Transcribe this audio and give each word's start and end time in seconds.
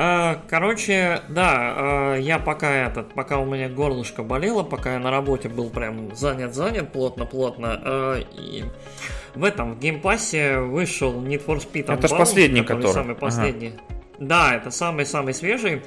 А, 0.00 0.40
короче, 0.48 1.22
да, 1.28 1.74
а, 1.76 2.14
я 2.14 2.38
пока 2.38 2.72
этот, 2.72 3.14
пока 3.14 3.38
у 3.38 3.44
меня 3.44 3.68
горлышко 3.68 4.22
болело, 4.22 4.62
пока 4.62 4.92
я 4.92 5.00
на 5.00 5.10
работе 5.10 5.48
был 5.48 5.70
прям 5.70 6.14
занят-занят, 6.14 6.92
плотно-плотно, 6.92 7.82
а, 7.84 8.20
и 8.20 8.62
в 9.34 9.42
этом, 9.42 9.74
в 9.74 9.80
Game 9.80 10.16
Pass 10.16 10.51
е 10.51 10.60
вышел 10.60 11.12
Need 11.20 11.44
for 11.44 11.56
Speed 11.56 11.86
Unbound, 11.86 11.94
Это 11.98 12.06
же 12.06 12.14
последний, 12.14 12.60
который. 12.60 12.82
который. 12.82 12.94
Самый 12.94 13.16
последний. 13.16 13.72
Ага. 13.74 13.98
Да, 14.20 14.54
это 14.54 14.70
самый-самый 14.70 15.34
свежий. 15.34 15.82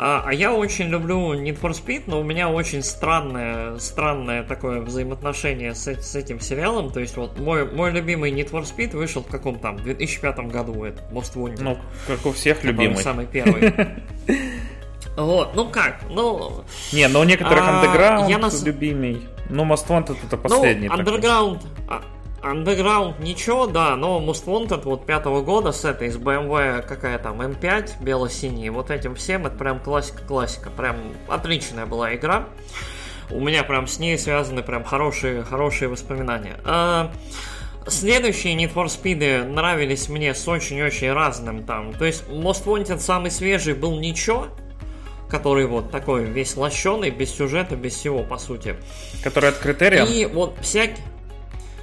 А, 0.00 0.22
а 0.24 0.32
я 0.32 0.52
очень 0.54 0.86
люблю 0.86 1.34
Need 1.34 1.60
for 1.60 1.72
Speed, 1.72 2.04
но 2.06 2.20
у 2.20 2.22
меня 2.22 2.48
очень 2.48 2.82
странное, 2.82 3.78
странное 3.78 4.44
такое 4.44 4.80
взаимоотношение 4.80 5.74
с, 5.74 5.88
с 5.88 6.14
этим 6.14 6.38
сериалом. 6.38 6.90
То 6.90 7.00
есть 7.00 7.16
вот 7.16 7.36
мой, 7.38 7.68
мой 7.70 7.90
любимый 7.90 8.30
Need 8.30 8.50
for 8.50 8.62
Speed 8.62 8.96
вышел 8.96 9.22
в 9.22 9.26
каком 9.26 9.58
там 9.58 9.76
2005 9.76 10.38
году, 10.50 10.84
это 10.84 11.02
Most 11.10 11.34
Wanted. 11.34 11.62
Ну, 11.62 11.78
как 12.06 12.24
у 12.26 12.32
всех 12.32 12.62
любимый. 12.62 12.96
Самый 12.96 13.26
первый. 13.26 13.72
Вот, 15.16 15.56
ну 15.56 15.68
как, 15.68 16.02
ну... 16.10 16.62
Не, 16.92 17.08
но 17.08 17.20
у 17.20 17.24
некоторых 17.24 17.64
а, 17.66 17.82
Underground 17.82 18.30
я 18.30 18.38
нас... 18.38 18.62
любимый. 18.62 19.26
Ну, 19.48 19.64
Most 19.64 19.88
Wanted 19.88 20.16
это 20.24 20.36
последний. 20.36 20.88
Ну, 20.88 20.94
Underground, 20.94 21.60
а, 21.88 22.02
Underground 22.42 23.20
ничего, 23.20 23.66
да, 23.66 23.96
но 23.96 24.20
Most 24.20 24.44
Wanted 24.46 24.82
вот 24.84 25.06
пятого 25.06 25.42
года 25.42 25.72
с 25.72 25.84
этой, 25.84 26.10
с 26.10 26.16
BMW 26.16 26.82
какая 26.82 27.18
там, 27.18 27.40
M5 27.40 28.02
бело-синий, 28.02 28.70
вот 28.70 28.90
этим 28.90 29.14
всем, 29.14 29.46
это 29.46 29.56
прям 29.56 29.80
классика-классика, 29.80 30.70
прям 30.70 30.96
отличная 31.28 31.86
была 31.86 32.14
игра. 32.14 32.48
У 33.30 33.40
меня 33.40 33.62
прям 33.64 33.86
с 33.86 33.98
ней 33.98 34.16
связаны 34.18 34.62
прям 34.62 34.84
хорошие, 34.84 35.42
хорошие 35.42 35.88
воспоминания. 35.88 36.58
А, 36.64 37.12
следующие 37.86 38.54
Need 38.56 38.72
for 38.72 38.86
Speed 38.86 39.44
нравились 39.44 40.08
мне 40.08 40.34
с 40.34 40.46
очень-очень 40.48 41.12
разным 41.12 41.64
там. 41.64 41.92
То 41.92 42.04
есть 42.04 42.24
Most 42.28 42.64
Wanted 42.64 43.00
самый 43.00 43.30
свежий 43.30 43.74
был 43.74 43.98
ничего, 43.98 44.46
который 45.28 45.66
вот 45.66 45.90
такой 45.90 46.24
весь 46.24 46.56
лощеный, 46.56 47.10
без 47.10 47.34
сюжета, 47.34 47.76
без 47.76 47.94
всего, 47.94 48.22
по 48.22 48.38
сути. 48.38 48.76
Который 49.22 49.50
от 49.50 49.58
критерия. 49.58 50.04
И 50.04 50.24
вот 50.24 50.56
всякий 50.62 51.02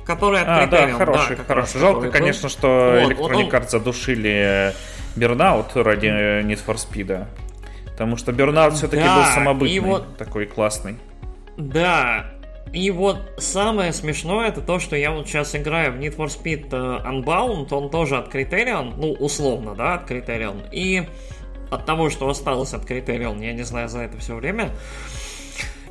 который 0.06 0.42
А, 0.42 0.68
да, 0.68 0.90
хороший, 0.92 1.36
да, 1.38 1.44
хороший. 1.44 1.80
Жалко, 1.80 2.12
конечно, 2.12 2.50
что 2.50 3.02
вот, 3.04 3.12
Electronic 3.12 3.52
Arts 3.52 3.70
задушили 3.70 4.74
Burnout 5.16 5.82
ради 5.82 6.08
Need 6.08 6.60
for 6.66 6.76
Speed. 6.76 7.26
Потому 7.86 8.18
что 8.18 8.32
Burnout 8.32 8.72
все-таки 8.72 9.04
да, 9.04 9.16
был 9.16 9.24
самобытный, 9.26 9.80
вот, 9.80 10.18
такой 10.18 10.46
классный. 10.46 10.98
Да, 11.58 12.26
и 12.74 12.92
вот 12.92 13.18
самое 13.38 13.94
смешное 13.94 14.50
это 14.50 14.60
то, 14.60 14.80
что 14.80 14.98
я 14.98 15.12
вот 15.12 15.28
сейчас 15.28 15.56
играю 15.56 15.94
в 15.94 15.96
Need 15.96 16.18
for 16.18 16.28
Speed 16.28 16.68
э, 16.72 17.08
Unbound, 17.08 17.74
он 17.74 17.90
тоже 17.90 18.18
от 18.18 18.34
Criterion, 18.34 18.96
ну, 18.98 19.14
условно, 19.14 19.76
да, 19.76 19.94
от 19.94 20.12
Criterion. 20.12 20.68
И 20.74 21.08
от 21.72 21.86
того, 21.86 22.10
что 22.10 22.28
осталось 22.28 22.74
от 22.74 22.84
Criterion, 22.84 23.42
я 23.42 23.54
не 23.54 23.64
знаю 23.64 23.88
за 23.88 24.00
это 24.00 24.18
все 24.18 24.36
время, 24.36 24.72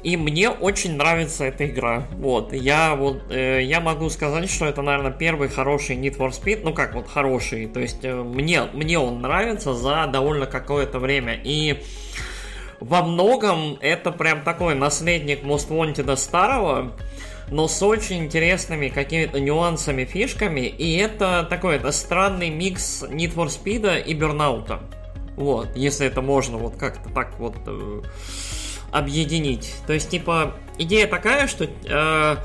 и 0.04 0.18
мне 0.18 0.50
очень 0.50 0.96
нравится 0.96 1.44
эта 1.44 1.64
игра. 1.64 2.06
Вот, 2.12 2.52
я 2.52 2.94
вот, 2.94 3.32
э, 3.32 3.62
я 3.62 3.80
могу 3.80 4.10
сказать, 4.10 4.50
что 4.50 4.66
это, 4.66 4.82
наверное, 4.82 5.10
первый 5.10 5.48
хороший 5.48 5.96
Need 5.96 6.18
for 6.18 6.28
Speed, 6.30 6.60
ну 6.62 6.74
как 6.74 6.94
вот 6.94 7.08
хороший, 7.08 7.66
то 7.66 7.80
есть 7.80 8.04
э, 8.04 8.14
мне, 8.14 8.64
мне 8.74 8.98
он 8.98 9.22
нравится 9.22 9.72
за 9.72 10.06
довольно 10.06 10.44
какое-то 10.44 10.98
время. 10.98 11.40
И 11.42 11.82
во 12.80 13.02
многом 13.02 13.78
это 13.80 14.12
прям 14.12 14.42
такой 14.42 14.74
наследник 14.74 15.42
Most 15.42 15.70
Wanted 15.70 16.14
старого, 16.16 16.92
но 17.50 17.66
с 17.66 17.82
очень 17.82 18.24
интересными 18.24 18.90
какими-то 18.90 19.40
нюансами, 19.40 20.04
фишками, 20.04 20.66
и 20.66 20.98
это 20.98 21.46
такой, 21.48 21.76
это 21.76 21.92
странный 21.92 22.50
микс 22.50 23.04
Need 23.04 23.34
for 23.34 23.46
Speed 23.46 24.04
и 24.04 24.14
Burnout. 24.14 24.80
Вот, 25.36 25.74
если 25.74 26.06
это 26.06 26.20
можно 26.20 26.58
вот 26.58 26.76
как-то 26.76 27.08
так 27.08 27.38
вот... 27.38 27.56
Э, 27.66 28.02
объединить. 28.94 29.74
То 29.86 29.92
есть, 29.92 30.08
типа, 30.08 30.54
идея 30.78 31.08
такая, 31.08 31.48
что 31.48 31.64
э, 31.64 32.36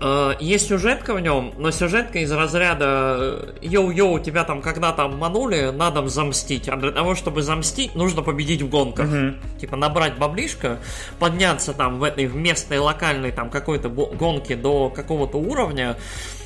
э, 0.00 0.32
есть 0.40 0.66
сюжетка 0.66 1.14
в 1.14 1.20
нем, 1.20 1.54
но 1.56 1.70
сюжетка 1.70 2.18
из 2.18 2.32
разряда 2.32 3.54
«Йоу-йоу, 3.62 4.20
тебя 4.20 4.42
там 4.42 4.60
когда-то 4.60 5.04
обманули, 5.04 5.70
надо 5.70 6.06
замстить». 6.08 6.68
А 6.68 6.76
для 6.76 6.90
того, 6.90 7.14
чтобы 7.14 7.42
замстить, 7.42 7.94
нужно 7.94 8.22
победить 8.22 8.62
в 8.62 8.68
гонках. 8.68 9.08
Угу. 9.08 9.60
Типа, 9.60 9.76
набрать 9.76 10.18
баблишко, 10.18 10.80
подняться 11.20 11.72
там 11.72 12.00
в 12.00 12.02
этой 12.02 12.26
в 12.26 12.34
местной 12.34 12.78
локальной 12.78 13.30
там 13.30 13.50
какой-то 13.50 13.88
гонке 13.88 14.56
до 14.56 14.90
какого-то 14.90 15.38
уровня, 15.38 15.96
Э, 15.96 16.39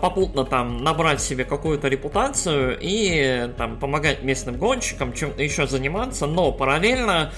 попутно 0.00 0.44
там 0.44 0.82
набрать 0.82 1.22
себе 1.22 1.44
какую-то 1.44 1.88
репутацию 1.88 2.78
и 2.80 3.50
там 3.56 3.78
помогать 3.78 4.22
местным 4.22 4.56
гонщикам, 4.56 5.12
чем-то 5.12 5.42
еще 5.42 5.66
заниматься, 5.66 6.26
но 6.26 6.52
параллельно 6.52 7.32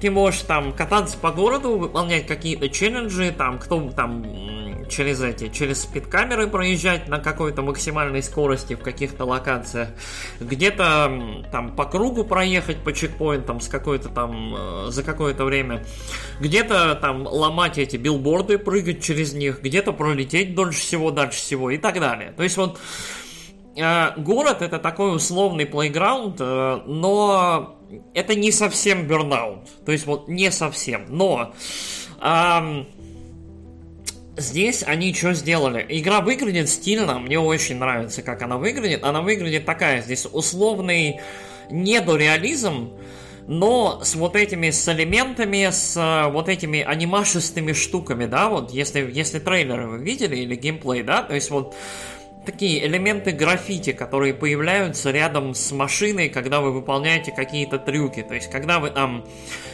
ты 0.00 0.10
можешь 0.10 0.42
там 0.42 0.72
кататься 0.72 1.18
по 1.18 1.32
городу, 1.32 1.76
выполнять 1.76 2.26
какие-то 2.26 2.68
челленджи, 2.68 3.34
там 3.36 3.58
кто 3.58 3.80
там 3.90 4.77
через 4.88 5.22
эти, 5.22 5.48
через 5.48 5.82
спидкамеры 5.82 6.48
проезжать 6.48 7.08
на 7.08 7.18
какой-то 7.18 7.62
максимальной 7.62 8.22
скорости 8.22 8.74
в 8.74 8.80
каких-то 8.80 9.24
локациях, 9.24 9.88
где-то 10.40 11.44
там 11.52 11.74
по 11.74 11.84
кругу 11.84 12.24
проехать 12.24 12.78
по 12.78 12.92
чекпоинтам 12.92 13.60
с 13.60 13.68
какой-то 13.68 14.08
там 14.08 14.54
э, 14.56 14.86
за 14.90 15.02
какое-то 15.02 15.44
время, 15.44 15.84
где-то 16.40 16.94
там 16.96 17.26
ломать 17.26 17.78
эти 17.78 17.96
билборды, 17.96 18.58
прыгать 18.58 19.02
через 19.02 19.32
них, 19.32 19.62
где-то 19.62 19.92
пролететь 19.92 20.54
дольше 20.54 20.80
всего, 20.80 21.10
дальше 21.10 21.38
всего 21.38 21.70
и 21.70 21.78
так 21.78 22.00
далее. 22.00 22.32
То 22.36 22.42
есть 22.42 22.56
вот 22.56 22.78
э, 23.76 24.10
город 24.16 24.62
это 24.62 24.78
такой 24.78 25.14
условный 25.14 25.66
плейграунд, 25.66 26.36
э, 26.40 26.80
но 26.86 27.78
это 28.14 28.34
не 28.34 28.52
совсем 28.52 29.06
бернаут. 29.06 29.60
То 29.84 29.92
есть 29.92 30.06
вот 30.06 30.28
не 30.28 30.50
совсем. 30.50 31.06
Но 31.08 31.54
эм, 32.20 32.86
Здесь 34.38 34.84
они 34.86 35.12
что 35.12 35.34
сделали? 35.34 35.84
Игра 35.88 36.20
выглядит 36.20 36.68
стильно, 36.68 37.18
мне 37.18 37.40
очень 37.40 37.76
нравится, 37.76 38.22
как 38.22 38.40
она 38.42 38.56
выглядит. 38.56 39.02
Она 39.02 39.20
выглядит 39.20 39.64
такая, 39.64 40.00
здесь 40.00 40.26
условный 40.30 41.20
недореализм, 41.70 42.92
но 43.48 44.00
с 44.04 44.14
вот 44.14 44.36
этими, 44.36 44.70
с 44.70 44.88
элементами, 44.88 45.68
с 45.70 45.96
э, 45.96 46.30
вот 46.30 46.48
этими 46.48 46.82
анимашистыми 46.82 47.72
штуками, 47.72 48.26
да, 48.26 48.48
вот 48.48 48.70
если, 48.70 49.10
если 49.12 49.40
трейлеры 49.40 49.88
вы 49.88 49.98
видели 49.98 50.36
или 50.36 50.54
геймплей, 50.54 51.02
да, 51.02 51.22
то 51.22 51.34
есть 51.34 51.50
вот 51.50 51.74
такие 52.44 52.86
элементы 52.86 53.32
граффити, 53.32 53.92
которые 53.92 54.34
появляются 54.34 55.10
рядом 55.10 55.54
с 55.54 55.72
машиной, 55.72 56.28
когда 56.28 56.60
вы 56.60 56.72
выполняете 56.72 57.32
какие-то 57.32 57.78
трюки. 57.78 58.22
То 58.22 58.34
есть, 58.34 58.50
когда 58.50 58.78
вы 58.78 58.90
там, 58.90 59.24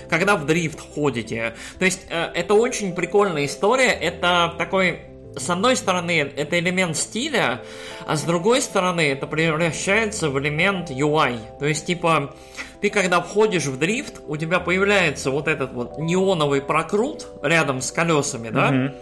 когда 0.09 0.37
в 0.37 0.47
дрифт 0.47 0.81
ходите. 0.95 1.55
То 1.79 1.85
есть, 1.85 2.07
э, 2.11 2.31
это 2.35 2.55
очень 2.55 2.95
прикольная 2.95 3.47
история. 3.47 3.91
Это 3.91 4.55
такой 4.59 5.01
с 5.37 5.51
одной 5.51 5.77
стороны, 5.77 6.21
это 6.21 6.59
элемент 6.59 6.97
стиля, 6.97 7.63
а 8.07 8.17
с 8.17 8.23
другой 8.23 8.63
стороны, 8.63 9.01
это 9.01 9.27
превращается 9.27 10.31
в 10.31 10.39
элемент 10.39 10.91
UI. 10.91 11.39
То 11.59 11.67
есть, 11.67 11.87
типа, 11.87 12.35
ты 12.81 12.91
когда 12.91 13.21
входишь 13.21 13.67
в 13.67 13.79
дрифт, 13.79 14.21
у 14.27 14.37
тебя 14.37 14.61
появляется 14.61 15.31
вот 15.31 15.49
этот 15.49 15.73
вот 15.73 15.99
неоновый 15.99 16.63
прокрут 16.63 17.27
рядом 17.43 17.81
с 17.81 17.91
колесами, 17.91 18.51
да? 18.51 18.71
Mm-hmm. 18.71 18.95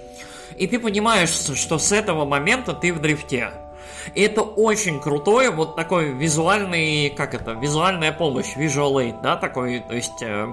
И 0.56 0.66
ты 0.66 0.78
понимаешь, 0.78 1.30
что 1.30 1.78
с 1.78 1.92
этого 1.92 2.24
момента 2.24 2.72
ты 2.72 2.92
в 2.92 3.00
дрифте. 3.00 3.50
И 4.14 4.22
это 4.22 4.42
очень 4.42 5.00
крутой, 5.00 5.50
вот 5.50 5.76
такой 5.76 6.12
визуальный, 6.12 7.10
как 7.10 7.34
это, 7.34 7.52
визуальная 7.52 8.12
помощь, 8.12 8.56
visual 8.56 8.94
aid, 8.94 9.22
да, 9.22 9.36
такой, 9.36 9.80
то 9.80 9.94
есть... 9.94 10.22
Э, 10.22 10.52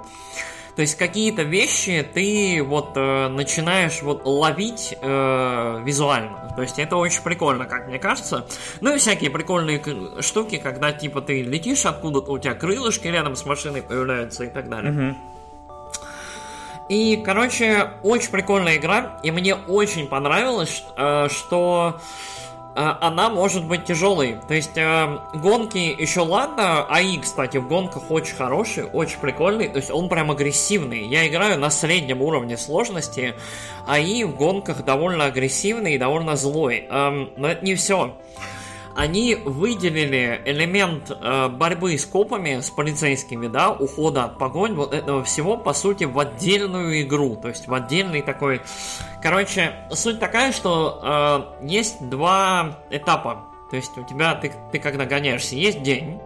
то 0.76 0.84
есть 0.84 0.96
какие-то 0.96 1.42
вещи 1.42 2.08
ты 2.14 2.64
вот 2.64 2.92
э, 2.96 3.28
начинаешь 3.28 4.02
вот 4.02 4.22
ловить 4.24 4.96
э, 5.02 5.82
визуально. 5.84 6.54
То 6.56 6.62
есть 6.62 6.80
это 6.80 6.96
очень 6.96 7.22
прикольно, 7.22 7.66
как 7.66 7.90
мне 7.90 8.00
кажется. 8.00 8.46
Ну 8.80 8.96
и 8.96 8.98
всякие 8.98 9.30
прикольные 9.30 9.82
штуки, 10.22 10.58
когда 10.58 10.94
типа 10.94 11.20
ты 11.20 11.42
летишь 11.44 11.86
откуда-то, 11.86 12.32
у 12.32 12.40
тебя 12.40 12.54
крылышки 12.54 13.10
рядом 13.10 13.36
с 13.36 13.46
машиной 13.46 13.82
появляются 13.82 14.46
и 14.46 14.50
так 14.50 14.70
далее. 14.70 14.94
Uh-huh. 14.94 15.16
И, 16.90 17.22
короче, 17.24 17.92
очень 18.02 18.32
прикольная 18.32 18.78
игра, 18.78 19.20
и 19.22 19.30
мне 19.30 19.54
очень 19.54 20.08
понравилось, 20.08 20.84
э, 20.98 21.28
что 21.30 22.00
э, 22.76 22.80
она 22.80 23.30
может 23.30 23.64
быть 23.64 23.86
тяжелой. 23.86 24.38
То 24.48 24.56
есть 24.56 24.76
э, 24.76 25.20
гонки 25.36 25.78
еще 25.78 26.22
ладно, 26.22 26.88
АИ, 26.88 27.20
кстати, 27.20 27.58
в 27.58 27.68
гонках 27.68 28.10
очень 28.10 28.36
хороший, 28.36 28.86
очень 28.86 29.20
прикольный. 29.20 29.70
То 29.70 29.78
есть 29.78 29.92
он 29.92 30.10
прям 30.10 30.32
агрессивный. 30.32 31.06
Я 31.06 31.28
играю 31.28 31.60
на 31.60 31.70
среднем 31.70 32.24
уровне 32.24 32.58
сложности, 32.58 33.36
АИ 33.86 34.24
в 34.24 34.36
гонках 34.36 34.84
довольно 34.84 35.26
агрессивный 35.26 35.94
и 35.94 35.98
довольно 36.00 36.36
злой. 36.36 36.88
Эм, 36.90 37.30
но 37.38 37.50
это 37.50 37.64
не 37.64 37.76
все 37.76 38.16
они 39.00 39.36
выделили 39.36 40.42
элемент 40.44 41.10
э, 41.10 41.48
борьбы 41.48 41.98
с 41.98 42.06
копами, 42.06 42.60
с 42.60 42.70
полицейскими, 42.70 43.48
да, 43.48 43.72
ухода 43.72 44.26
от 44.26 44.38
погонь, 44.38 44.74
вот 44.74 44.94
этого 44.94 45.24
всего, 45.24 45.56
по 45.56 45.72
сути, 45.72 46.04
в 46.04 46.20
отдельную 46.20 47.02
игру, 47.04 47.38
то 47.38 47.48
есть 47.48 47.70
в 47.70 47.74
отдельный 47.74 48.22
такой... 48.22 48.62
Короче, 49.24 49.74
суть 49.92 50.20
такая, 50.20 50.52
что 50.52 51.56
э, 51.62 51.66
есть 51.66 52.10
два 52.10 52.80
этапа. 52.90 53.46
То 53.70 53.78
есть 53.78 53.98
у 53.98 54.04
тебя, 54.04 54.36
ты, 54.36 54.52
ты 54.74 54.80
когда 54.80 55.06
гоняешься, 55.06 55.56
есть 55.56 55.82
день, 55.82 56.20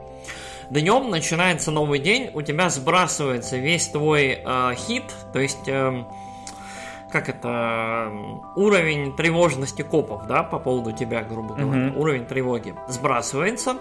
Днем 0.71 1.11
начинается 1.11 1.69
новый 1.69 1.99
день, 1.99 2.31
у 2.33 2.41
тебя 2.41 2.71
сбрасывается 2.71 3.57
весь 3.57 3.87
твой 3.89 4.41
э, 4.43 4.73
хит, 4.75 5.03
то 5.31 5.37
есть... 5.39 5.67
Э, 5.67 6.05
как 7.13 7.29
это, 7.29 8.11
уровень 8.55 9.15
тревожности 9.15 9.83
копов, 9.83 10.25
да, 10.27 10.41
по 10.41 10.57
поводу 10.57 10.91
тебя, 10.91 11.21
грубо 11.21 11.53
говоря, 11.53 11.91
угу. 11.91 12.01
уровень 12.01 12.25
тревоги 12.25 12.73
сбрасывается, 12.89 13.77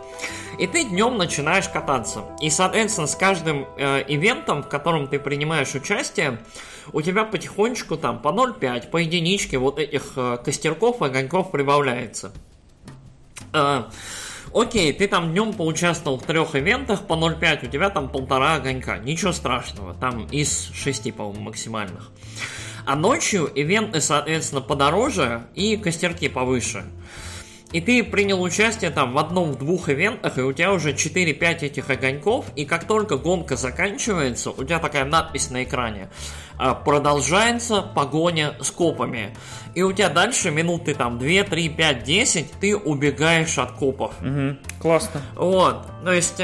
и 0.58 0.66
ты 0.66 0.84
днем 0.84 1.16
начинаешь 1.16 1.66
кататься. 1.66 2.24
И, 2.40 2.50
соответственно, 2.50 3.06
с 3.06 3.16
каждым 3.16 3.66
э, 3.78 4.04
ивентом, 4.06 4.62
в 4.62 4.68
котором 4.68 5.08
ты 5.08 5.18
принимаешь 5.18 5.74
участие, 5.74 6.40
у 6.92 7.00
тебя 7.00 7.24
потихонечку 7.24 7.96
там 7.96 8.20
по 8.20 8.28
0,5, 8.28 8.90
по 8.90 8.98
единичке 8.98 9.56
вот 9.56 9.78
этих 9.78 10.12
э, 10.16 10.36
костерков, 10.44 11.00
огоньков 11.00 11.50
прибавляется. 11.50 12.32
Э, 13.54 13.84
Окей, 14.54 14.92
ты 14.92 15.08
там 15.08 15.32
днем 15.32 15.54
поучаствовал 15.54 16.18
в 16.18 16.24
трех 16.24 16.54
ивентах 16.54 17.06
по 17.06 17.14
0,5, 17.14 17.68
у 17.68 17.70
тебя 17.70 17.88
там 17.88 18.10
полтора 18.10 18.56
огонька. 18.56 18.98
Ничего 18.98 19.32
страшного, 19.32 19.94
там 19.94 20.26
из 20.26 20.70
шести, 20.74 21.10
по-моему, 21.10 21.44
максимальных. 21.44 22.10
А 22.84 22.96
ночью 22.96 23.46
ивенты, 23.46 24.00
соответственно, 24.00 24.60
подороже 24.60 25.46
и 25.54 25.76
костерки 25.76 26.28
повыше. 26.28 26.84
И 27.72 27.80
ты 27.80 28.04
принял 28.04 28.40
участие 28.42 28.90
там 28.90 29.14
в 29.14 29.18
одном-двух 29.18 29.88
ивентах, 29.88 30.36
и 30.36 30.42
у 30.42 30.52
тебя 30.52 30.72
уже 30.72 30.92
4-5 30.92 31.60
этих 31.62 31.88
огоньков, 31.88 32.46
и 32.54 32.66
как 32.66 32.86
только 32.86 33.16
гонка 33.16 33.56
заканчивается, 33.56 34.50
у 34.50 34.62
тебя 34.62 34.78
такая 34.78 35.06
надпись 35.06 35.50
на 35.50 35.64
экране. 35.64 36.10
«А, 36.58 36.74
продолжается 36.74 37.80
погоня 37.80 38.54
с 38.60 38.70
копами. 38.70 39.34
И 39.74 39.82
у 39.82 39.92
тебя 39.92 40.10
дальше 40.10 40.50
минуты 40.50 40.94
там 40.94 41.18
2, 41.18 41.44
3, 41.44 41.68
5, 41.70 42.04
10 42.04 42.52
ты 42.60 42.76
убегаешь 42.76 43.58
от 43.58 43.72
копов. 43.72 44.12
Угу, 44.20 44.56
классно. 44.80 45.22
Вот, 45.34 45.86
то 46.04 46.12
есть... 46.12 46.42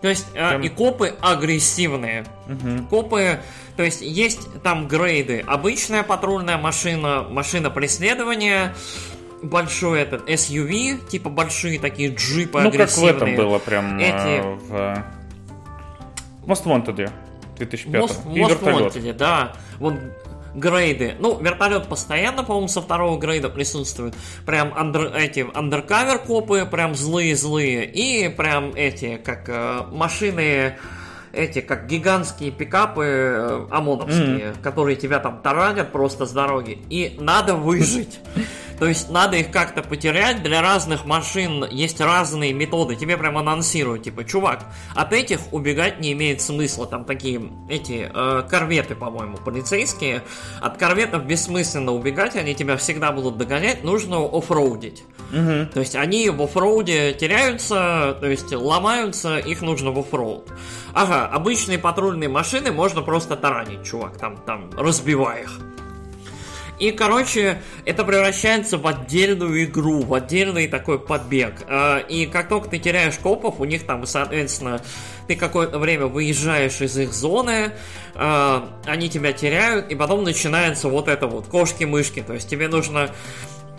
То 0.00 0.08
есть 0.08 0.30
Прям... 0.32 0.62
и 0.62 0.68
копы 0.68 1.14
агрессивные. 1.20 2.26
Угу. 2.48 2.86
Копы 2.90 3.40
то 3.76 3.82
есть 3.82 4.00
есть 4.00 4.62
там 4.62 4.88
грейды. 4.88 5.44
Обычная 5.46 6.02
патрульная 6.02 6.58
машина, 6.58 7.26
машина 7.28 7.70
преследования, 7.70 8.74
большой 9.42 10.00
этот 10.00 10.28
SUV, 10.28 11.06
типа 11.08 11.28
большие 11.28 11.78
такие 11.78 12.14
джипы 12.14 12.60
Ну, 12.60 12.72
как 12.72 12.90
в 12.90 13.04
этом 13.04 13.36
было 13.36 13.58
прям 13.58 13.98
Эти... 13.98 14.42
Э, 14.70 15.02
в 16.44 16.46
Most 16.46 16.64
Wanted 16.64 17.10
2005 17.58 18.02
Most, 18.02 18.34
И 18.34 18.40
Most 18.40 18.62
Wanted, 18.62 19.12
да. 19.14 19.52
Вот 19.78 19.94
грейды. 20.54 21.14
Ну, 21.18 21.38
вертолет 21.40 21.86
постоянно, 21.86 22.42
по-моему, 22.42 22.68
со 22.68 22.80
второго 22.80 23.18
грейда 23.18 23.50
присутствует. 23.50 24.14
Прям 24.46 24.72
андер, 24.74 25.14
эти 25.14 25.46
андеркавер 25.54 26.18
копы, 26.18 26.66
прям 26.70 26.94
злые-злые. 26.94 27.84
И 27.84 28.28
прям 28.30 28.72
эти, 28.74 29.16
как 29.18 29.48
э, 29.48 29.82
машины 29.92 30.76
эти, 31.36 31.60
как 31.60 31.86
гигантские 31.86 32.50
пикапы 32.50 33.04
э, 33.04 33.66
ОМОНовские, 33.70 34.38
mm-hmm. 34.38 34.62
которые 34.62 34.96
тебя 34.96 35.18
там 35.18 35.40
таранят 35.42 35.92
просто 35.92 36.26
с 36.26 36.32
дороги. 36.32 36.78
И 36.88 37.16
надо 37.20 37.54
выжить. 37.54 38.20
То 38.78 38.86
есть 38.86 39.08
надо 39.10 39.36
их 39.36 39.50
как-то 39.50 39.82
потерять. 39.82 40.42
Для 40.42 40.60
разных 40.60 41.04
машин 41.06 41.64
есть 41.70 42.00
разные 42.00 42.52
методы. 42.52 42.96
Тебе 42.96 43.16
прям 43.16 43.38
анонсируют, 43.38 44.04
типа, 44.04 44.24
чувак, 44.24 44.64
от 44.94 45.12
этих 45.12 45.52
убегать 45.52 46.00
не 46.00 46.12
имеет 46.12 46.42
смысла. 46.42 46.86
Там 46.86 47.04
такие 47.04 47.40
эти 47.68 48.10
э, 48.12 48.42
корветы, 48.48 48.94
по-моему, 48.94 49.38
полицейские. 49.38 50.22
От 50.60 50.76
корветов 50.76 51.24
бессмысленно 51.24 51.92
убегать, 51.92 52.36
они 52.36 52.54
тебя 52.54 52.76
всегда 52.76 53.12
будут 53.12 53.38
догонять. 53.38 53.82
Нужно 53.82 54.24
оффроудить. 54.24 55.04
Угу. 55.32 55.72
То 55.72 55.80
есть 55.80 55.96
они 55.96 56.30
в 56.30 56.40
оффроуде 56.42 57.12
теряются, 57.14 58.16
то 58.20 58.26
есть 58.26 58.52
ломаются, 58.52 59.38
их 59.38 59.60
нужно 59.60 59.90
в 59.90 59.98
оффроуд. 59.98 60.48
Ага, 60.92 61.25
обычные 61.26 61.78
патрульные 61.78 62.28
машины 62.28 62.72
можно 62.72 63.02
просто 63.02 63.36
таранить, 63.36 63.84
чувак, 63.84 64.18
там, 64.18 64.36
там, 64.38 64.70
разбивая 64.76 65.42
их. 65.42 65.60
И, 66.78 66.90
короче, 66.90 67.62
это 67.86 68.04
превращается 68.04 68.76
в 68.76 68.86
отдельную 68.86 69.64
игру, 69.64 70.02
в 70.02 70.12
отдельный 70.12 70.68
такой 70.68 70.98
подбег. 70.98 71.64
А, 71.68 71.98
и 71.98 72.26
как 72.26 72.48
только 72.48 72.68
ты 72.68 72.78
теряешь 72.78 73.16
копов, 73.16 73.60
у 73.60 73.64
них 73.64 73.86
там, 73.86 74.06
соответственно, 74.06 74.82
ты 75.26 75.36
какое-то 75.36 75.78
время 75.78 76.06
выезжаешь 76.06 76.80
из 76.82 76.98
их 76.98 77.14
зоны, 77.14 77.72
а, 78.14 78.68
они 78.84 79.08
тебя 79.08 79.32
теряют, 79.32 79.90
и 79.90 79.94
потом 79.94 80.22
начинается 80.22 80.88
вот 80.88 81.08
это 81.08 81.26
вот 81.26 81.46
кошки-мышки. 81.46 82.22
То 82.22 82.34
есть 82.34 82.48
тебе 82.48 82.68
нужно 82.68 83.10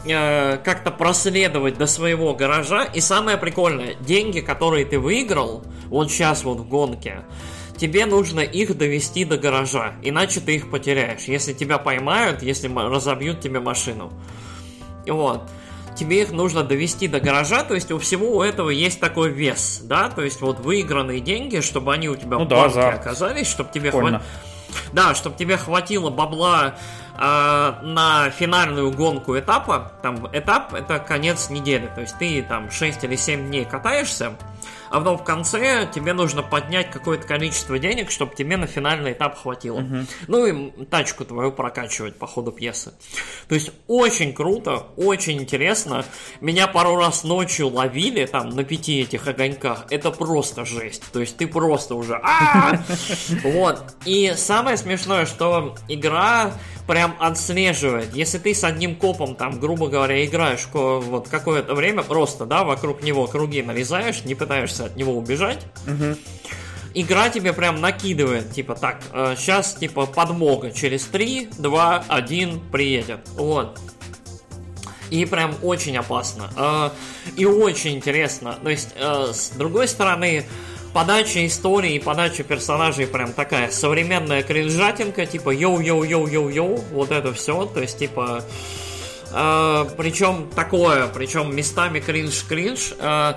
а, 0.09 0.57
как-то 0.57 0.91
проследовать 0.91 1.77
до 1.77 1.87
своего 1.87 2.33
гаража. 2.33 2.83
И 2.83 2.99
самое 2.99 3.37
прикольное, 3.37 3.95
деньги, 3.95 4.39
которые 4.39 4.85
ты 4.85 4.99
выиграл, 4.99 5.63
вот 5.87 6.11
сейчас 6.11 6.43
вот 6.43 6.59
в 6.59 6.67
гонке, 6.67 7.23
тебе 7.77 8.05
нужно 8.05 8.41
их 8.41 8.77
довести 8.77 9.25
до 9.25 9.37
гаража, 9.37 9.93
иначе 10.01 10.39
ты 10.39 10.55
их 10.55 10.69
потеряешь. 10.69 11.23
Если 11.23 11.53
тебя 11.53 11.77
поймают, 11.77 12.41
если 12.41 12.67
разобьют 12.67 13.41
тебе 13.41 13.59
машину. 13.59 14.11
Вот. 15.05 15.49
Тебе 15.95 16.21
их 16.21 16.31
нужно 16.31 16.63
довести 16.63 17.07
до 17.07 17.19
гаража, 17.19 17.63
то 17.63 17.73
есть 17.73 17.91
у 17.91 17.97
всего 17.97 18.37
у 18.37 18.41
этого 18.43 18.69
есть 18.69 18.99
такой 18.99 19.31
вес, 19.31 19.79
да, 19.83 20.09
то 20.09 20.21
есть 20.21 20.41
вот 20.41 20.59
выигранные 20.59 21.21
деньги, 21.21 21.59
чтобы 21.59 21.91
они 21.91 22.07
у 22.07 22.15
тебя 22.15 22.37
ну, 22.37 22.45
в 22.45 22.47
банке 22.47 22.75
да, 22.75 22.89
оказались, 22.89 23.47
чтобы 23.47 23.71
тебе 23.73 23.89
хватило... 23.89 24.21
Да, 24.93 25.15
чтобы 25.15 25.35
тебе 25.35 25.57
хватило 25.57 26.09
бабла 26.11 26.75
э, 26.75 27.06
на 27.17 28.29
финальную 28.29 28.91
гонку 28.91 29.37
этапа. 29.37 29.91
Там 30.01 30.27
этап 30.33 30.73
это 30.73 30.99
конец 30.99 31.49
недели. 31.49 31.89
То 31.93 32.01
есть 32.01 32.17
ты 32.17 32.43
там 32.43 32.71
6 32.71 33.03
или 33.03 33.15
7 33.15 33.47
дней 33.47 33.65
катаешься 33.65 34.33
а 34.89 34.99
потом 34.99 35.17
в 35.17 35.23
конце 35.23 35.87
тебе 35.93 36.13
нужно 36.13 36.43
поднять 36.43 36.91
какое-то 36.91 37.27
количество 37.27 37.77
денег, 37.79 38.11
чтобы 38.11 38.35
тебе 38.35 38.57
на 38.57 38.67
финальный 38.67 39.13
этап 39.13 39.37
хватило. 39.37 39.79
Угу. 39.79 39.95
Ну 40.27 40.45
и 40.45 40.85
тачку 40.85 41.25
твою 41.25 41.51
прокачивать 41.51 42.15
по 42.17 42.27
ходу 42.27 42.51
пьесы. 42.51 42.93
То 43.47 43.55
есть 43.55 43.71
очень 43.87 44.33
круто, 44.33 44.87
очень 44.95 45.41
интересно. 45.41 46.05
Меня 46.41 46.67
пару 46.67 46.95
раз 46.95 47.23
ночью 47.23 47.69
ловили 47.69 48.25
там 48.25 48.49
на 48.49 48.63
пяти 48.63 49.01
этих 49.01 49.27
огоньках. 49.27 49.85
Это 49.89 50.11
просто 50.11 50.65
жесть. 50.65 51.03
То 51.11 51.19
есть 51.19 51.37
ты 51.37 51.47
просто 51.47 51.95
уже... 51.95 52.21
Вот. 53.43 53.95
И 54.05 54.33
самое 54.35 54.77
смешное, 54.77 55.25
что 55.25 55.75
игра 55.87 56.51
прям 56.87 57.15
отслеживает. 57.19 58.15
Если 58.15 58.39
ты 58.39 58.55
с 58.55 58.63
одним 58.63 58.95
копом, 58.95 59.35
там, 59.35 59.59
грубо 59.59 59.89
говоря, 59.89 60.25
играешь 60.25 60.67
вот 60.71 61.27
какое-то 61.27 61.75
время, 61.75 62.01
просто, 62.01 62.45
да, 62.45 62.63
вокруг 62.63 63.03
него 63.03 63.27
круги 63.27 63.61
нарезаешь, 63.61 64.23
не 64.23 64.33
пытаешься 64.33 64.85
от 64.85 64.95
него 64.95 65.15
убежать, 65.15 65.65
угу. 65.85 66.17
игра 66.93 67.29
тебе 67.29 67.51
прям 67.53 67.81
накидывает, 67.81 68.51
типа, 68.51 68.75
так, 68.75 69.01
э, 69.11 69.35
сейчас, 69.37 69.75
типа, 69.75 70.05
подмога 70.05 70.71
через 70.71 71.05
3, 71.05 71.49
2, 71.57 72.05
1 72.07 72.59
приедет. 72.71 73.19
Вот. 73.33 73.77
И 75.09 75.25
прям 75.25 75.55
очень 75.63 75.97
опасно. 75.97 76.49
Э, 76.55 76.89
и 77.35 77.45
очень 77.45 77.95
интересно. 77.95 78.57
То 78.63 78.69
есть, 78.69 78.89
э, 78.95 79.31
с 79.33 79.49
другой 79.49 79.87
стороны, 79.89 80.45
подача 80.97 81.45
истории 81.45 81.93
и 81.93 81.99
подача 81.99 82.41
персонажей 82.41 83.05
прям 83.05 83.31
такая 83.31 83.69
современная 83.69 84.41
кринжатинка, 84.41 85.27
типа 85.27 85.53
йоу-йоу-йоу-йоу-йоу, 85.53 86.85
вот 86.91 87.11
это 87.11 87.31
все, 87.33 87.67
то 87.67 87.81
есть 87.81 87.99
типа... 87.99 88.43
Э, 89.31 89.85
причем 89.95 90.49
такое, 90.55 91.07
причем 91.09 91.55
местами 91.55 91.99
кринж-кринж. 91.99 92.95
Э, 92.99 93.33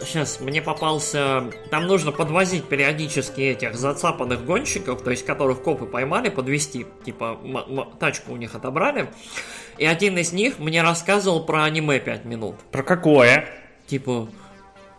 сейчас 0.00 0.40
мне 0.40 0.62
попался... 0.62 1.50
Там 1.70 1.86
нужно 1.86 2.10
подвозить 2.10 2.64
периодически 2.64 3.42
этих 3.42 3.74
зацапанных 3.74 4.46
гонщиков, 4.46 5.02
то 5.02 5.10
есть 5.10 5.26
которых 5.26 5.62
копы 5.62 5.84
поймали, 5.84 6.30
подвести, 6.30 6.86
типа 7.04 7.38
тачку 8.00 8.32
у 8.32 8.36
них 8.38 8.54
отобрали. 8.54 9.10
И 9.76 9.84
один 9.84 10.16
из 10.16 10.32
них 10.32 10.58
мне 10.58 10.80
рассказывал 10.80 11.44
про 11.44 11.64
аниме 11.64 12.00
5 12.00 12.24
минут. 12.24 12.54
Про 12.70 12.82
какое? 12.82 13.46
Типа, 13.86 14.28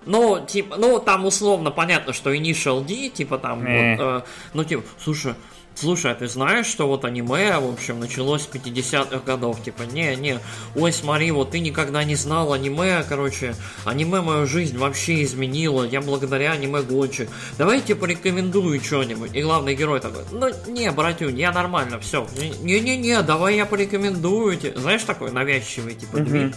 ну, 0.05 0.45
типа, 0.45 0.77
ну, 0.77 1.00
там 1.00 1.25
условно 1.25 1.72
понятно, 1.72 2.13
что 2.13 2.33
Initial 2.33 2.86
D, 2.86 3.10
типа 3.10 3.38
там, 3.38 3.62
mm. 3.62 3.95
вот, 3.95 4.03
э, 4.03 4.22
ну, 4.53 4.63
типа, 4.63 4.83
слушай, 5.03 5.36
Слушай, 5.75 6.12
а 6.12 6.15
ты 6.15 6.27
знаешь, 6.27 6.67
что 6.67 6.88
вот 6.88 7.03
аниме, 7.03 7.57
в 7.57 7.72
общем, 7.72 8.00
началось 8.00 8.43
с 8.43 8.48
50-х 8.48 9.19
годов? 9.25 9.62
Типа, 9.63 9.83
не, 9.83 10.15
не, 10.15 10.39
ой, 10.75 10.93
смотри, 10.93 11.31
вот 11.31 11.51
ты 11.51 11.60
никогда 11.60 12.03
не 12.03 12.15
знал 12.15 12.53
аниме, 12.53 13.03
короче, 13.07 13.55
аниме 13.83 14.22
мою 14.22 14.45
жизнь 14.45 14.77
вообще 14.77 15.24
изменило, 15.24 15.83
я 15.83 16.01
благодаря 16.01 16.51
аниме 16.51 16.83
гонщик. 16.83 17.29
Давай 17.57 17.77
я 17.77 17.81
тебе 17.81 17.95
порекомендую 17.95 18.79
что-нибудь. 18.81 19.33
И 19.33 19.41
главный 19.41 19.75
герой 19.75 20.00
такой, 20.00 20.24
ну, 20.31 20.50
не, 20.67 20.91
братюнь, 20.91 21.39
я 21.39 21.51
нормально, 21.51 22.00
все. 22.00 22.27
Не-не-не, 22.62 23.22
давай 23.24 23.55
я 23.55 23.65
порекомендую 23.65 24.57
тебе. 24.57 24.77
Знаешь, 24.77 25.03
такой 25.03 25.31
навязчивый, 25.31 25.95
типа, 25.95 26.17
mm-hmm. 26.17 26.55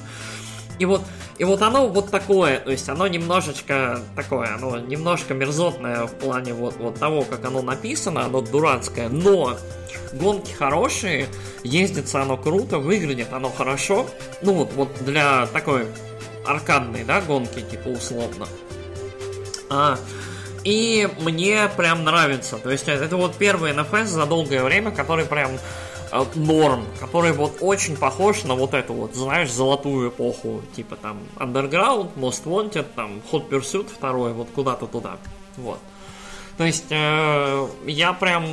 И 0.78 0.84
вот, 0.84 1.02
и 1.38 1.44
вот 1.44 1.62
оно 1.62 1.88
вот 1.88 2.10
такое, 2.10 2.58
то 2.60 2.70
есть 2.70 2.88
оно 2.88 3.06
немножечко 3.06 4.00
такое, 4.14 4.54
оно 4.54 4.78
немножко 4.78 5.34
мерзотное 5.34 6.06
в 6.06 6.12
плане 6.12 6.52
вот, 6.52 6.76
вот 6.76 6.98
того, 6.98 7.22
как 7.22 7.44
оно 7.44 7.62
написано, 7.62 8.24
оно 8.24 8.42
дурацкое, 8.42 9.08
но 9.08 9.56
гонки 10.12 10.52
хорошие, 10.52 11.26
ездится 11.64 12.20
оно 12.20 12.36
круто, 12.36 12.78
выглядит 12.78 13.32
оно 13.32 13.50
хорошо, 13.50 14.06
ну 14.42 14.52
вот, 14.54 14.72
вот 14.74 14.88
для 15.04 15.46
такой 15.46 15.86
аркадной, 16.46 17.04
да, 17.04 17.20
гонки, 17.20 17.60
типа 17.60 17.88
условно. 17.88 18.46
А, 19.68 19.98
и 20.64 21.08
мне 21.20 21.70
прям 21.76 22.04
нравится. 22.04 22.58
То 22.58 22.70
есть 22.70 22.88
это 22.88 23.16
вот 23.16 23.36
первый 23.36 23.72
NFS 23.72 24.06
за 24.06 24.26
долгое 24.26 24.62
время, 24.62 24.90
который 24.90 25.24
прям 25.24 25.52
норм, 26.34 26.84
который 27.00 27.32
вот 27.32 27.58
очень 27.60 27.96
похож 27.96 28.44
на 28.44 28.54
вот 28.54 28.74
эту 28.74 28.94
вот, 28.94 29.14
знаешь, 29.14 29.50
золотую 29.50 30.10
эпоху, 30.10 30.62
типа 30.74 30.96
там 30.96 31.18
Underground, 31.36 32.10
Most 32.16 32.44
Wanted, 32.44 32.86
там 32.94 33.20
Hot 33.30 33.48
Pursuit 33.48 33.88
второй, 33.88 34.32
вот 34.32 34.48
куда-то 34.54 34.86
туда. 34.86 35.18
Вот. 35.56 35.78
То 36.56 36.64
есть 36.64 36.86
э, 36.90 37.68
я 37.86 38.12
прям 38.14 38.44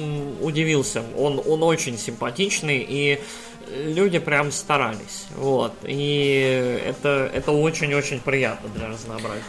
удивился. 0.42 1.04
Он, 1.18 1.42
он 1.46 1.64
очень 1.64 1.98
симпатичный 1.98 2.86
и 2.88 3.22
люди 3.70 4.20
прям 4.20 4.52
старались. 4.52 5.26
Вот. 5.36 5.74
И 5.84 6.82
это, 6.86 7.32
это 7.34 7.52
очень-очень 7.52 8.20
приятно 8.20 8.70
для 8.70 8.90
разнообразия. 8.90 9.44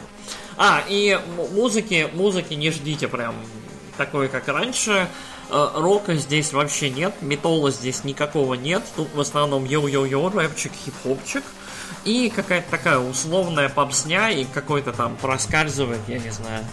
А, 0.57 0.83
и 0.89 1.19
музыки, 1.53 2.09
музыки 2.13 2.55
не 2.55 2.71
ждите 2.71 3.09
прям 3.09 3.35
такой, 3.97 4.29
как 4.29 4.47
раньше. 4.49 5.09
Э, 5.51 5.71
рока 5.75 6.15
здесь 6.17 6.53
вообще 6.53 6.91
нет, 6.91 7.15
металла 7.21 7.71
здесь 7.71 8.05
никакого 8.05 8.55
нет. 8.55 8.83
Тут 8.97 9.15
в 9.15 9.21
основном 9.21 9.65
йо-йо-йо, 9.65 10.31
рэпчик, 10.31 10.73
хип-хопчик. 10.73 11.45
И 12.05 12.31
какая-то 12.35 12.71
такая 12.71 12.99
условная 12.99 13.69
попсня, 13.69 14.31
и 14.31 14.45
какой-то 14.45 14.93
там 14.93 15.17
проскальзывает, 15.17 16.01
я 16.09 16.19
не 16.19 16.31
знаю, 16.31 16.65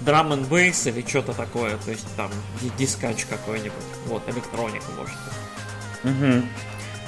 драм 0.00 0.32
н 0.32 0.44
бейс 0.44 0.86
или 0.86 1.04
что-то 1.06 1.32
такое. 1.32 1.76
То 1.78 1.90
есть 1.90 2.06
там 2.16 2.30
дискач 2.78 3.24
какой-нибудь. 3.24 3.72
Вот, 4.06 4.22
электроника, 4.28 4.86
может 4.96 5.14
быть. 5.14 6.12
Угу. 6.12 6.48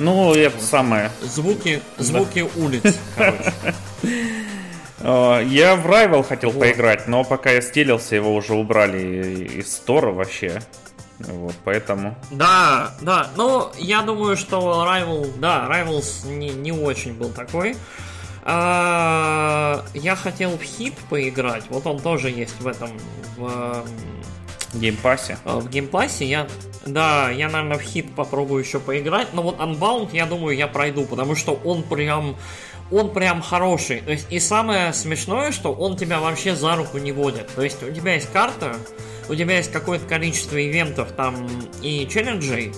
Ну, 0.00 0.34
это 0.34 0.60
самое. 0.62 1.10
Звуки, 1.22 1.82
звуки 1.98 2.42
да. 2.54 2.60
улиц, 2.60 2.96
короче. 3.16 3.52
Я 5.00 5.76
в 5.76 5.86
Rival 5.86 6.22
хотел 6.22 6.50
вот. 6.50 6.60
поиграть, 6.60 7.08
но 7.08 7.24
пока 7.24 7.50
я 7.50 7.60
стелился, 7.60 8.14
его 8.14 8.34
уже 8.34 8.54
убрали 8.54 9.58
из 9.58 9.74
стора 9.74 10.12
вообще. 10.12 10.62
Вот, 11.18 11.54
поэтому... 11.64 12.16
Да, 12.30 12.94
да, 13.00 13.28
ну, 13.36 13.70
я 13.78 14.02
думаю, 14.02 14.36
что 14.36 14.84
Rival, 14.86 15.38
да, 15.38 15.66
Rivals 15.70 16.28
не, 16.28 16.50
не 16.50 16.72
очень 16.72 17.14
был 17.14 17.30
такой. 17.30 17.76
А, 18.42 19.84
я 19.94 20.16
хотел 20.16 20.58
в 20.58 20.62
Heat 20.62 20.94
поиграть, 21.08 21.64
вот 21.70 21.86
он 21.86 21.98
тоже 21.98 22.30
есть 22.30 22.60
в 22.60 22.66
этом, 22.66 22.90
в... 23.36 23.84
Game 24.74 25.00
Pass 25.00 25.25
е? 25.25 25.38
А, 25.44 25.60
в 25.60 25.70
Game 25.70 25.95
Pass 25.95 26.20
е 26.20 26.26
я... 26.26 26.46
Да, 26.84 27.30
я, 27.30 27.48
наверное, 27.48 27.78
в 27.78 27.82
Heat 27.82 28.14
попробую 28.14 28.62
еще 28.62 28.80
поиграть, 28.80 29.32
но 29.32 29.42
вот 29.42 29.58
Unbound, 29.58 30.10
я 30.12 30.26
думаю, 30.26 30.56
я 30.56 30.66
пройду, 30.66 31.06
потому 31.06 31.34
что 31.34 31.54
он 31.64 31.82
прям 31.82 32.36
он 32.90 33.12
прям 33.12 33.42
хороший. 33.42 34.00
То 34.00 34.12
есть, 34.12 34.26
и 34.30 34.38
самое 34.38 34.92
смешное, 34.92 35.52
что 35.52 35.72
он 35.72 35.96
тебя 35.96 36.20
вообще 36.20 36.54
за 36.54 36.76
руку 36.76 36.98
не 36.98 37.12
водит. 37.12 37.48
То 37.54 37.62
есть, 37.62 37.82
у 37.82 37.90
тебя 37.90 38.14
есть 38.14 38.30
карта, 38.32 38.76
у 39.28 39.34
тебя 39.34 39.56
есть 39.56 39.72
какое-то 39.72 40.06
количество 40.06 40.56
ивентов 40.56 41.12
там 41.12 41.48
и 41.82 42.06
челленджей, 42.10 42.72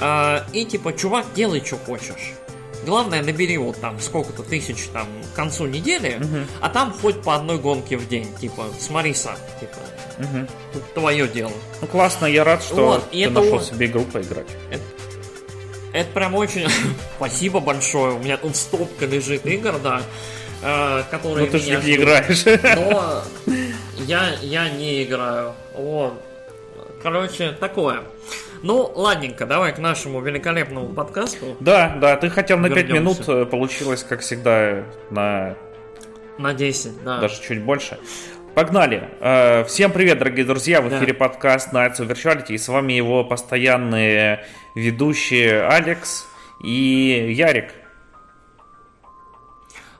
э, 0.00 0.40
и 0.52 0.64
типа, 0.64 0.92
чувак, 0.92 1.26
делай, 1.34 1.62
что 1.64 1.76
хочешь. 1.76 2.34
Главное, 2.86 3.22
набери 3.22 3.56
вот 3.56 3.80
там 3.80 3.98
сколько-то 3.98 4.42
тысяч 4.42 4.88
там 4.92 5.06
к 5.32 5.36
концу 5.36 5.66
недели, 5.66 6.16
угу. 6.16 6.46
а 6.60 6.68
там 6.68 6.92
хоть 6.92 7.22
по 7.22 7.34
одной 7.34 7.58
гонке 7.58 7.96
в 7.96 8.06
день. 8.08 8.28
Типа, 8.38 8.66
смотри 8.78 9.14
сам, 9.14 9.36
типа, 9.58 9.76
угу. 10.18 10.82
твое 10.94 11.26
дело. 11.26 11.52
Ну 11.80 11.86
классно, 11.86 12.26
я 12.26 12.44
рад, 12.44 12.62
что 12.62 12.86
вот, 12.86 13.10
ты 13.10 13.30
нашел 13.30 13.56
это... 13.56 13.64
себе 13.64 13.86
игру 13.86 14.02
поиграть. 14.04 14.46
Это, 14.70 14.82
это 15.94 16.10
прям 16.12 16.34
очень... 16.34 16.68
Спасибо 17.16 17.60
большое. 17.60 18.14
У 18.14 18.18
меня 18.18 18.36
тут 18.36 18.56
стопка 18.56 19.06
лежит 19.06 19.46
игр, 19.46 19.78
да, 19.78 20.02
э, 20.62 21.02
которые... 21.10 21.46
Ну 21.46 21.52
ты 21.52 21.58
же 21.60 21.80
не 21.80 21.94
играешь. 21.94 22.44
Но 22.76 23.22
я, 24.00 24.34
я 24.42 24.68
не 24.68 25.04
играю. 25.04 25.54
Вот. 25.72 26.20
Короче, 27.02 27.52
такое. 27.52 28.02
Ну, 28.62 28.90
ладненько, 28.94 29.46
давай 29.46 29.74
к 29.74 29.78
нашему 29.78 30.20
великолепному 30.20 30.88
подкасту. 30.88 31.56
Да, 31.60 31.96
да, 32.00 32.16
ты 32.16 32.28
хотел 32.28 32.58
на 32.58 32.66
Вернемся. 32.66 32.92
5 32.92 33.00
минут, 33.00 33.28
э, 33.28 33.44
получилось, 33.46 34.04
как 34.08 34.20
всегда, 34.20 34.84
на... 35.10 35.54
На 36.38 36.54
10, 36.54 37.04
да. 37.04 37.20
Даже 37.20 37.40
чуть 37.40 37.62
больше. 37.62 37.98
Погнали! 38.54 39.10
Э, 39.20 39.64
всем 39.64 39.90
привет, 39.90 40.20
дорогие 40.20 40.44
друзья! 40.44 40.80
В 40.80 40.88
эфире 40.88 41.12
да. 41.12 41.18
подкаст 41.18 41.72
Nights 41.72 41.98
of 41.98 42.06
Virtuality, 42.06 42.52
и 42.52 42.58
с 42.58 42.68
вами 42.68 42.92
его 42.92 43.24
постоянные 43.24 44.46
ведущие 44.76 45.66
Алекс 45.66 46.28
и 46.62 47.34
Ярик. 47.36 47.72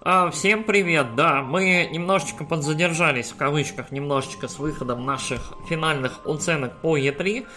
А, 0.03 0.31
всем 0.31 0.63
привет, 0.63 1.17
да, 1.17 1.43
мы 1.43 1.89
немножечко 1.91 2.45
подзадержались, 2.45 3.33
в 3.33 3.37
кавычках, 3.37 3.91
немножечко 3.91 4.47
с 4.47 4.61
выходом 4.61 5.05
наших 5.05 5.55
финальных 5.69 6.25
оценок 6.25 6.81
по 6.81 6.97
E3, 6.97 7.49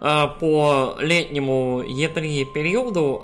а, 0.00 0.28
по 0.28 0.96
летнему 0.98 1.82
E3 1.82 2.46
периоду. 2.54 3.22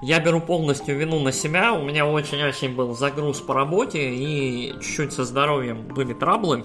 Я 0.00 0.18
беру 0.18 0.40
полностью 0.40 0.96
вину 0.96 1.20
на 1.20 1.30
себя, 1.30 1.74
у 1.74 1.82
меня 1.82 2.06
очень-очень 2.06 2.74
был 2.74 2.94
загруз 2.94 3.40
по 3.40 3.52
работе 3.52 4.10
и 4.10 4.72
чуть-чуть 4.80 5.12
со 5.12 5.24
здоровьем 5.24 5.82
были 5.82 6.14
траблы. 6.14 6.64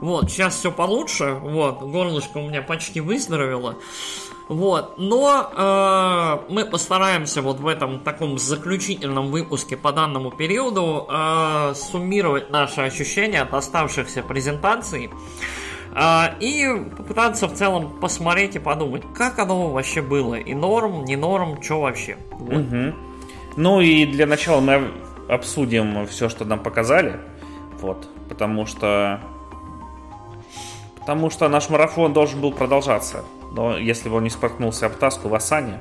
Вот, 0.00 0.30
сейчас 0.30 0.56
все 0.56 0.72
получше, 0.72 1.34
вот, 1.34 1.80
горлышко 1.82 2.38
у 2.38 2.48
меня 2.48 2.62
почти 2.62 3.00
выздоровело. 3.00 3.76
Вот, 4.48 4.98
но 4.98 5.50
э, 5.54 6.52
мы 6.52 6.64
постараемся 6.64 7.42
вот 7.42 7.60
в 7.60 7.66
этом 7.66 8.00
таком 8.00 8.38
заключительном 8.38 9.30
выпуске 9.30 9.76
по 9.76 9.92
данному 9.92 10.30
периоду 10.30 11.06
э, 11.08 11.74
суммировать 11.74 12.50
наши 12.50 12.80
ощущения 12.80 13.42
от 13.42 13.54
оставшихся 13.54 14.22
презентаций 14.22 15.10
и 15.94 16.66
попытаться 16.96 17.48
в 17.48 17.54
целом 17.54 18.00
посмотреть 18.00 18.56
и 18.56 18.58
подумать, 18.58 19.02
как 19.14 19.38
оно 19.38 19.70
вообще 19.70 20.00
было, 20.00 20.36
и 20.36 20.54
норм, 20.54 21.04
не 21.04 21.16
норм, 21.16 21.62
что 21.62 21.80
вообще. 21.80 22.16
Вот. 22.32 22.54
Угу. 22.54 22.94
Ну 23.56 23.80
и 23.80 24.06
для 24.06 24.26
начала 24.26 24.60
мы 24.60 24.90
обсудим 25.28 26.06
все, 26.06 26.28
что 26.28 26.44
нам 26.44 26.60
показали, 26.60 27.20
вот, 27.80 28.08
потому 28.28 28.66
что 28.66 29.20
потому 30.98 31.30
что 31.30 31.48
наш 31.48 31.68
марафон 31.68 32.12
должен 32.12 32.40
был 32.40 32.52
продолжаться. 32.52 33.24
Но 33.52 33.76
если 33.76 34.08
бы 34.08 34.16
он 34.16 34.24
не 34.24 34.30
споткнулся 34.30 34.86
об 34.86 34.94
таску 34.94 35.28
в 35.28 35.34
Асане, 35.34 35.78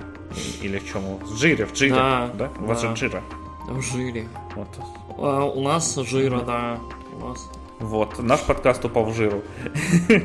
или 0.62 0.80
в 0.80 0.92
чем? 0.92 1.18
В 1.18 1.36
жире, 1.36 1.66
в 1.66 1.74
джире, 1.74 1.96
да? 1.96 2.30
да? 2.34 2.50
У 2.60 2.66
вас 2.66 2.82
же 2.82 2.92
джира. 2.94 3.22
В 3.68 3.82
жире. 3.82 4.28
Вот. 4.56 4.68
А, 5.18 5.46
у 5.46 5.62
нас 5.62 5.96
жира, 5.96 6.42
да. 6.42 6.80
У 7.14 7.28
нас. 7.28 7.50
Вот, 7.82 8.20
наш 8.20 8.42
подкаст 8.42 8.86
упал 8.86 9.06
в 9.06 9.16
жиру. 9.16 9.44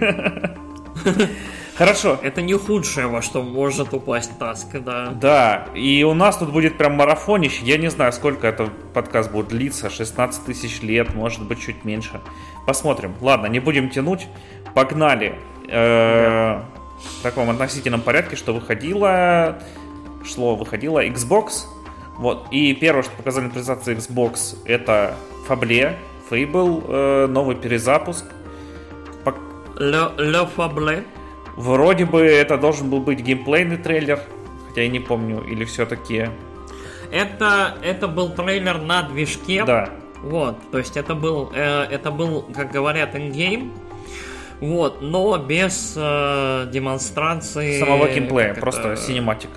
Хорошо. 1.76 2.18
Это 2.22 2.40
не 2.40 2.54
худшее, 2.54 3.06
во 3.06 3.20
что 3.20 3.42
может 3.42 3.92
упасть 3.92 4.38
Таск, 4.38 4.68
да. 4.80 5.08
Да, 5.08 5.68
и 5.74 6.04
у 6.04 6.14
нас 6.14 6.38
тут 6.38 6.50
будет 6.50 6.78
прям 6.78 6.94
марафонище. 6.94 7.64
Я 7.64 7.76
не 7.76 7.90
знаю, 7.90 8.12
сколько 8.12 8.46
этот 8.46 8.70
подкаст 8.92 9.30
будет 9.30 9.48
длиться. 9.48 9.90
16 9.90 10.44
тысяч 10.44 10.80
лет, 10.80 11.14
может 11.14 11.46
быть, 11.46 11.60
чуть 11.60 11.84
меньше. 11.84 12.20
Посмотрим. 12.66 13.14
Ладно, 13.20 13.46
не 13.46 13.60
будем 13.60 13.90
тянуть. 13.90 14.26
Погнали. 14.74 15.38
Э, 15.68 16.62
в 16.98 17.22
таком 17.22 17.50
относительном 17.50 18.00
порядке, 18.00 18.36
что 18.36 18.54
выходило, 18.54 19.58
шло, 20.24 20.56
выходило 20.56 21.04
Xbox. 21.06 21.66
Вот. 22.16 22.48
И 22.50 22.74
первое, 22.74 23.02
что 23.02 23.12
показали 23.12 23.44
на 23.44 23.50
презентации 23.50 23.96
Xbox, 23.96 24.56
это 24.64 25.14
Фабле, 25.46 25.98
Fable, 26.30 26.84
э, 26.88 27.26
новый 27.26 27.56
перезапуск. 27.56 28.24
Le, 29.76 30.48
Fable. 30.56 31.04
Вроде 31.56 32.04
бы 32.06 32.22
это 32.22 32.56
должен 32.56 32.90
был 32.90 33.00
быть 33.00 33.20
геймплейный 33.20 33.76
трейлер, 33.76 34.20
хотя 34.68 34.82
я 34.82 34.88
не 34.88 35.00
помню, 35.00 35.42
или 35.42 35.64
все-таки... 35.64 36.30
Это, 37.10 37.74
это 37.82 38.08
был 38.08 38.30
трейлер 38.30 38.78
на 38.78 39.02
движке. 39.02 39.64
Да. 39.64 39.90
Вот, 40.22 40.56
то 40.70 40.78
есть 40.78 40.96
это 40.96 41.14
был, 41.14 41.52
э, 41.54 41.84
это 41.84 42.10
был, 42.10 42.42
как 42.54 42.72
говорят, 42.72 43.14
in-game, 43.14 43.72
вот, 44.60 45.02
но 45.02 45.36
без 45.38 45.94
э, 45.96 46.68
демонстрации... 46.72 47.78
Самого 47.78 48.08
геймплея, 48.08 48.54
просто 48.54 48.92
это, 48.92 49.00
cinematic. 49.00 49.50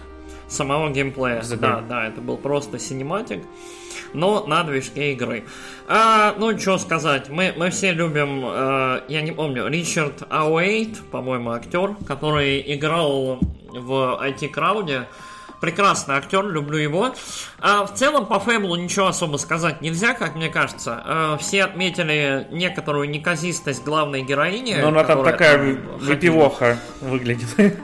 Самого 0.48 0.90
геймплея, 0.90 1.42
да, 1.58 1.82
да, 1.88 2.08
это 2.08 2.22
был 2.22 2.38
просто 2.38 2.78
синематик, 2.78 3.44
но 4.14 4.46
на 4.46 4.64
движке 4.64 5.14
игры. 5.14 5.44
А, 5.88 6.36
ну, 6.38 6.58
что 6.58 6.78
сказать, 6.78 7.30
мы, 7.30 7.54
мы 7.58 7.70
все 7.70 7.92
любим, 7.92 8.44
э, 8.46 9.02
я 9.08 9.22
не 9.22 9.32
помню, 9.32 9.68
Ричард 9.68 10.24
Ауэйт, 10.30 11.00
по-моему, 11.12 11.52
актер, 11.52 11.96
который 12.08 12.64
играл 12.76 13.40
в 13.70 14.20
IT-крауде, 14.24 15.08
прекрасный 15.60 16.16
актер, 16.16 16.48
люблю 16.48 16.78
его. 16.78 17.14
А 17.60 17.86
в 17.86 17.94
целом 17.94 18.26
по 18.26 18.40
Фэблу 18.40 18.76
ничего 18.76 19.08
особо 19.08 19.38
сказать 19.38 19.82
нельзя, 19.82 20.14
как 20.14 20.36
мне 20.36 20.50
кажется. 20.50 21.02
А, 21.06 21.38
все 21.38 21.64
отметили 21.64 22.48
некоторую 22.52 23.10
неказистость 23.10 23.84
главной 23.84 24.22
героини. 24.22 24.78
Но 24.82 24.90
она 24.90 25.04
там 25.04 25.24
такая 25.24 25.78
выпивоха 26.00 26.80
выглядит. 27.02 27.50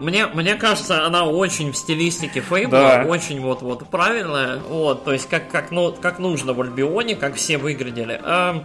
Мне, 0.00 0.26
мне 0.26 0.54
кажется, 0.54 1.06
она 1.06 1.24
очень 1.24 1.72
в 1.72 1.76
стилистике 1.76 2.40
Fable, 2.40 2.78
да. 2.78 3.04
очень 3.06 3.40
вот-вот 3.40 3.88
правильная. 3.88 4.58
Вот, 4.58 5.04
то 5.04 5.12
есть 5.12 5.28
как, 5.28 5.50
как, 5.50 5.70
ну, 5.70 5.92
как 5.92 6.18
нужно 6.18 6.52
в 6.52 6.60
Альбионе, 6.60 7.16
как 7.16 7.36
все 7.36 7.58
выглядели. 7.58 8.20
А, 8.22 8.62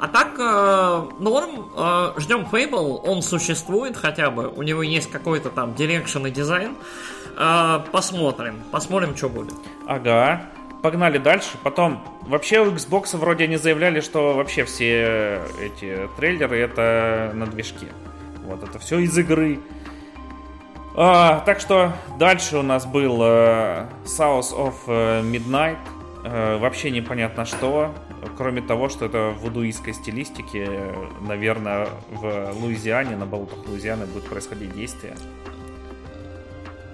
А 0.00 0.08
так, 0.08 0.38
э, 0.38 1.22
норм, 1.22 1.70
э, 1.76 2.20
ждем 2.20 2.46
Fable, 2.50 3.00
он 3.04 3.22
существует 3.22 3.96
хотя 3.96 4.30
бы, 4.30 4.48
у 4.48 4.62
него 4.62 4.82
есть 4.82 5.10
какой-то 5.10 5.50
там 5.50 5.74
direction 5.74 6.26
и 6.26 6.30
дизайн. 6.30 6.72
Э, 6.72 7.15
посмотрим, 7.92 8.62
посмотрим, 8.70 9.16
что 9.16 9.28
будет. 9.28 9.54
Ага, 9.86 10.42
погнали 10.82 11.18
дальше. 11.18 11.58
Потом, 11.62 12.02
вообще 12.22 12.60
у 12.60 12.70
Xbox 12.70 13.16
вроде 13.16 13.44
они 13.44 13.56
заявляли, 13.56 14.00
что 14.00 14.34
вообще 14.34 14.64
все 14.64 15.42
эти 15.60 16.08
трейлеры 16.16 16.58
это 16.58 17.32
на 17.34 17.46
движке. 17.46 17.86
Вот 18.44 18.62
это 18.62 18.78
все 18.78 19.00
из 19.00 19.16
игры. 19.18 19.60
А, 20.94 21.40
так 21.44 21.60
что 21.60 21.92
дальше 22.18 22.56
у 22.56 22.62
нас 22.62 22.86
был 22.86 23.18
э, 23.22 23.86
South 24.04 24.52
of 24.56 24.74
э, 24.86 25.22
Midnight. 25.22 25.76
Э, 26.24 26.56
вообще 26.56 26.90
непонятно 26.90 27.44
что. 27.44 27.92
Кроме 28.38 28.62
того, 28.62 28.88
что 28.88 29.04
это 29.04 29.30
в 29.30 29.42
вудуистской 29.42 29.92
стилистике, 29.92 30.94
наверное, 31.20 31.88
в 32.10 32.52
Луизиане, 32.60 33.14
на 33.16 33.26
болотах 33.26 33.58
Луизианы 33.66 34.06
будет 34.06 34.24
происходить 34.24 34.74
действие. 34.74 35.14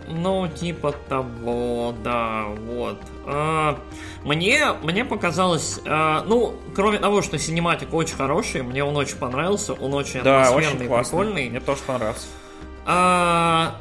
Ну, 0.09 0.49
типа 0.49 0.93
того, 1.09 1.95
да, 2.03 2.45
вот. 2.67 2.99
А, 3.27 3.79
мне, 4.25 4.73
мне 4.83 5.05
показалось, 5.05 5.81
а, 5.87 6.25
ну, 6.27 6.55
кроме 6.75 6.99
того, 6.99 7.23
что 7.23 7.39
синематик 7.39 7.93
очень 7.95 8.17
хороший, 8.17 8.63
мне 8.63 8.85
он 8.85 8.97
очень 8.97 9.17
понравился, 9.17 9.73
он 9.75 9.95
очень 9.95 10.23
Да, 10.23 10.43
атмосферный, 10.43 10.77
очень 10.79 10.89
классный. 10.89 11.19
прикольный. 11.19 11.51
Мне 11.51 11.61
тоже 11.61 11.81
понравился. 11.87 12.27
А, 12.85 13.77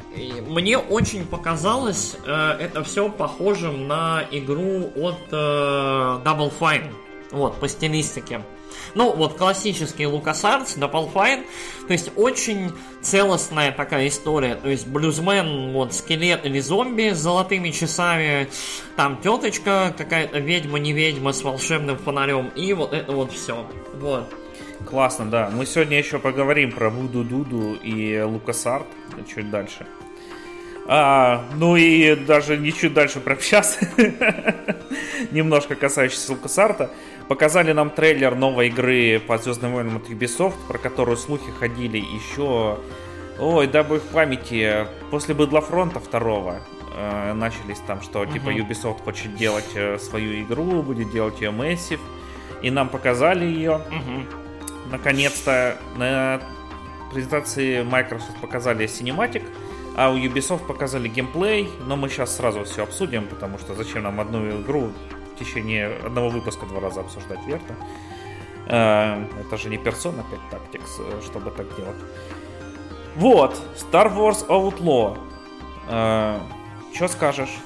мне 0.48 0.78
очень 0.78 1.26
показалось 1.26 2.16
э, 2.26 2.32
это 2.60 2.84
все 2.84 3.10
похожим 3.10 3.88
на 3.88 4.24
игру 4.30 4.92
от 4.96 5.18
э, 5.32 5.36
Double 6.24 6.54
Fine. 6.60 6.92
Вот, 7.32 7.60
по 7.60 7.68
стилистике. 7.68 8.42
Ну, 8.96 9.14
вот 9.14 9.38
классический 9.38 10.04
LucasArts, 10.04 10.78
Double 10.78 11.12
Fine. 11.12 11.46
То 11.88 11.94
есть 11.94 12.12
очень 12.16 12.72
целостная 13.02 13.72
такая 13.72 14.08
история. 14.08 14.56
То 14.56 14.70
есть 14.70 14.88
блюзмен, 14.88 15.74
вот 15.74 15.94
скелет 15.94 16.46
или 16.46 16.60
зомби 16.60 17.14
с 17.14 17.18
золотыми 17.18 17.72
часами. 17.72 18.48
Там 18.96 19.18
теточка, 19.18 19.94
какая-то 19.98 20.40
ведьма, 20.40 20.80
не 20.80 20.94
ведьма 20.94 21.34
с 21.34 21.44
волшебным 21.44 21.98
фонарем. 21.98 22.50
И 22.56 22.74
вот 22.74 22.94
это 22.94 23.12
вот 23.12 23.32
все. 23.32 23.66
Вот. 23.94 24.26
Классно, 24.86 25.30
да. 25.30 25.50
Мы 25.54 25.66
сегодня 25.66 25.98
еще 25.98 26.20
поговорим 26.20 26.72
про 26.72 26.90
Вуду 26.90 27.24
Дуду 27.24 27.76
и 27.76 28.20
Лукасарт 28.22 28.88
чуть 29.28 29.50
дальше. 29.50 29.86
А, 30.88 31.46
ну 31.56 31.76
и 31.76 32.16
даже 32.16 32.58
не 32.58 32.74
чуть 32.74 32.94
дальше 32.94 33.20
про 33.20 33.36
час, 33.36 33.80
немножко 35.32 35.76
касающийся 35.76 36.32
Лукасарта. 36.34 36.92
Показали 37.28 37.72
нам 37.72 37.90
трейлер 37.90 38.36
новой 38.36 38.68
игры 38.68 39.22
по 39.26 39.38
Звездным 39.38 39.74
войнам 39.74 39.98
от 39.98 40.10
Ubisoft, 40.10 40.56
про 40.68 40.78
которую 40.78 41.18
слухи 41.18 41.50
ходили 41.60 41.98
еще... 41.98 42.80
Ой, 43.40 43.68
дабы 43.68 44.00
в 44.00 44.04
памяти, 44.08 44.86
после 45.10 45.34
Быдлофронта 45.34 46.00
второго 46.00 46.62
э, 46.96 47.34
начались 47.34 47.80
там, 47.88 48.02
что 48.02 48.26
типа. 48.26 48.50
Ubisoft 48.50 49.04
хочет 49.04 49.36
делать 49.36 49.70
э, 49.74 49.98
свою 49.98 50.44
игру, 50.44 50.84
будет 50.84 51.12
делать 51.12 51.40
ее 51.42 51.52
Massive. 51.52 52.02
И 52.62 52.70
нам 52.70 52.90
показали 52.90 53.46
ее. 53.46 53.82
Наконец-то 54.92 55.78
на 55.96 56.42
презентации 57.12 57.82
Microsoft 57.84 58.40
показали 58.42 58.86
Cinematic, 58.86 59.44
а 59.96 60.10
у 60.10 60.18
Ubisoft 60.18 60.66
показали 60.66 61.08
геймплей, 61.08 61.70
но 61.86 61.96
мы 61.96 62.10
сейчас 62.10 62.36
сразу 62.36 62.64
все 62.64 62.84
обсудим, 62.84 63.28
потому 63.28 63.58
что 63.58 63.76
зачем 63.76 64.04
нам 64.04 64.20
одну 64.20 64.62
игру 64.62 64.92
в 65.36 65.40
течение 65.40 65.88
одного 66.06 66.30
выпуска 66.30 66.66
два 66.66 66.80
раза 66.80 67.02
обсуждать, 67.02 67.40
верно? 67.46 67.76
Э, 68.68 69.26
Это 69.42 69.58
же 69.58 69.70
не 69.70 69.78
Persona 69.78 70.24
5 70.30 70.40
Tactics, 70.52 71.00
э, 71.00 71.22
чтобы 71.24 71.52
так 71.52 71.68
делать. 71.76 71.98
Вот, 73.16 73.60
Star 73.76 74.16
Wars 74.16 74.48
Outlaw. 74.48 75.18
Что 76.94 77.08
скажешь? 77.08 77.58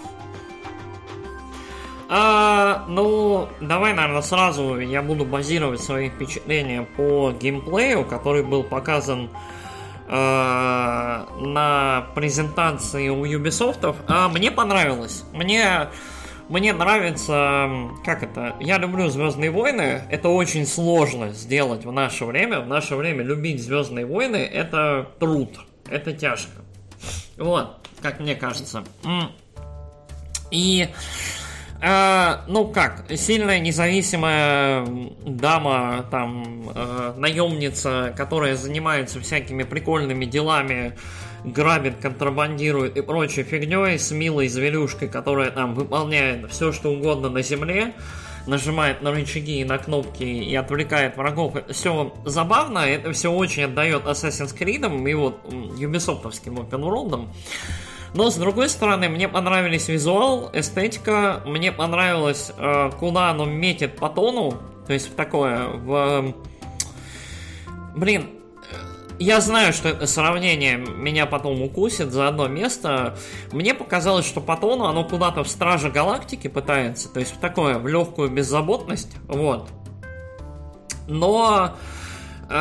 А, 2.07 2.85
ну, 2.87 3.47
давай, 3.61 3.93
наверное, 3.93 4.21
сразу 4.21 4.79
я 4.79 5.01
буду 5.01 5.25
базировать 5.25 5.81
свои 5.81 6.09
впечатления 6.09 6.83
по 6.83 7.31
геймплею, 7.31 8.05
который 8.05 8.43
был 8.43 8.63
показан 8.63 9.29
а, 9.33 9.54
на 10.07 12.07
презентации 12.13 13.09
у 13.09 13.25
Ubisoft. 13.25 13.95
А, 14.07 14.29
мне 14.29 14.51
понравилось. 14.51 15.23
Мне, 15.33 15.87
мне 16.47 16.73
нравится, 16.73 17.69
как 18.03 18.23
это, 18.23 18.55
я 18.59 18.77
люблю 18.77 19.09
Звездные 19.09 19.51
войны. 19.51 20.03
Это 20.09 20.29
очень 20.29 20.67
сложно 20.67 21.29
сделать 21.29 21.85
в 21.85 21.91
наше 21.91 22.25
время. 22.25 22.59
В 22.59 22.67
наше 22.67 22.95
время 22.95 23.23
любить 23.23 23.63
Звездные 23.63 24.05
войны 24.05 24.37
это 24.37 25.09
труд, 25.19 25.49
это 25.89 26.13
тяжко. 26.13 26.61
Вот, 27.37 27.87
как 28.01 28.19
мне 28.19 28.35
кажется. 28.35 28.83
И 30.51 30.87
э, 31.81 32.35
ну 32.47 32.67
как, 32.67 33.05
сильная 33.15 33.59
независимая 33.59 34.87
дама, 35.25 36.05
там, 36.11 36.69
э, 36.73 37.13
наемница, 37.17 38.13
которая 38.15 38.55
занимается 38.55 39.19
всякими 39.19 39.63
прикольными 39.63 40.25
делами, 40.25 40.97
грабит, 41.43 41.97
контрабандирует 42.01 42.97
и 42.97 43.01
прочей 43.01 43.43
фигней, 43.43 43.99
с 43.99 44.11
милой 44.11 44.47
зверюшкой, 44.47 45.07
которая 45.07 45.51
там 45.51 45.75
выполняет 45.75 46.51
все, 46.51 46.71
что 46.71 46.91
угодно 46.91 47.29
на 47.29 47.41
земле, 47.41 47.93
нажимает 48.47 49.01
на 49.01 49.11
рычаги 49.11 49.61
и 49.61 49.63
на 49.63 49.77
кнопки 49.77 50.23
и 50.23 50.55
отвлекает 50.55 51.17
врагов. 51.17 51.55
Все 51.69 52.13
забавно, 52.25 52.79
это 52.79 53.11
все 53.11 53.31
очень 53.31 53.63
отдает 53.63 54.03
Assassin's 54.05 54.57
Creed 54.57 55.09
и 55.09 55.13
вот 55.13 55.39
юбисоптовским 55.77 56.59
open 56.59 56.81
world. 56.81 57.27
Но 58.15 58.29
с 58.29 58.35
другой 58.35 58.69
стороны, 58.69 59.09
мне 59.09 59.27
понравились 59.27 59.89
визуал, 59.89 60.49
эстетика, 60.53 61.41
мне 61.45 61.73
понравилось, 61.73 62.53
э, 62.57 62.91
куда 62.97 63.29
оно 63.31 63.43
метит 63.43 63.97
по 63.97 64.07
тону, 64.07 64.53
то 64.87 64.93
есть 64.93 65.11
в 65.11 65.15
такое, 65.15 65.67
в... 65.67 66.33
Блин, 67.93 68.29
я 69.19 69.41
знаю, 69.41 69.73
что 69.73 69.89
это 69.89 70.07
сравнение 70.07 70.77
меня 70.77 71.25
потом 71.25 71.61
укусит 71.61 72.13
за 72.13 72.29
одно 72.29 72.47
место. 72.47 73.17
Мне 73.51 73.73
показалось, 73.73 74.25
что 74.25 74.39
по 74.39 74.55
тону 74.55 74.85
оно 74.85 75.03
куда-то 75.03 75.43
в 75.43 75.49
Страже 75.49 75.89
Галактики 75.91 76.47
пытается, 76.47 77.11
то 77.11 77.19
есть 77.19 77.35
в 77.35 77.39
такое, 77.39 77.77
в 77.79 77.85
легкую 77.85 78.29
беззаботность, 78.29 79.17
вот. 79.27 79.67
Но 81.09 81.75
э, 82.49 82.55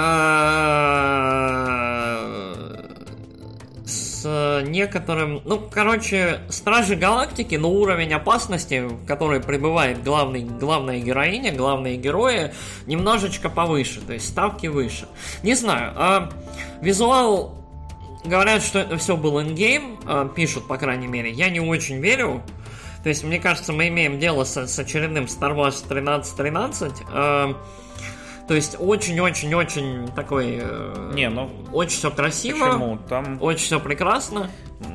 с 4.24 4.62
некоторым, 4.66 5.42
ну, 5.44 5.60
короче, 5.70 6.40
Стражи 6.48 6.96
Галактики, 6.96 7.56
но 7.56 7.70
уровень 7.70 8.14
опасности, 8.14 8.80
в 8.80 9.04
который 9.04 9.40
пребывает 9.40 10.02
главный, 10.02 10.44
главная 10.44 10.98
героиня, 10.98 11.52
главные 11.52 11.96
герои, 11.96 12.52
немножечко 12.86 13.50
повыше, 13.50 14.00
то 14.00 14.14
есть 14.14 14.28
ставки 14.28 14.66
выше. 14.66 15.06
Не 15.42 15.54
знаю, 15.54 15.92
а 15.96 16.30
визуал 16.80 17.58
говорят, 18.24 18.62
что 18.62 18.78
это 18.78 18.96
все 18.96 19.18
был 19.18 19.42
ингейм, 19.42 19.98
а, 20.06 20.26
пишут, 20.26 20.66
по 20.66 20.78
крайней 20.78 21.06
мере. 21.06 21.30
Я 21.30 21.50
не 21.50 21.60
очень 21.60 22.00
верю. 22.00 22.42
То 23.02 23.10
есть, 23.10 23.22
мне 23.24 23.38
кажется, 23.38 23.74
мы 23.74 23.88
имеем 23.88 24.18
дело 24.18 24.44
с, 24.44 24.56
с 24.56 24.78
очередным 24.78 25.24
Star 25.24 25.54
Wars 25.54 25.84
1313. 25.86 26.92
а, 27.12 27.54
то 28.46 28.54
есть, 28.54 28.76
очень-очень-очень 28.78 30.08
такой... 30.14 30.58
э, 30.60 31.10
Не, 31.14 31.30
ну 31.30 31.50
Очень 31.72 31.96
все 31.98 32.10
красиво. 32.10 32.66
почему? 32.66 32.98
Там... 33.08 33.38
Очень 33.42 33.64
все 33.64 33.80
прекрасно. 33.80 34.50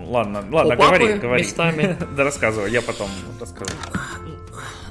Ладно, 0.06 0.44
ладно, 0.52 0.76
У 0.76 0.78
папы 0.78 0.98
говори, 0.98 1.14
говори. 1.16 1.44
местами. 1.44 1.98
Да 2.16 2.24
рассказывай, 2.24 2.72
я 2.72 2.82
потом 2.82 3.10
расскажу. 3.40 3.72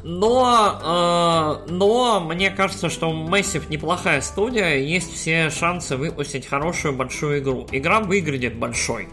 Но, 0.02 1.60
э, 1.68 1.70
но 1.72 2.20
мне 2.20 2.50
кажется, 2.50 2.88
что 2.88 3.10
Massive 3.12 3.64
неплохая 3.68 4.20
студия, 4.22 4.76
есть 4.76 5.12
все 5.14 5.50
шансы 5.50 5.96
выпустить 5.96 6.46
хорошую 6.46 6.94
большую 6.94 7.40
игру. 7.40 7.66
Игра 7.72 8.00
выглядит 8.00 8.56
большой. 8.56 9.08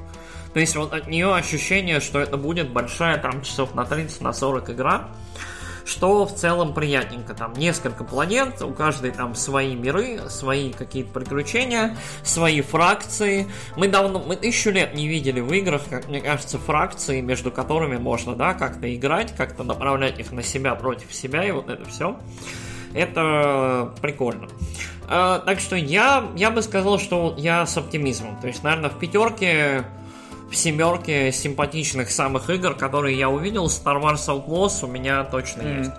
То 0.54 0.60
есть 0.60 0.76
вот 0.76 0.94
от 0.94 1.08
нее 1.08 1.36
ощущение, 1.36 2.00
что 2.00 2.20
это 2.20 2.38
будет 2.38 2.70
большая 2.70 3.18
там 3.18 3.42
часов 3.42 3.76
на 3.76 3.84
30, 3.84 4.22
на 4.22 4.32
40 4.32 4.70
игра. 4.70 5.10
Что 5.86 6.26
в 6.26 6.34
целом 6.34 6.74
приятненько. 6.74 7.36
Там 7.36 7.54
несколько 7.54 8.04
планет, 8.04 8.62
у 8.62 8.74
каждой 8.74 9.12
там 9.12 9.36
свои 9.36 9.76
миры, 9.76 10.30
свои 10.30 10.74
какие-то 10.74 11.14
приключения, 11.14 11.96
свои 12.24 12.62
фракции. 12.62 13.48
Мы 13.78 13.88
давно, 13.88 14.20
мы 14.20 14.36
тысячу 14.36 14.72
лет 14.72 14.96
не 14.96 15.08
видели 15.08 15.40
в 15.40 15.54
играх, 15.54 15.84
как 15.90 16.08
мне 16.08 16.22
кажется, 16.22 16.58
фракции, 16.58 17.22
между 17.22 17.52
которыми 17.52 17.98
можно, 17.98 18.36
да, 18.36 18.56
как-то 18.56 18.94
играть, 18.94 19.36
как-то 19.36 19.64
направлять 19.64 20.20
их 20.20 20.32
на 20.32 20.42
себя 20.42 20.74
против 20.74 21.14
себя, 21.14 21.44
и 21.44 21.52
вот 21.52 21.70
это 21.70 21.86
все. 21.86 22.20
Это 22.96 23.94
прикольно. 24.02 24.48
А, 25.08 25.40
так 25.40 25.60
что 25.60 25.76
я, 25.76 26.32
я 26.36 26.50
бы 26.50 26.62
сказал, 26.62 26.98
что 26.98 27.36
я 27.38 27.66
с 27.66 27.78
оптимизмом. 27.78 28.40
То 28.40 28.48
есть, 28.48 28.64
наверное, 28.64 28.90
в 28.90 28.98
пятерке 28.98 29.86
в 30.50 30.56
семерке 30.56 31.32
симпатичных 31.32 32.12
самых 32.12 32.50
игр, 32.50 32.76
которые 32.76 33.18
я 33.18 33.30
увидел, 33.30 33.68
Star 33.68 34.02
Wars 34.02 34.28
Outlaws 34.28 34.84
у 34.84 34.88
меня 34.88 35.24
точно 35.24 35.62
М. 35.62 35.78
есть. 35.80 35.92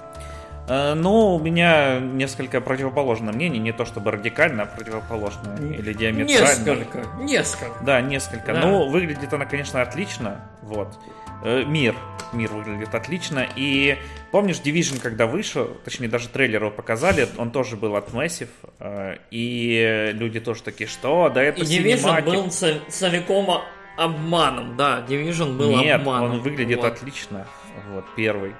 Э, 0.68 0.94
ну, 0.94 1.36
у 1.36 1.38
меня 1.38 2.00
несколько 2.00 2.60
противоположное 2.60 3.32
мнение, 3.32 3.60
не 3.60 3.72
то 3.72 3.84
чтобы 3.84 4.10
радикально, 4.10 4.64
а 4.64 4.66
противоположное 4.66 5.56
или 5.58 5.92
диаметрально. 5.92 6.42
Несколько, 6.48 7.04
несколько. 7.20 7.84
Да, 7.84 8.00
несколько. 8.00 8.52
Да. 8.52 8.60
Ну, 8.60 8.88
выглядит 8.88 9.32
она, 9.32 9.46
конечно, 9.46 9.82
отлично. 9.82 10.48
Вот. 10.62 10.98
Э, 11.44 11.64
мир. 11.64 11.94
Мир 12.32 12.50
выглядит 12.52 12.94
отлично. 12.94 13.46
И 13.54 13.96
помнишь, 14.32 14.60
Division, 14.64 15.00
когда 15.00 15.26
вышел, 15.26 15.68
точнее, 15.84 16.08
даже 16.08 16.28
трейлер 16.28 16.62
его 16.62 16.70
показали, 16.72 17.28
он 17.38 17.52
тоже 17.52 17.76
был 17.76 17.94
от 17.94 18.10
Massive. 18.10 18.48
Э, 18.80 19.18
и 19.30 20.10
люди 20.14 20.40
тоже 20.40 20.62
такие, 20.62 20.88
что? 20.88 21.28
Да 21.28 21.42
это 21.42 21.62
И 21.62 21.64
Division 21.64 22.24
был 22.24 22.50
целиком 22.50 23.62
обманом, 23.96 24.76
да. 24.76 25.04
Division 25.06 25.56
был 25.56 25.76
Нет, 25.76 26.00
обманом. 26.00 26.32
он 26.32 26.40
выглядит 26.40 26.78
вот. 26.78 26.92
отлично. 26.92 27.46
Вот, 27.92 28.04
первый. 28.16 28.54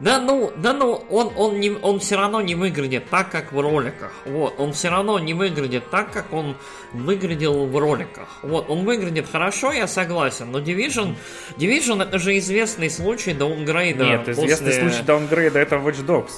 Да 0.00 0.20
ну, 0.20 0.52
да 0.56 0.72
ну, 0.72 1.02
он, 1.10 1.32
он, 1.36 1.58
не, 1.58 1.70
он 1.70 1.98
все 1.98 2.16
равно 2.16 2.40
не 2.40 2.54
выглядит 2.54 3.08
так, 3.10 3.30
как 3.30 3.52
в 3.52 3.60
роликах. 3.60 4.12
Вот, 4.26 4.54
он 4.58 4.72
все 4.72 4.90
равно 4.90 5.18
не 5.18 5.34
выглядит 5.34 5.90
так, 5.90 6.12
как 6.12 6.32
он 6.32 6.56
выглядел 6.92 7.66
в 7.66 7.76
роликах. 7.76 8.28
Вот, 8.42 8.70
он 8.70 8.84
выглядит 8.84 9.26
хорошо, 9.30 9.72
я 9.72 9.88
согласен, 9.88 10.52
но 10.52 10.60
Division, 10.60 11.16
Division 11.56 12.00
это 12.00 12.20
же 12.20 12.38
известный 12.38 12.90
случай 12.90 13.32
даунгрейда. 13.32 14.04
Нет, 14.04 14.24
после... 14.24 14.44
известный 14.44 14.72
случай 14.72 15.02
даунгрейда 15.02 15.58
это 15.58 15.76
Watch 15.76 16.06
Dogs. 16.06 16.30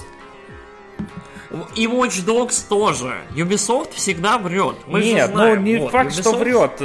И 1.75 1.87
Watch 1.87 2.25
Dogs 2.25 2.67
тоже. 2.67 3.15
Ubisoft 3.35 3.91
всегда 3.95 4.39
врет. 4.39 4.77
Мы 4.87 5.03
Нет, 5.03 5.27
же 5.27 5.33
знаем. 5.33 5.57
ну 5.57 5.63
не 5.63 5.77
вот, 5.77 5.93
факт, 5.93 6.13
Ubisoft... 6.13 6.21
что 6.21 6.37
врет. 6.37 6.81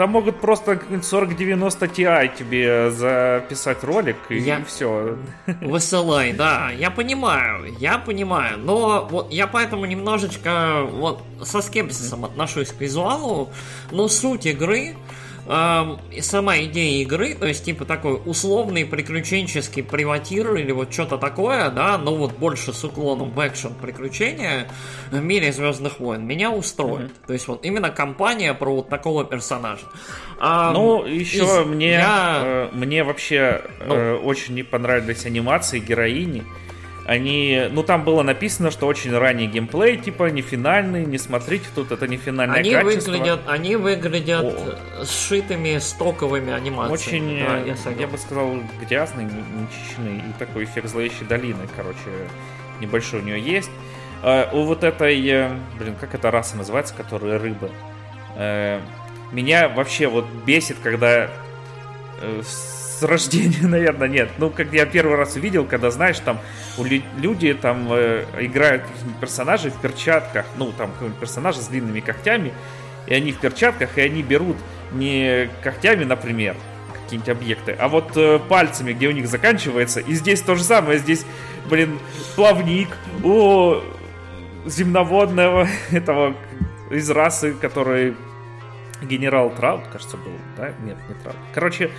Там 0.00 0.12
могут 0.12 0.40
просто 0.40 0.80
4090 0.88 1.86
Ti 1.86 2.30
тебе 2.34 2.90
записать 2.90 3.84
ролик 3.84 4.16
и, 4.30 4.38
я... 4.38 4.60
и 4.60 4.64
все. 4.64 5.18
Высылай, 5.60 6.32
да, 6.32 6.70
я 6.70 6.90
понимаю, 6.90 7.70
я 7.78 7.98
понимаю. 7.98 8.56
Но 8.56 9.06
вот 9.10 9.30
я 9.30 9.46
поэтому 9.46 9.84
немножечко 9.84 10.86
вот 10.90 11.22
со 11.42 11.60
скепсисом 11.60 12.24
отношусь 12.24 12.70
к 12.70 12.80
визуалу. 12.80 13.50
Но 13.90 14.08
суть 14.08 14.46
игры 14.46 14.96
э, 15.50 16.20
сама 16.20 16.58
идея 16.58 17.02
игры, 17.02 17.34
то 17.34 17.46
есть 17.46 17.64
типа 17.64 17.84
такой 17.84 18.20
условный 18.24 18.86
приключенческий 18.86 19.82
приватир 19.82 20.54
или 20.54 20.72
вот 20.72 20.92
что-то 20.92 21.18
такое, 21.18 21.70
да, 21.70 21.98
но 21.98 22.14
вот 22.14 22.32
больше 22.38 22.72
с 22.72 22.84
уклоном 22.84 23.30
в 23.30 23.46
экшен 23.46 23.74
приключения 23.74 24.68
в 25.10 25.20
мире 25.20 25.52
Звездных 25.52 26.00
войн, 26.00 26.26
меня 26.26 26.50
устроит. 26.50 27.10
Mm-hmm. 27.10 27.26
То 27.26 27.32
есть 27.32 27.48
вот 27.48 27.64
именно 27.64 27.90
компания 27.90 28.54
про 28.54 28.76
вот 28.76 28.88
такого 28.88 29.24
персонажа. 29.24 29.86
А, 30.38 30.72
ну, 30.72 31.04
еще 31.04 31.44
из... 31.44 31.66
мне, 31.66 31.92
я... 31.92 32.40
э, 32.42 32.68
мне 32.72 33.04
вообще 33.04 33.62
ну... 33.86 33.94
э, 33.94 34.16
очень 34.16 34.54
не 34.54 34.62
понравились 34.62 35.26
анимации 35.26 35.80
героини. 35.80 36.44
Они, 37.10 37.66
ну 37.72 37.82
там 37.82 38.04
было 38.04 38.22
написано, 38.22 38.70
что 38.70 38.86
очень 38.86 39.10
ранний 39.10 39.48
геймплей, 39.48 39.96
типа 39.96 40.30
не 40.30 40.42
финальный, 40.42 41.04
не 41.04 41.18
смотрите, 41.18 41.64
тут 41.74 41.90
это 41.90 42.06
не 42.06 42.16
финальное 42.16 42.60
они 42.60 42.70
качество. 42.70 43.10
Выглядят, 43.10 43.40
они 43.48 43.74
выглядят 43.74 44.44
О. 44.44 45.04
сшитыми 45.04 45.78
стоковыми 45.78 46.52
анимациями. 46.52 46.92
Очень, 46.92 47.44
да, 47.44 47.90
я, 47.90 47.96
я 47.98 48.06
бы 48.06 48.16
сказал, 48.16 48.52
грязный, 48.80 49.24
нечищенный 49.24 50.18
и 50.18 50.38
такой 50.38 50.62
эффект 50.62 50.86
зловещей 50.86 51.26
долины, 51.26 51.66
короче, 51.74 51.98
небольшой 52.80 53.22
у 53.22 53.24
нее 53.24 53.40
есть. 53.40 53.72
Э, 54.22 54.46
у 54.52 54.62
вот 54.62 54.84
этой, 54.84 55.20
э, 55.26 55.50
блин, 55.80 55.96
как 56.00 56.14
эта 56.14 56.30
раса 56.30 56.56
называется, 56.56 56.94
которая 56.94 57.40
рыбы? 57.40 57.72
Э, 58.36 58.78
меня 59.32 59.68
вообще 59.68 60.06
вот 60.06 60.26
бесит, 60.46 60.76
когда 60.80 61.28
э, 62.20 62.42
с 63.00 63.02
рождения, 63.02 63.62
наверное, 63.66 64.08
нет. 64.08 64.30
Ну, 64.38 64.50
как 64.50 64.72
я 64.72 64.86
первый 64.86 65.16
раз 65.16 65.36
увидел, 65.36 65.64
когда, 65.64 65.90
знаешь, 65.90 66.18
там 66.20 66.38
у 66.78 66.84
люди 66.84 67.54
там 67.54 67.88
э, 67.90 68.24
играют 68.40 68.82
персонажей 69.20 69.70
в 69.70 69.80
перчатках, 69.80 70.46
ну, 70.56 70.72
там 70.72 70.90
персонажи 71.18 71.60
с 71.60 71.68
длинными 71.68 72.00
когтями, 72.00 72.52
и 73.06 73.14
они 73.14 73.32
в 73.32 73.38
перчатках, 73.38 73.96
и 73.96 74.02
они 74.02 74.22
берут 74.22 74.56
не 74.92 75.48
когтями, 75.62 76.04
например, 76.04 76.56
какие-нибудь 77.02 77.30
объекты, 77.30 77.72
а 77.72 77.88
вот 77.88 78.16
э, 78.16 78.38
пальцами, 78.38 78.92
где 78.92 79.08
у 79.08 79.12
них 79.12 79.26
заканчивается. 79.26 80.00
И 80.00 80.12
здесь 80.14 80.42
то 80.42 80.54
же 80.54 80.62
самое, 80.62 80.98
здесь, 80.98 81.24
блин, 81.68 81.98
плавник 82.36 82.88
у 83.24 83.76
земноводного 84.66 85.66
этого 85.90 86.36
из 86.90 87.08
расы, 87.10 87.54
который 87.54 88.14
генерал 89.02 89.50
Траут, 89.50 89.86
кажется, 89.90 90.18
был, 90.18 90.32
да? 90.56 90.74
Нет, 90.84 90.98
не 91.08 91.14
Траут. 91.14 91.38
Короче, 91.54 91.90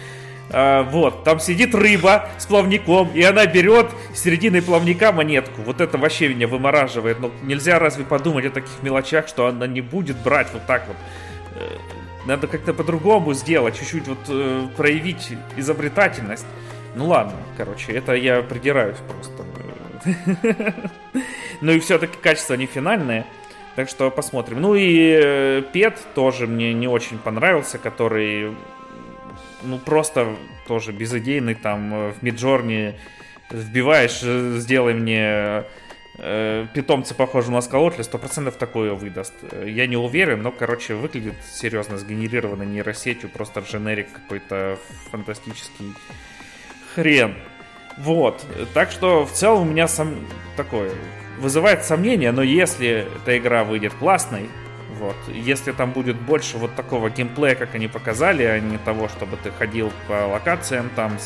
а, 0.49 0.84
вот, 0.84 1.23
там 1.23 1.39
сидит 1.39 1.73
рыба 1.73 2.30
с 2.38 2.45
плавником, 2.45 3.12
и 3.13 3.21
она 3.21 3.45
берет 3.45 3.89
серединой 4.13 4.62
плавника 4.62 5.12
монетку. 5.12 5.62
Вот 5.62 5.80
это 5.80 5.97
вообще 5.97 6.30
меня 6.30 6.47
вымораживает. 6.47 7.19
Но 7.19 7.32
нельзя 7.43 7.80
разве 7.80 8.04
подумать 8.04 8.45
о 8.45 8.49
таких 8.49 8.82
мелочах, 8.82 9.27
что 9.27 9.47
она 9.47 9.67
не 9.67 9.82
будет 9.82 10.17
брать 10.17 10.47
вот 10.51 10.65
так 10.65 10.88
вот. 10.88 10.97
Э, 11.56 11.77
надо 12.25 12.47
как-то 12.47 12.73
по-другому 12.73 13.34
сделать, 13.34 13.80
чуть-чуть 13.80 14.08
вот 14.08 14.19
э, 14.27 14.67
проявить 14.75 15.34
изобретательность. 15.56 16.45
Ну 16.95 17.08
ладно, 17.08 17.38
короче, 17.56 17.93
это 17.93 18.13
я 18.13 18.41
придираюсь 18.41 18.97
просто. 19.08 19.45
Ну 21.62 21.73
и 21.73 21.80
все-таки 21.80 22.17
качество 22.19 22.56
не 22.56 22.65
финальное. 22.65 23.23
Так 23.75 23.88
что 23.88 24.10
посмотрим. 24.10 24.62
Ну 24.62 24.73
и 24.73 25.19
э, 25.21 25.62
Пет 25.71 25.99
тоже 26.15 26.47
мне 26.47 26.73
не 26.73 26.88
очень 26.88 27.19
понравился, 27.19 27.77
который 27.77 28.56
ну, 29.63 29.78
просто 29.80 30.36
тоже 30.67 30.91
безыдейный, 30.91 31.56
там, 31.56 31.93
э, 31.93 32.12
в 32.13 32.24
Миджорне 32.24 33.00
вбиваешь, 33.50 34.21
э, 34.24 34.58
сделай 34.58 34.93
мне 34.93 35.65
э, 36.17 36.67
питомца 36.74 37.15
похожего 37.15 37.56
на 37.56 37.62
скалотля, 37.62 38.04
сто 38.04 38.17
процентов 38.17 38.58
такое 38.58 38.93
выдаст. 38.93 39.34
Я 39.65 39.88
не 39.88 39.97
уверен, 39.97 40.41
но, 40.41 40.52
короче, 40.52 40.95
выглядит 40.95 41.36
серьезно 41.52 41.97
сгенерированной 41.97 42.65
нейросетью, 42.65 43.30
просто 43.30 43.62
дженерик 43.62 44.12
какой-то 44.12 44.78
фантастический 45.12 45.93
хрен. 46.93 47.36
Вот, 47.97 48.45
так 48.74 48.91
что 48.91 49.26
в 49.26 49.32
целом 49.32 49.63
у 49.63 49.71
меня 49.71 49.88
сам 49.88 50.15
такое 50.56 50.91
вызывает 51.39 51.84
сомнение, 51.84 52.32
но 52.32 52.41
если 52.43 53.08
эта 53.21 53.38
игра 53.38 53.63
выйдет 53.63 53.93
классной, 53.93 54.50
вот. 55.01 55.15
Если 55.27 55.71
там 55.71 55.93
будет 55.93 56.15
больше 56.15 56.59
вот 56.59 56.75
такого 56.75 57.09
геймплея, 57.09 57.55
как 57.55 57.73
они 57.73 57.87
показали, 57.87 58.43
а 58.43 58.59
не 58.59 58.77
того, 58.77 59.09
чтобы 59.09 59.35
ты 59.35 59.49
ходил 59.51 59.91
по 60.07 60.27
локациям, 60.27 60.91
там 60.95 61.17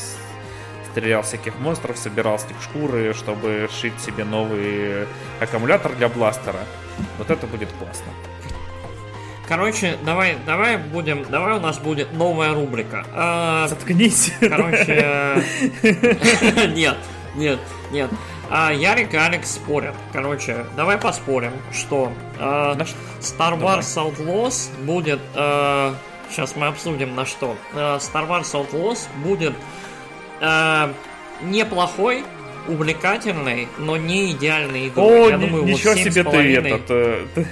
стрелял 0.92 1.24
всяких 1.24 1.60
монстров, 1.60 1.98
собирал 1.98 2.40
с 2.40 2.48
них 2.48 2.56
шкуры, 2.64 3.14
чтобы 3.14 3.68
шить 3.70 4.00
себе 4.00 4.24
новый 4.24 5.08
аккумулятор 5.42 5.94
для 5.96 6.08
бластера, 6.08 6.62
вот 7.18 7.30
это 7.30 7.46
будет 7.48 7.68
классно. 7.74 8.14
Короче, 9.46 9.98
давай, 10.06 10.38
давай 10.46 10.78
будем, 10.78 11.26
давай 11.30 11.58
у 11.58 11.60
нас 11.60 11.78
будет 11.78 12.14
новая 12.14 12.54
рубрика. 12.54 13.06
А, 13.14 13.68
Заткнись. 13.68 14.32
Короче, 14.40 15.44
нет, 16.74 16.96
нет, 17.36 17.60
нет. 17.92 18.10
А 18.50 18.72
Ярик 18.72 19.14
и 19.14 19.18
Алекс 19.18 19.52
спорят. 19.52 19.96
Короче, 20.14 20.66
давай 20.76 20.98
поспорим, 20.98 21.54
что 21.74 22.12
э, 22.40 22.42
Star 23.20 23.60
Wars 23.60 23.94
давай. 23.96 24.12
Outlaws 24.12 24.70
будет... 24.86 25.20
Э, 25.36 25.94
сейчас 26.30 26.56
мы 26.56 26.68
обсудим 26.68 27.16
на 27.16 27.26
что. 27.26 27.56
Э, 27.74 27.98
Star 27.98 28.28
Wars 28.28 28.52
Outlaws 28.54 29.08
будет 29.24 29.54
э, 30.42 30.94
неплохой, 31.44 32.24
увлекательный, 32.68 33.68
но 33.78 33.98
не 33.98 34.32
идеальный. 34.32 34.88
игрой. 34.90 35.28
О, 35.28 35.30
Я 35.30 35.38
ни, 35.38 35.46
думаю, 35.48 35.64
ничего 35.66 35.94
вот 35.94 36.00
себе 36.00 36.24
ты 36.24 36.56
этот... 36.56 36.92
Э, 36.92 37.26
ты, 37.36 37.48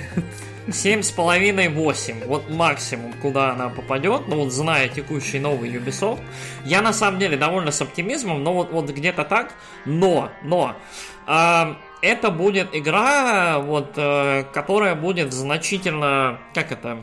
7,5-8. 0.68 2.28
Вот 2.28 2.50
максимум, 2.50 3.14
куда 3.22 3.52
она 3.52 3.70
попадет. 3.70 4.28
Ну 4.28 4.38
вот 4.38 4.52
зная 4.52 4.88
текущий 4.88 5.40
новый 5.40 5.70
Ubisoft. 5.70 6.22
Я 6.66 6.82
на 6.82 6.94
самом 6.94 7.20
деле 7.20 7.38
довольно 7.38 7.72
с 7.72 7.82
оптимизмом, 7.82 8.44
но 8.44 8.54
вот, 8.54 8.72
вот 8.72 8.90
где-то 8.90 9.24
так. 9.24 9.54
Но, 9.86 10.30
но. 10.44 10.76
Э, 11.28 11.76
это 12.02 12.32
будет 12.32 12.76
игра, 12.76 13.60
вот, 13.60 13.94
э, 13.96 14.44
которая 14.54 14.94
будет 14.94 15.32
значительно, 15.32 16.40
как 16.54 16.74
это, 16.74 17.00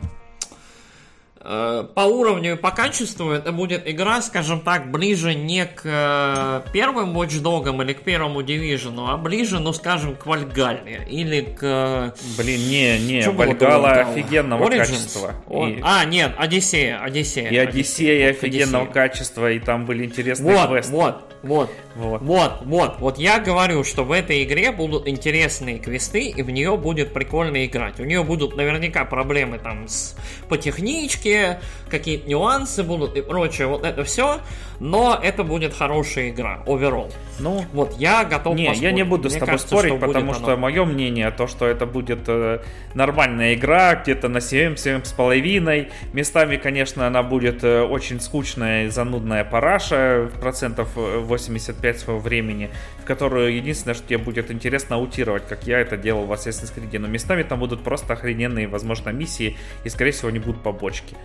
по 1.43 2.01
уровню 2.01 2.53
и 2.53 2.55
по 2.55 2.69
качеству 2.69 3.31
это 3.31 3.51
будет 3.51 3.89
игра, 3.89 4.21
скажем 4.21 4.61
так, 4.61 4.91
ближе 4.91 5.33
не 5.33 5.65
к 5.65 5.81
э, 5.83 6.61
первым 6.71 7.17
Watch 7.17 7.41
Dogs 7.41 7.83
или 7.83 7.93
к 7.93 8.01
первому 8.01 8.41
Division, 8.41 9.05
а 9.07 9.17
ближе, 9.17 9.59
ну 9.59 9.73
скажем, 9.73 10.15
к 10.15 10.27
Вальгалле 10.27 11.07
или 11.09 11.41
к... 11.41 11.59
Э, 11.63 12.11
Блин, 12.37 12.59
не, 12.69 12.99
не, 12.99 13.29
Вальгала 13.29 13.91
офигенного 13.91 14.65
Origins? 14.65 14.77
качества. 14.77 15.33
О... 15.47 15.67
И... 15.67 15.79
А, 15.81 16.05
нет, 16.05 16.33
Одиссея, 16.37 16.99
Одиссея. 16.99 17.49
И 17.49 17.57
Одиссея, 17.57 18.29
Одиссея 18.29 18.29
офигенного 18.31 18.83
Одиссея. 18.83 18.93
качества, 18.93 19.51
и 19.51 19.59
там 19.59 19.85
были 19.85 20.05
интересные 20.05 20.55
вот, 20.55 20.69
квесты. 20.69 20.93
Вот, 20.93 21.21
вот, 21.43 21.71
вот, 21.95 22.21
вот, 22.21 22.51
вот, 22.65 22.99
вот 22.99 23.17
я 23.17 23.39
говорю, 23.39 23.83
что 23.83 24.03
в 24.03 24.11
этой 24.11 24.43
игре 24.43 24.71
будут 24.71 25.07
интересные 25.07 25.79
квесты, 25.79 26.25
и 26.25 26.43
в 26.43 26.51
нее 26.51 26.77
будет 26.77 27.13
прикольно 27.13 27.65
играть. 27.65 27.99
У 27.99 28.03
нее 28.03 28.23
будут 28.23 28.55
наверняка 28.55 29.05
проблемы 29.05 29.57
там 29.57 29.87
с 29.87 30.15
по 30.49 30.57
техничке, 30.57 31.30
развитие, 31.31 31.59
какие-то 31.89 32.29
нюансы 32.29 32.83
будут 32.83 33.15
и 33.15 33.21
прочее, 33.21 33.67
вот 33.67 33.83
это 33.83 34.03
все, 34.03 34.39
но 34.81 35.19
это 35.21 35.43
будет 35.43 35.75
хорошая 35.75 36.31
игра, 36.31 36.63
оверолл. 36.65 37.11
Ну, 37.39 37.63
вот 37.71 37.93
я 37.99 38.23
готов 38.23 38.55
Не, 38.55 38.65
поспорить. 38.65 38.81
я 38.81 38.91
не 38.91 39.03
буду 39.03 39.29
Мне 39.29 39.29
с 39.29 39.33
тобой 39.33 39.47
кажется, 39.47 39.67
спорить, 39.67 39.93
что 39.95 40.07
потому 40.07 40.33
что 40.33 40.53
оно. 40.53 40.57
мое 40.57 40.85
мнение, 40.85 41.29
то, 41.29 41.45
что 41.45 41.67
это 41.67 41.85
будет 41.85 42.21
э, 42.27 42.61
нормальная 42.95 43.53
игра, 43.53 43.93
где-то 43.93 44.27
на 44.27 44.41
7, 44.41 44.75
7 44.75 45.03
с 45.03 45.11
половиной. 45.11 45.89
Местами, 46.13 46.57
конечно, 46.57 47.05
она 47.05 47.21
будет 47.21 47.63
э, 47.63 47.83
очень 47.83 48.19
скучная 48.19 48.85
и 48.85 48.89
занудная 48.89 49.43
параша, 49.43 50.31
процентов 50.39 50.89
э, 50.95 51.19
85 51.19 51.99
своего 51.99 52.19
времени, 52.19 52.71
в 53.03 53.05
которую 53.05 53.55
единственное, 53.55 53.93
что 53.93 54.07
тебе 54.07 54.17
будет 54.17 54.49
интересно 54.49 54.95
аутировать, 54.95 55.47
как 55.47 55.67
я 55.67 55.79
это 55.79 55.95
делал 55.95 56.25
в 56.25 56.31
Assassin's 56.31 56.73
Creed. 56.75 56.97
Но 56.97 57.07
местами 57.07 57.43
там 57.43 57.59
будут 57.59 57.83
просто 57.83 58.13
охрененные, 58.13 58.67
возможно, 58.67 59.11
миссии, 59.11 59.57
и, 59.83 59.89
скорее 59.89 60.11
всего, 60.11 60.31
не 60.31 60.39
будут 60.39 60.63
побочки. 60.63 61.15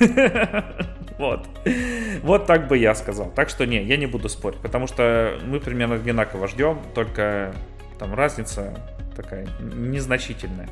Вот. 1.18 1.46
Вот 2.22 2.46
так 2.46 2.66
бы 2.72 2.78
я 2.78 2.94
сказал. 2.94 3.30
Так 3.34 3.50
что 3.50 3.66
не, 3.66 3.82
я 3.82 3.98
не 3.98 4.06
буду 4.06 4.30
спорить, 4.30 4.58
потому 4.60 4.86
что 4.86 5.38
мы 5.44 5.60
примерно 5.60 5.96
одинаково 5.96 6.48
ждем, 6.48 6.80
только 6.94 7.54
там 7.98 8.14
разница 8.14 8.74
такая 9.14 9.46
незначительная. 9.60 10.70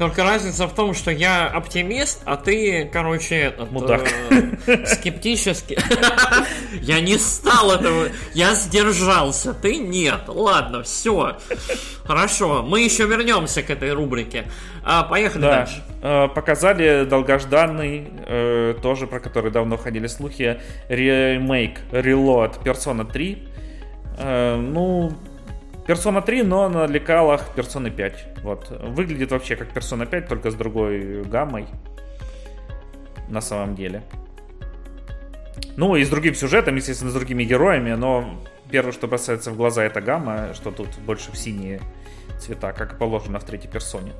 Только 0.00 0.24
разница 0.24 0.66
в 0.66 0.74
том, 0.74 0.94
что 0.94 1.10
я 1.10 1.46
оптимист, 1.46 2.22
а 2.24 2.38
ты, 2.38 2.88
короче, 2.90 3.34
этот, 3.36 3.70
Мудак. 3.70 4.10
э, 4.66 4.86
скептически. 4.86 5.78
Я 6.80 7.00
не 7.02 7.18
стал 7.18 7.72
этого, 7.72 8.08
я 8.32 8.54
сдержался, 8.54 9.52
ты 9.52 9.76
нет. 9.76 10.22
Ладно, 10.26 10.82
все. 10.84 11.36
Хорошо, 12.04 12.62
мы 12.66 12.80
еще 12.80 13.04
вернемся 13.06 13.62
к 13.62 13.68
этой 13.68 13.92
рубрике. 13.92 14.46
А, 14.82 15.02
поехали 15.02 15.42
Да, 15.42 15.50
дальше. 15.50 15.82
э, 16.00 16.28
показали 16.28 17.04
долгожданный, 17.04 18.08
э, 18.26 18.76
тоже 18.82 19.06
про 19.06 19.20
который 19.20 19.50
давно 19.50 19.76
ходили 19.76 20.06
слухи, 20.06 20.62
ремейк 20.88 21.78
Reload 21.92 22.62
Persona 22.64 23.04
3. 23.04 23.48
Э, 24.16 24.56
ну, 24.56 25.12
Persona 25.90 26.22
3, 26.22 26.42
но 26.44 26.68
на 26.68 26.86
лекалах 26.86 27.42
Persona 27.56 27.90
5. 27.90 28.42
Вот. 28.44 28.70
Выглядит 28.70 29.32
вообще 29.32 29.56
как 29.56 29.72
Persona 29.72 30.06
5, 30.06 30.28
только 30.28 30.50
с 30.50 30.54
другой 30.54 31.24
гаммой. 31.24 31.66
На 33.28 33.40
самом 33.40 33.74
деле. 33.74 34.02
Ну, 35.76 35.96
и 35.96 36.04
с 36.04 36.08
другим 36.08 36.34
сюжетом, 36.34 36.76
естественно, 36.76 37.10
с 37.10 37.14
другими 37.14 37.42
героями, 37.42 37.92
но 37.94 38.40
первое, 38.70 38.92
что 38.92 39.08
бросается 39.08 39.50
в 39.50 39.56
глаза, 39.56 39.82
это 39.82 40.00
гамма, 40.00 40.54
что 40.54 40.70
тут 40.70 40.88
больше 41.06 41.32
в 41.32 41.36
синие 41.36 41.80
цвета, 42.38 42.72
как 42.72 42.92
и 42.92 42.96
положено 42.96 43.40
в 43.40 43.44
третьей 43.44 43.70
персоне. 43.70 44.12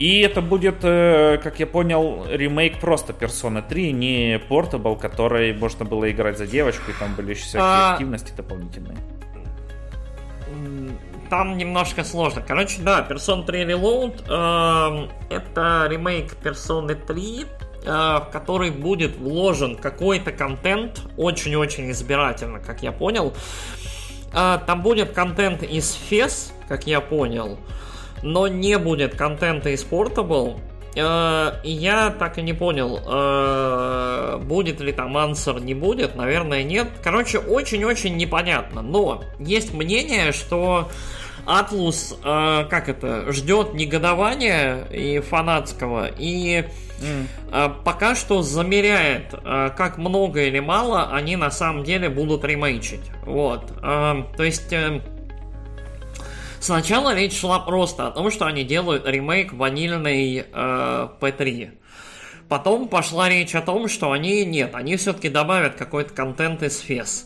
И 0.00 0.20
это 0.20 0.42
будет, 0.42 0.76
э, 0.82 1.38
как 1.42 1.60
я 1.60 1.66
понял, 1.66 2.26
ремейк 2.28 2.80
просто 2.80 3.12
Persona 3.12 3.62
3, 3.66 3.92
не 3.92 4.36
Portable, 4.48 4.98
который 4.98 5.52
можно 5.52 5.84
было 5.84 6.10
играть 6.10 6.38
за 6.38 6.46
девочку, 6.46 6.90
и 6.90 6.94
там 6.94 7.14
были 7.14 7.30
еще 7.30 7.42
всякие 7.42 7.62
А. 7.62 7.92
активности 7.92 8.32
дополнительные. 8.36 8.96
Там 11.30 11.58
немножко 11.58 12.04
сложно. 12.04 12.42
Короче, 12.46 12.80
да, 12.80 13.06
Persona 13.08 13.44
3 13.44 13.64
Reload 13.64 14.24
эм, 14.28 15.10
это 15.28 15.86
ремейк 15.90 16.34
Persona 16.42 16.94
3, 16.94 17.44
э, 17.44 17.86
в 17.86 18.28
который 18.32 18.70
будет 18.70 19.16
вложен 19.16 19.76
какой-то 19.76 20.32
контент, 20.32 21.02
очень-очень 21.18 21.90
избирательно, 21.90 22.60
как 22.60 22.82
я 22.82 22.92
понял. 22.92 23.34
Э, 24.32 24.58
Там 24.66 24.82
будет 24.82 25.12
контент 25.12 25.62
из 25.62 25.98
FES, 26.10 26.52
как 26.66 26.86
я 26.86 27.00
понял, 27.02 27.58
но 28.22 28.48
не 28.48 28.78
будет 28.78 29.14
контента 29.14 29.68
из 29.68 29.84
Portable. 29.84 30.58
Э, 30.98 31.60
я 31.62 32.10
так 32.10 32.38
и 32.38 32.42
не 32.42 32.52
понял, 32.52 33.00
э, 33.06 34.38
будет 34.42 34.80
ли 34.80 34.92
там 34.92 35.16
ансер, 35.16 35.60
не 35.60 35.74
будет, 35.74 36.16
наверное, 36.16 36.62
нет. 36.64 36.88
Короче, 37.02 37.38
очень-очень 37.38 38.16
непонятно. 38.16 38.82
Но 38.82 39.22
есть 39.38 39.72
мнение, 39.72 40.32
что 40.32 40.88
Атлус, 41.46 42.18
э, 42.24 42.66
как 42.68 42.88
это, 42.88 43.32
ждет 43.32 43.74
негодования 43.74 44.84
и 44.90 45.20
фанатского, 45.20 46.10
и 46.18 46.64
э, 47.52 47.68
пока 47.84 48.16
что 48.16 48.42
замеряет, 48.42 49.34
как 49.76 49.98
много 49.98 50.42
или 50.42 50.58
мало 50.58 51.10
они 51.12 51.36
на 51.36 51.50
самом 51.50 51.84
деле 51.84 52.08
будут 52.08 52.44
ремейчить. 52.44 53.10
Вот. 53.24 53.72
То 53.80 54.26
есть... 54.42 54.74
Сначала 56.68 57.14
речь 57.14 57.40
шла 57.40 57.60
просто 57.60 58.08
о 58.08 58.10
том, 58.10 58.30
что 58.30 58.44
они 58.44 58.62
делают 58.62 59.06
ремейк 59.06 59.54
ванильной 59.54 60.44
э, 60.52 61.08
P3. 61.18 61.70
Потом 62.46 62.88
пошла 62.88 63.26
речь 63.30 63.54
о 63.54 63.62
том, 63.62 63.88
что 63.88 64.12
они 64.12 64.44
нет, 64.44 64.74
они 64.74 64.96
все-таки 64.96 65.30
добавят 65.30 65.76
какой-то 65.76 66.12
контент 66.12 66.62
из 66.62 66.84
FES. 66.86 67.24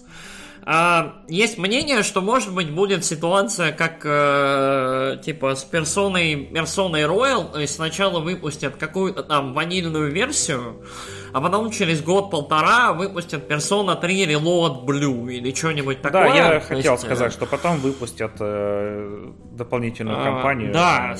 А, 0.64 1.14
есть 1.26 1.58
мнение, 1.58 2.02
что 2.04 2.20
может 2.20 2.54
быть 2.54 2.70
будет 2.70 3.04
ситуация, 3.04 3.72
как 3.72 4.02
э, 4.04 5.16
типа 5.24 5.56
с 5.56 5.64
персоной, 5.64 6.36
персоной 6.36 7.02
Royal, 7.02 7.50
то 7.50 7.58
есть 7.58 7.74
сначала 7.74 8.20
выпустят 8.20 8.76
какую-то 8.76 9.24
там 9.24 9.54
ванильную 9.54 10.12
версию, 10.12 10.84
а 11.32 11.40
потом 11.40 11.72
через 11.72 12.00
год-полтора 12.00 12.92
выпустят 12.92 13.50
Persona 13.50 14.00
3 14.00 14.26
Reload 14.34 14.84
Blue 14.84 15.32
или 15.32 15.52
что-нибудь 15.52 16.00
такое. 16.00 16.28
Да, 16.28 16.34
я 16.34 16.60
То 16.60 16.66
хотел 16.66 16.92
есть, 16.92 17.04
э, 17.04 17.06
сказать, 17.06 17.32
что 17.32 17.46
потом 17.46 17.78
выпустят 17.78 18.32
э, 18.38 19.32
дополнительную 19.50 20.20
а, 20.20 20.24
кампанию. 20.24 20.72
Да, 20.72 21.16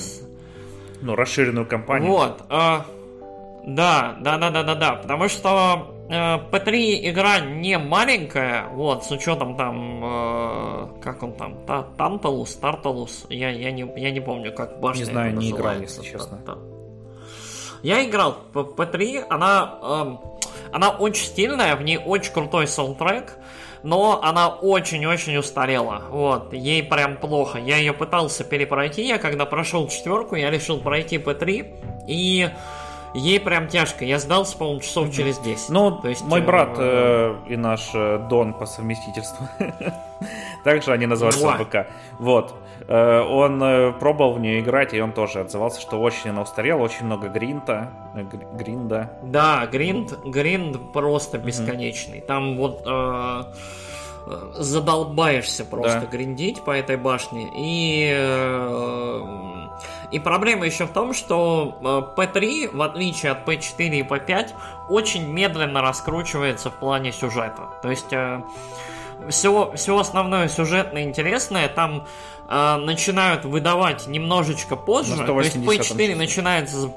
Ну, 1.01 1.15
расширенную 1.15 1.65
кампанию. 1.65 2.09
Вот, 2.09 2.43
а, 2.47 2.85
да, 3.65 4.15
да, 4.21 4.37
да, 4.37 4.49
да, 4.51 4.63
да, 4.63 4.75
да, 4.75 4.93
потому 4.93 5.27
что 5.27 5.89
э, 5.89 5.92
P3 6.09 7.09
игра 7.09 7.39
не 7.39 7.77
маленькая, 7.77 8.67
вот, 8.73 9.05
с 9.05 9.11
учетом 9.11 9.55
там, 9.55 10.03
э, 10.03 10.87
как 11.01 11.23
он 11.23 11.33
там, 11.33 11.65
Та- 11.65 11.87
Танталус, 11.97 12.55
Тарталус, 12.55 13.25
я, 13.29 13.49
я, 13.49 13.71
не, 13.71 13.87
я 13.95 14.11
не 14.11 14.19
помню, 14.19 14.53
как 14.53 14.79
башня 14.79 15.05
Не 15.05 15.11
знаю, 15.11 15.35
не 15.35 15.49
играл, 15.51 15.79
если 15.79 16.03
честно. 16.03 16.37
Та- 16.45 16.53
та- 16.55 16.59
Я 17.83 18.03
играл 18.05 18.37
в 18.53 18.57
P3, 18.59 19.25
она, 19.29 19.79
эм, 19.81 20.19
она 20.71 20.89
очень 20.89 21.25
стильная, 21.25 21.75
в 21.75 21.81
ней 21.83 21.97
очень 21.97 22.33
крутой 22.33 22.67
саундтрек, 22.67 23.37
но 23.83 24.21
она 24.23 24.47
очень-очень 24.49 25.37
устарела. 25.37 26.03
Вот, 26.09 26.53
ей 26.53 26.83
прям 26.83 27.17
плохо. 27.17 27.59
Я 27.59 27.77
ее 27.77 27.91
пытался 27.93 28.43
перепройти, 28.45 29.05
я 29.05 29.17
когда 29.17 29.45
прошел 29.45 29.87
четверку, 29.89 30.35
я 30.35 30.49
решил 30.49 30.79
пройти 30.79 31.17
P3, 31.17 32.05
и 32.07 32.49
ей 33.13 33.39
прям 33.39 33.67
тяжко. 33.67 34.05
Я 34.05 34.19
сдался, 34.19 34.57
по-моему, 34.57 34.81
часов 34.81 35.11
через 35.11 35.39
10. 35.39 35.69
Ну, 35.69 35.91
То 35.91 36.09
есть, 36.09 36.23
мой 36.23 36.41
э, 36.41 36.43
брат 36.45 36.69
э, 36.77 37.35
и 37.47 37.55
наш 37.55 37.89
э, 37.93 38.17
Дон 38.29 38.53
по 38.53 38.65
совместительству. 38.65 39.47
Также 40.63 40.91
они 40.91 41.05
называются 41.05 41.45
Во. 41.45 41.57
ВК. 41.63 41.87
Вот. 42.19 42.53
Э, 42.87 43.21
Он 43.21 43.61
э, 43.63 43.91
пробовал 43.93 44.33
в 44.33 44.39
нее 44.39 44.59
играть, 44.61 44.93
и 44.93 45.01
он 45.01 45.11
тоже 45.11 45.39
отзывался, 45.41 45.79
что 45.81 45.99
очень 46.01 46.29
она 46.31 46.41
устарела, 46.41 46.81
очень 46.81 47.05
много 47.05 47.27
гринта. 47.29 47.91
гр- 48.15 48.55
Гринда. 48.57 49.11
Да, 49.23 49.65
гринд, 49.71 50.13
гринд 50.25 50.91
просто 50.93 51.37
бесконечный. 51.37 52.21
Там 52.21 52.57
вот 52.57 52.81
э, 52.85 53.43
задолбаешься 54.53 55.65
просто 55.65 56.01
Да. 56.01 56.05
гриндить 56.07 56.63
по 56.63 56.71
этой 56.71 56.97
башне. 56.97 57.49
И, 57.55 58.09
э, 58.15 59.62
и 60.13 60.19
проблема 60.19 60.67
еще 60.67 60.85
в 60.85 60.91
том, 60.91 61.11
что 61.11 61.75
э, 61.81 62.19
P3, 62.19 62.75
в 62.75 62.81
отличие 62.83 63.31
от 63.31 63.47
P4 63.47 63.89
и 63.89 64.01
P5, 64.03 64.51
очень 64.87 65.27
медленно 65.27 65.81
раскручивается 65.81 66.69
в 66.69 66.75
плане 66.75 67.11
сюжета. 67.11 67.69
То 67.81 67.89
есть 67.89 68.13
э, 68.13 68.43
все, 69.29 69.73
все 69.75 69.97
основное 69.97 70.47
сюжетное 70.49 71.01
интересное 71.01 71.67
там 71.67 72.05
э, 72.47 72.75
начинают 72.77 73.43
выдавать 73.43 74.05
немножечко 74.05 74.75
позже. 74.75 75.17
То 75.25 75.39
есть 75.41 75.55
180-м 75.55 75.67
P4 75.67 76.07
часу. 76.07 76.17
начинается 76.19 76.93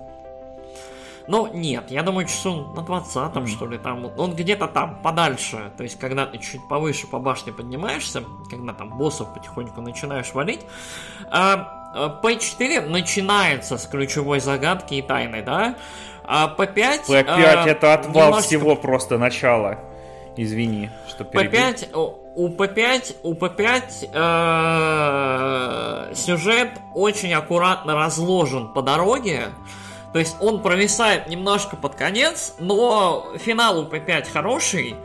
ну, 1.28 1.48
нет, 1.52 1.90
я 1.90 2.02
думаю, 2.02 2.26
часу 2.26 2.72
на 2.76 2.80
20-м, 2.80 3.46
что 3.48 3.66
ли, 3.66 3.78
там, 3.78 4.12
он 4.16 4.36
где-то 4.36 4.68
там, 4.68 5.00
подальше, 5.02 5.72
то 5.76 5.82
есть, 5.82 5.98
когда 5.98 6.24
ты 6.24 6.38
чуть 6.38 6.66
повыше 6.68 7.08
по 7.08 7.18
башне 7.18 7.52
поднимаешься, 7.52 8.22
когда 8.48 8.72
там 8.72 8.90
боссов 8.96 9.34
потихоньку 9.34 9.80
начинаешь 9.80 10.32
валить, 10.34 10.60
а, 11.28 11.85
P4 12.22 12.88
начинается 12.88 13.78
с 13.78 13.86
ключевой 13.86 14.40
загадки 14.40 14.94
и 14.94 15.02
тайны, 15.02 15.42
да, 15.42 15.76
а 16.24 16.54
P5... 16.56 17.06
P5 17.08 17.24
а, 17.28 17.66
это 17.66 17.94
отвал 17.94 18.26
немножечко 18.26 18.48
всего 18.48 18.76
просто 18.76 19.18
начала. 19.18 19.78
Извини, 20.36 20.90
что 21.08 21.24
перебил. 21.24 21.60
P5, 21.60 21.96
у 21.96 22.26
у 22.36 22.48
P5, 22.48 23.16
у 23.22 23.32
P5 23.32 24.10
э, 24.12 26.14
сюжет 26.14 26.68
очень 26.94 27.32
аккуратно 27.32 27.94
разложен 27.94 28.74
по 28.74 28.82
дороге. 28.82 29.44
То 30.12 30.18
есть 30.18 30.36
он 30.40 30.62
провисает 30.62 31.28
немножко 31.28 31.76
под 31.76 31.94
конец, 31.94 32.54
но 32.58 33.32
финал 33.38 33.80
у 33.80 33.86
P5 33.86 34.30
хороший. 34.30 34.96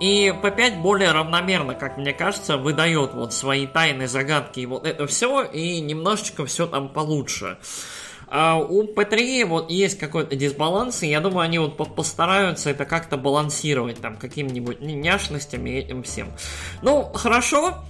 И 0.00 0.28
P5 0.42 0.80
более 0.80 1.12
равномерно, 1.12 1.74
как 1.74 1.96
мне 1.98 2.12
кажется, 2.12 2.56
выдает 2.56 3.14
вот 3.14 3.32
свои 3.32 3.66
тайны, 3.66 4.08
загадки 4.08 4.60
и 4.60 4.66
вот 4.66 4.86
это 4.86 5.06
все, 5.06 5.42
и 5.42 5.80
немножечко 5.80 6.44
все 6.46 6.66
там 6.66 6.88
получше. 6.88 7.58
А 8.28 8.56
у 8.56 8.82
P3 8.84 9.44
вот 9.44 9.70
есть 9.70 9.98
какой-то 9.98 10.34
дисбаланс, 10.34 11.02
и 11.02 11.08
я 11.08 11.20
думаю, 11.20 11.40
они 11.40 11.58
вот 11.58 11.76
постараются 11.94 12.70
это 12.70 12.84
как-то 12.84 13.16
балансировать 13.16 14.00
там 14.00 14.16
какими-нибудь 14.16 14.80
няшностями 14.80 15.70
и 15.70 15.78
этим 15.78 16.02
всем. 16.02 16.32
Ну, 16.82 17.04
хорошо, 17.14 17.84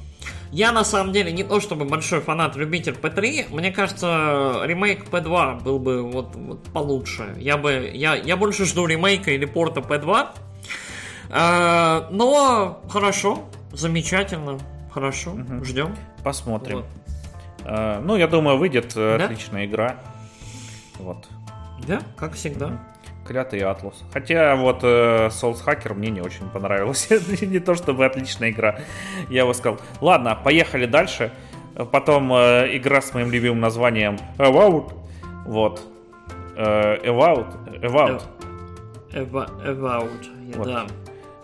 я 0.54 0.70
на 0.70 0.84
самом 0.84 1.12
деле 1.12 1.32
не 1.32 1.42
то 1.42 1.60
чтобы 1.60 1.84
большой 1.84 2.20
фанат, 2.20 2.56
любитель 2.56 2.92
P3. 2.92 3.46
Мне 3.50 3.72
кажется, 3.72 4.60
ремейк 4.64 5.08
P2 5.08 5.62
был 5.62 5.78
бы 5.78 6.02
вот, 6.02 6.36
вот 6.36 6.62
получше. 6.72 7.34
Я 7.38 7.56
бы. 7.56 7.90
Я, 7.92 8.14
я 8.14 8.36
больше 8.36 8.64
жду 8.64 8.86
ремейка 8.86 9.32
или 9.32 9.46
порта 9.46 9.80
P2. 9.80 10.28
А, 11.36 12.06
но 12.12 12.80
хорошо, 12.88 13.48
замечательно, 13.72 14.56
хорошо, 14.92 15.32
угу. 15.32 15.64
ждем. 15.64 15.96
Посмотрим. 16.22 16.76
Вот. 16.76 16.86
А, 17.64 18.00
ну, 18.00 18.14
я 18.14 18.28
думаю, 18.28 18.56
выйдет 18.56 18.92
э, 18.94 19.18
да? 19.18 19.24
отличная 19.24 19.66
игра. 19.66 19.96
Вот. 20.98 21.26
Да, 21.88 22.00
как 22.16 22.34
всегда. 22.34 22.78
Клятый 23.26 23.58
Атлус. 23.60 24.04
Хотя 24.12 24.54
вот 24.54 24.84
э, 24.84 25.26
Souls 25.28 25.64
Hacker 25.66 25.94
мне 25.94 26.10
не 26.10 26.20
очень 26.20 26.48
понравилось. 26.50 27.08
не 27.40 27.58
то 27.58 27.74
чтобы 27.74 28.06
отличная 28.06 28.50
игра. 28.50 28.78
Я 29.28 29.44
бы 29.44 29.54
сказал. 29.54 29.80
Ладно, 30.00 30.36
поехали 30.36 30.86
дальше. 30.86 31.32
Потом 31.90 32.32
э, 32.32 32.76
игра 32.76 33.00
с 33.00 33.12
моим 33.12 33.32
любимым 33.32 33.58
названием 33.58 34.18
About. 34.38 34.92
Вот. 35.46 35.82
Э, 36.56 36.96
About. 37.02 37.80
About. 37.80 38.22
About. 39.12 40.56
Вот. 40.56 40.66
Да. 40.66 40.86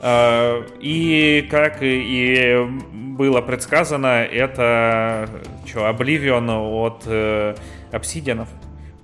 Э, 0.00 0.62
и 0.80 1.46
как 1.50 1.78
и 1.82 2.66
было 2.90 3.40
предсказано, 3.40 4.24
это 4.24 5.28
что, 5.66 5.88
Oblivion 5.88 6.50
от 6.50 7.02
э, 7.06 7.54
Obsidian. 7.92 8.46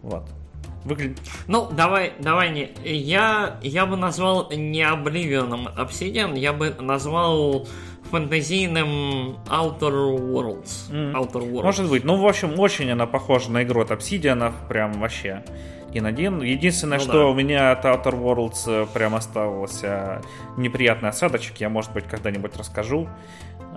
Вот 0.03 0.25
выглядит. 0.87 1.19
Ну, 1.49 1.69
давай, 1.71 2.13
давай 2.21 2.51
не. 2.51 2.71
Я, 2.85 3.59
я 3.63 3.87
бы 3.87 3.97
назвал 3.97 4.51
не 4.51 4.83
Oblivion 4.83 5.75
Obsidian, 5.77 6.39
я 6.39 6.53
бы 6.53 6.75
назвал 6.81 7.67
фэнтезийным 8.11 9.37
Outer 9.47 10.17
Worlds. 10.17 10.91
Mm. 10.91 11.13
Outer 11.13 11.51
Worlds. 11.51 11.63
Может 11.63 11.91
быть. 11.91 12.05
Ну, 12.05 12.17
в 12.17 12.27
общем, 12.27 12.59
очень 12.59 12.91
она 12.91 13.07
похожа 13.07 13.51
на 13.51 13.65
игру 13.65 13.83
от 13.83 13.91
Obsidian, 13.91 14.53
прям 14.69 14.93
вообще 15.01 15.45
один. 16.05 16.43
Единственное, 16.43 16.99
ну, 16.99 17.05
что 17.05 17.13
да. 17.13 17.27
у 17.27 17.35
меня 17.35 17.73
от 17.73 17.85
Outer 17.85 18.21
Worlds 18.21 18.65
э, 18.67 18.87
прям 18.93 19.15
остался 19.15 20.21
неприятный 20.57 21.09
осадочек. 21.09 21.57
Я, 21.59 21.69
может 21.69 21.93
быть, 21.93 22.05
когда-нибудь 22.05 22.57
расскажу, 22.57 23.09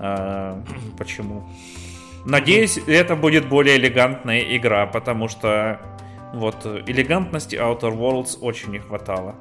э, 0.01 0.62
почему. 0.97 1.47
Надеюсь, 2.25 2.77
это 2.88 3.15
будет 3.15 3.47
более 3.47 3.77
элегантная 3.77 4.41
игра, 4.58 4.86
потому 4.88 5.29
что 5.29 5.79
вот 6.34 6.65
элегантности 6.65 7.55
Outer 7.55 7.95
Worlds 7.95 8.39
очень 8.41 8.71
не 8.71 8.79
хватало. 8.79 9.36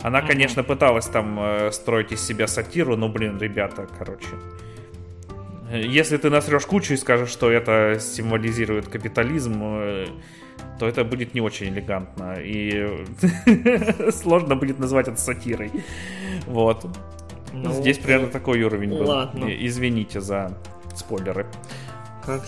Она, 0.00 0.20
конечно, 0.22 0.62
пыталась 0.62 1.06
там 1.06 1.38
э, 1.40 1.72
строить 1.72 2.12
из 2.12 2.24
себя 2.26 2.46
сатиру, 2.46 2.96
но, 2.96 3.08
блин, 3.08 3.38
ребята, 3.38 3.86
короче. 3.98 4.28
Если 5.70 6.16
ты 6.16 6.30
насрешь 6.30 6.66
кучу 6.66 6.94
и 6.94 6.96
скажешь, 6.96 7.30
что 7.30 7.50
это 7.50 7.98
символизирует 7.98 8.88
капитализм, 8.88 9.60
э, 9.62 10.06
то 10.78 10.86
это 10.86 11.04
будет 11.04 11.34
не 11.34 11.40
очень 11.40 11.68
элегантно. 11.68 12.34
И 12.38 13.04
сложно 14.12 14.56
будет 14.56 14.78
назвать 14.78 15.08
это 15.08 15.16
сатирой. 15.16 15.70
Вот. 16.46 16.86
Ну, 17.52 17.72
Здесь 17.72 17.98
примерно 17.98 18.28
такой 18.28 18.62
уровень 18.62 18.90
был. 18.90 19.06
Ладно. 19.06 19.46
Извините 19.48 20.20
за 20.20 20.58
спойлеры. 20.94 21.46
Как, 22.24 22.42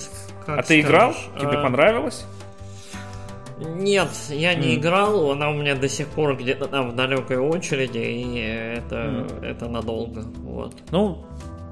как 0.45 0.59
а 0.59 0.63
ты 0.63 0.81
играл? 0.81 1.15
Тебе 1.39 1.59
а... 1.59 1.63
понравилось? 1.63 2.27
Нет, 3.59 4.11
я 4.29 4.55
не 4.55 4.75
mm. 4.75 4.81
играл, 4.81 5.31
она 5.31 5.49
у 5.49 5.55
меня 5.55 5.75
до 5.75 5.89
сих 5.89 6.09
пор 6.09 6.37
где-то 6.37 6.67
там 6.67 6.91
в 6.91 6.95
далекой 6.95 7.39
очереди, 7.39 7.99
и 7.99 8.39
это, 8.39 8.97
mm. 8.97 9.45
это 9.47 9.69
надолго. 9.69 10.25
Вот. 10.43 10.75
Ну, 10.91 11.25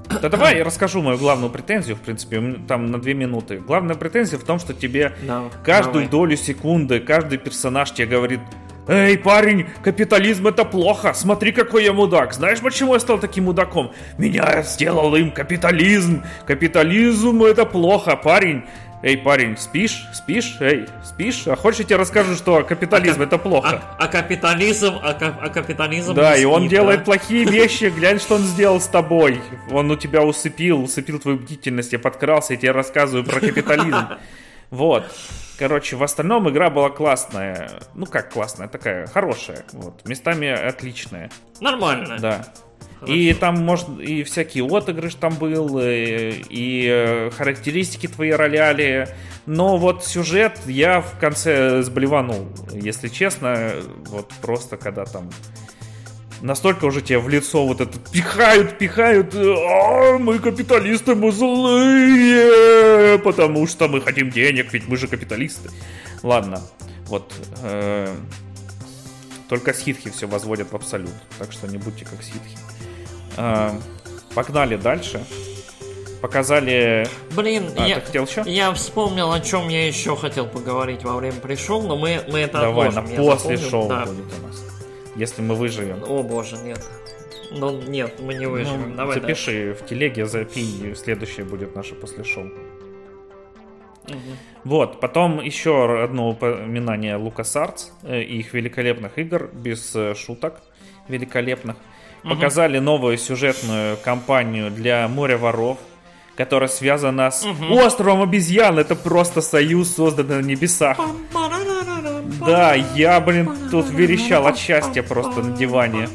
да 0.09 0.29
давай 0.29 0.57
я 0.57 0.63
расскажу 0.63 1.01
мою 1.01 1.17
главную 1.17 1.49
претензию, 1.49 1.95
в 1.95 2.01
принципе, 2.01 2.59
там 2.67 2.87
на 2.91 2.99
две 2.99 3.13
минуты. 3.13 3.57
Главная 3.57 3.95
претензия 3.95 4.37
в 4.37 4.43
том, 4.43 4.59
что 4.59 4.73
тебе 4.73 5.13
да, 5.23 5.43
каждую 5.63 6.05
давай. 6.05 6.09
долю 6.09 6.37
секунды, 6.37 6.99
каждый 6.99 7.37
персонаж 7.37 7.91
тебе 7.91 8.07
говорит, 8.07 8.39
Эй, 8.87 9.17
парень, 9.17 9.65
капитализм 9.81 10.47
это 10.47 10.63
плохо. 10.63 11.13
Смотри, 11.15 11.51
какой 11.51 11.85
я 11.85 11.93
мудак. 11.93 12.33
Знаешь, 12.33 12.59
почему 12.59 12.93
я 12.93 12.99
стал 12.99 13.17
таким 13.17 13.45
мудаком? 13.45 13.91
Меня 14.19 14.61
сделал 14.61 15.15
им 15.15 15.31
капитализм. 15.31 16.23
Капитализм 16.45 17.43
это 17.43 17.65
плохо, 17.65 18.15
парень. 18.15 18.63
Эй, 19.05 19.17
парень, 19.17 19.55
спишь? 19.55 20.07
Спишь? 20.15 20.57
Эй, 20.59 20.87
спишь? 21.03 21.47
А 21.47 21.55
хочешь, 21.55 21.81
я 21.81 21.85
тебе 21.85 21.97
расскажу, 21.97 22.33
что 22.33 22.63
капитализм 22.63 23.21
а, 23.21 23.25
это 23.25 23.37
плохо? 23.37 23.83
А, 23.99 24.05
а 24.05 24.07
капитализм, 24.07 24.95
а, 24.95 25.11
а 25.11 25.49
капитализм 25.49 26.15
Да, 26.15 26.35
и 26.35 26.43
он 26.43 26.61
спит, 26.61 26.71
делает 26.71 26.99
да? 27.01 27.05
плохие 27.05 27.45
вещи, 27.51 27.93
глянь, 27.95 28.19
что 28.19 28.33
он 28.33 28.41
сделал 28.41 28.81
с 28.81 28.87
тобой. 28.87 29.39
Он 29.69 29.91
у 29.91 29.95
тебя 29.95 30.23
усыпил, 30.23 30.81
усыпил 30.81 31.19
твою 31.19 31.37
бдительность, 31.37 31.93
я 31.93 31.99
подкрался, 31.99 32.55
и 32.55 32.57
тебе 32.57 32.71
рассказываю 32.71 33.23
про 33.23 33.39
капитализм. 33.39 34.07
Вот. 34.71 35.05
Короче, 35.59 35.95
в 35.95 36.03
остальном 36.03 36.49
игра 36.49 36.71
была 36.71 36.89
классная. 36.89 37.69
Ну 37.93 38.07
как 38.07 38.33
классная, 38.33 38.67
такая 38.67 39.05
хорошая. 39.05 39.63
Вот. 39.73 40.03
Местами 40.05 40.47
отличная. 40.49 41.29
Нормально. 41.61 42.17
Да. 42.19 42.47
И 43.05 43.33
там, 43.33 43.63
может, 43.63 43.87
и 43.99 44.23
всякие 44.23 44.65
отыгрыш 44.65 45.15
там 45.15 45.35
был, 45.35 45.79
и, 45.79 46.43
и 46.49 46.87
э, 46.89 47.29
характеристики 47.31 48.07
твои 48.07 48.31
роляли. 48.31 49.09
Но 49.45 49.77
вот 49.77 50.05
сюжет 50.05 50.59
я 50.65 51.01
в 51.01 51.19
конце 51.19 51.83
сблеванул, 51.83 52.47
если 52.73 53.09
честно. 53.09 53.73
Вот 54.07 54.31
просто 54.41 54.77
когда 54.77 55.05
там 55.05 55.29
настолько 56.41 56.85
уже 56.85 57.01
тебе 57.01 57.19
в 57.19 57.29
лицо 57.29 57.65
вот 57.65 57.81
это 57.81 57.97
пихают, 58.11 58.77
пихают, 58.77 59.35
а, 59.35 60.17
мы 60.17 60.39
капиталисты, 60.39 61.15
мы 61.15 61.31
злые, 61.31 63.19
потому 63.19 63.67
что 63.67 63.87
мы 63.87 64.01
хотим 64.01 64.29
денег, 64.31 64.73
ведь 64.73 64.87
мы 64.87 64.97
же 64.97 65.07
капиталисты. 65.07 65.69
Ладно, 66.23 66.61
вот. 67.07 67.31
Э, 67.61 68.13
только 69.47 69.73
ситхи 69.73 70.09
все 70.09 70.27
возводят 70.27 70.71
в 70.71 70.75
абсолют, 70.75 71.13
так 71.37 71.51
что 71.51 71.67
не 71.67 71.77
будьте 71.77 72.03
как 72.05 72.23
ситхи. 72.23 72.57
Э, 73.37 73.71
погнали 74.33 74.75
дальше. 74.75 75.23
Показали... 76.21 77.07
Блин, 77.35 77.65
а, 77.77 77.87
я, 77.87 77.99
хотел 77.99 78.25
еще? 78.25 78.43
я 78.47 78.73
вспомнил, 78.73 79.31
о 79.31 79.39
чем 79.41 79.67
я 79.69 79.85
еще 79.85 80.15
хотел 80.15 80.47
поговорить 80.47 81.03
во 81.03 81.15
время 81.17 81.39
пришел, 81.39 81.83
но 81.83 81.95
мы, 81.97 82.21
мы 82.27 82.39
это 82.39 82.61
Давай, 82.61 82.87
отложим. 82.87 83.15
на 83.15 83.31
после 83.31 83.57
шоу 83.57 83.87
да. 83.87 84.05
будет 84.05 84.25
у 84.39 84.47
нас. 84.47 84.63
Если 85.15 85.41
мы 85.41 85.55
выживем. 85.55 86.03
О 86.07 86.23
боже, 86.23 86.57
нет. 86.57 86.83
Ну 87.51 87.79
нет, 87.81 88.19
мы 88.19 88.33
не 88.33 88.47
выживем. 88.47 88.91
Ну, 88.91 88.95
Давай 88.95 89.19
запиши 89.19 89.67
дальше. 89.67 89.83
в 89.83 89.87
телеге, 89.87 90.25
запинь, 90.25 90.95
следующее 90.95 91.45
будет 91.45 91.75
наше 91.75 91.93
после 91.95 92.23
шоу. 92.23 92.49
Угу. 94.07 94.17
Вот, 94.63 94.99
потом 94.99 95.41
еще 95.41 96.03
одно 96.03 96.29
упоминание 96.29 97.17
LucasArts 97.17 97.91
э, 98.03 98.21
и 98.21 98.39
их 98.39 98.53
великолепных 98.53 99.17
игр, 99.17 99.49
без 99.53 99.95
э, 99.95 100.15
шуток 100.15 100.61
великолепных. 101.07 101.77
Показали 102.27 102.79
новую 102.79 103.17
сюжетную 103.17 103.97
кампанию 103.97 104.71
для 104.71 105.07
Моря 105.07 105.37
воров, 105.37 105.77
которая 106.35 106.69
связана 106.69 107.29
с 107.29 107.43
угу. 107.45 107.75
островом 107.75 108.21
обезьян. 108.21 108.79
Это 108.79 108.95
просто 108.95 109.41
союз, 109.41 109.93
созданный 109.95 110.41
на 110.41 110.45
небесах. 110.45 110.97
Да, 112.45 112.73
я, 112.73 113.19
блин, 113.19 113.49
тут 113.71 113.89
верещал 113.89 114.47
от 114.47 114.57
счастья 114.57 115.03
просто 115.03 115.41
на 115.41 115.55
диване. 115.55 116.09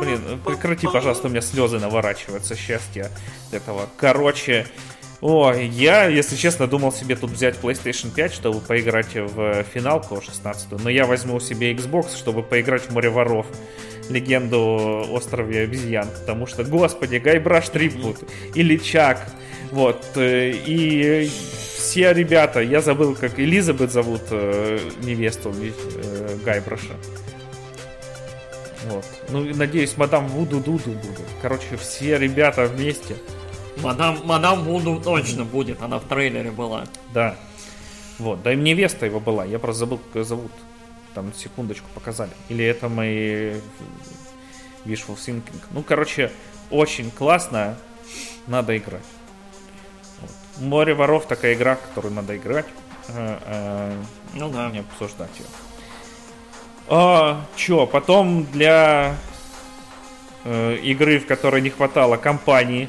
Блин, 0.00 0.40
прекрати, 0.44 0.86
пожалуйста, 0.86 1.28
у 1.28 1.30
меня 1.30 1.40
слезы 1.40 1.78
наворачиваются 1.78 2.56
счастья 2.56 3.10
этого. 3.52 3.88
Короче, 3.96 4.66
о, 5.22 5.52
я, 5.52 6.06
если 6.06 6.34
честно, 6.34 6.66
думал 6.66 6.92
себе 6.92 7.14
тут 7.14 7.30
взять 7.30 7.54
PlayStation 7.62 8.12
5, 8.12 8.34
чтобы 8.34 8.58
поиграть 8.58 9.14
в 9.14 9.62
финалку 9.72 10.20
16 10.20 10.82
но 10.82 10.90
я 10.90 11.06
возьму 11.06 11.38
себе 11.38 11.72
Xbox, 11.72 12.16
чтобы 12.16 12.42
поиграть 12.42 12.82
в 12.82 12.90
Море 12.92 13.08
воров. 13.08 13.46
Легенду 14.10 15.06
острове 15.10 15.60
обезьян, 15.60 16.08
потому 16.08 16.46
что, 16.46 16.64
господи, 16.64 17.16
Гайбраш 17.16 17.68
Трипут 17.68 18.18
или 18.56 18.76
Чак, 18.76 19.24
вот, 19.70 20.04
э, 20.16 20.50
и 20.50 21.30
все 21.76 22.12
ребята, 22.12 22.60
я 22.60 22.80
забыл, 22.80 23.14
как 23.14 23.38
Элизабет 23.38 23.92
зовут 23.92 24.22
э, 24.30 24.80
невесту 25.02 25.54
э, 25.56 26.36
Гайбраша. 26.44 26.96
Вот. 28.90 29.04
Ну, 29.30 29.44
надеюсь, 29.54 29.96
мадам 29.96 30.26
Вуду 30.26 30.58
Дуду 30.58 30.90
будет. 30.90 31.28
Короче, 31.40 31.76
все 31.78 32.18
ребята 32.18 32.66
вместе. 32.66 33.14
Мадам, 33.78 34.18
мадам 34.24 34.64
Вуду 34.64 35.00
точно 35.00 35.44
будет, 35.44 35.82
она 35.82 35.98
в 35.98 36.04
трейлере 36.04 36.50
была. 36.50 36.84
Да. 37.12 37.36
Вот, 38.18 38.42
да 38.42 38.52
и 38.52 38.56
невеста 38.56 39.06
его 39.06 39.18
была, 39.20 39.44
я 39.44 39.58
просто 39.58 39.80
забыл, 39.80 39.98
как 39.98 40.16
ее 40.16 40.24
зовут. 40.24 40.52
Там 41.14 41.32
секундочку 41.34 41.86
показали. 41.94 42.30
Или 42.48 42.64
это 42.64 42.88
мои 42.88 43.54
Wishful 44.84 45.16
Thinking. 45.16 45.60
Ну, 45.70 45.82
короче, 45.82 46.30
очень 46.70 47.10
классно, 47.10 47.76
надо 48.46 48.76
играть. 48.76 49.02
Море 50.58 50.94
воров 50.94 51.26
такая 51.26 51.54
игра, 51.54 51.76
которую 51.76 52.14
надо 52.14 52.36
играть. 52.36 52.66
Э, 53.08 53.38
э, 53.44 54.02
Ну 54.34 54.48
да. 54.50 54.70
не 54.70 54.80
обсуждать 54.80 55.30
ее. 55.38 55.46
А, 56.88 57.44
чё, 57.56 57.86
потом 57.86 58.44
для 58.44 59.16
э, 60.44 60.76
игры, 60.76 61.18
в 61.18 61.26
которой 61.26 61.60
не 61.62 61.70
хватало 61.70 62.16
компании, 62.16 62.88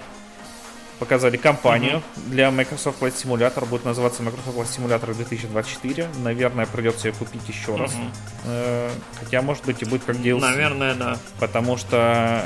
показали 0.99 1.37
компанию 1.37 2.01
для 2.27 2.51
Microsoft 2.51 3.01
Flight 3.01 3.13
Simulator, 3.13 3.65
будет 3.65 3.85
называться 3.85 4.23
Microsoft 4.23 4.57
Flight 4.57 4.77
Simulator 4.77 5.13
2024. 5.13 6.07
Наверное, 6.23 6.65
придется 6.65 7.07
ее 7.07 7.13
купить 7.13 7.47
еще 7.47 7.75
раз. 7.75 7.93
Мгм. 7.93 8.11
Э, 8.45 8.89
хотя, 9.19 9.41
может 9.41 9.65
быть, 9.65 9.81
и 9.81 9.85
будет 9.85 10.03
как 10.03 10.15
DLC. 10.17 10.39
Наверное, 10.39 10.93
да. 10.95 11.17
Потому 11.39 11.77
что, 11.77 12.45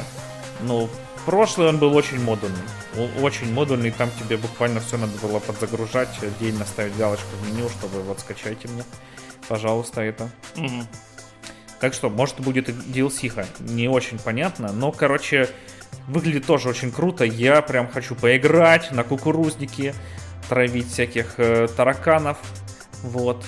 ну, 0.62 0.90
прошлый 1.26 1.70
он 1.70 1.78
был 1.78 1.96
очень 1.96 2.24
модульный. 2.24 2.58
Очень 3.22 3.54
модульный, 3.54 3.92
там 3.92 4.10
тебе 4.20 4.38
буквально 4.38 4.80
все 4.80 4.98
надо 4.98 5.18
было 5.20 5.40
подзагружать, 5.40 6.10
отдельно 6.22 6.66
ставить 6.66 6.96
галочку 6.98 7.28
в 7.42 7.48
меню, 7.52 7.70
чтобы 7.70 8.02
вот 8.02 8.20
скачайте 8.22 8.68
мне, 8.70 8.84
пожалуйста, 9.48 10.02
это. 10.02 10.30
Мгм. 10.56 10.88
Так 11.80 11.94
что, 11.94 12.10
может, 12.10 12.40
будет 12.40 12.70
и 12.70 12.72
DLC-ха, 12.72 13.46
не 13.60 13.88
очень 13.88 14.18
понятно, 14.18 14.72
но, 14.72 14.92
короче, 14.92 15.50
выглядит 16.08 16.46
тоже 16.46 16.70
очень 16.70 16.92
круто. 16.92 17.24
Я 17.24 17.62
прям 17.62 17.90
хочу 17.90 18.16
поиграть 18.16 18.92
на 18.92 19.04
кукурузнике, 19.04 19.94
травить 20.50 20.92
всяких 20.92 21.36
э, 21.38 21.68
тараканов, 21.76 22.38
вот. 23.04 23.44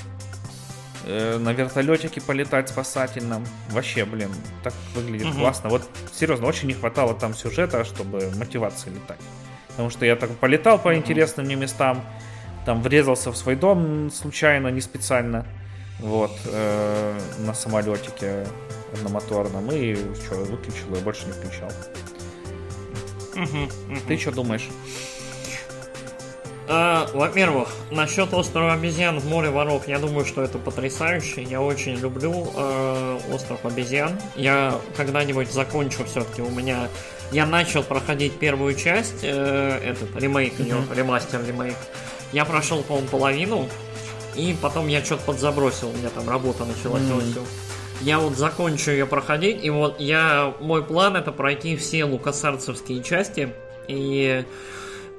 Э, 1.06 1.38
на 1.38 1.54
вертолетике 1.54 2.22
полетать 2.22 2.70
спасательном. 2.70 3.46
Вообще, 3.70 4.06
блин, 4.06 4.30
так 4.64 4.74
выглядит 4.94 5.28
Мгм. 5.28 5.40
классно. 5.40 5.70
Вот, 5.70 5.90
серьезно, 6.14 6.46
очень 6.48 6.68
не 6.68 6.74
хватало 6.74 7.14
там 7.14 7.34
сюжета, 7.34 7.86
чтобы 7.86 8.30
мотивации 8.36 8.90
летать. 8.90 9.20
Потому 9.70 9.90
что 9.90 10.06
я 10.06 10.16
так 10.16 10.30
полетал 10.32 10.78
по 10.78 10.94
интересным 10.96 11.46
мне 11.46 11.56
местам, 11.56 12.04
там 12.66 12.82
врезался 12.82 13.32
в 13.32 13.38
свой 13.38 13.56
дом 13.56 14.12
случайно, 14.12 14.68
не 14.68 14.82
специально. 14.82 15.46
Вот, 16.00 16.32
э, 16.46 17.20
на 17.40 17.54
самолетике 17.54 18.46
одномоторном. 18.94 19.70
И 19.72 19.96
что, 19.96 20.36
выключил 20.36 20.94
и 20.96 21.00
больше 21.00 21.26
не 21.26 21.32
включал. 21.32 21.72
Ты 24.08 24.18
что 24.18 24.32
думаешь? 24.32 24.68
А, 26.72 27.10
Во-первых, 27.14 27.70
насчет 27.90 28.32
острова 28.34 28.74
обезьян 28.74 29.20
в 29.20 29.28
море 29.28 29.50
воров, 29.50 29.88
я 29.88 29.98
думаю, 29.98 30.24
что 30.26 30.44
это 30.44 30.60
потрясающе. 30.60 31.42
Я 31.42 31.62
очень 31.62 31.96
люблю 31.96 32.48
э, 32.56 33.20
остров 33.34 33.66
обезьян. 33.66 34.20
Я 34.36 34.80
когда-нибудь 34.96 35.52
закончу 35.52 36.06
все-таки. 36.06 36.44
У 36.44 36.52
меня 36.52 36.88
я 37.32 37.48
начал 37.48 37.82
проходить 37.82 38.34
первую 38.34 38.76
часть, 38.76 39.24
э, 39.24 39.80
этот 39.84 40.16
ремейк 40.16 40.60
ее, 40.60 40.78
ремастер 40.96 41.44
ремейк. 41.46 41.76
Я 42.32 42.46
прошел, 42.46 42.84
по-моему, 42.84 43.08
половину, 43.08 43.70
и 44.36 44.56
потом 44.62 44.88
я 44.88 45.04
что-то 45.04 45.24
подзабросил. 45.24 45.90
У 45.90 45.94
меня 45.94 46.10
там 46.10 46.30
работа 46.30 46.66
началась 46.66 47.02
осенью. 47.02 47.44
Я 48.02 48.20
вот 48.20 48.38
закончу 48.38 48.92
ее 48.92 49.06
проходить, 49.06 49.64
и 49.64 49.70
вот 49.70 50.00
я 50.00 50.54
мой 50.62 50.84
план 50.84 51.18
это 51.18 51.32
пройти 51.32 51.76
все 51.76 52.06
лукасарцевские 52.06 53.04
части 53.04 53.54
и 53.88 54.46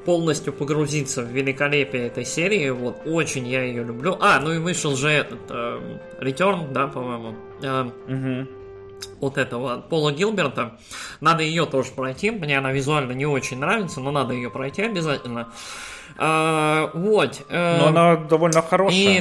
полностью 0.07 0.55
погрузиться 0.55 1.23
в 1.23 1.27
великолепие 1.27 2.07
этой 2.07 2.25
серии. 2.25 2.71
Вот 2.71 3.03
очень 3.05 3.47
я 3.47 3.63
ее 3.65 3.85
люблю. 3.85 4.17
А, 4.21 4.41
ну 4.41 4.53
и 4.53 4.59
вышел 4.59 4.97
же 4.97 5.11
этот 5.11 5.41
эм, 5.51 5.99
Return, 6.21 6.73
да, 6.73 6.87
по-моему. 6.87 7.35
эм, 7.63 7.93
Угу. 8.09 8.49
вот 9.21 9.37
этого 9.37 9.83
Пола 9.83 10.11
Гилберта. 10.13 10.79
Надо 11.21 11.43
ее 11.43 11.67
тоже 11.67 11.91
пройти. 11.91 12.31
Мне 12.31 12.57
она 12.57 12.73
визуально 12.73 13.13
не 13.13 13.27
очень 13.27 13.59
нравится, 13.59 14.01
но 14.01 14.11
надо 14.11 14.33
ее 14.33 14.49
пройти 14.51 14.83
обязательно. 14.83 15.53
А, 16.17 16.91
вот. 16.95 17.43
э, 17.51 17.79
Но 17.79 17.89
она 17.89 18.17
довольно 18.17 18.63
хорошая. 18.63 19.19
и 19.19 19.21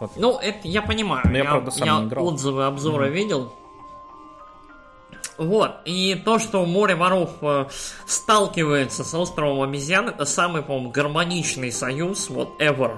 Вот. 0.00 0.12
Ну, 0.16 0.38
это 0.38 0.66
я 0.68 0.82
понимаю. 0.82 1.26
Но 1.28 1.38
я, 1.38 1.44
правда, 1.44 1.70
сам 1.70 1.86
я 1.86 1.98
не 2.00 2.06
играл. 2.06 2.26
отзывы, 2.26 2.64
обзоры 2.66 3.10
видел. 3.10 3.52
Вот, 5.38 5.76
и 5.84 6.16
то, 6.16 6.40
что 6.40 6.66
море 6.66 6.96
воров 6.96 7.30
э, 7.42 7.66
сталкивается 8.06 9.04
с 9.04 9.14
островом 9.14 9.62
обезьян, 9.62 10.08
это 10.08 10.24
самый, 10.24 10.62
по-моему, 10.62 10.90
гармоничный 10.90 11.70
союз, 11.70 12.28
вот, 12.28 12.60
ever. 12.60 12.96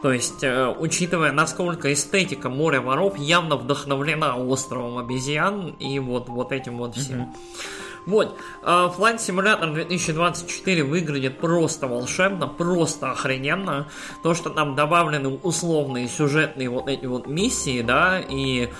То 0.00 0.10
есть, 0.10 0.42
э, 0.42 0.74
учитывая, 0.78 1.30
насколько 1.30 1.92
эстетика 1.92 2.48
моря 2.48 2.80
воров 2.80 3.18
явно 3.18 3.56
вдохновлена 3.56 4.36
островом 4.36 4.96
обезьян 4.96 5.76
и 5.78 5.98
вот, 5.98 6.30
вот 6.30 6.52
этим 6.52 6.78
вот 6.78 6.96
всем. 6.96 7.34
Вот, 8.08 8.36
э, 8.62 8.66
Flight 8.66 9.16
Simulator 9.18 9.72
2024 9.74 10.82
выглядит 10.82 11.38
просто 11.38 11.86
волшебно, 11.86 12.48
просто 12.48 13.10
охрененно. 13.10 13.86
То, 14.22 14.32
что 14.34 14.48
там 14.50 14.74
добавлены 14.74 15.28
условные 15.28 16.08
сюжетные 16.08 16.70
вот 16.70 16.88
эти 16.88 17.04
вот 17.06 17.26
миссии, 17.26 17.82
да, 17.82 18.18
и 18.18 18.70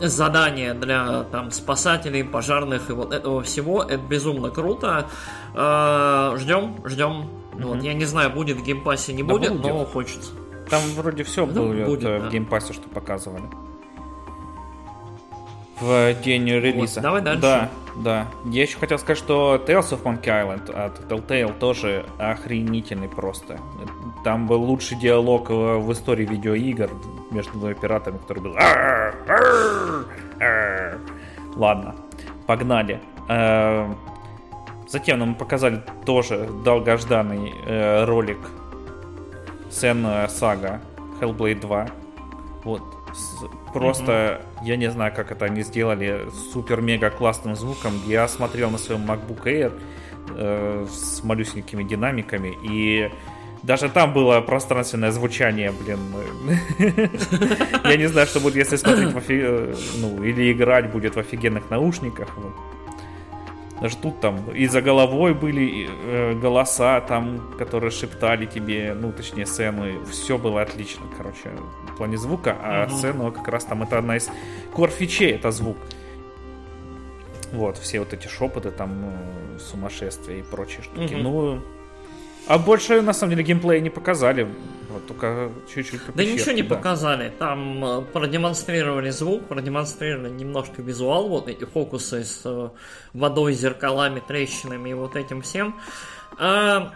задания 0.00 0.74
для 0.74 1.22
там 1.24 1.50
спасателей, 1.52 2.22
пожарных 2.22 2.90
и 2.90 2.92
вот 2.92 3.14
этого 3.14 3.42
всего, 3.42 3.82
это 3.82 3.96
безумно 3.96 4.50
круто. 4.50 5.06
Э, 5.54 6.36
Ждем, 6.36 6.76
ждем. 6.84 7.30
Вот, 7.54 7.82
я 7.82 7.94
не 7.94 8.04
знаю, 8.04 8.28
будет 8.30 8.58
в 8.58 8.62
Game 8.62 8.81
Pass'е, 8.81 9.14
не 9.14 9.22
Да 9.22 9.32
будет, 9.32 9.52
будет. 9.52 9.64
но 9.72 9.84
хочется. 9.86 10.32
Там 10.68 10.82
вроде 10.96 11.24
все 11.24 11.46
Ну, 11.46 11.52
было 11.72 11.84
будет, 11.86 12.04
э, 12.04 12.20
да. 12.20 12.28
в 12.28 12.30
Game 12.30 12.46
Pass'е, 12.46 12.74
что 12.74 12.88
показывали. 12.90 13.44
В 15.80 16.14
день 16.22 16.48
релиза. 16.48 17.00
давай 17.00 17.20
дальше. 17.20 17.42
Да, 17.42 17.68
да. 17.96 18.26
Я 18.46 18.62
еще 18.62 18.78
хотел 18.78 18.98
сказать, 18.98 19.18
что 19.18 19.62
Tales 19.66 19.90
of 19.90 20.02
Monkey 20.02 20.24
Island 20.24 20.72
от 20.72 21.00
Telltale 21.10 21.52
тоже 21.58 22.06
охренительный 22.18 23.08
просто. 23.08 23.58
Там 24.24 24.46
был 24.46 24.62
лучший 24.62 24.98
диалог 24.98 25.50
в, 25.50 25.92
истории 25.92 26.24
видеоигр 26.24 26.90
между 27.30 27.52
двумя 27.58 27.74
пиратами, 27.74 28.18
который 28.18 28.42
был... 28.42 28.56
Ладно, 31.56 31.94
погнали. 32.46 33.00
Э, 33.28 33.92
Затем 34.88 35.18
нам 35.18 35.34
показали 35.34 35.82
тоже 36.04 36.48
долгожданный 36.64 37.52
э, 37.64 38.04
ролик 38.04 38.38
Сенная 39.68 40.28
сага 40.28 40.80
Hellblade 41.20 41.60
2. 41.60 41.86
Вот. 42.64 42.82
Просто, 43.78 44.40
я 44.62 44.76
не 44.76 44.90
знаю, 44.90 45.12
как 45.14 45.32
это 45.32 45.44
они 45.44 45.62
сделали 45.62 46.28
супер-мега 46.52 47.10
классным 47.10 47.56
звуком. 47.56 47.92
Я 48.06 48.26
смотрел 48.28 48.70
на 48.70 48.78
своем 48.78 49.02
MacBook 49.02 49.44
Air 49.44 49.72
э, 50.30 50.86
с 50.90 51.22
малюсенькими 51.22 51.82
динамиками, 51.82 52.56
и 52.62 53.10
даже 53.62 53.88
там 53.88 54.14
было 54.14 54.40
пространственное 54.40 55.10
звучание, 55.10 55.72
блин. 55.72 55.98
Я 57.84 57.96
не 57.96 58.06
знаю, 58.06 58.26
что 58.26 58.40
будет, 58.40 58.56
если 58.56 58.76
смотреть, 58.76 59.14
э, 59.28 59.74
ну, 59.98 60.22
или 60.22 60.52
играть 60.52 60.90
будет 60.90 61.16
в 61.16 61.18
офигенных 61.18 61.68
наушниках. 61.68 62.28
Даже 63.80 63.96
тут 63.98 64.20
там 64.20 64.50
и 64.52 64.66
за 64.68 64.80
головой 64.80 65.34
были 65.34 65.86
э, 65.88 66.34
голоса, 66.34 67.00
там, 67.02 67.52
которые 67.58 67.90
шептали 67.90 68.46
тебе, 68.46 68.96
ну, 68.98 69.12
точнее, 69.12 69.44
сцены. 69.44 69.98
Все 70.10 70.38
было 70.38 70.62
отлично, 70.62 71.04
короче, 71.16 71.50
в 71.96 71.98
плане 71.98 72.18
звука. 72.18 72.54
А 72.62 72.86
Мгм. 72.86 72.96
сцена 72.96 73.30
как 73.30 73.48
раз 73.48 73.64
там, 73.64 73.82
это 73.82 73.96
одна 73.98 74.16
из 74.18 74.28
кор-фичей, 74.74 75.30
это 75.30 75.50
звук. 75.50 75.78
Вот, 77.52 77.78
все 77.78 78.00
вот 78.00 78.12
эти 78.12 78.28
шепоты, 78.28 78.70
там, 78.70 78.90
э, 79.54 79.58
сумасшествия 79.58 80.40
и 80.40 80.42
прочие 80.42 80.82
штуки. 80.82 81.14
Мгм. 81.14 81.22
Ну, 81.22 81.62
а 82.48 82.58
больше, 82.58 83.00
на 83.00 83.14
самом 83.14 83.30
деле, 83.30 83.44
геймплея 83.44 83.80
не 83.80 83.88
показали. 83.90 84.46
Вот, 84.90 85.06
только 85.06 85.50
чуть-чуть 85.74 86.00
Да 86.14 86.22
ничего 86.24 86.52
не 86.52 86.62
да. 86.62 86.74
показали. 86.76 87.32
Там 87.38 87.82
э, 87.84 88.02
продемонстрировали 88.12 89.10
звук, 89.10 89.46
продемонстрировали 89.48 90.30
немножко 90.30 90.82
визуал, 90.82 91.28
вот 91.28 91.48
эти 91.48 91.64
фокусы 91.64 92.24
с 92.24 92.42
э, 92.44 92.68
водой, 93.14 93.54
зеркалами, 93.54 94.20
трещинами 94.20 94.90
и 94.90 94.94
вот 94.94 95.16
этим 95.16 95.40
всем. 95.40 95.80
А, 96.38 96.92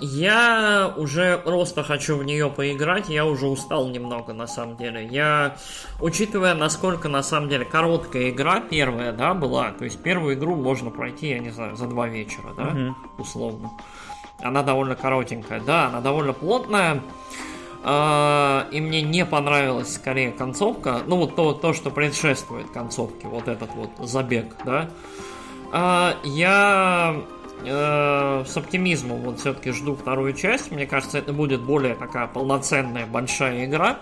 я 0.00 0.92
уже 0.96 1.38
просто 1.38 1.82
хочу 1.82 2.16
в 2.16 2.24
нее 2.24 2.48
поиграть, 2.50 3.08
я 3.08 3.24
уже 3.26 3.46
устал 3.46 3.88
немного 3.88 4.32
на 4.32 4.46
самом 4.46 4.76
деле. 4.76 5.04
Я, 5.06 5.56
учитывая, 6.00 6.54
насколько 6.54 7.08
на 7.08 7.22
самом 7.22 7.48
деле 7.48 7.64
короткая 7.64 8.30
игра 8.30 8.60
первая, 8.60 9.12
да, 9.12 9.34
была, 9.34 9.72
то 9.72 9.84
есть 9.84 10.00
первую 10.02 10.34
игру 10.34 10.54
можно 10.56 10.90
пройти, 10.90 11.28
я 11.30 11.38
не 11.40 11.50
знаю, 11.50 11.76
за 11.76 11.86
два 11.86 12.06
вечера, 12.08 12.54
да, 12.56 12.64
Мгм. 12.64 12.96
условно. 13.18 13.70
Она 14.40 14.62
довольно 14.62 14.94
коротенькая, 14.94 15.60
да, 15.60 15.86
она 15.88 16.00
довольно 16.00 16.32
плотная. 16.32 17.02
А, 17.84 18.66
И 18.70 18.80
мне 18.80 19.02
не 19.02 19.24
понравилась 19.24 19.94
скорее 19.94 20.30
концовка. 20.32 21.00
Ну, 21.06 21.16
вот 21.16 21.36
то, 21.36 21.52
то, 21.54 21.72
что 21.72 21.90
предшествует 21.90 22.70
концовке, 22.70 23.28
вот 23.28 23.48
этот 23.48 23.70
вот 23.74 23.90
забег, 24.00 24.54
да. 24.64 24.90
А, 25.72 26.14
Я 26.24 27.16
э, 27.64 28.44
с 28.46 28.56
оптимизмом 28.56 29.22
вот 29.22 29.40
все-таки 29.40 29.72
жду 29.72 29.94
вторую 29.94 30.32
часть. 30.32 30.70
Мне 30.70 30.86
кажется, 30.86 31.18
это 31.18 31.32
будет 31.32 31.62
более 31.62 31.94
такая 31.94 32.26
полноценная 32.26 33.06
большая 33.06 33.64
игра. 33.66 33.98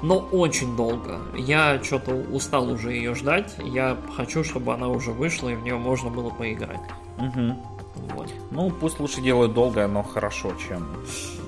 Но 0.00 0.18
очень 0.18 0.76
долго. 0.76 1.18
Я 1.36 1.82
что-то 1.82 2.12
устал 2.14 2.70
уже 2.70 2.92
ее 2.92 3.14
ждать. 3.14 3.56
Я 3.58 3.96
хочу, 4.16 4.44
чтобы 4.44 4.72
она 4.72 4.88
уже 4.88 5.10
вышла 5.10 5.48
и 5.48 5.56
в 5.56 5.62
нее 5.62 5.76
можно 5.76 6.08
было 6.08 6.30
поиграть. 6.30 6.80
Мгм. 7.18 7.56
Вот. 8.14 8.32
Ну, 8.50 8.70
пусть 8.70 9.00
лучше 9.00 9.20
делают 9.20 9.54
долго, 9.54 9.86
но 9.88 10.02
хорошо, 10.02 10.52
чем 10.68 10.86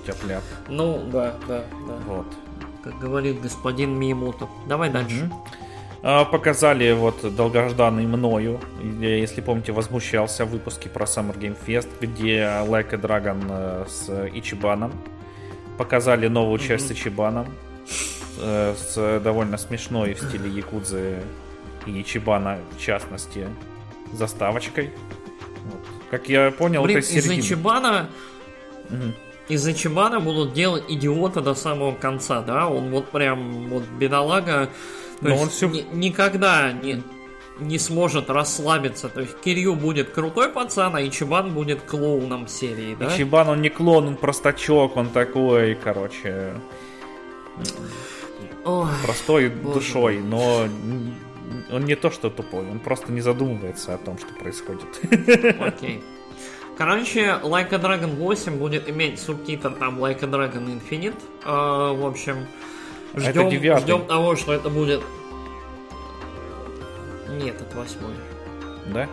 тепляк. 0.05 0.43
Ну, 0.69 1.01
да, 1.13 1.37
да, 1.47 1.65
да. 1.87 1.99
Вот. 2.07 2.27
Как 2.83 2.99
говорит 2.99 3.41
господин 3.41 3.97
Миемутов. 3.99 4.49
Давай 4.67 4.91
дальше. 4.91 5.31
А, 5.31 5.70
Показали 6.03 6.93
вот 6.93 7.35
долгожданный 7.35 8.07
мною, 8.07 8.59
если 9.01 9.43
помните, 9.43 9.73
возмущался 9.73 10.47
в 10.47 10.51
выпуске 10.51 10.89
про 10.89 11.05
Summer 11.05 11.39
Game 11.39 11.57
Fest, 11.67 11.89
где 12.01 12.39
Like 12.39 12.95
a 12.95 12.97
Dragon 12.97 13.47
э, 13.51 13.85
с 13.87 14.09
Ичибаном. 14.33 14.93
Показали 15.77 16.29
новую 16.29 16.59
часть 16.59 16.89
с 16.89 16.93
Ичибаном, 16.93 17.49
э, 18.39 18.75
с 18.79 19.21
довольно 19.23 19.59
смешной 19.59 20.15
в 20.15 20.23
стиле 20.23 20.49
Якудзы 20.49 21.21
и 21.85 22.01
Ичибана, 22.01 22.59
в 22.77 22.81
частности, 22.81 23.47
заставочкой. 24.15 24.93
Вот. 25.67 25.81
Как 26.11 26.31
я 26.31 26.51
понял, 26.51 26.83
Блин, 26.83 26.99
это 26.99 27.07
из 27.07 27.11
середина. 27.11 27.41
Ичибана... 27.41 28.09
Мгм. 28.89 29.15
Из 29.49 29.69
Ичибана 29.69 30.21
будут 30.21 30.55
делать 30.55 30.85
идиота 30.89 31.43
до 31.43 31.55
самого 31.55 31.93
конца, 31.93 32.41
да? 32.41 32.69
Он 32.69 32.91
вот 32.91 33.11
прям, 33.11 33.69
вот 33.69 33.83
бедолага... 33.99 34.71
То 35.21 35.29
Но 35.29 35.31
есть 35.31 35.43
он 35.43 35.49
всё- 35.51 35.69
ни- 35.69 35.87
никогда 35.93 36.73
не, 36.73 37.03
не 37.59 37.79
сможет 37.79 38.31
расслабиться. 38.31 39.09
То 39.09 39.21
есть 39.21 39.39
Кирью 39.41 39.75
будет 39.75 40.11
крутой 40.11 40.49
пацан, 40.49 40.97
а 40.97 41.03
Ичибан 41.07 41.51
будет 41.53 41.83
клоуном 41.83 42.49
серии, 42.49 42.97
да? 42.99 43.15
Ичибан, 43.15 43.49
он 43.49 43.61
не 43.63 43.69
клон, 43.69 44.07
он 44.07 44.17
простачок, 44.17 44.97
он 44.97 45.09
такой, 45.11 45.75
короче, 45.75 46.55
Ой, 48.65 48.89
простой 49.05 49.49
Боже 49.49 49.75
душой, 49.75 50.19
но 50.21 50.67
он 51.73 51.85
не 51.85 51.95
то 51.97 52.11
что 52.11 52.31
тупой, 52.31 52.69
он 52.71 52.79
просто 52.79 53.13
не 53.13 53.21
задумывается 53.21 53.95
о 53.95 53.99
том, 53.99 54.19
что 54.19 54.29
происходит. 54.35 54.87
окей. 55.61 56.03
Короче, 56.77 57.39
Like 57.43 57.75
a 57.75 57.79
Dragon 57.79 58.17
8 58.17 58.57
будет 58.57 58.89
иметь 58.89 59.19
субтитр 59.21 59.71
там 59.73 59.99
Like 60.03 60.25
a 60.25 60.27
Dragon 60.27 60.67
Infinite. 60.81 61.15
Э, 61.45 61.95
в 61.95 62.07
общем, 62.07 62.47
А 63.15 63.19
это 63.19 63.31
ждем, 63.31 63.51
девятый. 63.51 63.83
ждем 63.83 64.07
того, 64.07 64.37
что 64.37 64.53
это 64.53 64.71
будет... 64.71 65.03
Нет, 67.29 67.61
это 67.61 67.77
восьмой. 67.77 68.15
Да? 68.87 69.09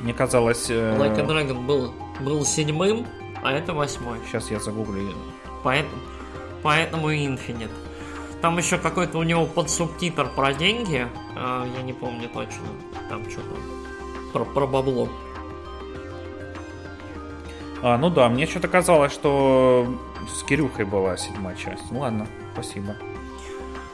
Мне 0.00 0.12
казалось... 0.12 0.68
э, 0.70 0.96
Like 0.98 1.18
a 1.18 1.24
Dragon 1.24 1.64
был, 1.64 1.94
был 2.20 2.44
седьмым, 2.44 3.06
а 3.42 3.52
это 3.52 3.72
восьмой. 3.72 4.18
Сейчас 4.26 4.50
я 4.50 4.60
загуглю. 4.60 5.14
Поэтому, 5.62 6.02
поэтому 6.62 7.10
и 7.10 7.26
Infinite. 7.26 7.70
Там 8.42 8.58
еще 8.58 8.76
какой-то 8.76 9.16
у 9.18 9.22
него 9.22 9.46
подсубтитр 9.46 10.28
про 10.28 10.52
деньги. 10.52 11.06
а, 11.34 11.66
я 11.66 11.82
не 11.82 11.94
помню 11.94 12.28
точно. 12.28 12.66
Там 13.08 13.28
что-то 13.30 13.56
про, 14.34 14.44
про 14.44 14.66
бабло. 14.66 15.08
А, 17.82 17.96
ну 17.96 18.10
да, 18.10 18.28
мне 18.28 18.46
что-то 18.46 18.68
казалось, 18.68 19.12
что 19.12 19.86
с 20.28 20.42
Кирюхой 20.42 20.84
была 20.84 21.16
седьмая 21.16 21.56
часть. 21.56 21.90
Ну 21.90 22.00
ладно, 22.00 22.26
спасибо. 22.54 22.96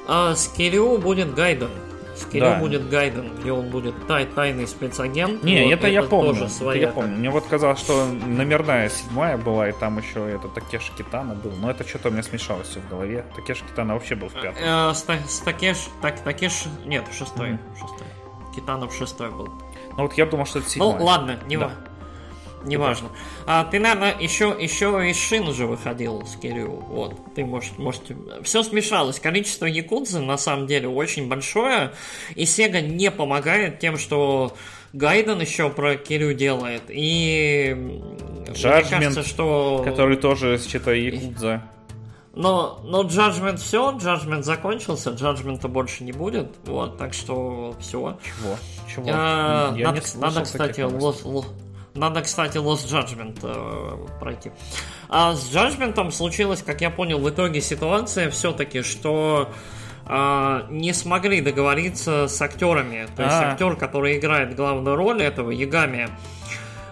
А 0.06 0.34
с 0.34 0.46
Кирю 0.48 0.98
будет 0.98 1.34
Гайден. 1.34 1.70
С 2.16 2.24
Кирю 2.24 2.44
Да. 2.46 2.56
будет 2.58 2.88
Гайден, 2.90 3.32
где 3.40 3.52
он 3.52 3.70
будет 3.70 3.94
тай 4.06 4.26
тайный 4.26 4.66
спецагент. 4.66 5.42
Не, 5.42 5.64
Вот 5.64 5.72
это, 5.72 5.88
я 5.88 6.02
помню. 6.02 6.30
Тоже 6.32 6.44
это 6.44 6.52
своя, 6.52 6.80
я 6.82 6.88
помню. 6.88 7.16
Мне 7.16 7.30
вот 7.30 7.46
казалось, 7.46 7.78
что 7.78 8.04
номерная 8.06 8.88
седьмая 8.90 9.36
была, 9.38 9.68
и 9.68 9.72
там 9.72 9.98
еще 9.98 10.28
это 10.28 10.48
Такеши 10.48 10.92
Китана 10.98 11.34
был. 11.34 11.52
Но 11.60 11.70
это 11.70 11.86
что-то 11.88 12.08
у 12.08 12.12
меня 12.12 12.22
смешалось 12.22 12.68
все 12.68 12.80
в 12.80 12.88
голове. 12.90 13.24
Такеши 13.36 13.64
Китана 13.64 13.94
вообще 13.94 14.16
был 14.16 14.28
в 14.28 14.34
пятом. 14.34 14.56
Э, 14.62 14.92
с, 14.92 15.06
с 15.28 15.38
Такеш... 15.40 15.78
Так, 16.02 16.20
Такеш... 16.20 16.64
Нет, 16.84 17.04
шестой. 17.16 17.50
Мгм. 17.52 17.60
шестой. 17.78 18.06
Китанов 18.54 18.92
шестой 18.94 19.30
был. 19.30 19.48
Ну 19.96 20.02
вот 20.02 20.12
я 20.14 20.26
думал, 20.26 20.44
что 20.44 20.58
это 20.58 20.66
Ну, 20.76 20.90
седьмая. 20.92 21.00
ладно, 21.00 21.38
не, 21.46 21.56
Да. 21.56 21.66
ва- 21.68 21.72
не 22.64 22.76
важно. 22.76 23.08
А 23.46 23.64
ты, 23.64 23.78
наверное, 23.78 24.14
еще, 24.18 24.56
еще 24.58 25.08
и 25.08 25.14
Шин 25.14 25.48
уже 25.48 25.66
выходил 25.66 26.26
с 26.26 26.36
Кирю. 26.36 26.84
Вот, 26.88 27.34
ты, 27.34 27.44
может, 27.44 27.78
может... 27.78 28.02
Все 28.42 28.62
смешалось. 28.62 29.18
Количество 29.20 29.66
якудзы, 29.66 30.20
на 30.20 30.36
самом 30.38 30.66
деле, 30.66 30.88
очень 30.88 31.28
большое. 31.28 31.92
И 32.34 32.44
Сега 32.46 32.80
не 32.80 33.10
помогает 33.10 33.78
тем, 33.78 33.96
что 33.98 34.54
Гайден 34.92 35.40
еще 35.40 35.70
про 35.70 35.96
Кирю 35.96 36.34
делает. 36.34 36.82
И 36.88 37.70
м, 37.72 37.86
мне 37.86 38.54
Judgment, 38.54 38.90
кажется, 38.90 39.22
что... 39.22 39.82
Который 39.84 40.16
тоже 40.16 40.58
считай 40.58 41.00
Якудза. 41.00 41.62
Но, 42.34 42.80
но 42.84 43.02
Judgment 43.02 43.56
все, 43.56 43.90
Judgment 43.92 44.42
закончился, 44.42 45.10
Judgment 45.10 45.66
больше 45.66 46.04
не 46.04 46.12
будет. 46.12 46.48
Вот, 46.64 46.96
так 46.96 47.12
что 47.12 47.74
все. 47.80 48.18
Чего? 48.22 48.56
Чего? 48.88 49.06
А, 49.12 49.74
Я 49.76 49.86
надо, 49.88 50.02
надо, 50.16 50.42
кстати. 50.42 50.80
Lost, 50.80 51.24
Lo- 51.24 51.44
надо, 51.94 52.22
кстати, 52.22 52.58
Lost 52.58 52.86
Judgment 52.88 53.38
э, 53.42 54.18
пройти. 54.20 54.52
А 55.08 55.34
с 55.34 55.52
Judgment 55.52 56.10
случилась, 56.10 56.62
как 56.62 56.80
я 56.80 56.90
понял, 56.90 57.18
в 57.18 57.28
итоге 57.28 57.60
ситуация 57.60 58.30
все-таки, 58.30 58.82
что 58.82 59.50
а, 60.12 60.66
не 60.70 60.92
смогли 60.92 61.40
договориться 61.40 62.26
с 62.26 62.42
актерами. 62.42 63.06
То 63.16 63.22
есть 63.22 63.34
А. 63.34 63.52
актер, 63.52 63.76
который 63.76 64.18
играет 64.18 64.56
главную 64.56 64.96
роль 64.96 65.22
этого 65.22 65.52
Ягами, 65.52 66.08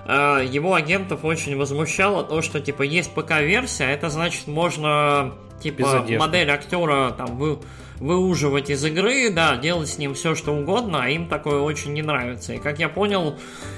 а, 0.07 0.41
его 0.41 0.75
агентов 0.75 1.25
очень 1.25 1.57
возмущало 1.57 2.23
то, 2.23 2.43
что 2.43 2.61
типа 2.61 2.83
есть 2.83 3.13
ПК-версия, 3.13 3.85
а 3.85 3.91
это 3.91 4.09
значит 4.09 4.47
можно 4.47 5.35
типа 5.61 6.05
модель 6.17 6.51
актера 6.51 7.11
там 7.11 7.37
вы, 7.37 7.59
выуживать 8.01 8.71
из 8.71 8.85
игры, 8.85 9.31
да, 9.31 9.57
делать 9.57 9.89
с 9.89 9.99
ним 9.99 10.15
все 10.15 10.35
что 10.35 10.53
угодно, 10.55 11.03
а 11.03 11.09
им 11.09 11.29
такое 11.29 11.61
очень 11.61 11.93
не 11.93 12.03
нравится. 12.03 12.55
И 12.55 12.59
как 12.59 12.79
я 12.79 12.89
понял, 12.89 13.37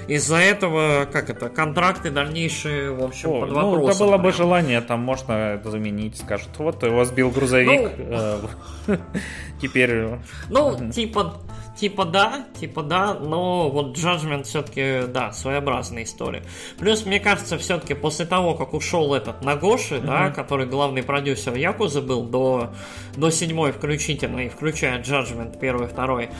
из-за 0.08 0.36
этого, 0.36 1.08
как 1.10 1.30
это, 1.30 1.48
контракты 1.48 2.10
дальнейшие, 2.10 2.92
в 2.92 3.02
общем, 3.02 3.30
О, 3.30 3.40
под 3.40 3.48
ну, 3.50 3.54
да 3.54 3.62
вопросом. 3.62 4.06
было 4.06 4.16
бы 4.16 4.22
прям. 4.24 4.34
желание, 4.34 4.80
там 4.80 5.00
можно 5.00 5.32
это 5.54 5.70
заменить. 5.70 6.18
Скажут, 6.18 6.50
вот 6.58 6.82
его 6.82 7.04
сбил 7.04 7.30
грузовик. 7.30 7.90
Ну. 7.98 8.48
э, 8.88 8.98
Теперь 9.60 10.08
Ну, 10.48 10.90
типа, 10.92 11.40
типа 11.76 12.04
да, 12.04 12.46
типа 12.58 12.82
да, 12.82 13.14
но 13.14 13.70
вот 13.70 13.96
Judgment 13.96 14.44
все-таки, 14.44 15.06
да, 15.08 15.32
своеобразная 15.32 16.04
история. 16.04 16.42
Плюс, 16.78 17.06
мне 17.06 17.20
кажется, 17.20 17.58
все-таки 17.58 17.94
после 17.94 18.26
того, 18.26 18.54
как 18.54 18.74
ушел 18.74 19.14
этот 19.14 19.42
Нагоши, 19.42 20.00
да, 20.00 20.30
который 20.30 20.66
главный 20.66 21.02
продюсер 21.02 21.54
Якузы 21.54 22.00
был 22.00 22.24
до, 22.24 22.72
до 23.16 23.30
седьмой 23.30 23.72
включительно, 23.72 24.40
и 24.40 24.48
включая 24.48 25.02
Judgment 25.02 25.58
первый, 25.58 25.88
второй, 25.88 26.30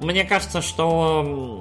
мне 0.00 0.24
кажется, 0.24 0.62
что 0.62 1.60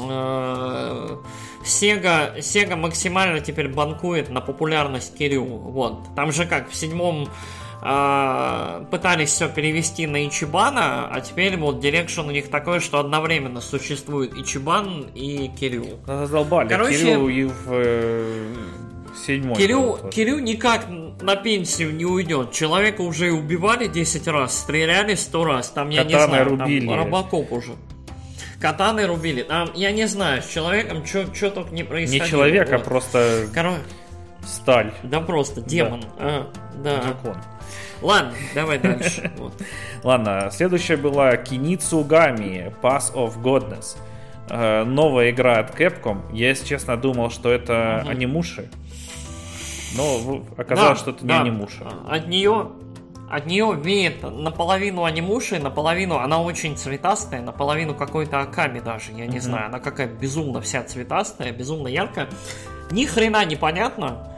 э, 0.00 1.16
Sega, 1.64 2.38
Sega 2.38 2.76
максимально 2.76 3.40
теперь 3.40 3.68
банкует 3.68 4.28
на 4.30 4.40
популярность 4.40 5.16
Кирю. 5.16 5.44
Вот. 5.44 6.14
Там 6.14 6.32
же 6.32 6.46
как 6.46 6.70
в 6.70 6.74
седьмом 6.74 7.28
а, 7.82 8.84
пытались 8.90 9.30
все 9.30 9.48
перевести 9.48 10.06
на 10.06 10.26
Ичибана, 10.26 11.08
а 11.08 11.20
теперь 11.20 11.56
вот 11.56 11.80
direction 11.80 12.20
у 12.20 12.30
них 12.30 12.48
такой, 12.50 12.80
что 12.80 12.98
одновременно 12.98 13.60
существует 13.60 14.34
Ичибан 14.36 15.06
и 15.14 15.48
Кирю. 15.48 15.86
задолбали. 16.06 16.68
Короче, 16.68 16.98
Кирю 16.98 17.28
и 17.28 17.44
в 17.44 17.66
э, 17.68 18.54
седьмой. 19.26 19.54
Тоже. 19.56 20.10
Кирю 20.10 20.38
никак 20.40 20.86
на 21.20 21.36
пенсию 21.36 21.94
не 21.94 22.04
уйдет. 22.04 22.52
Человека 22.52 23.00
уже 23.02 23.32
убивали 23.32 23.86
10 23.86 24.26
раз, 24.28 24.58
стреляли 24.58 25.14
100 25.14 25.44
раз. 25.44 25.70
Там, 25.70 25.90
я 25.90 26.04
не 26.04 26.12
Катаной 26.12 26.28
знаю, 26.44 26.48
рубили. 26.50 26.86
там 26.86 26.96
Робокоп 26.98 27.52
уже. 27.52 27.72
Катаны 28.60 29.06
рубили. 29.06 29.42
Там, 29.42 29.70
я 29.74 29.92
не 29.92 30.06
знаю, 30.06 30.42
с 30.42 30.46
человеком 30.48 31.04
что 31.04 31.50
только 31.50 31.70
не 31.70 31.82
Не 31.82 31.84
происходило. 31.84 32.26
человек, 32.26 32.72
а 32.72 32.78
Вот. 32.78 32.84
просто 32.84 33.46
Короче, 33.52 33.80
сталь. 34.46 34.92
да 35.02 35.20
просто 35.20 35.60
демон. 35.60 36.02
А, 36.18 36.46
да. 36.82 37.02
Дракон. 37.02 37.36
Ладно, 38.02 38.32
давай 38.54 38.78
дальше. 38.78 39.30
Вот. 39.38 39.52
Ладно, 40.02 40.48
следующая 40.52 40.96
была 40.96 41.36
Киницу 41.36 42.04
Гами 42.04 42.72
Pass 42.82 43.12
of 43.14 43.40
Godness. 43.42 43.96
Э, 44.48 44.84
Новая 44.84 45.30
игра 45.30 45.58
от 45.58 45.78
Capcom. 45.78 46.20
Я, 46.32 46.48
если 46.50 46.66
честно, 46.66 46.96
думал, 46.96 47.30
что 47.30 47.50
это 47.50 48.00
Мгм. 48.02 48.10
анимуши. 48.10 48.68
Но 49.96 50.44
оказалось, 50.56 50.98
Да, 50.98 51.02
что 51.02 51.10
это 51.12 51.22
не 51.24 51.28
да. 51.28 51.40
анимуши. 51.40 51.84
От 52.08 52.28
нее 52.28 52.70
от 53.28 53.46
нее 53.46 53.76
веет 53.82 54.22
наполовину 54.22 55.02
анимуши, 55.02 55.58
наполовину 55.58 56.16
она 56.18 56.40
очень 56.40 56.76
цветастая, 56.76 57.40
наполовину 57.42 57.92
какой-то 57.92 58.38
аками 58.40 58.78
даже, 58.78 59.10
я 59.10 59.26
не 59.26 59.38
Мгм. 59.38 59.40
знаю, 59.40 59.66
она 59.66 59.80
какая 59.80 60.06
безумно 60.06 60.60
вся 60.60 60.84
цветастая, 60.84 61.50
безумно 61.50 61.88
яркая. 61.88 62.28
Ни 62.92 63.04
хрена 63.04 63.44
непонятно 63.44 64.28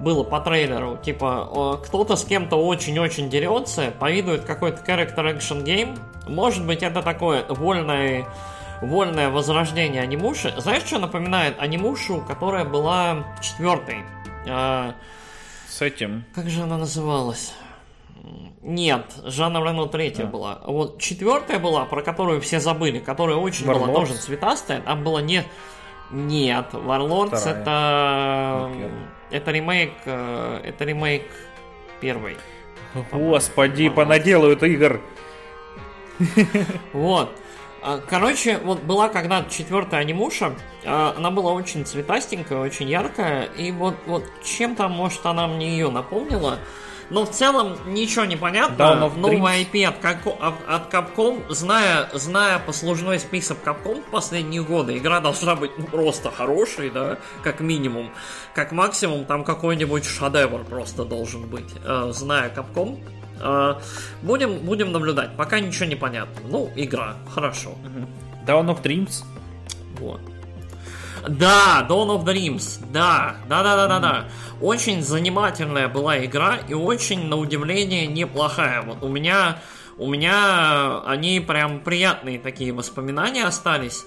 было 0.00 0.22
по 0.24 0.40
трейлеру, 0.40 0.98
типа 0.98 1.80
кто-то 1.84 2.16
с 2.16 2.24
кем-то 2.24 2.56
очень-очень 2.56 3.30
дерется, 3.30 3.92
повидует 3.98 4.44
какой-то 4.44 4.82
character 4.84 5.36
action 5.36 5.64
game, 5.64 5.98
может 6.28 6.66
быть 6.66 6.82
это 6.82 7.02
такое 7.02 7.44
вольное 7.48 8.26
вольное 8.82 9.30
возрождение 9.30 10.02
анимуши. 10.02 10.52
Знаешь, 10.58 10.82
что 10.84 10.98
напоминает 10.98 11.56
анимушу, 11.58 12.22
которая 12.28 12.64
была 12.66 13.24
четвертой? 13.40 14.04
Э, 14.46 14.92
С 15.68 15.80
этим. 15.80 16.24
как 16.34 16.50
же 16.50 16.62
она 16.62 16.76
называлась? 16.76 17.54
Нет, 18.60 19.04
Жанна 19.24 19.58
Рено 19.64 19.86
третья 19.86 20.24
А. 20.24 20.26
была. 20.26 20.60
Вот 20.66 21.00
четвертая 21.00 21.58
была, 21.58 21.84
про 21.86 22.02
которую 22.02 22.40
все 22.40 22.60
забыли, 22.60 22.98
которая 22.98 23.36
очень 23.36 23.66
была 23.66 23.86
Warlords? 23.86 23.94
тоже 23.94 24.14
цветастая. 24.14 24.80
Там 24.80 25.04
было 25.04 25.20
не... 25.20 25.44
Нет, 26.10 26.66
Warlords 26.72 27.36
Вторая. 27.36 27.60
это... 27.62 28.70
Первая. 28.74 28.90
Это 29.30 29.50
ремейк... 29.50 29.92
э, 30.04 30.60
Это 30.64 30.84
ремейк 30.84 31.24
первый. 32.00 32.36
Господи, 33.12 33.88
понаделают 33.88 34.62
игр. 34.62 35.00
Вот. 36.92 37.30
А, 37.82 37.98
Короче, 37.98 38.58
вот 38.58 38.82
была 38.82 39.08
когда-то 39.08 39.50
четвертая 39.50 40.00
анимуша, 40.00 40.54
а, 40.84 41.14
она 41.16 41.30
была 41.30 41.52
очень 41.52 41.84
цветастенькая, 41.84 42.58
очень 42.58 42.88
яркая, 42.88 43.44
и 43.44 43.70
вот, 43.70 43.94
вот 44.06 44.24
чем-то, 44.42 44.88
может, 44.88 45.24
она 45.26 45.46
мне 45.46 45.70
ее 45.70 45.90
напомнила, 45.90 46.58
но 47.10 47.24
в 47.24 47.30
целом 47.30 47.76
ничего 47.86 48.24
не 48.24 48.36
понятно. 48.36 48.82
Dawn 48.82 49.02
of 49.02 49.18
Новый 49.18 49.62
IP 49.64 49.84
от, 49.84 50.04
от- 50.04 50.92
Capcom, 50.92 51.42
зная, 51.52 52.08
зная 52.14 52.58
послужной 52.58 53.18
список 53.18 53.58
Capcom 53.64 54.02
в 54.02 54.10
последние 54.10 54.62
годы, 54.62 54.96
игра 54.98 55.20
должна 55.20 55.54
быть 55.56 55.70
ну, 55.78 55.84
просто 55.84 56.30
хорошей, 56.30 56.90
да, 56.90 57.18
как 57.42 57.60
минимум. 57.60 58.10
Как 58.54 58.72
максимум, 58.72 59.24
там 59.24 59.44
какой-нибудь 59.44 60.04
шедевр 60.04 60.64
просто 60.64 61.04
должен 61.04 61.46
быть, 61.48 61.72
э, 61.84 62.10
зная 62.12 62.50
Capcom. 62.50 62.98
Э, 63.40 63.74
Будем, 64.22 64.58
будем 64.58 64.92
наблюдать. 64.92 65.36
Пока 65.36 65.60
ничего 65.60 65.86
не 65.86 65.96
понятно. 65.96 66.40
Ну, 66.48 66.70
игра. 66.74 67.16
Хорошо. 67.32 67.74
Dawn 68.46 68.66
of 68.66 68.82
Dreams. 68.82 69.24
Вот. 69.98 70.20
Да, 71.28 71.86
Dawn 71.88 72.08
of 72.16 72.24
Dreams. 72.24 72.80
Да, 72.92 73.36
да, 73.48 73.62
да, 73.62 73.76
да, 73.76 73.86
да, 73.88 73.98
да. 74.00 74.24
Очень 74.60 75.02
занимательная 75.02 75.88
была 75.88 76.24
игра 76.24 76.56
и 76.68 76.74
очень, 76.74 77.26
на 77.26 77.36
удивление, 77.36 78.06
неплохая. 78.06 78.82
Вот 78.82 79.02
у 79.02 79.08
меня, 79.08 79.58
у 79.98 80.08
меня 80.08 81.00
они 81.04 81.40
прям 81.40 81.80
приятные 81.80 82.38
такие 82.38 82.72
воспоминания 82.72 83.44
остались. 83.44 84.04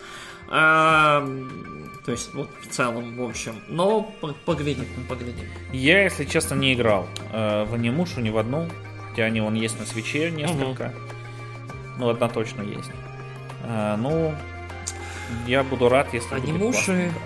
Эм, 0.52 1.92
То 2.06 2.12
есть, 2.12 2.34
вот 2.34 2.50
в 2.62 2.68
целом, 2.74 3.18
в 3.18 3.24
общем. 3.24 3.56
Но 3.68 4.02
по- 4.22 4.34
поглядим, 4.46 4.86
поглядим. 5.08 5.46
Я, 5.72 6.04
если 6.04 6.26
честно, 6.26 6.56
не 6.56 6.74
играл 6.74 7.08
э, 7.32 7.66
в 7.66 7.74
анимушу 7.76 8.20
ни 8.22 8.30
в 8.30 8.38
одну. 8.38 8.68
Хотя 9.10 9.26
они 9.26 9.42
вон 9.42 9.54
есть 9.56 9.80
на 9.80 9.86
свече 9.86 10.32
несколько. 10.32 10.94
Ну, 11.98 12.10
одна 12.10 12.30
точно 12.30 12.62
есть. 12.64 12.90
Э, 13.64 13.96
ну, 13.98 14.34
я 15.48 15.64
буду 15.64 15.90
рад, 15.90 16.14
если 16.14 16.36
будет 16.36 16.50
Анимуши- 16.50 16.72
классная 16.72 17.08
игра. 17.10 17.20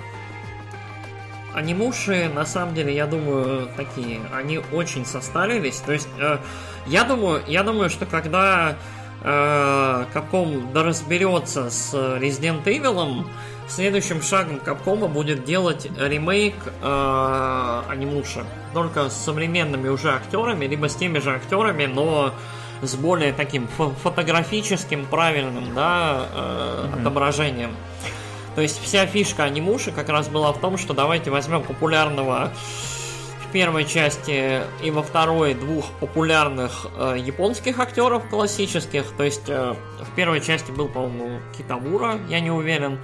Анимуши, 1.54 2.32
на 2.34 2.46
самом 2.46 2.74
деле, 2.74 2.96
я 2.96 3.06
думаю, 3.06 3.70
такие, 3.78 4.22
они 4.34 4.60
очень 4.72 5.06
состарились. 5.06 5.78
То 5.86 5.94
есть, 5.94 6.08
э, 6.20 6.40
я 6.88 7.04
думаю, 7.04 7.44
я 7.48 7.64
думаю, 7.64 7.90
что 7.92 8.06
когда 8.08 8.76
э, 9.22 10.06
Capcom 10.14 10.72
доразберется 10.74 11.70
с 11.70 11.94
Resident 11.94 12.64
Evil, 12.64 13.26
следующим 13.68 14.22
шагом 14.24 14.60
Capcom 14.66 15.08
будет 15.08 15.46
делать 15.46 15.88
ремейк 15.98 16.56
э, 16.82 17.82
анимуши. 17.88 18.44
Только 18.74 19.10
с 19.10 19.14
современными 19.14 19.90
уже 19.90 20.12
актерами, 20.12 20.66
либо 20.66 20.90
с 20.90 20.96
теми 20.96 21.20
же 21.20 21.32
актерами, 21.36 21.86
но 21.86 22.34
с 22.88 22.96
более 22.96 23.34
таким 23.34 23.68
фо- 23.78 23.94
фотографическим, 24.04 25.06
правильным, 25.06 25.74
да, 25.74 26.28
э, 26.34 26.90
отображением. 27.00 27.76
То 28.56 28.62
есть 28.62 28.82
вся 28.84 29.06
фишка 29.06 29.44
анимуши 29.44 29.92
как 29.92 30.10
раз 30.10 30.28
была 30.28 30.52
в 30.54 30.60
том, 30.60 30.78
что 30.78 30.94
давайте 30.94 31.32
возьмем 31.32 31.64
популярного 31.64 32.52
в 33.48 33.52
первой 33.52 33.86
части 33.86 34.62
и 34.84 34.92
во 34.92 35.02
второй 35.04 35.54
двух 35.54 35.86
популярных 36.00 36.88
э, 36.98 37.18
японских 37.20 37.80
актеров 37.80 38.28
классических. 38.30 39.06
То 39.18 39.24
есть 39.24 39.48
э, 39.48 39.76
в 40.00 40.16
первой 40.16 40.42
части 40.42 40.72
был, 40.72 40.88
по-моему, 40.88 41.40
Китамура, 41.58 42.20
я 42.30 42.40
не 42.40 42.52
уверен. 42.52 43.00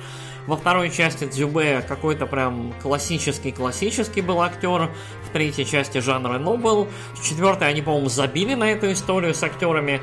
Во 0.47 0.55
второй 0.55 0.89
части 0.89 1.25
Дзюбе 1.25 1.81
какой-то 1.87 2.25
прям 2.25 2.73
классический-классический 2.81 4.21
был 4.21 4.41
актер. 4.41 4.89
В 5.27 5.31
третьей 5.31 5.65
части 5.65 5.99
Жан 5.99 6.25
Рено 6.25 6.57
был. 6.57 6.87
В 7.15 7.23
четвертой 7.23 7.69
они, 7.69 7.81
по-моему, 7.81 8.09
забили 8.09 8.55
на 8.55 8.71
эту 8.71 8.91
историю 8.91 9.33
с 9.33 9.43
актерами. 9.43 10.01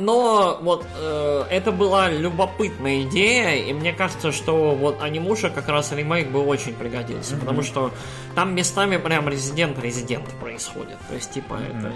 Но 0.00 0.58
вот 0.62 0.86
э, 0.96 1.44
это 1.50 1.72
была 1.72 2.08
любопытная 2.08 3.02
идея, 3.02 3.56
и 3.56 3.72
мне 3.72 3.92
кажется, 3.92 4.32
что 4.32 4.74
вот 4.74 5.02
анимуша 5.02 5.50
как 5.50 5.68
раз 5.68 5.92
ремейк 5.92 6.30
бы 6.30 6.40
очень 6.40 6.74
пригодился, 6.74 7.36
потому 7.36 7.62
что 7.62 7.90
там 8.34 8.54
местами 8.54 8.96
прям 8.96 9.28
резидент-резидент 9.28 10.26
происходит. 10.40 10.96
То 11.08 11.14
есть, 11.14 11.32
типа, 11.32 11.54
это 11.54 11.92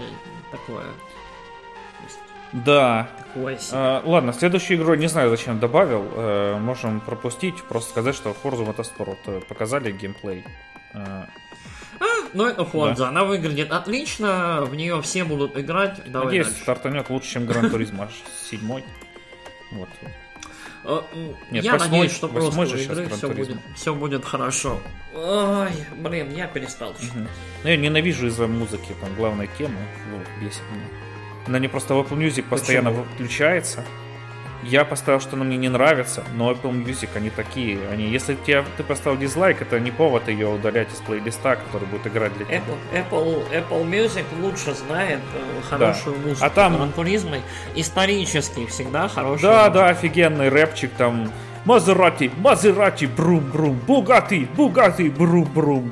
такое. 0.51 0.85
Да. 2.63 3.09
себе. 3.59 3.77
Э, 3.77 4.01
ладно, 4.05 4.31
следующую 4.33 4.77
игру 4.79 4.95
не 4.95 5.07
знаю, 5.07 5.29
зачем 5.29 5.59
добавил. 5.59 6.05
Э, 6.15 6.57
можем 6.57 7.01
пропустить, 7.01 7.61
просто 7.63 7.89
сказать, 7.91 8.15
что 8.15 8.35
Forza 8.43 8.65
Motorsport 8.65 9.17
э, 9.27 9.41
показали 9.41 9.91
геймплей. 9.91 10.43
Э, 10.93 11.25
Ну, 12.33 12.45
это 12.45 12.63
Forza, 12.63 13.05
она 13.07 13.23
выглядит 13.23 13.71
отлично, 13.71 14.63
в 14.65 14.75
нее 14.75 15.01
все 15.01 15.23
будут 15.23 15.57
играть. 15.57 16.01
Давай 16.05 16.27
Надеюсь, 16.27 16.47
дальше. 16.47 16.61
стартанет 16.61 17.09
лучше, 17.09 17.29
чем 17.31 17.45
Гран 17.45 17.69
Туризма 17.69 18.09
7. 18.49 18.81
Вот. 19.71 19.89
Нет, 21.49 21.63
я 21.63 21.73
восьмой- 21.73 21.89
надеюсь, 21.89 22.11
что 22.13 22.27
просто 22.27 22.59
у 22.59 22.63
игры 22.63 23.03
Gran 23.05 23.15
все 23.15 23.27
Turismo. 23.27 23.35
будет, 23.35 23.57
все 23.75 23.95
будет 23.95 24.25
хорошо. 24.25 24.79
Ой, 25.15 25.71
блин, 25.97 26.31
я 26.35 26.47
перестал 26.47 26.93
читать. 26.93 27.27
Ну, 27.63 27.69
я 27.69 27.77
ненавижу 27.77 28.27
из-за 28.27 28.47
музыки, 28.47 28.93
там, 29.01 29.15
главной 29.15 29.49
темы. 29.57 29.77
Вот, 30.11 30.23
бесит 30.41 30.61
меня. 30.71 30.85
Она 31.47 31.59
мне 31.59 31.69
просто 31.69 31.93
в 31.93 31.99
Apple 31.99 32.17
Music 32.17 32.43
постоянно 32.43 32.89
Почему? 32.89 33.05
выключается. 33.11 33.83
Я 34.63 34.83
поставил, 34.83 35.19
что 35.19 35.35
она 35.35 35.45
мне 35.45 35.57
не 35.57 35.69
нравится, 35.69 36.23
но 36.33 36.51
Apple 36.51 36.71
Music, 36.83 37.09
они 37.13 37.29
такие. 37.29 37.77
Они, 37.91 38.05
если 38.05 38.33
тебе, 38.33 38.63
ты 38.77 38.83
поставил 38.83 39.15
дизлайк, 39.15 39.61
это 39.61 39.79
не 39.79 39.91
повод 39.91 40.27
ее 40.27 40.47
удалять 40.47 40.91
из 40.91 40.97
плейлиста, 41.01 41.55
который 41.57 41.87
будет 41.87 42.07
играть 42.07 42.35
для 42.35 42.45
тебя. 42.45 42.57
Apple, 42.57 43.11
Apple, 43.11 43.51
Apple 43.69 43.87
Music 43.89 44.23
лучше 44.41 44.73
знает 44.73 45.19
э, 45.35 45.61
хорошую 45.69 46.17
музыку. 46.17 46.43
А 46.43 46.49
там- 46.49 46.75
Gran 46.77 46.95
Turismo 46.95 47.39
исторически 47.75 48.65
всегда 48.65 49.07
хорошая 49.07 49.51
Да, 49.51 49.57
музыка. 49.59 49.73
да, 49.73 49.89
офигенный 49.89 50.49
рэпчик 50.49 50.91
там. 50.97 51.31
Мазерати, 51.65 52.31
Мазерати, 52.37 53.05
брум-брум, 53.05 53.73
Бугати, 53.87 54.47
Бугати, 54.55 55.09
брум-брум. 55.09 55.89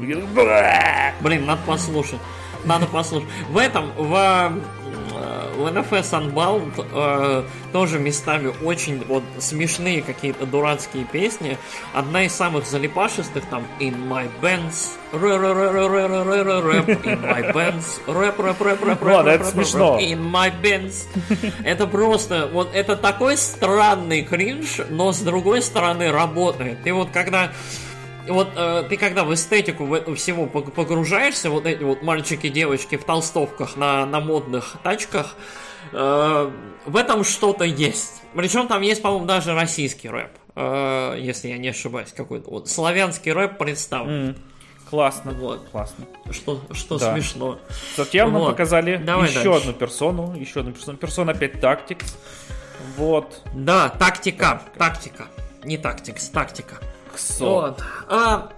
Блин, 1.22 1.46
надо 1.46 1.62
послушать. 1.66 2.20
Надо 2.64 2.86
послушать. 2.86 3.28
В 3.50 3.58
этом, 3.58 3.92
в, 3.98 4.52
э, 5.56 5.70
NFS 5.70 6.12
Unbound 6.12 6.86
э, 6.92 7.44
тоже 7.72 8.00
местами 8.00 8.52
очень 8.64 9.04
вот 9.06 9.24
смешные 9.40 10.02
какие-то 10.02 10.46
дурацкие 10.46 11.06
песни. 11.06 11.58
Одна 11.94 12.24
из 12.24 12.34
самых 12.34 12.66
залипашистых 12.66 13.46
там 13.46 13.66
In 13.80 14.08
my 14.08 14.30
bands, 14.42 14.98
рэп, 15.12 16.90
In 17.06 17.22
my 17.22 17.54
bands, 17.54 18.02
рэп, 18.08 18.40
рэп, 18.40 18.62
рэп, 18.62 18.84
рэп, 18.84 19.04
рэп, 19.04 19.26
это 19.28 19.46
смешно. 19.46 20.00
In 20.00 20.32
my 20.32 20.52
bands. 20.62 21.08
Это 21.64 21.88
просто, 21.88 22.50
вот 22.52 22.74
это 22.74 22.96
такой 22.96 23.38
странный 23.38 24.24
кринж, 24.24 24.82
но 24.90 25.12
с 25.12 25.20
другой 25.20 25.62
стороны 25.62 26.12
работает. 26.12 26.84
Ты 26.84 26.94
вот 26.94 27.10
когда 27.12 27.52
вот 28.28 28.50
э, 28.56 28.84
ты 28.90 28.98
когда 28.98 29.24
в 29.24 29.34
эстетику 29.34 29.86
в 29.86 29.94
эту 29.94 30.16
всего 30.16 30.46
пог- 30.46 30.72
погружаешься, 30.72 31.50
вот 31.50 31.66
эти 31.66 31.84
вот 31.84 32.02
мальчики, 32.04 32.50
девочки 32.50 32.96
в 32.98 33.04
толстовках 33.04 33.76
на, 33.76 34.06
на 34.06 34.20
модных 34.20 34.76
тачках, 34.84 35.36
э, 35.92 36.52
в 36.86 36.96
этом 36.96 37.24
что-то 37.24 37.64
есть. 37.66 38.22
Причем 38.36 38.68
там 38.68 38.82
есть, 38.82 39.02
по-моему, 39.02 39.26
даже 39.26 39.54
российский 39.54 40.10
рэп, 40.10 40.32
э, 40.56 41.18
если 41.20 41.50
я 41.50 41.58
не 41.58 41.70
ошибаюсь, 41.70 42.12
какой-то 42.12 42.50
вот 42.50 42.70
славянский 42.70 43.32
рэп 43.32 43.58
представлен. 43.58 44.30
М, 44.30 44.36
Классно, 44.90 45.32
Вот. 45.32 45.68
классно. 45.72 46.06
Что, 46.30 46.62
что 46.72 47.00
Да. 47.00 47.14
смешно. 47.14 47.58
Затем 47.98 48.32
нам 48.32 48.42
Вот. 48.44 48.50
показали 48.52 48.98
Давай 48.98 49.28
еще 49.28 49.44
дальше. 49.44 49.60
одну 49.62 49.74
персону, 49.74 50.36
еще 50.36 50.60
одну 50.60 50.72
персону. 50.72 50.98
Персона 51.00 51.34
5 51.34 51.56
Tactics. 51.56 52.16
Вот. 52.96 53.42
Да, 53.56 53.90
тактика, 53.90 54.62
тактика. 54.78 55.26
Не 55.64 55.78
тактикс, 55.78 56.30
тактика. 56.30 56.76
Ксо. 57.14 57.46
Вот. 57.46 57.84
А, 58.10 58.50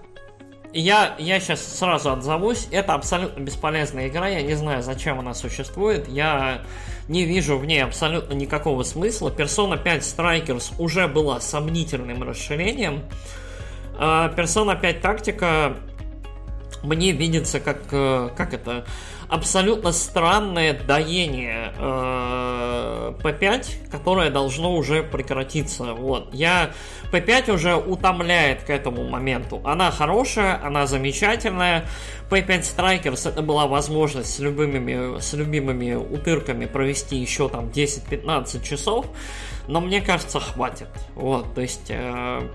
я, 0.74 1.16
я 1.20 1.40
сейчас 1.40 1.66
сразу 1.78 2.12
отзовусь. 2.12 2.68
Это 2.72 2.94
абсолютно 2.94 3.42
бесполезная 3.42 4.08
игра. 4.08 4.28
Я 4.28 4.42
не 4.42 4.56
знаю, 4.56 4.84
зачем 4.84 5.20
она 5.20 5.34
существует. 5.34 6.08
Я 6.08 6.64
не 7.08 7.24
вижу 7.24 7.58
в 7.58 7.66
ней 7.66 7.84
абсолютно 7.84 8.34
никакого 8.34 8.84
смысла. 8.84 9.30
Persona 9.30 9.82
5 9.82 10.02
Strikers 10.02 10.74
уже 10.78 11.08
была 11.08 11.40
сомнительным 11.40 12.24
расширением. 12.24 13.04
А 13.98 14.30
Persona 14.36 14.80
5 14.80 15.02
Тактика 15.02 15.78
мне 16.84 17.12
видится 17.12 17.60
как, 17.60 17.82
э, 17.92 18.30
как 18.36 18.54
это, 18.54 18.86
абсолютно 19.30 19.92
странное 19.92 20.74
доение 20.74 21.74
э, 21.78 23.14
P5, 23.22 23.90
которое 23.90 24.30
должно 24.30 24.76
уже 24.76 25.04
прекратиться. 25.04 25.94
Вот. 25.94 26.34
Я... 26.34 26.72
P5 27.12 27.54
уже 27.54 27.76
утомляет 27.76 28.64
к 28.64 28.70
этому 28.70 29.08
моменту. 29.08 29.62
Она 29.64 29.92
хорошая, 29.92 30.60
она 30.64 30.86
замечательная. 30.88 31.86
P5 32.30 32.62
Strikers 32.62 33.30
это 33.30 33.42
была 33.42 33.68
возможность 33.68 34.34
с 34.34 34.40
любыми, 34.40 35.20
с 35.20 35.34
любимыми 35.34 35.94
утырками 35.94 36.66
провести 36.66 37.16
еще 37.16 37.48
там 37.48 37.68
10-15 37.68 38.64
часов. 38.64 39.06
Но 39.68 39.82
мне 39.82 40.02
кажется, 40.02 40.40
хватит. 40.40 40.90
Вот, 41.16 41.54
то 41.54 41.62
есть... 41.62 41.86
э, 41.90 42.48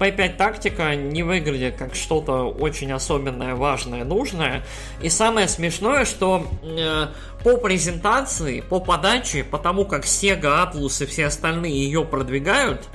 P5 0.00 0.36
тактика 0.36 0.96
не 0.96 1.22
выглядит 1.22 1.76
как 1.76 1.94
что-то 1.94 2.44
очень 2.44 2.90
особенное, 2.90 3.54
важное, 3.54 4.02
нужное. 4.02 4.64
И 5.02 5.10
самое 5.10 5.46
смешное, 5.46 6.06
что 6.06 6.46
э, 6.62 7.08
по 7.44 7.58
презентации, 7.58 8.62
по 8.62 8.80
подаче, 8.80 9.44
по 9.44 9.58
тому, 9.58 9.84
как 9.84 10.04
Sega, 10.04 10.72
Atlus 10.72 11.04
и 11.04 11.06
все 11.06 11.26
остальные 11.26 11.84
ее 11.84 12.02
продвигают, 12.04 12.88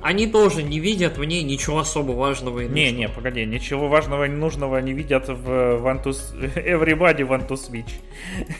они 0.00 0.28
тоже 0.28 0.62
не 0.62 0.78
видят 0.78 1.18
в 1.18 1.24
ней 1.24 1.42
ничего 1.42 1.80
особо 1.80 2.12
важного 2.12 2.60
и 2.60 2.68
нужного. 2.68 2.76
Не, 2.76 2.92
не, 2.92 3.08
погоди, 3.08 3.44
ничего 3.46 3.88
важного 3.88 4.24
и 4.24 4.28
нужного 4.28 4.78
не 4.78 4.92
видят 4.92 5.28
в 5.28 5.48
One 5.48 6.04
to... 6.04 6.10
Everybody 6.54 7.26
Want 7.26 7.48
to 7.48 7.56
Switch. 7.56 7.90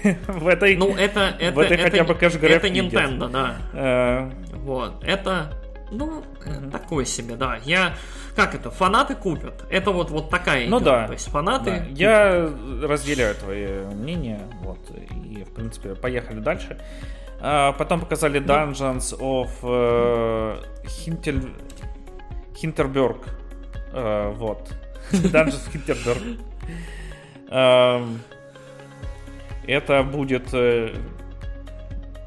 в 0.27 0.49
этой, 0.49 0.75
ну, 0.77 0.97
это, 0.97 1.37
это, 1.39 1.55
в 1.55 1.59
этой 1.61 1.77
это, 1.77 1.91
хотя 1.91 2.05
бы 2.05 2.15
кэшгрэп 2.15 2.65
Это 2.65 2.69
Nintendo, 2.69 3.29
да. 3.29 3.57
Э... 3.73 4.31
Вот, 4.55 5.05
это, 5.05 5.53
ну, 5.95 6.23
такое 6.71 7.05
себе, 7.05 7.37
да. 7.37 7.59
Я, 7.65 7.95
как 8.37 8.55
это, 8.55 8.71
фанаты 8.71 9.15
купят. 9.15 9.65
Это 9.71 9.91
вот, 9.91 10.11
вот 10.11 10.31
такая 10.31 10.69
ну, 10.69 10.81
игра. 10.81 11.03
да. 11.03 11.07
То 11.07 11.13
есть 11.13 11.29
фанаты... 11.29 11.71
Да. 11.71 11.87
Я 11.91 12.53
разделяю 12.83 13.35
твои 13.35 13.85
мнения, 13.87 14.41
вот, 14.63 14.79
и, 14.91 15.45
в 15.45 15.55
принципе, 15.55 15.95
поехали 15.95 16.41
дальше. 16.41 16.79
А, 17.41 17.73
потом 17.73 18.01
показали 18.01 18.41
Dungeons 18.41 19.19
of 19.19 19.51
uh, 19.63 20.65
Hintel... 20.85 21.55
Hinterberg. 22.55 23.27
Uh, 23.93 24.33
вот. 24.35 24.73
Dungeons 25.13 25.67
of 25.67 25.73
Hinterberg. 25.73 26.41
Uh, 27.49 28.19
это 29.67 30.03
будет 30.03 30.53
э, 30.53 30.95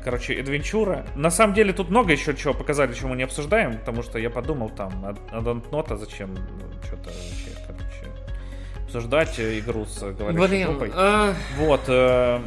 короче, 0.08 0.40
адвенчура. 0.40 1.06
На 1.16 1.30
самом 1.30 1.54
деле 1.54 1.74
тут 1.74 1.90
много 1.90 2.14
еще 2.14 2.34
чего 2.34 2.54
показали, 2.54 2.94
чего 2.94 3.10
мы 3.10 3.18
не 3.18 3.24
обсуждаем, 3.24 3.78
потому 3.78 4.04
что 4.04 4.18
я 4.20 4.30
подумал 4.30 4.70
там, 4.70 5.18
а 5.32 5.42
Донтнота 5.42 5.98
зачем 5.98 6.34
ну, 6.34 6.42
что-то 6.86 7.10
вообще, 7.10 7.52
короче, 7.68 8.16
обсуждать 8.86 9.38
игру 9.38 9.84
с 9.86 10.00
говорящей 10.14 10.64
жопой. 10.64 10.92
А... 10.96 11.34
Вот. 11.58 11.82
Э, 11.90 12.40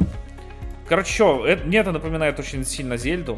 Короче, 0.89 1.13
что, 1.13 1.45
это, 1.45 1.63
мне 1.67 1.77
это 1.77 1.91
напоминает 1.91 2.39
очень 2.39 2.65
сильно 2.65 2.97
Зельду, 2.97 3.37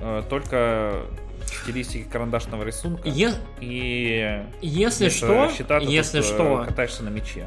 э, 0.00 0.22
только 0.30 1.02
в 1.44 1.62
стилистике 1.62 2.08
карандашного 2.10 2.64
рисунка. 2.64 3.06
Е... 3.10 3.34
И 3.60 4.42
если 4.62 5.10
что, 5.10 5.50
считать, 5.54 5.82
если 5.84 6.22
тут, 6.22 6.28
что, 6.28 6.64
катаешься 6.66 7.02
на 7.02 7.10
мече, 7.10 7.46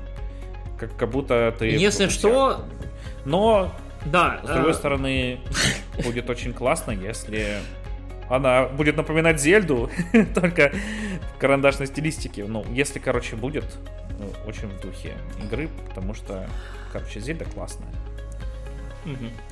как, 0.79 0.95
как 0.95 1.09
будто 1.09 1.55
ты. 1.57 1.69
Если 1.71 2.07
что, 2.07 2.65
но 3.25 3.73
да. 4.05 4.41
С 4.43 4.47
другой 4.47 4.71
а... 4.71 4.73
стороны, 4.73 5.39
будет 6.03 6.29
очень 6.29 6.53
классно, 6.53 6.91
если 6.91 7.59
она 8.29 8.65
будет 8.65 8.97
напоминать 8.97 9.39
Зельду, 9.39 9.89
только 10.35 10.71
в 11.35 11.39
карандашной 11.39 11.87
стилистике. 11.87 12.45
Ну, 12.45 12.65
если, 12.71 12.99
короче, 12.99 13.35
будет 13.35 13.65
ну, 14.19 14.25
очень 14.47 14.67
в 14.67 14.81
духе 14.81 15.13
игры, 15.43 15.69
потому 15.89 16.13
что, 16.13 16.47
короче, 16.91 17.19
Зельда 17.19 17.45
классная. 17.45 17.89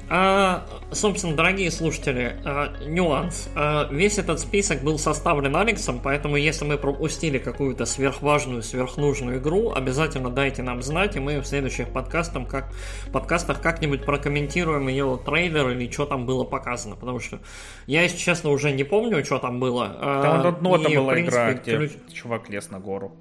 А, 0.10 0.66
собственно, 0.92 1.36
дорогие 1.36 1.72
слушатели, 1.72 2.36
а, 2.44 2.74
нюанс. 2.86 3.50
А, 3.56 3.88
весь 3.92 4.18
этот 4.18 4.40
список 4.40 4.84
был 4.84 5.00
составлен 5.00 5.56
Алексом, 5.56 6.02
поэтому 6.04 6.36
если 6.36 6.66
мы 6.66 6.78
пропустили 6.78 7.38
какую-то 7.38 7.86
сверхважную, 7.86 8.62
сверхнужную 8.62 9.40
игру, 9.40 9.72
обязательно 9.72 10.30
дайте 10.30 10.64
нам 10.64 10.82
знать, 10.82 11.16
и 11.16 11.20
мы 11.20 11.40
в 11.40 11.46
следующих 11.46 11.90
подкастах, 11.90 12.48
как, 12.50 12.74
подкастах 13.14 13.62
как-нибудь 13.62 14.04
прокомментируем 14.06 14.88
ее 14.90 15.20
трейлер 15.26 15.70
или 15.70 15.90
что 15.90 16.06
там 16.06 16.26
было 16.26 16.44
показано, 16.44 16.96
потому 16.96 17.20
что 17.20 17.40
я, 17.88 18.04
если 18.04 18.18
честно, 18.18 18.50
уже 18.50 18.72
не 18.72 18.84
помню, 18.84 19.24
что 19.24 19.40
там 19.40 19.60
было. 19.60 19.88
Там 19.88 20.46
а, 20.46 20.48
одно 20.50 20.78
была 20.78 21.14
принципе, 21.14 21.22
игра, 21.22 21.54
где 21.54 21.78
ключ... 21.78 21.92
чувак 22.14 22.50
лез 22.50 22.70
на 22.70 22.80
гору. 22.80 23.14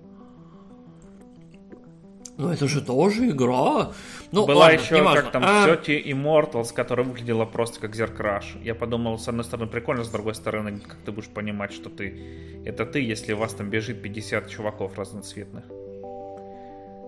Ну 2.40 2.48
это 2.48 2.66
же 2.68 2.80
тоже 2.80 3.28
игра. 3.28 3.92
Ну, 4.32 4.46
Была 4.46 4.60
ладно, 4.60 4.80
еще, 4.80 5.04
как 5.04 5.30
там, 5.30 5.42
а... 5.44 5.76
Тети 5.76 6.10
Immortals, 6.10 6.72
которая 6.72 7.06
выглядела 7.06 7.44
просто 7.44 7.80
как 7.80 7.94
Зеркраш. 7.94 8.56
Я 8.62 8.74
подумал, 8.74 9.18
с 9.18 9.28
одной 9.28 9.44
стороны 9.44 9.68
прикольно, 9.68 10.04
с 10.04 10.08
другой 10.08 10.34
стороны, 10.34 10.78
как 10.80 10.96
ты 11.04 11.12
будешь 11.12 11.28
понимать, 11.28 11.70
что 11.72 11.90
ты 11.90 12.62
это 12.64 12.86
ты, 12.86 13.02
если 13.02 13.34
у 13.34 13.36
вас 13.36 13.52
там 13.52 13.68
бежит 13.68 14.00
50 14.00 14.48
чуваков 14.48 14.96
разноцветных. 14.98 15.64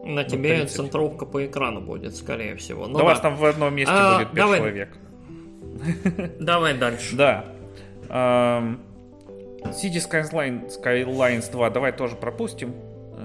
На 0.05 0.23
ну, 0.23 0.25
тебе 0.25 0.57
30. 0.57 0.71
центровка 0.71 1.25
по 1.25 1.47
экрану 1.47 1.81
будет, 1.81 2.15
скорее 2.15 2.57
всего. 2.57 2.87
Ну, 2.87 2.95
да, 2.95 2.99
да. 2.99 3.05
у 3.05 3.07
вас 3.07 3.21
там 3.21 3.37
в 3.37 3.45
одном 3.47 3.75
месте 3.75 3.95
а, 3.97 4.19
будет 4.19 4.33
5 4.33 4.37
давай... 4.37 4.59
человек. 4.59 4.99
Давай 6.41 6.75
дальше. 6.75 7.17
Да. 7.17 7.47
City 8.11 9.97
Skylines, 9.97 10.73
Skylines 10.79 11.51
2 11.51 11.71
давай 11.71 11.93
тоже 11.93 12.17
пропустим. 12.17 12.75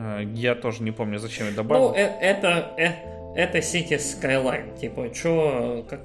Э, 0.07 0.23
я 0.23 0.55
тоже 0.55 0.83
не 0.83 0.91
помню, 0.91 1.19
зачем 1.19 1.47
я 1.47 1.53
добавил. 1.53 1.89
Ну, 1.89 1.95
э, 1.95 2.09
это, 2.21 2.71
э, 2.77 2.89
это 3.35 3.59
City 3.59 3.97
Skyline. 3.97 4.77
Типа, 4.79 5.13
что, 5.13 5.85
как, 5.89 5.99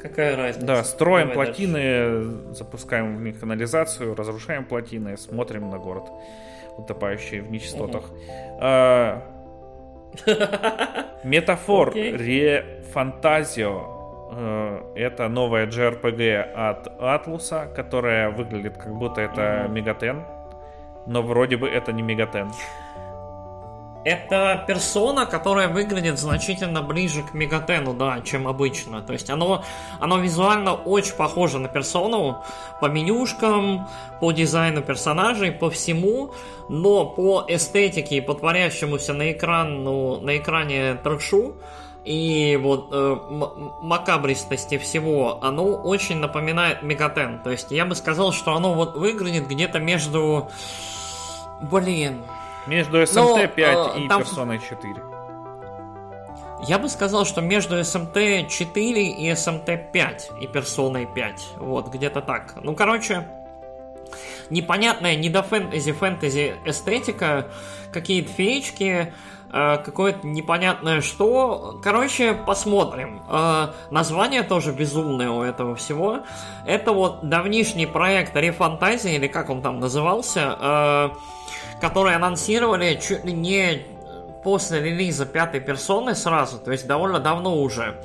какая 0.00 0.36
разница? 0.36 0.66
Да, 0.66 0.84
строим 0.84 1.28
Давай 1.28 1.46
плотины, 1.46 1.72
дальше. 1.72 2.54
запускаем 2.54 3.16
в 3.16 3.22
них 3.22 3.40
канализацию, 3.40 4.14
разрушаем 4.14 4.64
плотины, 4.64 5.16
смотрим 5.16 5.70
на 5.70 5.78
город, 5.78 6.04
утопающий 6.76 7.40
в 7.40 7.50
нечистотах. 7.50 8.10
А, 8.60 9.22
метафор 11.24 11.94
Ре 11.94 12.82
Фантазио. 12.92 13.98
Это 14.94 15.28
новая 15.28 15.66
JRPG 15.66 16.40
от 16.54 16.88
Атлуса, 16.98 17.70
которая 17.76 18.30
выглядит 18.30 18.78
как 18.78 18.94
будто 18.94 19.20
это 19.20 19.68
Мегатен, 19.68 20.22
но 21.06 21.20
вроде 21.20 21.58
бы 21.58 21.68
это 21.68 21.92
не 21.92 22.00
Мегатен. 22.00 22.48
Это 24.04 24.64
персона, 24.66 25.26
которая 25.26 25.68
выглядит 25.68 26.18
значительно 26.18 26.82
ближе 26.82 27.22
к 27.22 27.34
Мегатену, 27.34 27.94
да, 27.94 28.20
чем 28.22 28.48
обычно. 28.48 29.00
То 29.00 29.12
есть 29.12 29.30
оно, 29.30 29.64
оно 30.00 30.18
визуально 30.18 30.74
очень 30.74 31.14
похоже 31.14 31.60
на 31.60 31.68
персону 31.68 32.42
по 32.80 32.86
менюшкам, 32.86 33.88
по 34.20 34.32
дизайну 34.32 34.82
персонажей, 34.82 35.52
по 35.52 35.70
всему, 35.70 36.32
но 36.68 37.06
по 37.06 37.44
эстетике 37.46 38.16
и 38.16 38.20
по 38.20 38.34
творящемуся 38.34 39.12
на, 39.12 39.30
экран, 39.30 39.84
ну, 39.84 40.20
на 40.20 40.36
экране 40.36 40.94
трэшу 40.94 41.54
и 42.04 42.58
вот 42.60 42.88
э, 42.90 43.16
макабристости 43.82 44.78
всего, 44.78 45.38
оно 45.42 45.64
очень 45.64 46.16
напоминает 46.16 46.82
Мегатен. 46.82 47.40
То 47.44 47.50
есть 47.50 47.70
я 47.70 47.84
бы 47.84 47.94
сказал, 47.94 48.32
что 48.32 48.54
оно 48.54 48.74
вот 48.74 48.96
выглядит 48.96 49.46
где-то 49.46 49.78
между... 49.78 50.50
Блин, 51.60 52.24
между 52.66 53.02
SMT 53.02 53.54
5 53.54 53.74
Но, 53.74 53.94
э, 53.94 54.00
и 54.00 54.08
там... 54.08 54.22
Persona 54.22 54.58
4. 54.58 55.12
Я 56.68 56.78
бы 56.78 56.88
сказал, 56.88 57.24
что 57.24 57.40
между 57.40 57.78
SMT 57.80 58.48
4 58.48 59.10
и 59.10 59.30
SMT 59.32 59.90
5 59.92 60.30
и 60.40 60.46
Persona 60.46 61.12
5. 61.12 61.48
Вот, 61.58 61.88
где-то 61.88 62.20
так. 62.20 62.54
Ну, 62.62 62.76
короче, 62.76 63.26
непонятная 64.48 65.16
не 65.16 65.28
до 65.28 65.42
фэнтези, 65.42 65.92
фэнтези 65.92 66.54
эстетика, 66.64 67.48
какие-то 67.92 68.32
феечки, 68.32 69.12
э, 69.52 69.76
какое-то 69.84 70.24
непонятное 70.24 71.00
что. 71.00 71.80
Короче, 71.82 72.32
посмотрим. 72.34 73.24
Э, 73.28 73.72
название 73.90 74.44
тоже 74.44 74.72
безумное 74.72 75.30
у 75.30 75.42
этого 75.42 75.74
всего. 75.74 76.20
Это 76.64 76.92
вот 76.92 77.28
давнишний 77.28 77.86
проект 77.86 78.36
Рефантазия, 78.36 79.16
или 79.16 79.26
как 79.26 79.50
он 79.50 79.62
там 79.62 79.80
назывался, 79.80 81.12
которые 81.82 82.14
анонсировали 82.14 82.94
чуть 82.94 83.24
ли 83.24 83.32
не 83.32 83.84
после 84.44 84.80
релиза 84.80 85.26
пятой 85.26 85.58
персоны 85.58 86.14
сразу, 86.14 86.58
то 86.58 86.70
есть 86.70 86.86
довольно 86.86 87.18
давно 87.18 87.60
уже. 87.60 88.00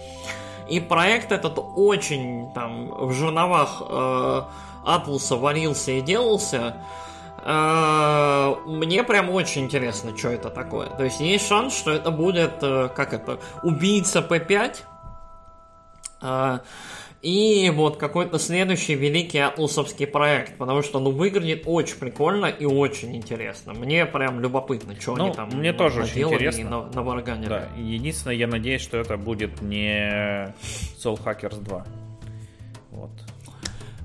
И 0.67 0.79
проект 0.79 1.31
этот 1.31 1.59
очень 1.75 2.51
там 2.53 2.89
в 2.89 3.13
жерновах 3.13 3.83
э, 3.87 4.41
Атлуса 4.83 5.35
варился 5.35 5.91
и 5.91 6.01
делался. 6.01 6.77
Э, 7.43 8.55
мне 8.65 9.03
прям 9.03 9.29
очень 9.29 9.65
интересно, 9.65 10.17
что 10.17 10.29
это 10.29 10.49
такое. 10.49 10.87
То 10.87 11.03
есть 11.03 11.19
есть 11.19 11.47
шанс, 11.47 11.77
что 11.77 11.91
это 11.91 12.09
будет, 12.09 12.55
э, 12.63 12.89
как 12.95 13.13
это, 13.13 13.39
убийца 13.61 14.25
P5. 14.27 14.77
Э, 16.23 16.59
и 17.27 17.69
вот 17.71 17.97
какой-то 17.97 18.39
следующий 18.39 18.95
великий 18.95 19.39
атлусовский 19.39 20.07
проект, 20.07 20.57
потому 20.57 20.81
что, 20.81 20.99
ну, 20.99 21.11
выглядит 21.11 21.63
очень 21.65 21.97
прикольно 21.97 22.45
и 22.45 22.63
очень 22.63 23.17
интересно. 23.17 23.73
Мне 23.73 24.05
прям 24.05 24.39
любопытно, 24.39 24.95
что 24.97 25.17
ну, 25.17 25.25
они 25.25 25.33
там 25.33 25.49
Мне 25.49 25.73
тоже 25.73 26.03
очень 26.03 26.21
интересно. 26.21 26.69
На, 26.69 26.85
на 26.85 27.03
варгане. 27.03 27.47
Да, 27.49 27.67
единственное, 27.75 28.37
я 28.37 28.47
надеюсь, 28.47 28.81
что 28.81 28.95
это 28.95 29.17
будет 29.17 29.61
не 29.61 30.53
Soul 31.03 31.21
Hackers 31.21 31.61
2. 31.61 31.85
Вот. 32.91 33.11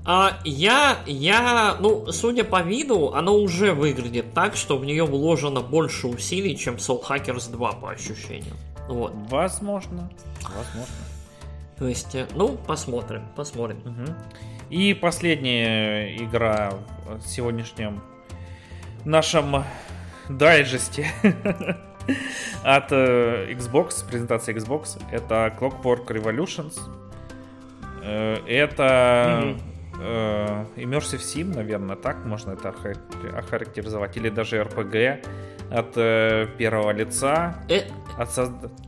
А, 0.05 0.37
я, 0.43 0.97
я, 1.05 1.77
ну, 1.79 2.11
судя 2.11 2.43
по 2.43 2.61
виду, 2.61 3.13
оно 3.13 3.37
уже 3.37 3.71
выглядит 3.71 4.33
так, 4.33 4.57
что 4.57 4.77
в 4.77 4.83
нее 4.83 5.05
вложено 5.05 5.61
больше 5.61 6.07
усилий, 6.07 6.57
чем 6.57 6.75
Soul 6.75 7.01
Hackers 7.01 7.49
2 7.49 7.71
по 7.71 7.91
ощущениям. 7.91 8.57
Вот. 8.89 9.13
Возможно. 9.29 10.11
Возможно. 10.41 11.12
То 11.77 11.87
есть, 11.87 12.15
э, 12.15 12.27
ну, 12.35 12.57
посмотрим, 12.57 13.23
посмотрим. 13.35 13.79
Угу. 13.85 14.15
И 14.69 14.93
последняя 14.93 16.15
игра 16.17 16.73
в 17.05 17.25
сегодняшнем 17.27 18.01
нашем 19.05 19.63
дайджесте 20.29 21.07
от 22.63 22.91
э, 22.91 23.51
Xbox, 23.53 24.07
презентация 24.09 24.55
Xbox, 24.55 25.01
это 25.11 25.55
Clockwork 25.59 26.07
Revolutions. 26.07 26.79
Э, 28.03 28.37
это 28.47 29.55
э, 29.99 30.65
Immersive 30.75 31.21
Sim, 31.21 31.55
наверное, 31.55 31.95
так 31.95 32.25
можно 32.25 32.51
это 32.51 32.73
охарактеризовать. 33.35 34.17
Или 34.17 34.29
даже 34.29 34.57
RPG 34.57 35.25
от 35.71 35.93
первого 36.57 36.91
лица. 36.91 37.63
Э, 37.69 37.81
от. 38.17 38.29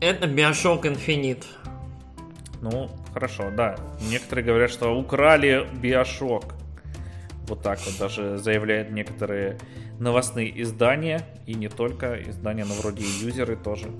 Это 0.01 0.27
Bioshock 0.27 0.83
Infinite. 0.83 1.45
Ну, 2.65 2.89
хорошо, 3.13 3.51
да. 3.55 3.75
Некоторые 4.09 4.43
говорят, 4.43 4.71
что 4.71 4.97
украли 4.97 5.67
Bioshock. 5.81 6.53
Вот 7.47 7.61
так 7.61 7.77
вот 7.85 7.95
даже 7.99 8.39
заявляют 8.39 8.89
некоторые 8.89 9.59
новостные 9.99 10.61
издания. 10.63 11.21
И 11.45 11.53
не 11.53 11.69
только 11.69 12.19
издания, 12.27 12.65
но 12.65 12.73
вроде 12.73 13.03
и 13.03 13.25
юзеры 13.25 13.55
тоже. 13.55 13.91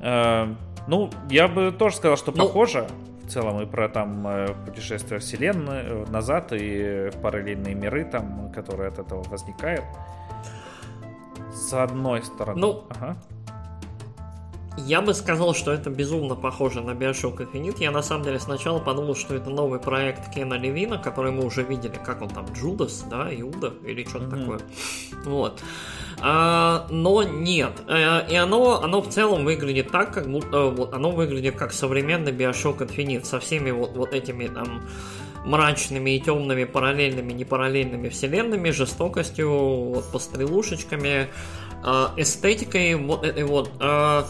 Э, 0.00 0.46
ну, 0.86 1.10
я 1.28 1.46
бы 1.46 1.72
тоже 1.72 1.96
сказал, 1.96 2.16
что 2.16 2.32
ну, 2.32 2.46
похоже 2.46 2.88
в 3.24 3.28
целом 3.28 3.60
и 3.60 3.66
про 3.66 3.90
там 3.90 4.26
э, 4.26 4.54
путешествие 4.64 5.20
вселенной 5.20 5.82
э, 5.82 6.06
назад 6.08 6.52
и 6.52 7.10
в 7.12 7.20
параллельные 7.20 7.74
миры 7.74 8.04
там, 8.04 8.50
которые 8.50 8.88
от 8.88 8.98
этого 8.98 9.22
возникают. 9.24 9.84
С 11.52 11.74
одной 11.74 12.22
стороны. 12.22 12.58
Ну, 12.58 12.84
ага. 12.88 13.18
Я 14.76 15.00
бы 15.00 15.14
сказал, 15.14 15.52
что 15.54 15.72
это 15.72 15.90
безумно 15.90 16.36
похоже 16.36 16.80
на 16.80 16.92
Bioshock 16.92 17.38
Infinite. 17.38 17.78
Я 17.80 17.90
на 17.90 18.02
самом 18.02 18.24
деле 18.24 18.38
сначала 18.38 18.78
подумал, 18.78 19.16
что 19.16 19.34
это 19.34 19.50
новый 19.50 19.80
проект 19.80 20.32
Кена 20.32 20.54
Левина, 20.54 20.96
который 20.96 21.32
мы 21.32 21.44
уже 21.44 21.62
видели, 21.62 21.98
как 22.04 22.22
он 22.22 22.28
там, 22.28 22.46
Джудас, 22.52 23.04
да, 23.10 23.28
Иуда 23.32 23.74
или 23.84 24.04
что-то 24.04 24.26
mm-hmm. 24.26 24.40
такое. 24.40 24.60
Вот. 25.24 25.60
А, 26.20 26.86
но 26.88 27.24
нет. 27.24 27.72
А, 27.88 28.20
и 28.20 28.36
оно, 28.36 28.80
оно 28.80 29.02
в 29.02 29.08
целом 29.08 29.44
выглядит 29.44 29.90
так, 29.90 30.14
как 30.14 30.30
будто 30.30 30.66
вот, 30.66 30.94
оно 30.94 31.10
выглядит 31.10 31.56
как 31.56 31.72
современный 31.72 32.32
Bioshock 32.32 32.78
Infinite 32.78 33.24
со 33.24 33.40
всеми 33.40 33.72
вот, 33.72 33.96
вот 33.96 34.14
этими 34.14 34.46
там 34.46 34.82
мрачными 35.44 36.10
и 36.10 36.20
темными 36.20 36.64
параллельными, 36.64 37.32
непараллельными 37.32 38.08
вселенными, 38.08 38.70
жестокостью, 38.70 39.50
вот, 39.50 40.12
пострелушечками, 40.12 41.28
э, 41.84 42.06
эстетикой 42.16 42.94
вот 42.94 43.24
этой 43.24 43.42
вот. 43.44 43.70
Э, 43.80 43.80
Э, 43.80 44.24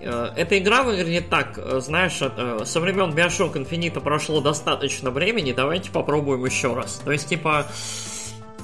эта 0.00 0.58
игра 0.58 0.82
выглядит 0.82 1.28
так, 1.28 1.58
э, 1.58 1.80
знаешь, 1.80 2.18
э, 2.20 2.60
со 2.64 2.80
времен 2.80 3.10
Bioshock 3.10 3.54
Infinite 3.54 4.00
прошло 4.00 4.40
достаточно 4.40 5.10
времени, 5.10 5.52
давайте 5.52 5.90
попробуем 5.90 6.44
еще 6.44 6.74
раз. 6.74 7.00
То 7.04 7.12
есть, 7.12 7.28
типа, 7.28 7.66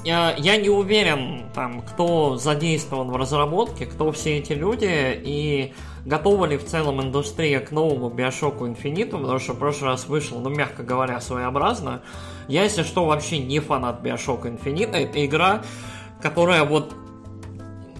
я 0.03 0.57
не 0.57 0.69
уверен, 0.69 1.45
там, 1.55 1.81
кто 1.81 2.37
задействован 2.37 3.09
в 3.09 3.15
разработке, 3.15 3.87
кто 3.87 4.11
все 4.11 4.37
эти 4.37 4.53
люди, 4.53 4.87
и 4.87 5.73
готова 6.05 6.45
ли 6.45 6.57
в 6.57 6.65
целом 6.65 7.01
индустрия 7.01 7.59
к 7.59 7.71
новому 7.71 8.09
Bioshock 8.09 8.59
Infinite, 8.59 9.09
потому 9.09 9.39
что 9.39 9.53
в 9.53 9.57
прошлый 9.57 9.89
раз 9.89 10.07
вышел, 10.07 10.39
ну, 10.39 10.49
мягко 10.49 10.83
говоря, 10.83 11.19
своеобразно. 11.19 12.01
Я, 12.47 12.63
если 12.63 12.83
что, 12.83 13.05
вообще 13.05 13.39
не 13.39 13.59
фанат 13.59 14.03
Bioshock 14.03 14.43
Infinite. 14.43 14.95
Это 14.95 15.25
игра, 15.25 15.63
которая 16.21 16.63
вот 16.63 16.93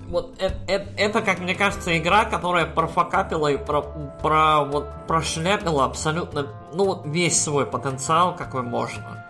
вот 0.10 0.36
это, 0.40 0.56
это, 0.68 0.90
это, 0.98 1.22
как 1.22 1.40
мне 1.40 1.56
кажется, 1.56 1.98
игра, 1.98 2.26
которая 2.26 2.66
профокапила 2.66 3.48
и 3.48 3.58
про, 3.58 3.82
про, 3.82 4.64
вот, 4.64 4.88
прошляпила 5.08 5.86
абсолютно, 5.86 6.48
ну, 6.74 7.02
весь 7.06 7.42
свой 7.42 7.66
потенциал, 7.66 8.36
какой 8.36 8.62
можно. 8.62 9.26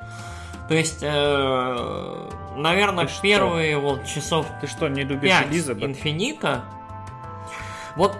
То 0.68 0.74
есть, 0.74 1.00
э, 1.02 2.30
наверное, 2.56 3.08
ты 3.08 3.22
первые 3.22 3.74
что? 3.74 3.82
вот 3.82 4.06
часов 4.06 4.48
Ты 4.62 4.68
что, 4.68 4.88
не 4.88 5.04
любишь 5.04 5.32
Элизабет? 5.50 5.90
Инфинита. 5.90 6.64
Вот 7.96 8.18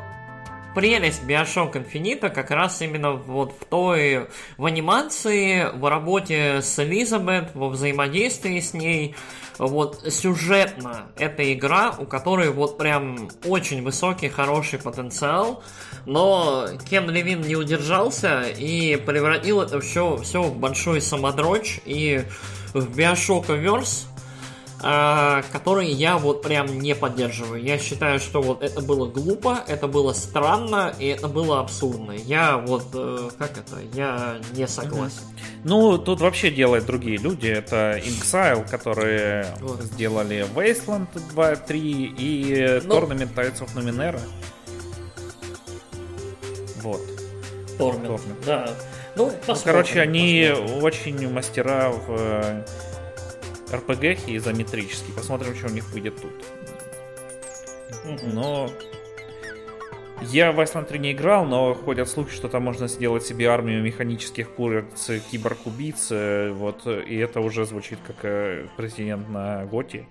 прелесть 0.76 1.24
Bioshock 1.24 1.74
Infinite 1.74 2.30
как 2.30 2.52
раз 2.52 2.82
именно 2.82 3.14
вот 3.14 3.54
в 3.60 3.66
той, 3.66 4.28
в 4.58 4.66
анимации, 4.66 5.72
в 5.74 5.90
работе 5.90 6.62
с 6.62 6.78
Элизабет, 6.78 7.56
во 7.56 7.70
взаимодействии 7.70 8.60
с 8.60 8.74
ней, 8.74 9.16
вот 9.58 10.04
сюжетно 10.12 11.08
это 11.18 11.52
игра, 11.54 11.96
у 11.98 12.06
которой 12.06 12.50
вот 12.52 12.78
прям 12.78 13.30
очень 13.46 13.82
высокий, 13.82 14.28
хороший 14.28 14.80
потенциал, 14.80 15.64
но 16.06 16.68
Кен 16.90 17.10
Левин 17.10 17.42
не 17.42 17.56
удержался 17.56 18.42
и 18.42 18.98
превратил 18.98 19.62
это 19.62 19.80
все, 19.80 20.18
все 20.18 20.44
в 20.44 20.58
большой 20.58 21.02
самодрочь. 21.02 21.80
И 21.86 22.24
в 22.74 22.98
Bioshock 22.98 23.48
Verse 23.48 24.08
а, 24.82 25.44
который 25.52 25.90
я 25.90 26.18
вот 26.18 26.42
прям 26.42 26.80
не 26.80 26.96
поддерживаю. 26.96 27.64
Я 27.64 27.78
считаю, 27.78 28.20
что 28.20 28.42
вот 28.42 28.62
это 28.62 28.82
было 28.82 29.08
глупо, 29.08 29.64
это 29.68 29.88
было 29.88 30.14
странно 30.14 30.94
и 31.00 31.08
это 31.08 31.28
было 31.28 31.60
абсурдно. 31.60 32.12
Я 32.12 32.58
вот, 32.58 32.86
э, 32.94 33.30
как 33.38 33.58
это, 33.58 33.78
я 33.94 34.38
не 34.54 34.68
согласен. 34.68 35.22
Ну, 35.64 35.98
тут 35.98 36.22
вообще 36.22 36.52
делают 36.52 36.86
другие 36.86 37.18
люди. 37.18 37.48
Это 37.48 37.98
Inxile, 37.98 38.70
которые 38.70 39.48
вот. 39.62 39.82
сделали 39.82 40.46
Wasteland 40.54 41.08
2, 41.32 41.56
3 41.56 42.16
и 42.18 42.82
ну, 42.84 42.96
Tournament 42.96 43.34
Tides 43.34 43.62
of 43.62 43.74
Numenera. 43.76 44.22
Вот. 46.82 47.02
Tournament, 47.80 48.46
да. 48.46 48.70
Ну, 49.16 49.32
ну 49.48 49.56
короче, 49.64 50.02
они 50.02 50.50
посмотрим. 50.52 50.84
очень 50.84 51.30
мастера 51.32 51.90
в 51.90 52.06
э, 52.10 52.66
RPG 53.72 54.36
изометрический. 54.38 55.14
Посмотрим, 55.14 55.56
что 55.56 55.68
у 55.68 55.72
них 55.72 55.90
выйдет 55.92 56.16
тут. 56.22 56.34
Но 58.24 58.70
я 60.22 60.52
в 60.52 60.60
Iceland 60.60 60.88
3 60.88 61.00
не 61.00 61.12
играл, 61.12 61.46
но 61.46 61.74
ходят 61.74 62.08
слухи, 62.08 62.34
что 62.34 62.48
там 62.48 62.64
можно 62.64 62.88
сделать 62.88 63.26
себе 63.26 63.48
армию 63.50 63.84
механических 63.84 64.50
куриц, 64.52 65.10
киборг-убийц, 65.32 66.12
вот, 66.54 66.88
и 66.88 67.16
это 67.18 67.42
уже 67.42 67.66
звучит 67.66 68.00
как 68.06 68.18
э, 68.24 68.68
президент 68.78 69.30
на 69.30 69.66
Готи. 69.66 70.08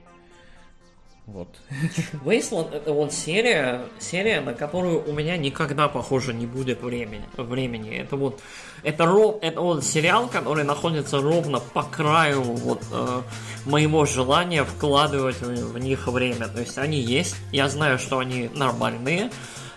Вот. 1.26 1.48
Wasteland 2.24 2.74
это 2.74 2.92
вот 2.92 3.12
серия, 3.12 3.86
серия, 3.98 4.40
на 4.42 4.52
которую 4.52 5.08
у 5.08 5.12
меня 5.12 5.38
никогда, 5.38 5.88
похоже, 5.88 6.34
не 6.34 6.46
будет 6.46 6.82
времени. 6.82 7.24
времени. 7.36 7.96
Это 7.96 8.16
вот 8.16 8.40
это, 8.82 9.06
ров, 9.06 9.38
это 9.40 9.62
вот 9.62 9.82
сериал, 9.82 10.28
который 10.28 10.64
находится 10.64 11.18
ровно 11.22 11.60
по 11.60 11.82
краю 11.82 12.42
вот 12.42 12.82
э, 12.92 13.22
моего 13.64 14.04
желания 14.04 14.64
вкладывать 14.64 15.40
в, 15.40 15.72
в 15.72 15.78
них 15.78 16.06
время. 16.06 16.48
То 16.48 16.60
есть 16.60 16.76
они 16.76 17.00
есть, 17.00 17.36
я 17.50 17.70
знаю, 17.70 17.98
что 17.98 18.18
они 18.18 18.50
нормальные, 18.54 19.30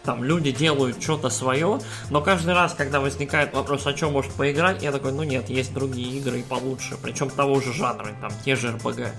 там 0.08 0.24
люди 0.24 0.52
делают 0.54 1.04
что-то 1.04 1.30
свое, 1.30 1.82
но 2.10 2.22
каждый 2.22 2.54
раз, 2.54 2.74
когда 2.74 3.02
возникает 3.02 3.54
вопрос, 3.54 3.86
о 3.88 3.94
чем 3.94 4.14
может 4.14 4.32
поиграть, 4.32 4.82
я 4.82 4.94
такой, 4.94 5.12
ну 5.12 5.24
нет, 5.24 5.50
есть 5.50 5.74
другие 5.74 6.18
игры 6.18 6.40
и 6.40 6.44
получше, 6.44 6.96
причем 7.04 7.30
того 7.30 7.60
же 7.60 7.74
жанра, 7.74 8.16
там, 8.22 8.32
те 8.46 8.56
же 8.56 8.70
RPG. 8.70 9.10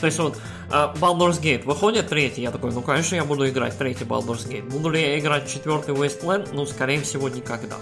То 0.00 0.06
есть 0.06 0.18
вот, 0.18 0.38
uh, 0.70 0.98
Baldur's 0.98 1.38
Gate 1.38 1.64
выходит 1.64 2.08
третий, 2.08 2.40
я 2.40 2.50
такой, 2.50 2.72
ну 2.72 2.80
конечно 2.80 3.14
я 3.14 3.24
буду 3.24 3.46
играть 3.46 3.76
третий 3.76 4.04
Baldur's 4.04 4.48
Gate. 4.48 4.66
Буду 4.70 4.88
ли 4.88 5.02
я 5.02 5.18
играть 5.18 5.52
четвертый 5.52 5.94
Wasteland? 5.94 6.48
Ну, 6.54 6.64
скорее 6.64 7.02
всего, 7.02 7.28
никогда. 7.28 7.76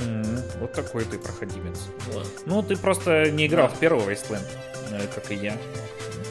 Mm-hmm. 0.00 0.60
Вот 0.60 0.72
такой 0.72 1.04
ты 1.04 1.18
проходимец. 1.18 1.80
Вот. 2.14 2.28
Ну, 2.46 2.62
ты 2.62 2.78
просто 2.78 3.30
не 3.30 3.46
играл 3.46 3.68
в 3.68 3.78
первый 3.78 4.06
Wasteland, 4.06 4.48
э, 4.90 5.06
как 5.14 5.30
и 5.30 5.34
я. 5.34 5.54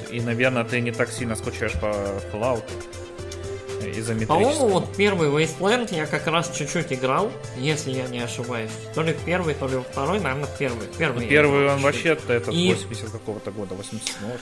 И, 0.10 0.20
наверное, 0.20 0.64
ты 0.64 0.82
не 0.82 0.92
так 0.92 1.12
сильно 1.12 1.36
скучаешь 1.36 1.74
по 1.74 1.94
Fallout 2.34 2.64
По-моему, 4.28 4.68
вот 4.68 4.96
первый 4.96 5.30
Wasteland 5.30 5.94
я 5.96 6.06
как 6.06 6.28
раз 6.28 6.52
чуть-чуть 6.56 6.94
играл, 6.94 7.32
если 7.58 7.92
я 7.92 8.08
не 8.08 8.20
ошибаюсь. 8.20 8.72
То 8.96 9.02
ли 9.02 9.14
в 9.14 9.24
первый, 9.24 9.54
то 9.54 9.68
ли 9.68 9.76
во 9.78 9.84
второй, 9.84 10.20
наверное, 10.20 10.50
первый. 10.58 10.88
Первый, 10.98 11.28
первый 11.28 11.70
он 11.70 11.82
вообще-то 11.82 12.34
этот 12.34 12.54
И... 12.54 12.74
80 12.74 13.10
какого-то 13.10 13.52
года, 13.52 13.76
87 13.76 14.14
что 14.18 14.28
ли. 14.28 14.38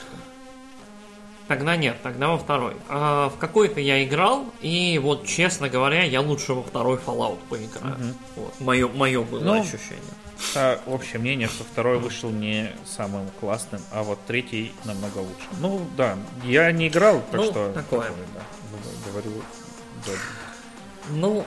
Тогда 1.50 1.74
нет, 1.74 1.96
тогда 2.04 2.28
во 2.28 2.38
второй. 2.38 2.76
А 2.88 3.28
в 3.28 3.36
какой-то 3.38 3.80
я 3.80 4.04
играл, 4.04 4.46
и 4.60 5.00
вот, 5.02 5.26
честно 5.26 5.68
говоря, 5.68 6.04
я 6.04 6.20
лучше 6.20 6.54
во 6.54 6.62
второй 6.62 6.96
Fallout 7.04 7.40
поиграю. 7.48 7.94
Угу. 7.94 8.14
Вот, 8.36 8.60
мое, 8.60 8.86
мое 8.86 9.20
было 9.22 9.42
ну, 9.42 9.60
ощущение. 9.60 10.14
А, 10.54 10.80
общее 10.86 11.18
мнение, 11.18 11.48
что 11.48 11.64
второй 11.64 11.98
вышел 11.98 12.30
не 12.30 12.70
самым 12.86 13.26
классным, 13.40 13.82
а 13.90 14.04
вот 14.04 14.20
третий 14.28 14.72
намного 14.84 15.18
лучше. 15.18 15.48
Ну 15.58 15.84
да, 15.96 16.16
я 16.44 16.70
не 16.70 16.86
играл, 16.86 17.20
так 17.32 17.40
ну, 17.40 17.44
что 17.46 17.72
такое. 17.72 18.02
такое 18.02 18.12
да 18.32 18.42
говорю 19.10 19.42
Добби. 20.04 20.18
Ну, 21.10 21.46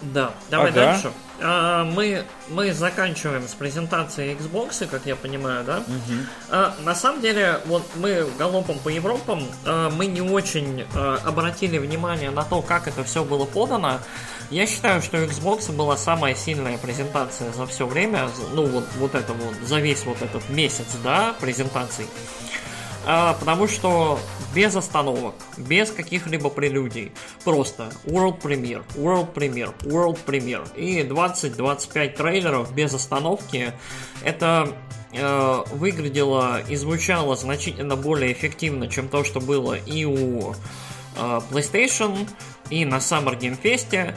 да, 0.00 0.32
давай 0.50 0.70
ага. 0.70 0.80
дальше. 0.80 1.12
А, 1.40 1.84
мы, 1.84 2.24
мы 2.48 2.72
заканчиваем 2.72 3.46
с 3.46 3.54
презентацией 3.54 4.34
Xbox, 4.34 4.86
как 4.86 5.06
я 5.06 5.14
понимаю, 5.16 5.64
да? 5.64 5.78
Угу. 5.78 6.14
А, 6.50 6.74
на 6.84 6.94
самом 6.94 7.20
деле, 7.20 7.60
вот 7.66 7.84
мы 7.96 8.26
галопом 8.38 8.78
по 8.78 8.88
Европам, 8.88 9.42
а, 9.64 9.90
мы 9.90 10.06
не 10.06 10.20
очень 10.20 10.84
а, 10.94 11.20
обратили 11.24 11.78
внимание 11.78 12.30
на 12.30 12.44
то, 12.44 12.62
как 12.62 12.88
это 12.88 13.04
все 13.04 13.24
было 13.24 13.44
подано. 13.44 13.98
Я 14.50 14.66
считаю, 14.66 15.02
что 15.02 15.18
Xbox 15.18 15.70
была 15.72 15.96
самая 15.96 16.34
сильная 16.34 16.78
презентация 16.78 17.52
за 17.52 17.66
все 17.66 17.86
время, 17.86 18.28
ну 18.54 18.66
вот, 18.66 18.84
вот 18.96 19.14
это 19.14 19.32
вот, 19.32 19.54
за 19.66 19.78
весь 19.78 20.04
вот 20.06 20.22
этот 20.22 20.48
месяц, 20.48 20.86
да, 21.04 21.34
презентаций. 21.40 22.06
А, 23.06 23.34
потому 23.34 23.68
что 23.68 24.18
без 24.54 24.76
остановок, 24.76 25.34
без 25.56 25.90
каких-либо 25.90 26.50
прелюдий. 26.50 27.12
Просто 27.44 27.90
World 28.04 28.40
Premiere, 28.40 28.84
World 28.94 29.32
Premiere, 29.34 29.74
World 29.82 30.18
Premiere. 30.26 30.66
И 30.76 31.02
20-25 31.02 32.16
трейлеров 32.16 32.74
без 32.74 32.94
остановки. 32.94 33.72
Это 34.22 34.74
э, 35.12 35.62
выглядело 35.72 36.60
и 36.62 36.76
звучало 36.76 37.36
значительно 37.36 37.96
более 37.96 38.32
эффективно, 38.32 38.88
чем 38.88 39.08
то, 39.08 39.24
что 39.24 39.40
было 39.40 39.74
и 39.74 40.04
у 40.04 40.52
э, 40.52 41.40
PlayStation, 41.50 42.28
и 42.70 42.84
на 42.84 42.96
Summer 42.96 43.38
Game 43.38 43.60
Fest. 43.60 44.14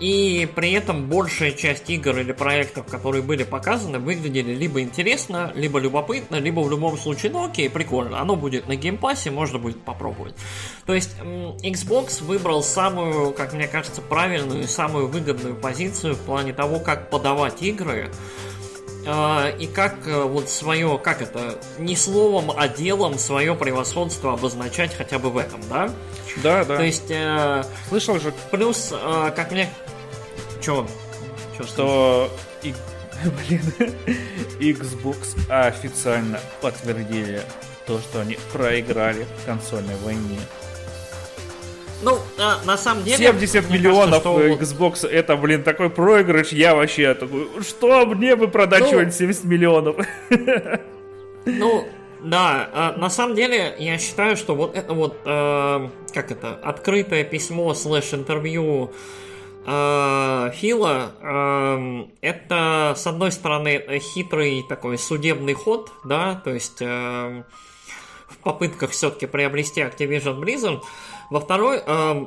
И 0.00 0.48
при 0.54 0.72
этом 0.72 1.08
большая 1.08 1.52
часть 1.52 1.88
игр 1.90 2.18
или 2.18 2.32
проектов, 2.32 2.86
которые 2.86 3.22
были 3.22 3.44
показаны, 3.44 3.98
выглядели 3.98 4.54
либо 4.54 4.80
интересно, 4.80 5.52
либо 5.54 5.78
любопытно, 5.78 6.36
либо 6.36 6.60
в 6.60 6.70
любом 6.70 6.96
случае, 6.96 7.32
ну 7.32 7.44
окей, 7.44 7.68
прикольно, 7.68 8.20
оно 8.20 8.34
будет 8.34 8.66
на 8.66 8.76
Game 8.76 8.96
Pass'е, 8.96 9.30
можно 9.30 9.58
будет 9.58 9.82
попробовать. 9.82 10.34
То 10.86 10.94
есть 10.94 11.14
Xbox 11.20 12.24
выбрал 12.24 12.62
самую, 12.62 13.32
как 13.32 13.52
мне 13.52 13.68
кажется, 13.68 14.00
правильную 14.00 14.62
и 14.62 14.66
самую 14.66 15.08
выгодную 15.08 15.54
позицию 15.54 16.14
в 16.14 16.20
плане 16.20 16.54
того, 16.54 16.80
как 16.80 17.10
подавать 17.10 17.62
игры, 17.62 18.10
а, 19.06 19.48
и 19.58 19.66
как 19.66 20.06
э, 20.06 20.22
вот 20.24 20.50
свое, 20.50 20.98
как 21.02 21.22
это, 21.22 21.58
не 21.78 21.96
словом, 21.96 22.52
а 22.56 22.68
делом 22.68 23.18
свое 23.18 23.54
превосходство 23.54 24.34
обозначать 24.34 24.94
хотя 24.94 25.18
бы 25.18 25.30
в 25.30 25.38
этом, 25.38 25.60
да? 25.70 25.90
Да, 26.42 26.64
да. 26.64 26.76
То 26.76 26.82
есть... 26.82 27.10
Э, 27.10 27.64
Слышал 27.88 28.20
же. 28.20 28.32
Плюс, 28.50 28.92
э, 28.92 29.32
как 29.34 29.52
мне... 29.52 29.70
Чё? 30.60 30.86
Чё 31.56 31.64
что... 31.64 32.30
И... 32.62 32.74
Блин, 33.48 33.62
Xbox 34.60 35.36
официально 35.50 36.40
подтвердили 36.60 37.42
то, 37.86 37.98
что 37.98 38.20
они 38.20 38.38
проиграли 38.52 39.26
в 39.42 39.46
консольной 39.46 39.96
войне. 40.04 40.38
Ну, 42.02 42.18
а, 42.38 42.60
на 42.64 42.76
самом 42.78 43.04
деле... 43.04 43.26
70 43.26 43.70
миллионов 43.70 44.22
кажется, 44.22 44.64
что... 44.64 44.64
Xbox, 44.64 45.08
это, 45.08 45.36
блин, 45.36 45.62
такой 45.62 45.90
проигрыш. 45.90 46.48
Я 46.48 46.74
вообще 46.74 47.14
такой, 47.14 47.48
что 47.62 48.06
мне 48.06 48.36
бы 48.36 48.48
продать 48.48 48.90
ну, 48.90 49.10
70 49.10 49.44
миллионов? 49.44 49.96
Ну, 51.44 51.84
да, 52.20 52.70
а, 52.72 52.94
на 52.96 53.10
самом 53.10 53.34
деле 53.34 53.74
я 53.78 53.98
считаю, 53.98 54.36
что 54.36 54.54
вот 54.54 54.74
это 54.74 54.94
вот, 54.94 55.16
э, 55.24 55.88
как 56.14 56.30
это, 56.30 56.58
открытое 56.62 57.24
письмо 57.24 57.74
слэш 57.74 58.14
интервью 58.14 58.92
э, 59.70 60.50
Фила, 60.54 61.12
э, 61.20 62.04
это, 62.20 62.94
с 62.96 63.06
одной 63.06 63.32
стороны, 63.32 64.00
хитрый 64.00 64.64
такой 64.68 64.98
судебный 64.98 65.54
ход, 65.54 65.92
да, 66.04 66.34
то 66.42 66.50
есть 66.50 66.80
э, 66.80 67.44
в 68.28 68.38
попытках 68.38 68.90
все-таки 68.90 69.26
приобрести 69.26 69.80
Activision 69.80 70.40
Blizzard, 70.40 70.82
во 71.30 71.40
второй, 71.40 71.80
э, 71.84 72.26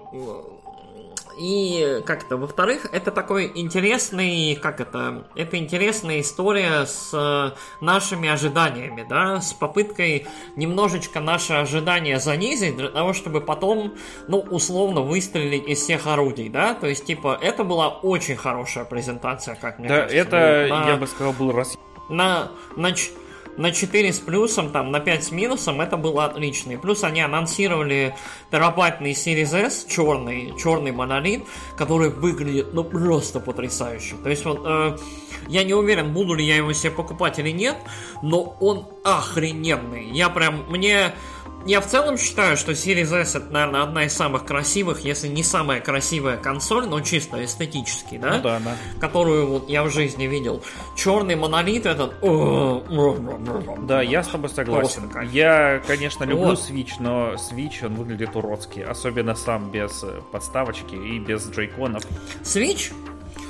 и 1.37 2.01
как 2.05 2.23
это, 2.23 2.37
во-вторых, 2.37 2.87
это 2.91 3.11
такой 3.11 3.51
интересный, 3.55 4.55
как 4.55 4.79
это, 4.79 5.25
это 5.35 5.57
интересная 5.57 6.21
история 6.21 6.85
с 6.85 7.11
э, 7.13 7.51
нашими 7.83 8.29
ожиданиями, 8.29 9.05
да, 9.07 9.41
с 9.41 9.53
попыткой 9.53 10.27
немножечко 10.55 11.19
наши 11.19 11.53
ожидания 11.53 12.19
занизить 12.19 12.77
для 12.77 12.89
того, 12.89 13.13
чтобы 13.13 13.41
потом, 13.41 13.93
ну, 14.27 14.39
условно 14.39 15.01
выстрелить 15.01 15.67
из 15.67 15.79
всех 15.79 16.07
орудий, 16.07 16.49
да, 16.49 16.73
то 16.73 16.87
есть, 16.87 17.05
типа, 17.05 17.37
это 17.41 17.63
была 17.63 17.89
очень 17.89 18.35
хорошая 18.35 18.85
презентация, 18.85 19.55
как 19.55 19.79
мне 19.79 19.87
да, 19.87 20.01
кажется. 20.01 20.17
это, 20.17 20.67
на, 20.69 20.89
я 20.89 20.97
бы 20.97 21.07
сказал, 21.07 21.33
был 21.33 21.51
раз... 21.51 21.77
На, 22.09 22.51
на, 22.75 22.93
на 23.57 23.71
4 23.71 24.13
с 24.13 24.19
плюсом, 24.19 24.71
там, 24.71 24.91
на 24.91 24.99
5 24.99 25.23
с 25.23 25.31
минусом, 25.31 25.81
это 25.81 25.97
было 25.97 26.25
отлично. 26.25 26.71
И 26.71 26.77
плюс 26.77 27.03
они 27.03 27.21
анонсировали 27.21 28.15
терабайтный 28.51 29.11
Series 29.11 29.55
S, 29.55 29.85
черный, 29.87 30.53
черный 30.57 30.91
монолит, 30.91 31.43
который 31.77 32.09
выглядит, 32.09 32.73
ну, 32.73 32.83
просто 32.83 33.39
потрясающе. 33.39 34.15
То 34.23 34.29
есть, 34.29 34.45
вот, 34.45 34.61
э, 34.65 34.97
я 35.47 35.63
не 35.63 35.73
уверен, 35.73 36.13
буду 36.13 36.33
ли 36.33 36.45
я 36.45 36.55
его 36.55 36.73
себе 36.73 36.91
покупать 36.91 37.39
или 37.39 37.51
нет, 37.51 37.77
но 38.21 38.55
он 38.59 38.87
охрененный. 39.03 40.09
Я 40.11 40.29
прям, 40.29 40.65
мне 40.69 41.13
я 41.65 41.81
в 41.81 41.87
целом 41.87 42.17
считаю, 42.17 42.57
что 42.57 42.73
Series 42.73 43.13
S 43.13 43.35
это, 43.35 43.51
наверное, 43.51 43.83
одна 43.83 44.05
из 44.05 44.13
самых 44.13 44.45
красивых, 44.45 45.01
если 45.01 45.27
не 45.27 45.43
самая 45.43 45.79
красивая 45.79 46.37
консоль, 46.37 46.87
но 46.87 47.01
чисто 47.01 47.43
эстетически, 47.43 48.17
да? 48.17 48.37
Ну 48.37 48.41
да, 48.41 48.59
да. 48.59 48.75
Которую 48.99 49.47
вот 49.47 49.69
я 49.69 49.83
в 49.83 49.89
жизни 49.89 50.25
видел. 50.25 50.63
Черный 50.95 51.35
монолит 51.35 51.85
этот... 51.85 52.19
Да, 53.87 54.01
я 54.01 54.23
с 54.23 54.27
тобой 54.27 54.49
согласен. 54.49 55.09
Я, 55.31 55.81
конечно, 55.85 56.23
люблю 56.23 56.47
вот. 56.47 56.59
Switch, 56.59 56.93
но 56.99 57.33
Switch, 57.33 57.85
он 57.85 57.95
выглядит 57.95 58.35
уродски. 58.35 58.81
Особенно 58.81 59.35
сам 59.35 59.71
без 59.71 60.03
э, 60.03 60.21
подставочки 60.31 60.95
и 60.95 61.19
без 61.19 61.49
джейконов. 61.49 62.03
Switch 62.43 62.91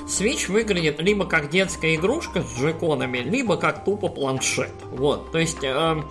Switch 0.06 0.52
выглядит 0.52 1.00
либо 1.00 1.24
как 1.24 1.50
детская 1.50 1.94
игрушка 1.94 2.42
с 2.42 2.58
джойконами, 2.58 3.18
либо 3.18 3.56
как 3.56 3.84
тупо 3.84 4.08
планшет. 4.08 4.72
Вот, 4.90 5.32
то 5.32 5.38
есть 5.38 5.62
э, 5.62 6.02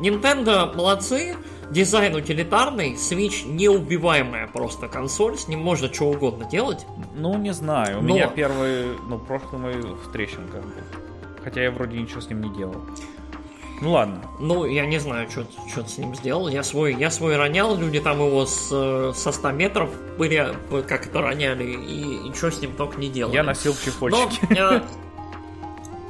Nintendo 0.00 0.74
молодцы, 0.74 1.36
дизайн 1.70 2.14
утилитарный, 2.14 2.94
Switch 2.94 3.46
неубиваемая 3.46 4.46
просто 4.46 4.88
консоль, 4.88 5.36
с 5.38 5.48
ним 5.48 5.60
можно 5.60 5.92
что 5.92 6.06
угодно 6.06 6.44
делать. 6.44 6.86
Ну, 7.14 7.36
не 7.38 7.52
знаю, 7.52 7.98
у 7.98 8.02
Но... 8.02 8.14
меня 8.14 8.28
первый, 8.28 8.96
ну, 9.08 9.18
прошлый 9.18 9.60
мой 9.60 9.74
в 9.74 10.12
трещинках 10.12 10.62
был. 10.62 11.00
Хотя 11.42 11.62
я 11.62 11.70
вроде 11.70 11.98
ничего 11.98 12.20
с 12.20 12.28
ним 12.28 12.42
не 12.42 12.54
делал. 12.54 12.76
Ну 13.80 13.92
ладно. 13.92 14.20
Ну, 14.38 14.66
я 14.66 14.84
не 14.84 14.98
знаю, 14.98 15.30
что 15.30 15.44
ты 15.74 15.88
с 15.88 15.96
ним 15.96 16.14
сделал. 16.14 16.48
Я 16.48 16.62
свой, 16.62 16.94
я 16.94 17.10
свой 17.10 17.36
ронял, 17.36 17.74
люди 17.76 17.98
там 17.98 18.18
его 18.18 18.44
с, 18.44 18.68
со 19.14 19.32
100 19.32 19.52
метров 19.52 19.90
пыря, 20.18 20.54
как 20.86 21.06
это 21.06 21.22
роняли, 21.22 21.64
и, 21.64 22.28
и 22.28 22.34
что 22.34 22.50
с 22.50 22.60
ним 22.60 22.76
только 22.76 23.00
не 23.00 23.08
делали. 23.08 23.36
Я 23.36 23.42
носил 23.42 23.74
чехольчики. 23.74 24.46
Но, 24.50 24.82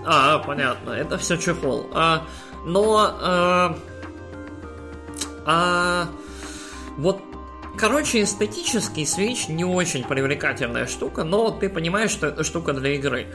а, 0.04 0.34
а, 0.34 0.38
понятно, 0.40 0.90
это 0.90 1.16
все 1.18 1.36
чехол. 1.36 1.86
А, 1.92 2.24
но... 2.64 3.16
А, 3.20 3.76
а, 5.46 6.08
вот 6.96 7.22
Короче, 7.80 8.24
эстетический 8.24 9.04
Switch 9.04 9.50
не 9.50 9.64
очень 9.64 10.04
привлекательная 10.04 10.86
штука, 10.86 11.24
но 11.24 11.50
ты 11.50 11.70
понимаешь, 11.70 12.11
что 12.11 12.26
это 12.26 12.44
штука 12.44 12.74
для 12.74 12.94
игры. 12.96 13.28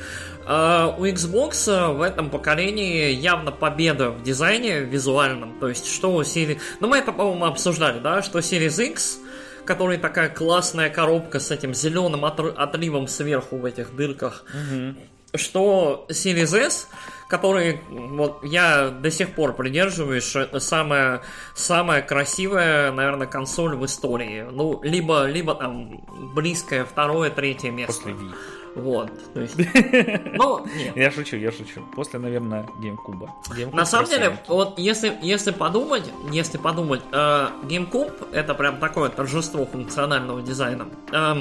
Uh, 0.45 0.93
у 0.99 1.05
Xbox 1.05 1.93
в 1.95 2.01
этом 2.01 2.29
поколении 2.29 3.09
явно 3.09 3.51
победа 3.51 4.11
в 4.11 4.21
дизайне 4.21 4.81
визуальном. 4.81 5.57
То 5.59 5.69
есть, 5.69 5.91
что 5.91 6.13
у 6.13 6.21
Series... 6.21 6.59
Ну, 6.79 6.87
мы 6.87 6.97
это, 6.97 7.11
по-моему, 7.11 7.45
обсуждали, 7.45 7.99
да? 7.99 8.21
Что 8.21 8.37
Series 8.37 8.91
X 8.91 9.19
который 9.65 9.97
такая 9.97 10.29
классная 10.29 10.91
коробка 10.91 11.39
с 11.39 11.49
этим 11.49 11.73
зеленым 11.73 12.23
отливом 12.23 13.07
сверху 13.07 13.57
в 13.57 13.65
этих 13.65 13.95
дырках. 13.95 14.45
Mm-hmm. 14.53 14.95
Что 15.37 16.05
Series 16.09 16.57
S 16.57 16.87
которые 17.27 17.81
вот 17.89 18.43
я 18.43 18.89
до 18.89 19.09
сих 19.09 19.33
пор 19.33 19.53
придерживаюсь, 19.53 20.23
что 20.23 20.41
это 20.41 20.59
самая, 20.59 21.21
самая 21.55 22.01
красивая, 22.01 22.91
наверное, 22.91 23.27
консоль 23.27 23.75
в 23.75 23.85
истории. 23.85 24.45
Ну, 24.51 24.79
либо, 24.83 25.25
либо 25.25 25.55
там 25.55 26.01
близкое 26.35 26.85
второе, 26.85 27.29
третье 27.29 27.71
место. 27.71 27.93
После 27.93 28.13
Wii. 28.13 28.33
Вот, 28.75 29.09
то 29.33 29.39
есть... 29.39 29.55
Ну, 30.33 30.65
нет. 30.65 30.97
Я 30.97 31.09
шучу, 31.09 31.37
я 31.37 31.51
шучу. 31.51 31.81
После, 31.95 32.19
наверное, 32.19 32.67
GameCube. 32.81 33.29
GameCube 33.49 33.73
На 33.73 33.85
самом 33.85 34.09
деле, 34.09 34.37
вот 34.47 34.77
если, 34.77 35.17
если 35.21 35.51
подумать, 35.51 36.03
если 36.29 36.57
подумать, 36.57 37.01
э, 37.11 37.47
GameCube 37.63 38.33
это 38.33 38.53
прям 38.53 38.77
такое 38.79 39.09
торжество 39.09 39.65
функционального 39.65 40.41
дизайна. 40.41 40.87
Э, 41.13 41.35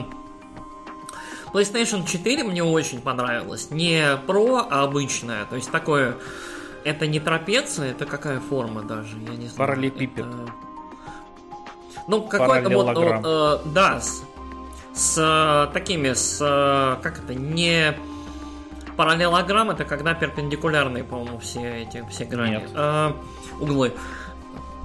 PlayStation 1.55 2.05
4 2.05 2.43
мне 2.43 2.65
очень 2.65 3.01
понравилось. 3.01 3.71
Не 3.71 4.17
Pro, 4.27 4.67
а 4.69 4.83
обычная. 4.83 5.45
То 5.45 5.55
есть 5.55 5.71
такое... 5.71 6.17
Это 6.83 7.07
не 7.07 7.21
трапеция, 7.21 7.93
это 7.93 8.05
какая 8.05 8.41
форма 8.41 8.83
даже, 8.83 9.17
я 9.17 9.37
не 9.37 9.47
знаю. 9.47 9.57
Параллелепипед. 9.57 10.27
Это... 10.27 10.53
Ну, 12.09 12.23
какой-то 12.23 12.69
вот, 12.69 12.97
вот 12.97 13.25
э, 13.25 13.59
да, 13.71 14.01
с, 14.01 14.23
с 14.93 15.17
э, 15.17 15.73
такими, 15.73 16.13
с, 16.13 16.39
э, 16.43 17.03
как 17.03 17.21
это, 17.21 17.35
не 17.35 17.97
параллелограмм, 18.99 19.71
это 19.71 19.85
когда 19.85 20.13
перпендикулярные, 20.13 21.05
по-моему, 21.05 21.39
все 21.39 21.85
эти, 21.85 22.05
все 22.11 22.27
грани. 22.27 22.57
Нет. 22.57 22.71
Э, 22.75 23.13
углы. 23.61 23.95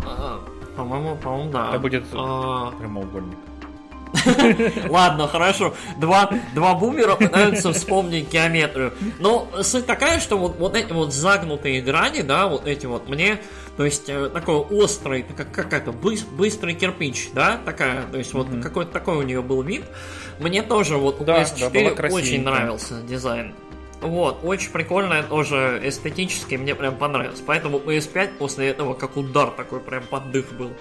Э, 0.06 0.38
по-моему, 0.78 1.18
по-моему, 1.18 1.52
да. 1.52 1.70
Это 1.72 1.80
будет 1.80 2.06
э, 2.14 2.72
прямоугольник. 2.80 3.38
Ладно, 4.90 5.28
хорошо. 5.28 5.74
Два, 5.98 6.30
два 6.54 6.74
бумера 6.76 7.16
пытаются 7.16 7.74
вспомнить 7.74 8.32
геометрию. 8.32 8.94
Но 9.20 9.50
суть 9.62 9.86
такая, 9.86 10.20
что 10.20 10.38
вот, 10.38 10.58
вот 10.58 10.76
эти 10.76 10.92
вот 10.92 11.14
загнутые 11.14 11.82
грани, 11.82 12.22
да, 12.22 12.48
вот 12.48 12.68
эти 12.68 12.86
вот 12.86 13.08
мне, 13.08 13.40
то 13.78 13.86
есть 13.86 14.10
э, 14.10 14.30
такой 14.30 14.58
острый, 14.58 15.24
как, 15.24 15.52
как 15.52 15.74
это, 15.74 15.92
быстрый 15.92 16.74
кирпич, 16.74 17.30
да, 17.34 17.60
такая, 17.64 18.04
то 18.04 18.18
есть 18.18 18.34
вот 18.34 18.48
mm-hmm. 18.48 18.62
какой-то 18.62 18.92
такой 18.92 19.18
у 19.18 19.22
нее 19.22 19.42
был 19.42 19.62
вид. 19.62 19.86
Мне 20.40 20.64
тоже 20.64 20.98
вот 20.98 21.22
у 21.22 21.26
да, 21.26 21.44
PS4 21.44 21.96
да, 21.96 22.08
очень 22.08 22.44
нравился 22.44 23.02
дизайн. 23.02 23.54
Вот, 24.02 24.40
очень 24.44 24.72
прикольно, 24.72 25.24
тоже 25.24 25.82
эстетически 25.84 26.56
мне 26.56 26.74
прям 26.74 26.96
понравилось. 26.96 27.42
Поэтому 27.46 27.80
PS5 27.80 28.38
после 28.38 28.70
этого 28.70 28.94
как 28.94 29.18
удар 29.18 29.52
такой 29.52 29.82
прям 29.82 30.04
поддых 30.04 30.54
был. 30.54 30.72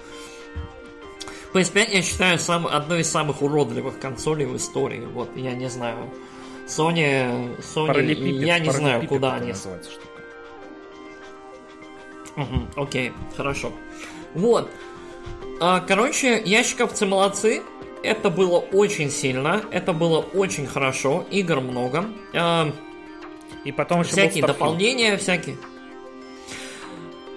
PS5 1.53 1.89
я 1.91 2.01
считаю 2.01 2.37
сам, 2.37 2.67
одной 2.67 3.01
из 3.01 3.09
самых 3.09 3.41
уродливых 3.41 3.99
консолей 3.99 4.45
в 4.45 4.55
истории. 4.55 5.05
Вот, 5.13 5.35
я 5.35 5.53
не 5.53 5.69
знаю. 5.69 6.09
Sony, 6.67 7.57
Sony 7.59 8.13
я 8.43 8.59
не 8.59 8.69
знаю, 8.71 9.07
куда 9.07 9.35
они. 9.35 9.53
Угу, 12.35 12.81
окей, 12.83 13.11
хорошо. 13.35 13.71
Вот. 14.35 14.69
А, 15.59 15.79
короче, 15.79 16.41
ящиковцы 16.45 17.05
молодцы. 17.05 17.63
Это 18.01 18.29
было 18.29 18.59
очень 18.59 19.09
сильно, 19.09 19.61
это 19.71 19.91
было 19.91 20.19
очень 20.19 20.67
хорошо, 20.67 21.25
игр 21.31 21.59
много. 21.59 22.05
А, 22.33 22.71
и 23.65 23.73
потом 23.73 24.01
еще 24.01 24.11
всякие 24.11 24.45
дополнения, 24.45 25.17
всякие. 25.17 25.57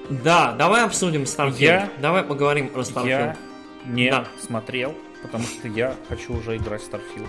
Да, 0.08 0.52
давай 0.52 0.84
обсудим 0.84 1.22
Starfield. 1.22 1.56
Я... 1.58 1.90
Давай 2.00 2.22
поговорим 2.22 2.68
про 2.68 2.82
Starfield. 2.82 3.08
Я 3.08 3.36
не 3.86 4.10
да. 4.10 4.26
смотрел, 4.40 4.94
потому 5.22 5.44
что 5.44 5.68
я 5.68 5.94
хочу 6.08 6.34
уже 6.36 6.56
играть 6.56 6.82
в 6.82 6.90
Starfield. 6.90 7.28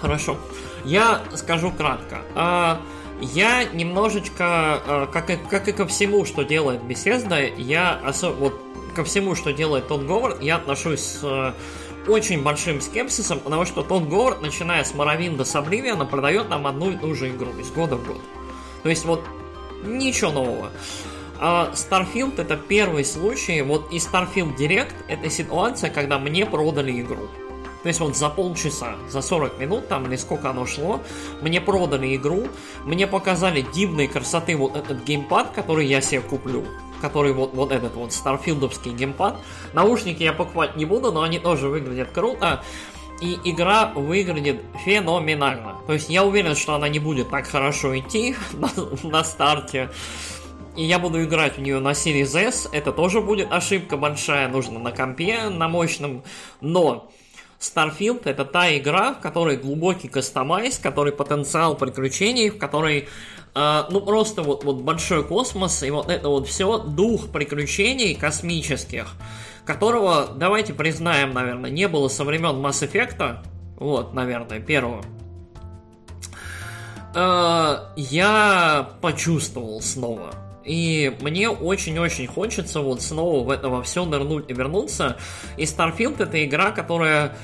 Хорошо. 0.00 0.36
Я 0.84 1.22
скажу 1.34 1.70
кратко. 1.70 2.22
А, 2.34 2.80
я 3.20 3.64
немножечко, 3.64 4.44
а, 4.44 5.06
как 5.12 5.30
и, 5.30 5.36
как 5.36 5.68
и 5.68 5.72
ко 5.72 5.86
всему, 5.86 6.24
что 6.24 6.42
делает 6.42 6.80
Bethesda, 6.80 7.54
я 7.56 8.00
особо, 8.04 8.34
вот 8.34 8.60
ко 8.96 9.04
всему, 9.04 9.34
что 9.36 9.52
делает 9.52 9.86
тот 9.86 10.02
Говард, 10.02 10.42
я 10.42 10.56
отношусь 10.56 11.00
с 11.00 11.20
а, 11.22 11.54
очень 12.08 12.42
большим 12.42 12.80
скепсисом, 12.80 13.38
потому 13.38 13.64
что 13.64 13.82
тот 13.82 14.04
Говард, 14.08 14.42
начиная 14.42 14.82
с 14.82 14.92
Моровинда 14.92 15.44
с 15.44 15.54
Обливиана, 15.54 16.04
продает 16.04 16.48
нам 16.48 16.66
одну 16.66 16.90
и 16.90 16.96
ту 16.96 17.14
же 17.14 17.30
игру 17.30 17.52
из 17.60 17.70
года 17.70 17.96
в 17.96 18.04
год. 18.06 18.20
То 18.82 18.88
есть 18.88 19.04
вот 19.04 19.22
ничего 19.84 20.32
нового. 20.32 20.70
А 21.44 21.72
Starfield 21.74 22.40
это 22.40 22.56
первый 22.56 23.04
случай, 23.04 23.62
вот 23.62 23.92
и 23.92 23.96
Starfield 23.96 24.56
Direct 24.56 24.94
это 25.08 25.28
ситуация, 25.28 25.90
когда 25.90 26.20
мне 26.20 26.46
продали 26.46 27.00
игру. 27.00 27.26
То 27.82 27.88
есть 27.88 27.98
вот 27.98 28.16
за 28.16 28.28
полчаса, 28.28 28.94
за 29.08 29.22
40 29.22 29.58
минут 29.58 29.88
там 29.88 30.06
или 30.06 30.14
сколько 30.14 30.50
оно 30.50 30.66
шло, 30.66 31.00
мне 31.40 31.60
продали 31.60 32.14
игру, 32.14 32.44
мне 32.84 33.08
показали 33.08 33.66
дивной 33.74 34.06
красоты 34.06 34.56
вот 34.56 34.76
этот 34.76 35.02
геймпад, 35.02 35.50
который 35.50 35.86
я 35.86 36.00
себе 36.00 36.20
куплю, 36.20 36.64
который 37.00 37.32
вот, 37.32 37.54
вот 37.54 37.72
этот 37.72 37.96
вот 37.96 38.12
старфилдовский 38.12 38.92
геймпад. 38.92 39.36
Наушники 39.72 40.22
я 40.22 40.32
покупать 40.32 40.76
не 40.76 40.84
буду, 40.84 41.10
но 41.10 41.22
они 41.22 41.40
тоже 41.40 41.66
выглядят 41.66 42.12
круто. 42.12 42.62
И 43.20 43.38
игра 43.44 43.86
выглядит 43.86 44.62
феноменально. 44.84 45.78
То 45.88 45.92
есть 45.92 46.08
я 46.08 46.24
уверен, 46.24 46.54
что 46.54 46.74
она 46.74 46.88
не 46.88 47.00
будет 47.00 47.30
так 47.30 47.48
хорошо 47.48 47.98
идти 47.98 48.36
на, 48.52 48.70
на 49.02 49.24
старте. 49.24 49.90
И 50.76 50.84
я 50.84 50.98
буду 50.98 51.22
играть 51.22 51.58
в 51.58 51.60
нее 51.60 51.80
на 51.80 51.90
Series 51.90 52.36
S. 52.36 52.68
Это 52.72 52.92
тоже 52.92 53.20
будет 53.20 53.52
ошибка 53.52 53.96
большая. 53.96 54.48
Нужно 54.48 54.78
на 54.78 54.90
компе, 54.90 55.48
на 55.50 55.68
мощном. 55.68 56.22
Но 56.60 57.10
Starfield 57.62 58.22
это 58.24 58.44
та 58.44 58.76
игра, 58.76 59.14
в 59.14 59.20
которой 59.20 59.56
глубокий 59.56 60.08
кастомайз, 60.08 60.78
который 60.78 61.12
потенциал 61.12 61.76
приключений, 61.76 62.50
в 62.50 62.58
которой 62.58 63.08
э, 63.54 63.82
ну 63.88 64.00
просто 64.00 64.42
вот, 64.42 64.64
вот 64.64 64.82
большой 64.82 65.24
космос 65.24 65.82
и 65.82 65.90
вот 65.90 66.10
это 66.10 66.28
вот 66.28 66.48
все 66.48 66.78
дух 66.78 67.30
приключений 67.30 68.16
космических, 68.16 69.12
которого, 69.64 70.28
давайте 70.34 70.74
признаем, 70.74 71.32
наверное, 71.32 71.70
не 71.70 71.86
было 71.86 72.08
со 72.08 72.24
времен 72.24 72.56
Mass 72.56 72.82
Effect, 72.82 73.44
вот, 73.76 74.12
наверное, 74.12 74.58
первого. 74.58 75.04
Э, 77.14 77.92
я 77.96 78.90
почувствовал 79.00 79.80
снова. 79.80 80.34
И 80.64 81.16
мне 81.20 81.48
очень-очень 81.48 82.26
хочется 82.26 82.80
вот 82.80 83.02
снова 83.02 83.44
в 83.44 83.50
это 83.50 83.68
во 83.68 83.82
все 83.82 84.04
нырнуть 84.04 84.50
и 84.50 84.54
вернуться. 84.54 85.16
И 85.56 85.64
Starfield 85.64 86.22
это 86.22 86.44
игра, 86.44 86.70
которая 86.70 87.36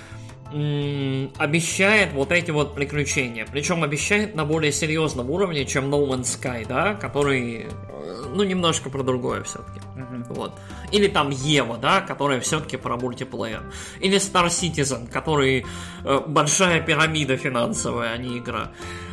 обещает 0.50 2.12
вот 2.14 2.32
эти 2.32 2.50
вот 2.50 2.74
приключения. 2.74 3.46
Причем 3.50 3.84
обещает 3.84 4.34
на 4.34 4.46
более 4.46 4.72
серьезном 4.72 5.30
уровне, 5.30 5.66
чем 5.66 5.92
No 5.92 6.08
Man's 6.08 6.40
Sky, 6.40 6.66
да, 6.66 6.94
который, 6.94 7.66
э, 7.66 8.24
ну, 8.34 8.44
немножко 8.44 8.88
про 8.88 9.02
другое 9.02 9.42
все-таки. 9.42 9.80
Mm-hmm. 9.96 10.32
Вот. 10.32 10.52
Или 10.90 11.08
там 11.08 11.28
Ева, 11.28 11.76
да, 11.76 12.00
которая 12.00 12.40
все-таки 12.40 12.78
про 12.78 12.96
мультиплеер. 12.96 13.62
Или 14.00 14.16
Star 14.16 14.46
Citizen, 14.46 15.10
который 15.10 15.66
э, 16.04 16.20
большая 16.26 16.80
пирамида 16.80 17.36
финансовая, 17.36 18.14
а 18.14 18.16
не 18.16 18.38
игра. 18.38 18.70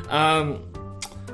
Э, 0.10 0.58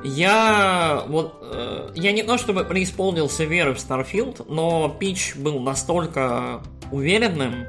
я 0.04 1.04
вот 1.08 1.40
э, 1.42 1.92
я 1.96 2.12
не 2.12 2.24
то 2.24 2.38
чтобы 2.38 2.64
преисполнился 2.64 3.44
веры 3.44 3.74
в 3.74 3.78
Starfield, 3.78 4.46
но 4.50 4.90
пич 4.90 5.36
был 5.36 5.60
настолько 5.60 6.62
уверенным, 6.92 7.66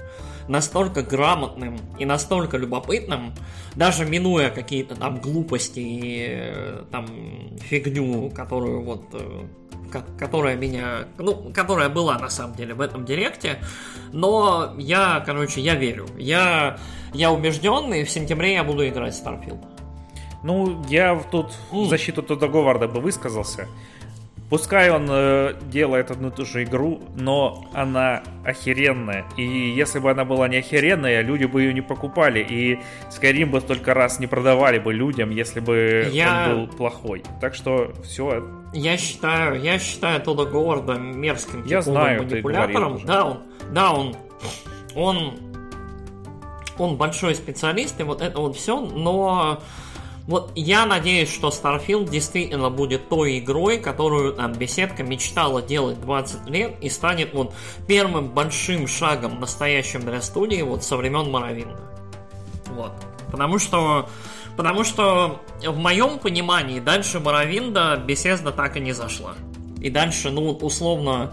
настолько 0.49 1.03
грамотным 1.03 1.79
и 1.99 2.05
настолько 2.05 2.57
любопытным, 2.57 3.35
даже 3.75 4.05
минуя 4.05 4.51
какие-то 4.51 4.97
там 4.97 5.21
глупости 5.21 5.81
и 5.81 6.27
э, 6.29 6.85
там 6.91 7.07
фигню, 7.61 8.31
которую 8.31 8.83
вот 8.83 9.05
э, 9.13 9.47
которая 10.19 10.57
меня, 10.57 11.07
ну, 11.19 11.53
которая 11.53 11.91
была 11.91 12.19
на 12.19 12.31
самом 12.31 12.57
деле 12.57 12.73
в 12.73 12.81
этом 12.81 13.05
директе, 13.05 13.59
но 14.13 14.75
я, 14.79 15.23
короче, 15.25 15.61
я 15.61 15.75
верю, 15.75 16.07
я, 16.17 16.79
я 17.13 17.31
убежден, 17.31 17.93
и 17.93 18.05
в 18.05 18.11
сентябре 18.11 18.55
я 18.55 18.65
буду 18.65 18.89
играть 18.89 19.15
в 19.15 19.23
Starfield. 19.23 19.82
Ну, 20.45 20.83
я 20.89 21.21
тут 21.31 21.53
в 21.71 21.87
защиту 21.87 22.23
Тодда 22.23 22.49
Говарда 22.49 22.89
бы 22.89 23.01
высказался. 23.01 23.69
Пускай 24.53 24.91
он 24.91 25.07
э, 25.09 25.55
делает 25.71 26.11
одну 26.11 26.29
и 26.29 26.31
ту 26.31 26.45
же 26.45 26.65
игру, 26.65 27.01
но 27.17 27.65
она 27.73 28.23
охеренная. 28.45 29.25
И 29.39 29.43
если 29.43 29.99
бы 29.99 30.11
она 30.11 30.27
была 30.27 30.47
не 30.47 30.59
охеренная, 30.59 31.23
люди 31.23 31.47
бы 31.47 31.63
ее 31.63 31.73
не 31.73 31.81
покупали. 31.81 32.41
И 32.41 32.79
Skyrim 33.11 33.47
бы 33.47 33.63
столько 33.63 33.95
раз 33.95 34.21
не 34.21 34.27
продавали 34.27 34.79
бы 34.79 34.93
людям, 34.93 35.31
если 35.31 35.61
бы 35.61 36.07
я... 36.13 36.51
он 36.51 36.67
был 36.67 36.77
плохой. 36.77 37.23
Так 37.41 37.55
что 37.55 37.95
все. 38.05 38.47
Я 38.75 38.99
считаю, 38.99 39.59
я 39.59 39.79
считаю 39.79 40.21
Тодда 40.21 40.45
Говарда 40.45 40.99
мерзким 40.99 41.65
я 41.65 41.81
знаю, 41.81 42.23
манипулятором. 42.23 43.01
Да, 43.07 43.25
он, 43.25 43.43
да, 43.71 43.93
он, 43.93 44.17
он, 44.95 45.39
он 46.77 46.97
большой 46.99 47.35
специалист, 47.37 47.99
и 48.01 48.03
вот 48.03 48.21
это 48.21 48.39
вот 48.39 48.55
все, 48.55 48.79
но 48.79 49.63
вот 50.27 50.53
я 50.55 50.87
надеюсь, 50.87 51.33
что 51.33 51.49
Starfield 51.49 52.09
действительно 52.09 52.71
будет 52.71 53.09
той 53.09 53.39
игрой, 53.39 53.79
которую 53.79 54.35
там 54.35 54.53
беседка 54.53 55.03
мечтала 55.03 55.63
делать 55.63 56.01
20 56.01 56.49
лет 56.49 56.77
и 56.81 56.89
станет 56.89 57.35
вот 57.35 57.55
первым 57.89 58.29
большим 58.29 58.87
шагом 58.87 59.41
настоящим 59.41 60.03
для 60.03 60.23
студии 60.23 60.63
вот 60.63 60.85
со 60.85 60.97
времен 60.97 61.31
Моровинда. 61.31 61.81
Вот. 62.67 62.93
Потому 63.31 63.59
что 63.59 64.09
Потому 64.57 64.85
что 64.85 65.41
в 65.65 65.77
моем 65.79 66.19
понимании 66.19 66.81
дальше 66.81 67.21
Моровинда 67.21 67.97
беседа 67.97 68.53
так 68.53 68.77
и 68.77 68.81
не 68.81 68.93
зашла. 68.93 69.35
И 69.81 69.91
дальше, 69.91 70.31
ну, 70.31 70.51
условно, 70.51 71.33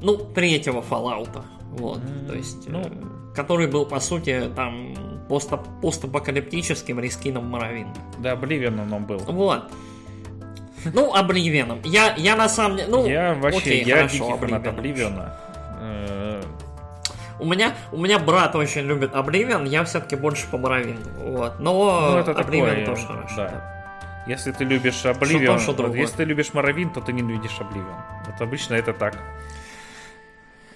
ну, 0.00 0.16
третьего 0.16 0.82
Fallout. 0.82 1.42
Вот, 1.70 1.98
mm, 1.98 2.26
то 2.28 2.34
есть, 2.34 2.68
ну, 2.68 2.80
э, 2.80 3.34
который 3.34 3.66
был, 3.66 3.86
по 3.86 3.98
сути, 3.98 4.50
там, 4.54 4.94
пост 5.32 5.50
постапокалиптическим 5.80 7.00
рискином 7.00 7.46
Моровин. 7.46 7.88
Да, 8.18 8.32
Обливианом 8.32 8.92
он 8.92 9.04
был. 9.04 9.18
Вот. 9.18 9.62
Ну, 10.84 11.14
Обливианом. 11.14 11.80
Я, 11.84 12.14
я 12.18 12.36
на 12.36 12.50
самом 12.50 12.76
деле... 12.76 12.88
Ну, 12.90 13.06
я 13.06 13.32
вообще, 13.34 13.58
окей, 13.58 13.84
я 13.84 13.96
хорошо, 13.96 14.12
дикий 14.12 14.38
фанат 14.38 14.66
Обливиана. 14.66 15.36
У 17.40 17.46
меня, 17.46 17.72
у 17.92 17.96
меня 17.96 18.18
брат 18.18 18.54
очень 18.54 18.82
любит 18.82 19.14
Обливиан, 19.14 19.64
я 19.64 19.84
все-таки 19.84 20.16
больше 20.16 20.46
по 20.50 20.58
Моровину. 20.58 21.00
Вот. 21.16 21.58
Но 21.60 22.10
ну, 22.12 22.18
это 22.18 22.32
Обливиан 22.32 22.84
тоже 22.84 23.06
хорошо. 23.06 23.36
Да. 23.36 23.48
да. 23.48 24.24
Если 24.26 24.52
ты 24.52 24.64
любишь 24.64 25.06
Обливиан, 25.06 25.58
вот, 25.58 25.94
если 25.94 26.16
ты 26.18 26.24
любишь 26.24 26.52
Моровин, 26.52 26.90
то 26.90 27.00
ты 27.00 27.12
не 27.12 27.22
любишь 27.22 27.56
Обливиан. 27.58 28.02
Вот 28.26 28.40
обычно 28.40 28.74
это 28.74 28.92
так. 28.92 29.16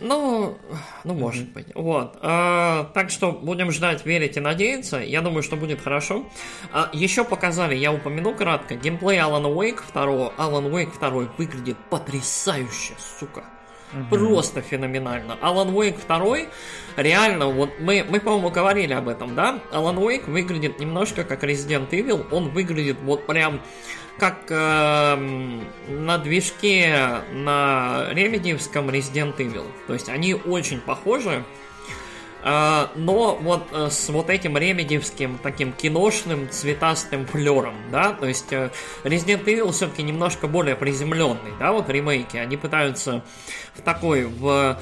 Ну, 0.00 0.58
ну 1.04 1.14
может 1.14 1.48
mm-hmm. 1.48 1.52
быть. 1.52 1.66
Вот. 1.74 2.18
А, 2.22 2.90
так 2.94 3.10
что 3.10 3.32
будем 3.32 3.70
ждать, 3.70 4.04
верить 4.04 4.36
и 4.36 4.40
надеяться. 4.40 4.98
Я 4.98 5.22
думаю, 5.22 5.42
что 5.42 5.56
будет 5.56 5.80
хорошо. 5.80 6.26
А, 6.72 6.90
еще 6.92 7.24
показали, 7.24 7.74
я 7.74 7.92
упомяну 7.92 8.34
кратко, 8.34 8.74
геймплей 8.74 9.18
Alan 9.18 9.54
Wake 9.54 9.82
2. 9.92 10.04
Alan 10.36 10.70
Wake 10.70 10.98
2 10.98 11.10
выглядит 11.38 11.76
потрясающе, 11.90 12.94
сука. 13.18 13.44
Угу. 13.92 14.16
Просто 14.16 14.62
феноменально. 14.62 15.38
Alan 15.40 15.72
Wake 15.72 15.98
2 16.06 16.50
реально, 16.96 17.46
вот 17.46 17.70
мы, 17.78 18.04
мы, 18.08 18.20
по-моему, 18.20 18.50
говорили 18.50 18.92
об 18.92 19.08
этом, 19.08 19.34
да? 19.34 19.60
Alan 19.72 19.96
Wake 19.96 20.28
выглядит 20.30 20.80
немножко 20.80 21.24
как 21.24 21.44
Resident 21.44 21.90
Evil. 21.90 22.26
Он 22.32 22.50
выглядит 22.50 22.98
вот 23.02 23.26
прям 23.26 23.60
как 24.18 24.36
э, 24.48 25.16
на 25.88 26.18
движке 26.18 27.22
на 27.32 28.06
ремедиевском 28.10 28.88
Resident 28.88 29.36
Evil. 29.36 29.66
То 29.86 29.92
есть 29.92 30.08
они 30.08 30.34
очень 30.34 30.80
похожи, 30.80 31.44
э, 32.42 32.86
но 32.94 33.36
вот 33.36 33.66
э, 33.72 33.88
с 33.90 34.08
вот 34.08 34.30
этим 34.30 34.56
ремедиевским 34.56 35.38
таким 35.42 35.72
киношным 35.72 36.48
цветастым 36.50 37.26
флером, 37.26 37.74
да, 37.92 38.12
то 38.12 38.26
есть 38.26 38.52
э, 38.52 38.70
Resident 39.04 39.44
Evil 39.44 39.72
все-таки 39.72 40.02
немножко 40.02 40.46
более 40.48 40.76
приземленный, 40.76 41.52
да, 41.58 41.72
вот 41.72 41.90
ремейки, 41.90 42.38
они 42.38 42.56
пытаются 42.56 43.22
в 43.74 43.82
такой, 43.82 44.24
в 44.24 44.78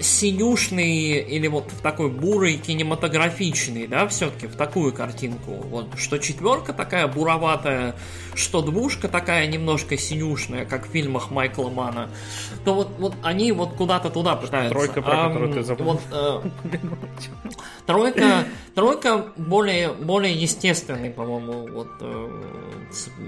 синюшный 0.00 1.20
или 1.20 1.46
вот 1.46 1.70
в 1.70 1.80
такой 1.80 2.10
бурый 2.10 2.56
кинематографичный, 2.56 3.86
да, 3.86 4.08
все-таки 4.08 4.46
в 4.46 4.56
такую 4.56 4.92
картинку. 4.92 5.52
Вот 5.52 5.98
что 5.98 6.18
четверка 6.18 6.72
такая 6.72 7.06
буроватая, 7.06 7.94
что 8.34 8.62
двушка 8.62 9.08
такая 9.08 9.46
немножко 9.46 9.96
синюшная, 9.96 10.64
как 10.64 10.88
в 10.88 10.90
фильмах 10.90 11.30
Майкла 11.30 11.68
Мана. 11.68 12.10
То 12.64 12.74
вот, 12.74 12.88
вот 12.98 13.14
они 13.22 13.52
вот 13.52 13.74
куда-то 13.74 14.10
туда 14.10 14.36
пытаются. 14.36 14.70
Тройка, 14.72 15.02
про 15.02 15.24
а, 15.24 15.28
которую 15.28 15.52
ты 15.52 15.62
забыл. 15.62 15.84
Вот, 15.84 16.00
э, 16.10 16.40
тройка, 17.86 18.44
тройка 18.74 19.26
более, 19.36 19.92
более 19.92 20.34
естественный, 20.34 21.10
по-моему, 21.10 21.68
вот 21.68 21.88
э, 22.00 22.42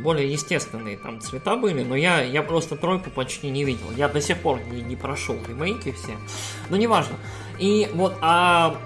более 0.03 0.33
естественные 0.33 0.97
там 0.97 1.21
цвета 1.21 1.57
были, 1.57 1.83
но 1.83 1.97
я, 1.97 2.23
я 2.23 2.43
просто 2.43 2.77
тройку 2.77 3.11
почти 3.11 3.51
не 3.51 3.65
видел. 3.65 3.87
Я 3.97 4.09
до 4.09 4.21
сих 4.21 4.39
пор 4.39 4.61
не, 4.71 4.83
не 4.83 4.97
прошел 4.97 5.37
ремейки 5.47 5.93
все. 5.93 6.17
Но 6.71 6.77
неважно. 6.77 7.17
И 7.59 7.89
вот, 7.95 8.17
а, 8.21 8.77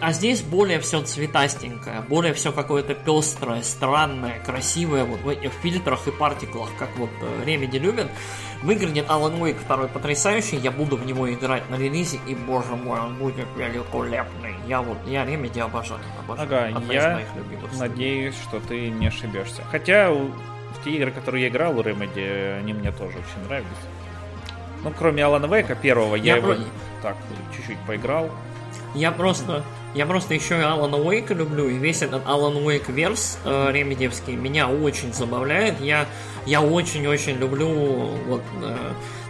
а 0.00 0.12
здесь 0.12 0.42
более 0.42 0.80
все 0.80 1.02
цветастенькое, 1.02 2.00
более 2.08 2.34
все 2.34 2.52
какое-то 2.52 2.94
пестрое, 2.94 3.62
странное, 3.62 4.40
красивое, 4.44 5.04
вот 5.04 5.20
в 5.20 5.28
этих 5.28 5.52
фильтрах 5.52 6.06
и 6.08 6.10
партиклах, 6.10 6.70
как 6.78 6.88
вот 6.96 7.10
э, 7.20 7.44
Ремеди 7.44 7.76
любят. 7.76 8.08
Выглядит 8.62 9.06
Alan 9.08 9.38
Wake 9.38 9.58
2 9.66 9.88
потрясающий, 9.88 10.56
я 10.56 10.70
буду 10.70 10.96
в 10.96 11.04
него 11.04 11.30
играть 11.32 11.68
на 11.68 11.76
релизе, 11.76 12.18
и, 12.26 12.34
боже 12.34 12.76
мой, 12.76 12.98
он 12.98 13.16
будет 13.16 13.46
великолепный. 13.56 14.54
Я 14.66 14.80
вот, 14.80 14.98
я 15.06 15.24
Ремеди 15.26 15.60
обожаю. 15.60 16.00
обожаю. 16.26 16.74
Ага, 16.74 16.92
я 16.92 17.20
надеюсь, 17.78 18.34
что 18.42 18.60
ты 18.60 18.88
не 18.88 19.08
ошибешься. 19.08 19.62
Хотя 19.70 20.10
в 20.10 20.84
те 20.84 20.90
игры, 20.92 21.10
которые 21.10 21.44
я 21.44 21.48
играл 21.50 21.78
у 21.78 21.82
Ремеди, 21.82 22.58
они 22.58 22.72
мне 22.72 22.90
тоже 22.90 23.18
очень 23.18 23.46
нравились. 23.46 23.68
Ну, 24.82 24.92
кроме 24.96 25.24
Алана 25.24 25.46
Вейка 25.46 25.74
первого, 25.74 26.16
я, 26.16 26.24
я 26.24 26.36
его 26.36 26.54
про... 26.54 26.64
так 27.04 27.16
чуть-чуть 27.54 27.78
поиграл. 27.86 28.30
Я 28.94 29.12
просто, 29.12 29.62
я 29.94 30.06
просто 30.06 30.34
еще 30.34 30.58
и 30.58 30.62
Алана 30.62 30.96
Уэйка 30.96 31.34
люблю, 31.34 31.68
и 31.68 31.74
весь 31.74 32.00
этот 32.00 32.26
Alan 32.26 32.56
Wake 32.56 32.88
verse 32.88 33.38
э, 33.44 33.70
ремедевский 33.72 34.36
меня 34.36 34.68
очень 34.68 35.12
забавляет. 35.12 35.80
Я, 35.80 36.06
я 36.46 36.62
очень-очень 36.62 37.36
люблю 37.36 37.68
вот, 38.26 38.42
э, 38.62 38.76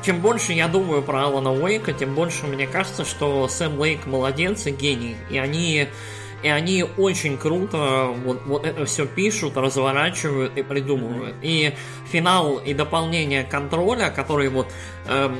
чем 0.04 0.20
больше 0.20 0.52
я 0.52 0.68
думаю 0.68 1.02
про 1.02 1.24
Алана 1.24 1.52
Уэйка, 1.52 1.92
тем 1.92 2.14
больше 2.14 2.46
мне 2.46 2.66
кажется, 2.68 3.04
что 3.04 3.48
Сэм 3.48 3.80
Лейк 3.80 4.06
молодец 4.06 4.66
и 4.66 4.70
гений. 4.70 5.16
И 5.30 5.38
они 5.38 5.88
и 6.44 6.48
они 6.48 6.84
очень 6.98 7.38
круто 7.38 8.14
вот, 8.22 8.42
вот 8.44 8.66
это 8.66 8.84
все 8.84 9.06
пишут, 9.06 9.56
разворачивают 9.56 10.58
и 10.58 10.62
придумывают. 10.62 11.34
И 11.40 11.74
финал 12.12 12.58
и 12.58 12.74
дополнение 12.74 13.44
контроля, 13.44 14.10
который 14.10 14.50
вот 14.50 14.70
эм, 15.08 15.38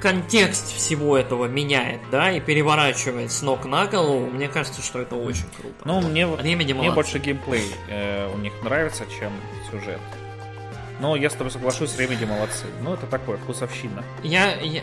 контекст 0.00 0.74
всего 0.74 1.16
этого 1.16 1.46
меняет, 1.46 2.00
да, 2.10 2.32
и 2.32 2.40
переворачивает 2.40 3.30
с 3.30 3.42
ног 3.42 3.64
на 3.66 3.86
голову, 3.86 4.26
мне 4.26 4.48
кажется, 4.48 4.82
что 4.82 5.00
это 5.00 5.16
очень 5.16 5.46
круто. 5.56 5.76
Ну, 5.84 6.00
мне, 6.00 6.26
Ремеди 6.38 6.72
мне 6.72 6.90
больше 6.90 7.18
геймплей 7.18 7.70
э, 7.88 8.32
у 8.32 8.38
них 8.38 8.52
нравится, 8.62 9.04
чем 9.06 9.32
сюжет. 9.70 10.00
Но 11.00 11.16
я 11.16 11.30
с 11.30 11.34
тобой 11.34 11.50
соглашусь, 11.50 11.96
Ремеди 11.96 12.24
молодцы. 12.24 12.66
Ну, 12.82 12.94
это 12.94 13.06
такое, 13.06 13.38
вкусовщина. 13.38 14.04
Я, 14.22 14.54
я, 14.56 14.82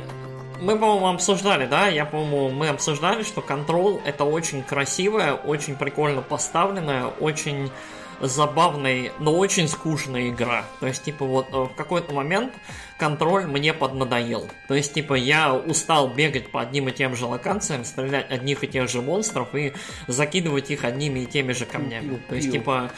мы, 0.61 0.77
по-моему, 0.77 1.07
обсуждали, 1.07 1.67
да? 1.67 1.87
Я, 1.87 2.05
по-моему, 2.05 2.49
мы 2.49 2.69
обсуждали, 2.69 3.23
что 3.23 3.41
Control 3.41 4.01
это 4.03 4.23
очень 4.23 4.63
красивая, 4.63 5.33
очень 5.33 5.75
прикольно 5.75 6.21
поставленная, 6.21 7.05
очень 7.05 7.71
забавная, 8.19 9.11
но 9.19 9.35
очень 9.35 9.67
скучная 9.67 10.29
игра. 10.29 10.65
То 10.79 10.87
есть, 10.87 11.03
типа, 11.03 11.25
вот 11.25 11.47
э, 11.51 11.55
в 11.55 11.75
какой-то 11.75 12.13
момент 12.13 12.53
контроль 12.97 13.45
мне 13.45 13.73
поднадоел. 13.73 14.47
То 14.67 14.73
есть, 14.73 14.93
типа, 14.93 15.13
я 15.13 15.53
устал 15.53 16.09
бегать 16.09 16.51
по 16.51 16.61
одним 16.61 16.89
и 16.89 16.91
тем 16.91 17.15
же 17.15 17.25
локациям, 17.25 17.85
стрелять 17.85 18.29
одних 18.31 18.63
и 18.63 18.67
тех 18.67 18.89
же 18.89 19.01
монстров 19.01 19.53
и 19.55 19.73
закидывать 20.07 20.71
их 20.71 20.83
одними 20.83 21.21
и 21.21 21.25
теми 21.25 21.53
же 21.53 21.65
камнями. 21.65 22.19
То 22.29 22.35
есть, 22.35 22.51
типа, 22.51 22.91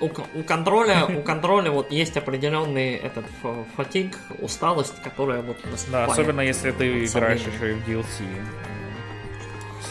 у, 0.00 0.06
у 0.06 0.42
контроля, 0.42 1.06
у 1.06 1.22
контроля 1.22 1.70
вот 1.70 1.92
есть 1.92 2.16
определенный 2.16 2.94
этот 2.94 3.24
фатиг, 3.76 4.18
усталость, 4.40 5.00
которая 5.02 5.42
вот 5.42 5.58
Да, 5.90 6.06
особенно 6.06 6.40
если 6.40 6.72
ты 6.72 7.04
играешь 7.04 7.42
еще 7.42 7.72
и 7.72 7.74
в 7.74 7.88
DLC. 7.88 8.24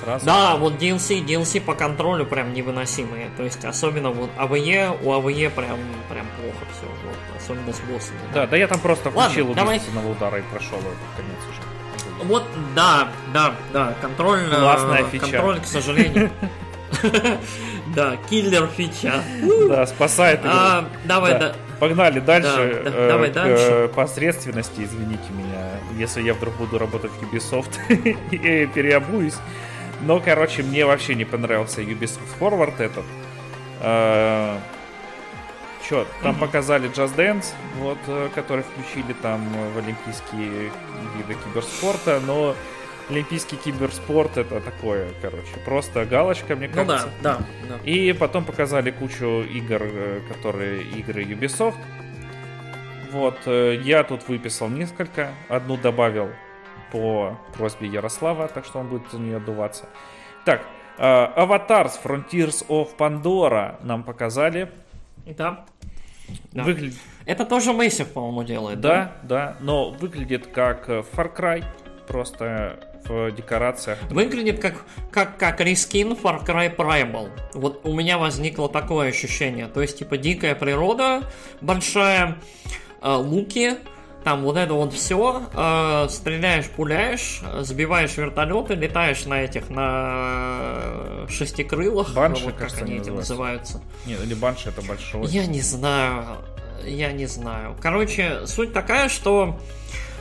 Сразу. 0.03 0.25
Да, 0.25 0.55
вот 0.55 0.73
DLC, 0.73 1.23
DLC 1.23 1.61
по 1.61 1.75
контролю 1.75 2.25
прям 2.25 2.53
невыносимые. 2.53 3.29
То 3.37 3.43
есть, 3.43 3.63
особенно 3.65 4.09
вот 4.09 4.31
АВЕ, 4.37 4.91
у 5.01 5.13
АВЕ 5.13 5.49
прям, 5.49 5.79
прям 6.09 6.25
плохо 6.39 6.65
все. 6.71 6.87
Вот, 7.05 7.41
особенно 7.41 7.73
с 7.73 7.79
боссами. 7.81 8.19
Да, 8.33 8.41
да, 8.41 8.47
да 8.47 8.57
я 8.57 8.67
там 8.67 8.79
просто 8.79 9.11
включил 9.11 9.49
Ладно, 9.49 9.63
давай... 9.63 9.81
удара 10.11 10.39
и 10.39 10.41
прошел 10.41 10.77
его 10.79 10.89
конец 11.15 11.37
уже. 11.49 12.27
Вот, 12.27 12.43
да, 12.75 13.09
да, 13.33 13.53
да, 13.73 13.95
контроль... 14.01 14.47
Классная 14.47 15.03
фича. 15.05 15.25
Контроль, 15.25 15.59
к 15.59 15.65
сожалению. 15.65 16.31
Да, 17.95 18.15
киллер 18.29 18.67
фича. 18.67 19.21
Да, 19.67 19.85
спасает. 19.85 20.41
А, 20.45 20.85
давай, 21.03 21.37
да. 21.37 21.55
Погнали 21.79 22.19
дальше. 22.19 22.83
Да, 22.85 23.07
давай 23.07 23.29
э, 23.29 23.33
дальше. 23.33 23.91
Посредственности, 23.93 24.81
извините 24.81 25.23
меня, 25.31 25.71
если 25.97 26.21
я 26.21 26.33
вдруг 26.33 26.55
буду 26.55 26.77
работать 26.77 27.11
в 27.11 27.23
Ubisoft 27.23 27.79
и 28.31 28.65
переобуюсь. 28.67 29.35
Но, 30.01 30.19
короче, 30.19 30.63
мне 30.63 30.85
вообще 30.85 31.15
не 31.15 31.25
понравился 31.25 31.81
Ubisoft 31.81 32.39
Forward 32.39 32.79
этот. 32.79 33.05
Э, 33.81 34.57
Че, 35.87 36.05
там 36.21 36.35
показали 36.35 36.89
Just 36.89 37.15
Dance, 37.15 37.53
вот, 37.77 37.97
э, 38.07 38.29
который 38.33 38.63
включили 38.63 39.13
там 39.13 39.47
в 39.73 39.77
олимпийские 39.77 40.71
виды 41.17 41.35
киберспорта, 41.43 42.19
но 42.25 42.55
олимпийский 43.09 43.57
киберспорт 43.57 44.37
это 44.37 44.61
такое, 44.61 45.09
короче, 45.21 45.57
просто 45.65 46.05
галочка, 46.05 46.55
мне 46.55 46.67
кажется. 46.67 47.07
Ну 47.07 47.13
да, 47.21 47.37
да, 47.37 47.45
да. 47.69 47.79
И 47.83 48.13
потом 48.13 48.45
показали 48.45 48.91
кучу 48.91 49.41
игр, 49.41 49.81
э, 49.81 50.21
которые 50.31 50.83
игры 50.83 51.23
Ubisoft. 51.23 51.77
Вот, 53.11 53.39
э, 53.45 53.81
я 53.83 54.03
тут 54.03 54.27
выписал 54.27 54.69
несколько, 54.69 55.33
одну 55.49 55.77
добавил 55.77 56.29
по 56.91 57.37
просьбе 57.55 57.87
Ярослава, 57.87 58.47
так 58.47 58.65
что 58.65 58.79
он 58.79 58.87
будет 58.87 59.09
за 59.11 59.19
нее 59.19 59.37
отдуваться. 59.37 59.85
Так, 60.45 60.65
Аватарс 60.97 61.99
uh, 62.03 62.25
Frontiers 62.29 62.67
of 62.67 62.95
Pandora 62.97 63.77
нам 63.83 64.03
показали. 64.03 64.71
Да. 65.25 65.65
да. 66.51 66.63
Выглядит... 66.63 66.97
Это 67.25 67.45
тоже 67.45 67.71
Massive, 67.71 68.05
по-моему, 68.05 68.43
делает. 68.43 68.81
Да, 68.81 69.13
да, 69.23 69.23
да, 69.23 69.57
но 69.61 69.91
выглядит 69.91 70.47
как 70.47 70.89
э, 70.89 71.03
Far 71.13 71.35
Cry, 71.35 71.63
просто 72.07 72.79
в 73.05 73.31
декорациях. 73.31 73.99
Выглядит 74.09 74.59
как, 74.59 74.75
как, 75.11 75.37
как 75.37 75.59
рескин 75.61 76.13
Far 76.13 76.45
Cry 76.45 76.75
Primal. 76.75 77.29
Вот 77.53 77.85
у 77.85 77.93
меня 77.93 78.17
возникло 78.17 78.69
такое 78.69 79.09
ощущение. 79.09 79.67
То 79.67 79.81
есть, 79.81 79.99
типа, 79.99 80.17
дикая 80.17 80.55
природа, 80.55 81.23
большая, 81.61 82.37
э, 83.01 83.13
луки, 83.13 83.75
там 84.23 84.43
вот 84.43 84.57
это 84.57 84.73
вот 84.73 84.93
все, 84.93 85.43
э, 85.53 86.07
стреляешь, 86.09 86.69
пуляешь, 86.69 87.41
сбиваешь 87.61 88.17
вертолеты, 88.17 88.75
летаешь 88.75 89.25
на 89.25 89.41
этих, 89.41 89.69
на 89.69 91.25
шестикрылах. 91.29 92.13
Банши, 92.13 92.45
вот, 92.45 92.55
как 92.55 92.81
они 92.81 92.97
эти 92.97 93.09
называются. 93.09 93.81
Нет, 94.05 94.23
или 94.23 94.33
банши 94.33 94.69
это 94.69 94.81
большой. 94.81 95.25
Я 95.27 95.45
не 95.47 95.61
знаю, 95.61 96.37
я 96.85 97.11
не 97.11 97.25
знаю. 97.25 97.75
Короче, 97.81 98.45
суть 98.45 98.73
такая, 98.73 99.09
что 99.09 99.59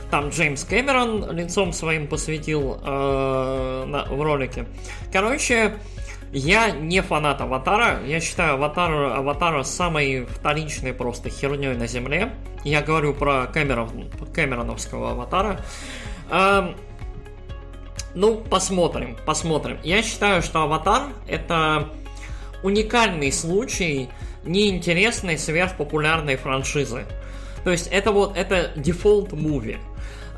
там 0.09 0.29
Джеймс 0.29 0.63
Кэмерон 0.65 1.31
лицом 1.31 1.71
своим 1.71 2.07
посвятил 2.07 2.79
э, 2.83 3.85
на, 3.87 4.05
в 4.05 4.21
ролике. 4.21 4.65
Короче, 5.13 5.75
я 6.33 6.71
не 6.71 7.01
фанат 7.01 7.41
Аватара. 7.41 8.01
Я 8.05 8.19
считаю 8.19 8.53
Аватар, 8.53 8.91
Аватара 8.91 9.63
самой 9.63 10.25
вторичной 10.25 10.93
просто 10.93 11.29
херней 11.29 11.75
на 11.75 11.87
Земле. 11.87 12.33
Я 12.63 12.81
говорю 12.81 13.13
про 13.13 13.47
Кэмерон, 13.47 14.09
Кэмероновского 14.33 15.11
Аватара. 15.11 15.59
Э, 16.29 16.73
ну, 18.13 18.37
посмотрим, 18.37 19.17
посмотрим. 19.25 19.77
Я 19.83 20.03
считаю, 20.03 20.41
что 20.41 20.61
Аватар 20.63 21.03
это 21.27 21.89
уникальный 22.63 23.31
случай 23.31 24.09
неинтересной 24.45 25.37
сверхпопулярной 25.37 26.35
франшизы. 26.35 27.05
То 27.63 27.71
есть 27.71 27.87
это 27.87 28.11
вот 28.11 28.37
это 28.37 28.71
default 28.75 29.33
movie. 29.33 29.77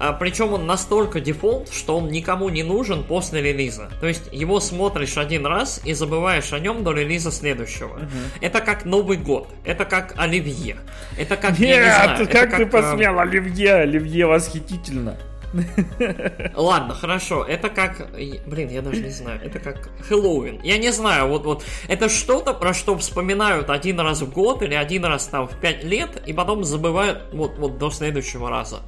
А, 0.04 0.12
причем 0.12 0.52
он 0.52 0.66
настолько 0.68 1.22
дефолт, 1.22 1.72
что 1.72 1.98
он 1.98 2.10
никому 2.10 2.50
не 2.50 2.62
нужен 2.62 3.06
после 3.06 3.42
релиза. 3.42 3.90
То 4.02 4.08
есть 4.08 4.24
его 4.34 4.60
смотришь 4.60 5.18
один 5.18 5.46
раз 5.46 5.80
и 5.86 5.94
забываешь 5.94 6.52
о 6.52 6.60
нем 6.60 6.84
до 6.84 6.92
релиза 6.92 7.32
следующего. 7.32 7.94
Угу. 7.94 8.42
Это 8.42 8.60
как 8.60 8.84
Новый 8.84 9.16
год. 9.16 9.48
Это 9.64 9.86
как 9.86 10.14
Оливье. 10.18 10.76
Это 11.18 11.38
как 11.38 11.58
Нет, 11.58 11.70
я 11.70 11.78
не 11.78 11.84
знаю, 11.84 12.28
как 12.30 12.58
ты 12.58 12.66
как, 12.66 12.72
посмел, 12.72 13.18
Оливье, 13.18 13.76
Оливье 13.76 14.26
восхитительно. 14.26 15.16
Ладно, 16.56 16.94
хорошо. 16.94 17.44
Это 17.44 17.70
как... 17.70 18.10
Блин, 18.46 18.70
я 18.70 18.82
даже 18.82 19.02
не 19.02 19.10
знаю. 19.10 19.40
Это 19.44 19.60
как 19.60 19.90
Хэллоуин. 20.08 20.62
Я 20.64 20.78
не 20.78 20.92
знаю, 20.92 21.28
вот, 21.28 21.46
вот. 21.46 21.64
Это 21.88 22.10
что-то, 22.10 22.54
про 22.54 22.74
что 22.74 22.98
вспоминают 22.98 23.70
один 23.70 24.00
раз 24.00 24.22
в 24.22 24.32
год 24.32 24.62
или 24.64 24.74
один 24.74 25.06
раз 25.06 25.28
там 25.28 25.48
в 25.48 25.58
пять 25.60 25.84
лет, 25.84 26.22
и 26.26 26.34
потом 26.34 26.64
забывают 26.64 27.26
вот, 27.34 27.58
вот 27.58 27.78
до 27.78 27.92
следующего 27.92 28.50
раза. 28.50 28.82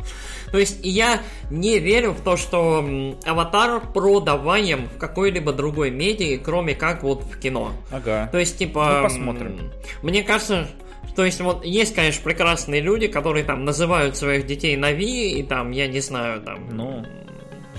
То 0.51 0.57
есть 0.57 0.79
я 0.83 1.21
не 1.49 1.79
верю 1.79 2.11
в 2.11 2.21
то, 2.21 2.37
что 2.37 2.85
аватар 3.25 3.81
продаваем 3.93 4.87
в 4.87 4.97
какой-либо 4.97 5.53
другой 5.53 5.91
медиа, 5.91 6.39
кроме 6.43 6.75
как 6.75 7.03
вот 7.03 7.23
в 7.23 7.39
кино. 7.39 7.71
Ага. 7.91 8.29
То 8.31 8.39
есть, 8.39 8.57
типа... 8.57 8.97
Ну, 8.97 9.03
посмотрим. 9.03 9.71
Мне 10.01 10.23
кажется, 10.23 10.67
то 11.15 11.23
есть 11.25 11.41
вот 11.41 11.63
есть, 11.65 11.95
конечно, 11.95 12.23
прекрасные 12.23 12.81
люди, 12.81 13.07
которые 13.07 13.43
там 13.43 13.65
называют 13.65 14.17
своих 14.17 14.45
детей 14.45 14.75
Нави, 14.77 15.31
и 15.31 15.43
там, 15.43 15.71
я 15.71 15.87
не 15.87 15.99
знаю, 15.99 16.41
там... 16.41 16.75
Ну, 16.75 17.05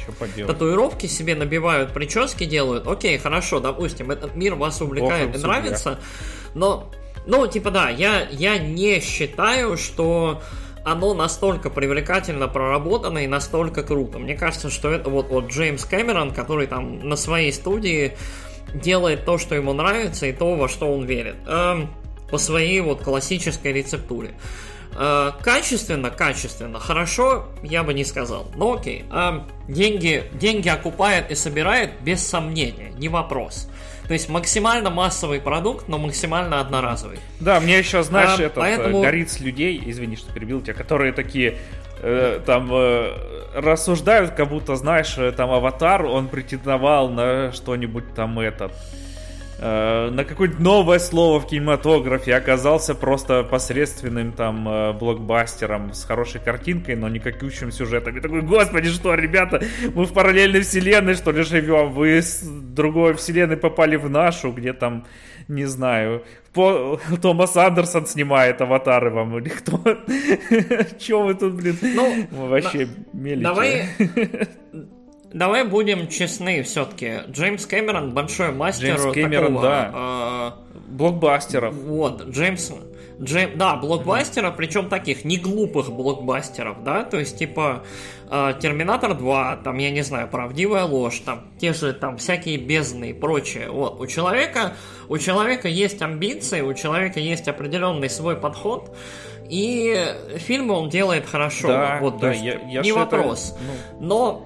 что 0.01 0.12
поделать. 0.12 0.53
Татуировки 0.53 1.07
себе 1.07 1.35
набивают, 1.35 1.93
прически 1.93 2.44
делают. 2.44 2.86
Окей, 2.86 3.19
хорошо, 3.19 3.61
допустим, 3.61 4.11
этот 4.11 4.36
мир 4.36 4.55
вас 4.55 4.81
увлекает 4.81 5.31
Ох, 5.31 5.36
и 5.36 5.39
нравится, 5.39 6.01
но... 6.55 6.90
Ну, 7.28 7.44
типа, 7.48 7.73
да, 7.73 7.89
я, 7.90 8.28
я 8.31 8.57
не 8.57 9.01
считаю, 9.01 9.77
что 9.77 10.43
оно 10.85 11.12
настолько 11.12 11.70
привлекательно 11.70 12.47
проработано 12.47 13.19
и 13.19 13.27
настолько 13.27 13.82
круто. 13.82 14.20
Мне 14.20 14.36
кажется, 14.36 14.70
что 14.70 14.93
это 14.93 15.11
вот, 15.11 15.28
вот 15.31 15.48
Джеймс 15.48 15.85
Кэмерон, 15.85 16.31
который 16.31 16.69
там 16.69 17.01
на 17.01 17.16
своей 17.16 17.53
студии 17.53 18.16
делает 18.73 19.24
то, 19.24 19.39
что 19.39 19.57
ему 19.57 19.73
нравится, 19.73 20.27
и 20.27 20.32
то, 20.32 20.55
во 20.55 20.69
что 20.69 20.93
он 20.93 21.05
верит. 21.05 21.35
Эм, 21.48 21.90
по 22.31 22.39
своей 22.39 22.81
вот 22.81 23.03
классической 23.03 23.73
рецептуре. 23.73 24.35
Э, 24.98 25.32
качественно, 25.43 26.11
качественно, 26.11 26.81
хорошо, 26.81 27.47
я 27.62 27.82
бы 27.82 27.93
не 27.93 28.05
сказал. 28.05 28.51
Но 28.57 28.74
окей. 28.74 29.05
Э, 29.12 29.40
деньги, 29.69 30.24
деньги 30.32 30.69
окупает 30.69 31.31
и 31.31 31.35
собирает 31.35 32.01
без 32.01 32.27
сомнения, 32.27 32.93
не 32.97 33.09
вопрос. 33.09 33.69
То 34.07 34.12
есть 34.12 34.28
максимально 34.28 34.90
массовый 34.90 35.40
продукт, 35.40 35.89
но 35.89 35.98
максимально 35.98 36.61
одноразовый. 36.61 37.19
Да, 37.40 37.61
мне 37.61 37.78
еще, 37.78 38.03
знаешь, 38.05 38.39
а, 38.39 38.43
этот 38.43 38.55
поэтому... 38.55 39.03
горит 39.03 39.31
с 39.31 39.40
людей, 39.40 39.82
извини, 39.85 40.16
что 40.16 40.32
перебил 40.32 40.62
тебя, 40.62 40.74
которые 40.74 41.12
такие 41.12 41.59
э, 42.01 42.40
там 42.47 42.70
э, 42.73 43.12
рассуждают, 43.55 44.31
как 44.31 44.48
будто, 44.48 44.77
знаешь, 44.77 45.16
там 45.36 45.51
аватар, 45.51 46.05
он 46.07 46.28
претендовал 46.28 47.09
на 47.09 47.53
что-нибудь 47.53 48.15
там 48.15 48.39
этот 48.39 48.73
Э, 49.59 50.11
на 50.11 50.24
какое-нибудь 50.24 50.61
новое 50.61 50.99
слово 50.99 51.41
в 51.41 51.47
кинематографе 51.47 52.35
оказался 52.35 52.95
просто 52.95 53.43
посредственным 53.43 54.33
там 54.33 54.69
э, 54.69 54.93
блокбастером 54.93 55.95
с 55.95 56.05
хорошей 56.05 56.41
картинкой, 56.43 56.97
но 56.97 57.09
никакущим 57.09 57.73
сюжетом. 57.73 58.16
И 58.19 58.20
такой, 58.20 58.43
господи, 58.43 58.91
что, 58.91 59.15
ребята, 59.15 59.62
мы 59.95 60.05
в 60.05 60.12
параллельной 60.12 60.61
вселенной, 60.61 61.15
что 61.15 61.33
ли, 61.33 61.43
живем? 61.43 61.93
Вы 61.93 62.19
с 62.20 62.43
другой 62.43 63.15
вселенной 63.15 63.57
попали 63.57 63.97
в 63.97 64.11
нашу, 64.11 64.53
где 64.53 64.74
там, 64.74 65.07
не 65.49 65.65
знаю, 65.65 66.23
по... 66.53 67.01
Томас 67.23 67.57
Андерсон 67.57 68.07
снимает 68.07 68.61
аватары 68.61 69.11
вам, 69.11 69.39
или 69.39 69.49
кто? 69.49 69.78
Чего 70.99 71.23
вы 71.23 71.35
тут, 71.35 71.55
блин, 71.55 71.78
ну, 71.83 72.27
вообще 72.31 72.89
мелите? 73.15 73.43
Давай 73.43 73.89
Давай 75.32 75.65
будем 75.65 76.09
честны 76.09 76.62
все-таки. 76.62 77.20
Джеймс 77.31 77.66
Кэмерон 77.66 78.12
большой 78.12 78.53
мастер 78.53 78.97
Джеймс 78.97 79.15
Кэмерон, 79.15 79.47
такого, 79.47 79.62
да. 79.62 79.93
Э, 79.94 80.81
блокбастеров. 80.89 81.74
Вот, 81.74 82.28
Джеймс... 82.28 82.73
Джейм, 83.20 83.57
да, 83.57 83.77
блокбастеров, 83.77 84.57
причем 84.57 84.90
таких 84.90 85.24
не 85.24 85.39
глупых 85.39 85.90
блокбастеров, 85.90 86.85
да, 86.85 87.03
то 87.03 87.19
есть 87.19 87.39
типа 87.39 87.82
э, 88.31 88.53
Терминатор 88.61 89.15
2, 89.15 89.61
там, 89.65 89.78
я 89.78 89.90
не 89.90 90.03
знаю, 90.03 90.28
правдивая 90.28 90.85
ложь, 90.85 91.20
там, 91.20 91.47
те 91.59 91.73
же 91.73 91.94
там 91.94 92.19
всякие 92.19 92.59
бездны 92.59 93.11
и 93.11 93.12
прочее. 93.15 93.70
Вот, 93.70 94.01
у 94.01 94.07
человека, 94.07 94.74
у 95.09 95.16
человека 95.16 95.66
есть 95.66 96.03
амбиции, 96.03 96.61
у 96.61 96.74
человека 96.74 97.19
есть 97.19 97.48
определенный 97.48 98.11
свой 98.11 98.36
подход, 98.36 98.94
и 99.48 99.97
фильмы 100.36 100.74
он 100.74 100.90
делает 100.90 101.24
хорошо. 101.27 101.69
Да, 101.69 101.98
вот, 102.03 102.19
да, 102.19 102.32
я, 102.32 102.61
я 102.69 102.82
не 102.82 102.93
вопрос. 102.93 103.55
Это, 103.55 103.61
ну... 104.01 104.07
Но 104.07 104.45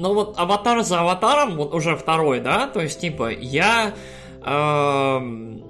ну 0.00 0.14
вот 0.14 0.38
аватар 0.38 0.82
за 0.82 1.00
аватаром, 1.00 1.56
вот 1.56 1.74
уже 1.74 1.96
второй, 1.96 2.40
да, 2.40 2.66
то 2.66 2.80
есть 2.80 3.00
типа 3.00 3.30
я 3.30 3.92
э, 4.42 5.20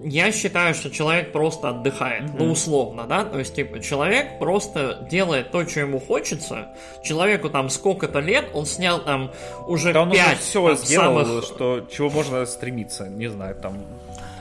я 0.05 0.33
считаю, 0.33 0.75
что 0.75 0.91
человек 0.91 1.33
просто 1.33 1.71
отдыхает, 1.71 2.23
mm-hmm. 2.23 2.37
ну 2.39 2.53
условно, 2.53 3.07
да, 3.09 3.25
то 3.25 3.39
есть 3.39 3.55
типа 3.55 3.81
человек 3.81 4.39
просто 4.39 5.07
делает 5.11 5.51
то, 5.51 5.67
что 5.67 5.81
ему 5.81 5.99
хочется. 5.99 6.69
Человеку 7.03 7.51
там 7.51 7.69
сколько-то 7.69 8.21
лет, 8.21 8.49
он 8.55 8.67
снял 8.67 9.01
там 9.01 9.33
уже 9.67 9.93
да, 9.93 10.03
он 10.03 10.13
пять 10.13 10.39
уже 10.39 10.43
все 10.43 10.75
сделал, 10.77 11.25
самых... 11.25 11.45
что 11.45 11.87
чего 11.93 12.09
можно 12.09 12.47
стремиться, 12.47 13.09
не 13.09 13.29
знаю, 13.29 13.57
там 13.57 13.75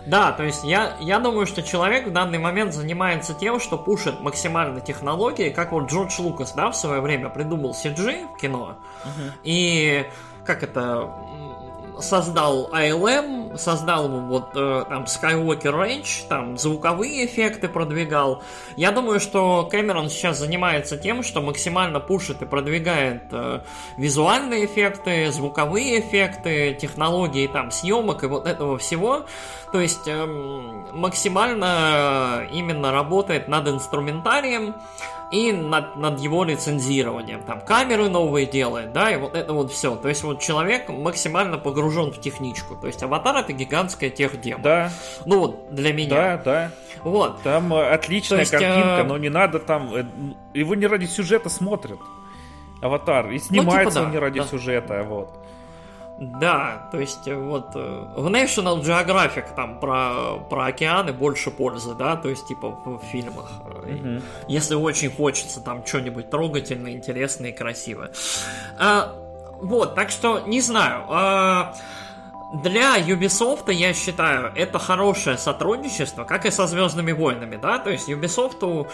да, 0.06 0.32
то 0.32 0.44
есть 0.44 0.64
я, 0.64 0.96
я 1.00 1.20
думаю, 1.20 1.46
что 1.46 1.62
человек 1.62 2.08
в 2.08 2.12
данный 2.12 2.40
момент 2.40 2.74
занимается 2.74 3.34
тем, 3.34 3.60
что 3.60 3.78
пушит 3.78 4.22
максимально 4.22 4.82
технологии, 4.82 5.50
как 5.50 5.72
вот 5.72 5.90
Джордж 5.90 6.20
Лукас, 6.20 6.54
да, 6.54 6.72
в 6.72 6.76
свое 6.76 7.02
время 7.02 7.30
придумал 7.30 7.72
CG 7.72 8.34
в 8.34 8.38
кино. 8.38 8.78
Uh-huh. 9.04 9.32
И 9.44 10.06
как 10.46 10.64
это 10.64 11.14
создал 12.02 12.70
ILM, 12.72 13.58
создал 13.58 14.08
вот 14.08 14.50
э, 14.56 14.84
там 14.88 15.04
Skywalker 15.04 15.74
Range, 15.74 16.28
там 16.28 16.58
звуковые 16.58 17.26
эффекты 17.26 17.68
продвигал. 17.68 18.44
Я 18.76 18.92
думаю, 18.92 19.20
что 19.20 19.68
Кэмерон 19.70 20.10
сейчас 20.10 20.40
занимается 20.40 20.98
тем, 20.98 21.24
что 21.24 21.42
максимально 21.42 22.00
пушит 22.00 22.42
и 22.42 22.46
продвигает 22.46 23.24
э, 23.32 23.62
визуальные 23.98 24.66
эффекты, 24.66 25.32
звуковые 25.32 26.00
эффекты, 26.00 26.78
технологии 26.80 27.48
там 27.48 27.72
съемок 27.72 28.24
и 28.24 28.28
вот 28.28 28.48
этого 28.48 28.78
всего. 28.78 29.26
То 29.72 29.80
есть 29.80 30.08
э, 30.08 30.26
максимально 30.94 32.48
именно 32.52 32.92
работает 32.92 33.48
над 33.48 33.68
инструментарием 33.68 34.76
и 35.32 35.52
над, 35.52 35.96
над 35.96 36.20
его 36.20 36.44
лицензированием. 36.44 37.44
Там 37.44 37.62
камеры 37.62 38.10
новые 38.10 38.48
делает, 38.48 38.94
да, 38.94 39.12
и 39.12 39.18
вот 39.18 39.36
это 39.36 39.54
вот 39.54 39.72
все. 39.72 39.96
То 39.96 40.08
есть 40.08 40.24
вот 40.24 40.40
человек 40.40 40.90
максимально 40.90 41.58
погружен 41.58 42.12
в 42.12 42.20
техничку. 42.20 42.76
То 42.76 42.88
есть 42.88 43.04
аватар 43.04 43.38
это 43.38 43.54
гигантская 43.54 44.10
техдема. 44.10 44.64
Да. 44.64 44.92
Ну 45.26 45.40
вот, 45.40 45.74
для 45.74 45.94
меня. 45.94 46.10
Да, 46.10 46.42
да. 46.44 46.72
Вот. 47.04 47.42
Там 47.44 47.74
э, 47.74 47.90
отличная 47.90 48.40
есть, 48.40 48.52
картинка, 48.52 49.02
а... 49.02 49.04
но 49.04 49.18
не 49.18 49.30
надо 49.30 49.60
там... 49.60 49.94
Э, 49.94 50.06
его 50.54 50.76
не 50.76 50.88
ради 50.88 51.06
сюжета 51.06 51.50
смотрят. 51.50 52.00
Аватар. 52.82 53.30
И 53.30 53.40
снимается 53.40 53.84
ну, 53.84 53.90
типа, 53.90 53.94
да, 53.94 54.06
он 54.06 54.12
не 54.12 54.18
ради 54.18 54.40
да. 54.40 54.46
сюжета, 54.48 55.04
вот. 55.04 55.30
Да, 56.20 56.90
то 56.92 57.00
есть 57.00 57.28
э, 57.28 57.36
вот 57.36 57.72
э, 57.76 58.06
в 58.16 58.28
National 58.28 58.82
Geographic 58.82 59.56
там 59.56 59.80
про, 59.80 60.38
про 60.50 60.66
океаны 60.66 61.14
больше 61.14 61.50
пользы, 61.50 61.96
да, 61.96 62.18
то 62.18 62.28
есть 62.28 62.46
типа 62.46 62.72
в, 62.72 63.00
фильмах. 63.12 63.50
Mm-hmm. 63.66 64.22
Если 64.50 64.76
очень 64.76 65.10
хочется 65.10 65.62
там 65.62 65.86
что-нибудь 65.86 66.30
трогательное, 66.30 66.92
интересное 66.92 67.52
и 67.52 67.54
красивое. 67.54 68.12
А, 68.78 69.16
вот, 69.62 69.96
так 69.96 70.10
что 70.10 70.42
не 70.42 70.60
знаю. 70.60 71.06
А, 71.08 71.74
для 72.54 72.98
Ubisoft, 72.98 73.72
я 73.72 73.94
считаю, 73.94 74.52
это 74.56 74.80
хорошее 74.80 75.38
сотрудничество, 75.38 76.24
как 76.24 76.46
и 76.46 76.52
со 76.52 76.66
Звездными 76.66 77.12
войнами, 77.12 77.60
да, 77.62 77.78
то 77.78 77.92
есть 77.92 78.10
Ubisoft 78.10 78.88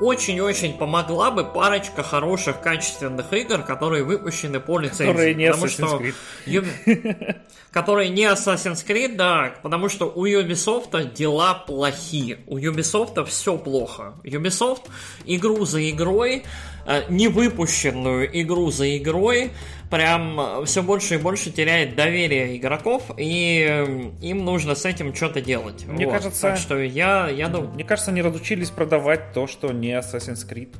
очень-очень 0.00 0.74
помогла 0.74 1.30
бы 1.30 1.44
парочка 1.44 2.02
хороших, 2.02 2.60
качественных 2.60 3.32
игр, 3.32 3.62
которые 3.62 4.04
выпущены 4.04 4.60
по 4.60 4.78
лицензии. 4.78 5.06
Которые 5.06 5.34
не 5.34 5.50
потому 5.50 5.66
Assassin's 5.66 6.14
Creed. 6.46 7.36
Которые 7.72 8.08
не 8.10 8.22
Assassin's 8.22 8.86
Creed, 8.86 9.16
да, 9.16 9.54
потому 9.62 9.88
что 9.88 10.06
у 10.06 10.26
Ubisoft 10.26 11.12
дела 11.12 11.54
плохие, 11.54 12.38
у 12.46 12.58
Ubisoft 12.58 13.24
все 13.24 13.58
плохо. 13.58 14.14
Ubisoft 14.22 14.88
игру 15.24 15.64
за 15.64 15.88
игрой, 15.90 16.44
э, 16.86 17.02
невыпущенную 17.08 18.40
игру 18.40 18.70
за 18.70 18.96
игрой, 18.96 19.50
прям 19.90 20.64
все 20.64 20.82
больше 20.82 21.16
и 21.16 21.18
больше 21.18 21.50
теряет 21.50 21.96
доверие 21.96 22.56
игроков, 22.56 23.10
и 23.16 24.12
им 24.22 24.44
нужно 24.44 24.74
с 24.74 24.84
этим 24.84 25.14
что-то 25.14 25.40
делать. 25.40 25.84
Мне 25.86 26.06
вот. 26.06 26.12
кажется, 26.12 26.42
так 26.42 26.56
что 26.56 26.78
я, 26.78 27.28
я 27.28 27.48
думаю... 27.48 27.72
Мне 27.72 27.84
кажется, 27.84 28.10
они 28.12 28.22
разучились 28.22 28.70
продавать 28.70 29.32
то, 29.32 29.46
что 29.46 29.72
не 29.72 29.90
Assassin's 29.98 30.48
Creed. 30.48 30.74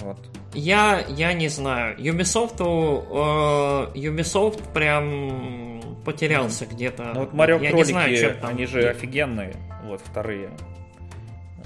Вот. 0.00 0.18
Я, 0.52 1.04
я 1.08 1.32
не 1.32 1.48
знаю. 1.48 1.96
Ubisoft, 1.98 2.56
э, 2.58 3.98
Ubisoft 3.98 4.72
прям 4.72 5.80
потерялся 6.04 6.64
mm. 6.64 6.74
где-то. 6.74 7.12
Ну 7.14 7.20
вот 7.20 7.32
Марио 7.32 7.58
Кролики, 7.58 7.76
не 7.76 7.84
знаю, 7.84 8.16
чем 8.16 8.36
там... 8.36 8.50
они 8.50 8.66
же 8.66 8.88
офигенные, 8.88 9.54
вот 9.84 10.00
вторые. 10.04 10.50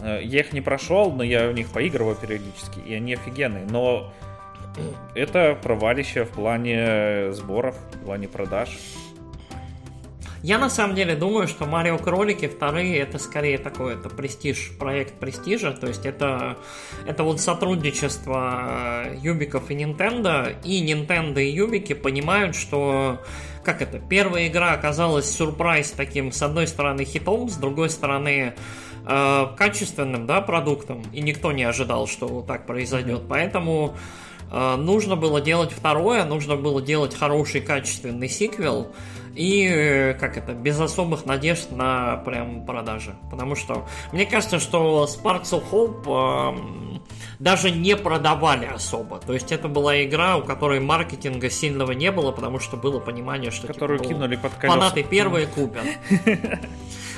Э, 0.01 0.21
я 0.23 0.41
их 0.41 0.53
не 0.53 0.61
прошел, 0.61 1.13
но 1.13 1.23
я 1.23 1.49
в 1.49 1.55
них 1.55 1.69
поигрываю 1.69 2.17
периодически, 2.17 2.81
и 2.81 2.95
они 2.95 3.15
офигенные. 3.15 3.65
Но 3.71 4.13
это 5.15 5.59
провалище 5.63 6.25
в 6.25 6.31
плане 6.31 7.33
сборов, 7.33 7.77
в 7.93 8.05
плане 8.05 8.29
продаж. 8.29 8.79
Я 10.45 10.59
на 10.59 10.69
самом 10.69 10.95
деле 10.95 11.17
думаю, 11.17 11.49
что 11.49 11.65
Марио 11.65 11.97
Кролики 11.97 12.49
вторые 12.49 12.99
это 12.99 13.19
скорее 13.19 13.57
такой 13.57 13.95
это 13.95 14.11
престиж, 14.11 14.73
проект 14.79 15.15
престижа, 15.15 15.73
то 15.73 15.87
есть 15.87 16.05
это, 16.05 16.59
это 17.07 17.23
вот 17.23 17.41
сотрудничество 17.41 19.07
Юбиков 19.23 19.71
и 19.71 19.75
Nintendo, 19.75 20.55
и 20.63 20.85
Nintendo 20.85 21.43
и 21.43 21.49
Юбики 21.49 21.95
понимают, 21.95 22.57
что 22.57 23.23
как 23.65 23.81
это, 23.81 23.99
первая 23.99 24.49
игра 24.49 24.73
оказалась 24.73 25.35
сюрприз 25.35 25.93
таким, 25.93 26.31
с 26.31 26.43
одной 26.43 26.67
стороны, 26.67 27.07
хитом, 27.07 27.49
с 27.49 27.57
другой 27.57 27.89
стороны, 27.89 28.53
э, 29.07 29.47
качественным, 29.57 30.27
да, 30.27 30.43
продуктом, 30.43 31.03
и 31.15 31.23
никто 31.23 31.53
не 31.53 31.65
ожидал, 31.65 32.07
что 32.07 32.45
так 32.47 32.67
произойдет, 32.67 33.23
поэтому 33.31 33.95
э, 33.95 34.24
нужно 34.77 35.17
было 35.17 35.41
делать 35.41 35.73
второе, 35.73 36.25
нужно 36.25 36.57
было 36.57 36.81
делать 36.81 37.15
хороший 37.15 37.61
качественный 37.61 38.29
сиквел, 38.29 38.93
и, 39.35 39.67
э, 39.67 40.15
как 40.15 40.37
это, 40.37 40.53
без 40.53 40.81
особых 40.81 41.27
надежд 41.27 41.71
на 41.73 42.17
прям 42.19 42.65
продажи. 42.65 43.17
Потому 43.31 43.57
что 43.57 43.87
мне 44.13 44.27
кажется, 44.27 44.59
что 44.61 45.09
Sparks 45.09 45.51
of 45.51 45.65
Hope 45.71 46.99
э, 46.99 46.99
даже 47.39 47.71
не 47.71 47.97
продавали 47.97 48.67
особо. 48.67 49.19
То 49.19 49.33
есть 49.33 49.51
это 49.53 49.69
была 49.69 50.05
игра, 50.05 50.37
у 50.37 50.43
которой 50.43 50.81
маркетинга 50.81 51.51
сильного 51.51 51.93
не 51.93 52.13
было, 52.13 52.31
потому 52.31 52.61
что 52.61 52.77
было 52.77 53.01
понимание, 53.01 53.51
что 53.51 53.67
Которую 53.67 53.99
типа, 53.99 54.11
ну, 54.11 54.17
кинули 54.17 54.37
под 54.37 54.55
колеса. 54.55 54.79
фанаты 54.79 55.03
первые 55.03 55.47
купят. 55.47 55.85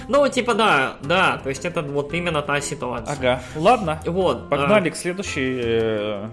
Ну, 0.08 0.28
типа, 0.28 0.54
да, 0.54 0.98
да, 1.02 1.40
то 1.42 1.48
есть 1.48 1.64
это 1.64 1.82
вот 1.82 2.14
именно 2.14 2.40
та 2.40 2.60
ситуация. 2.60 3.12
Ага, 3.12 3.42
ладно. 3.56 4.00
Вот. 4.06 4.48
Погнали 4.48 4.88
а, 4.88 4.92
к 4.92 4.96
следующей 4.96 6.30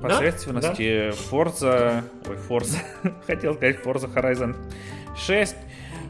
посредственности. 0.00 1.10
Forza... 1.30 2.02
Ой, 2.28 2.36
Forza. 2.48 2.78
Хотел 3.26 3.54
сказать 3.54 3.76
Forza 3.84 4.12
Horizon 4.12 4.56
6. 5.16 5.56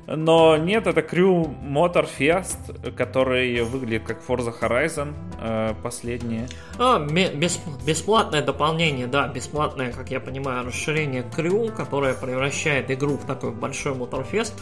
Но 0.06 0.56
нет, 0.56 0.88
это 0.88 1.02
Crew 1.02 1.54
Motorfest, 1.62 2.92
который 2.96 3.62
выглядит 3.62 4.02
как 4.04 4.20
Forza 4.26 4.52
Horizon 4.60 5.14
э, 5.40 5.74
последние. 5.82 6.48
А, 6.78 6.98
бес, 6.98 7.60
бесплатное 7.86 8.42
дополнение, 8.42 9.06
да, 9.06 9.28
бесплатное, 9.28 9.92
как 9.92 10.10
я 10.10 10.18
понимаю, 10.18 10.66
расширение 10.66 11.22
Crew, 11.22 11.70
которое 11.70 12.14
превращает 12.14 12.90
игру 12.90 13.18
в 13.18 13.24
такой 13.24 13.52
большой 13.52 13.94
Motorfest. 13.94 14.54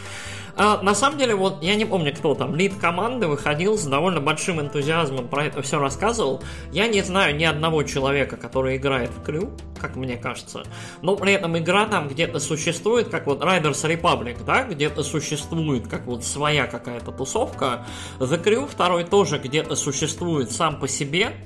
А, 0.58 0.82
на 0.82 0.94
самом 0.94 1.18
деле, 1.18 1.36
вот 1.36 1.62
я 1.62 1.76
не 1.76 1.84
помню, 1.84 2.12
кто 2.12 2.34
там, 2.34 2.56
лид 2.56 2.74
команды 2.74 3.28
выходил 3.28 3.78
с 3.78 3.84
довольно 3.84 4.20
большим 4.20 4.60
энтузиазмом 4.60 5.28
про 5.28 5.44
это 5.44 5.62
все 5.62 5.78
рассказывал. 5.78 6.42
Я 6.72 6.88
не 6.88 7.00
знаю 7.02 7.36
ни 7.36 7.44
одного 7.44 7.84
человека, 7.84 8.36
который 8.36 8.76
играет 8.76 9.10
в 9.10 9.22
Крю, 9.22 9.52
как 9.80 9.94
мне 9.94 10.16
кажется. 10.16 10.64
Но 11.00 11.14
при 11.14 11.32
этом 11.32 11.56
игра 11.56 11.86
там 11.86 12.08
где-то 12.08 12.40
существует, 12.40 13.08
как 13.08 13.26
вот 13.26 13.40
Riders 13.40 13.84
Republic, 13.88 14.44
да, 14.44 14.64
где-то 14.64 15.04
существует 15.04 15.86
как 15.86 16.06
вот 16.06 16.24
своя 16.24 16.66
какая-то 16.66 17.12
тусовка. 17.12 17.86
The 18.18 18.42
Crew 18.42 18.68
второй 18.68 19.04
тоже 19.04 19.38
где-то 19.38 19.76
существует 19.76 20.50
сам 20.50 20.80
по 20.80 20.88
себе, 20.88 21.36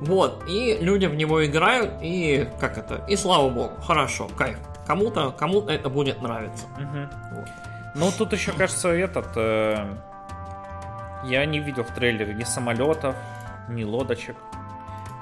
вот, 0.00 0.44
и 0.46 0.76
люди 0.78 1.06
в 1.06 1.14
него 1.14 1.42
играют, 1.46 1.92
и 2.02 2.48
как 2.60 2.76
это, 2.76 3.06
и 3.08 3.16
слава 3.16 3.48
богу, 3.48 3.80
хорошо, 3.80 4.28
кайф. 4.36 4.58
Кому-то, 4.86 5.30
кому-то 5.30 5.72
это 5.72 5.88
будет 5.88 6.20
нравиться. 6.20 6.66
Угу. 6.76 7.38
Вот. 7.38 7.71
Ну, 7.94 8.10
тут 8.16 8.32
еще, 8.32 8.52
кажется, 8.52 8.88
этот... 8.88 9.28
Э, 9.36 9.96
я 11.24 11.44
не 11.44 11.60
видел 11.60 11.84
в 11.84 11.94
трейлере 11.94 12.34
ни 12.34 12.44
самолетов, 12.44 13.14
ни 13.68 13.84
лодочек. 13.84 14.36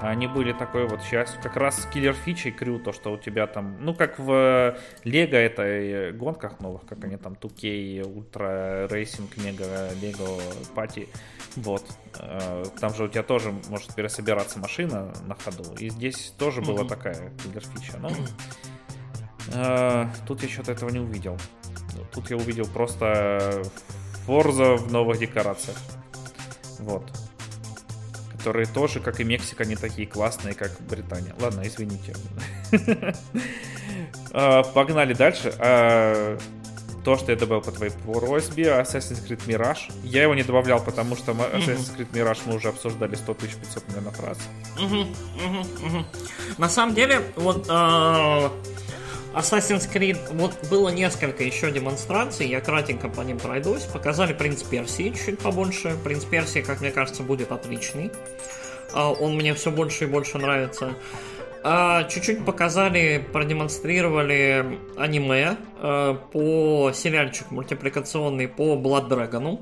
Они 0.01 0.27
были 0.27 0.53
такой 0.53 0.87
вот 0.87 1.03
частью. 1.03 1.43
Как 1.43 1.57
раз 1.57 1.87
киллер 1.93 2.15
фичей 2.15 2.53
Crew, 2.53 2.79
то, 2.79 2.93
что 2.93 3.13
у 3.13 3.19
тебя 3.19 3.47
там... 3.47 3.77
Ну, 3.81 3.93
как 3.93 4.19
в 4.19 4.79
Лего 5.05 5.37
этой 5.37 6.13
гонках 6.13 6.61
новых, 6.61 6.87
как 6.87 7.05
они 7.05 7.17
там, 7.17 7.35
2K, 7.35 8.03
Ultra 8.03 8.89
Racing, 8.89 9.37
Mega, 9.37 9.91
Lego 10.01 10.41
Party. 10.75 11.09
Вот. 11.57 11.85
Э, 12.19 12.65
там 12.81 12.95
же 12.95 13.05
у 13.05 13.09
тебя 13.09 13.25
тоже 13.25 13.53
может 13.69 13.95
пересобираться 13.95 14.59
машина 14.59 15.13
на 15.27 15.35
ходу. 15.35 15.65
И 15.79 15.91
здесь 15.91 16.33
тоже 16.39 16.63
была 16.63 16.85
такая 16.85 17.33
киллер 17.43 17.63
фича. 17.63 17.99
Ну, 17.99 18.11
э, 19.53 20.07
тут 20.27 20.43
я 20.43 20.49
что-то 20.49 20.73
этого 20.73 20.89
не 20.89 21.01
увидел. 21.01 21.37
Тут 22.13 22.31
я 22.31 22.37
увидел 22.37 22.67
просто 22.67 23.63
Форза 24.27 24.77
в 24.77 24.93
новых 24.93 25.19
декорациях. 25.19 25.77
Вот. 26.79 27.05
Которые 28.37 28.67
тоже, 28.67 29.01
как 29.01 29.21
и 29.21 29.25
Мексика, 29.25 29.65
не 29.65 29.77
такие 29.77 30.07
классные, 30.07 30.55
как 30.55 30.73
Британия. 30.81 31.35
Ладно, 31.41 31.63
извините. 31.65 32.15
А, 34.33 34.63
погнали 34.63 35.13
дальше. 35.13 35.53
А, 35.59 36.39
то, 37.05 37.17
что 37.17 37.33
я 37.33 37.39
добавил 37.39 37.63
по 37.63 37.73
твоей 37.73 37.93
просьбе, 37.93 38.65
Assassin's 38.65 39.27
Creed 39.27 39.45
Mirage. 39.47 39.93
Я 40.05 40.23
его 40.23 40.35
не 40.35 40.43
добавлял, 40.43 40.81
потому 40.81 41.17
что 41.17 41.33
Assassin's 41.33 41.97
Creed 41.97 42.11
Mirage 42.13 42.41
мы 42.47 42.57
уже 42.57 42.69
обсуждали 42.69 43.15
100 43.15 43.35
500 43.35 43.89
миллионов 43.89 44.21
раз. 44.21 44.39
На 46.59 46.69
самом 46.69 46.95
деле, 46.95 47.23
вот 47.37 47.67
а, 47.69 48.53
Assassin's 49.35 49.89
Creed, 49.93 50.19
вот 50.33 50.53
было 50.69 50.89
несколько 50.89 51.45
еще 51.45 51.71
демонстраций, 51.71 52.49
я 52.49 52.61
кратенько 52.61 53.09
по 53.09 53.21
ним 53.21 53.39
пройдусь. 53.39 53.83
Показали 53.85 54.33
принц 54.33 54.63
Персии 54.63 55.15
чуть 55.15 55.39
побольше. 55.39 55.97
Принц 56.03 56.25
Персии, 56.25 56.61
как 56.61 56.81
мне 56.81 56.91
кажется, 56.91 57.23
будет 57.23 57.53
отличный. 57.53 58.11
А, 58.93 59.11
он 59.13 59.37
мне 59.37 59.55
все 59.55 59.71
больше 59.71 60.05
и 60.05 60.07
больше 60.09 60.39
нравится. 60.39 60.95
А, 61.63 62.05
чуть-чуть 62.05 62.45
показали, 62.45 63.25
продемонстрировали 63.33 64.79
аниме 64.97 65.57
а, 65.77 66.15
по 66.15 66.91
сериальчик 66.93 67.51
мультипликационный 67.51 68.49
по 68.49 68.75
Blood 68.75 69.09
Dragon 69.09 69.59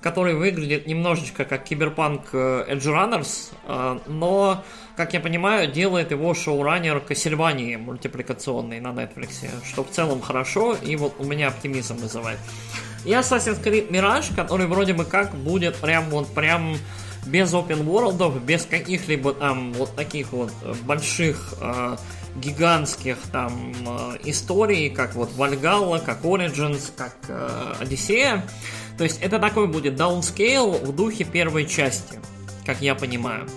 который 0.00 0.34
выглядит 0.34 0.86
немножечко 0.86 1.46
как 1.46 1.64
киберпанк 1.64 2.28
э, 2.34 2.66
Edge 2.68 2.84
Runners, 2.84 4.02
но, 4.06 4.62
как 4.96 5.12
я 5.12 5.20
понимаю, 5.20 5.70
делает 5.70 6.10
его 6.10 6.34
шоураннер 6.34 7.00
Кассельвании 7.00 7.76
мультипликационный 7.76 8.80
на 8.80 8.88
Netflix, 8.88 9.46
что 9.66 9.84
в 9.84 9.90
целом 9.90 10.20
хорошо, 10.20 10.74
и 10.74 10.96
вот 10.96 11.16
у 11.18 11.24
меня 11.24 11.48
оптимизм 11.48 11.96
вызывает. 11.96 12.38
И 13.04 13.10
Assassin's 13.10 13.62
Creed 13.62 13.90
Mirage, 13.90 14.34
который 14.34 14.66
вроде 14.66 14.94
бы 14.94 15.04
как 15.04 15.34
будет 15.34 15.76
прям 15.76 16.04
вот 16.10 16.32
прям 16.32 16.76
без 17.26 17.52
open 17.52 17.84
world, 17.84 18.40
без 18.40 18.64
каких-либо 18.64 19.34
там 19.34 19.72
вот 19.74 19.94
таких 19.96 20.32
вот 20.32 20.52
больших 20.84 21.54
э, 21.60 21.96
гигантских 22.36 23.18
там 23.32 23.72
э, 23.86 24.18
историй, 24.24 24.90
как 24.90 25.14
вот 25.14 25.32
Вальгалла, 25.32 25.98
как 25.98 26.22
Origins, 26.22 26.92
как 26.96 27.16
э, 27.28 27.74
Одиссея. 27.80 28.44
То 28.98 29.04
есть 29.04 29.20
это 29.20 29.38
такой 29.38 29.66
будет 29.66 29.94
downscale 29.94 30.84
в 30.84 30.94
духе 30.94 31.24
первой 31.24 31.66
части, 31.66 32.18
как 32.64 32.80
я 32.80 32.94
понимаю. 32.94 33.48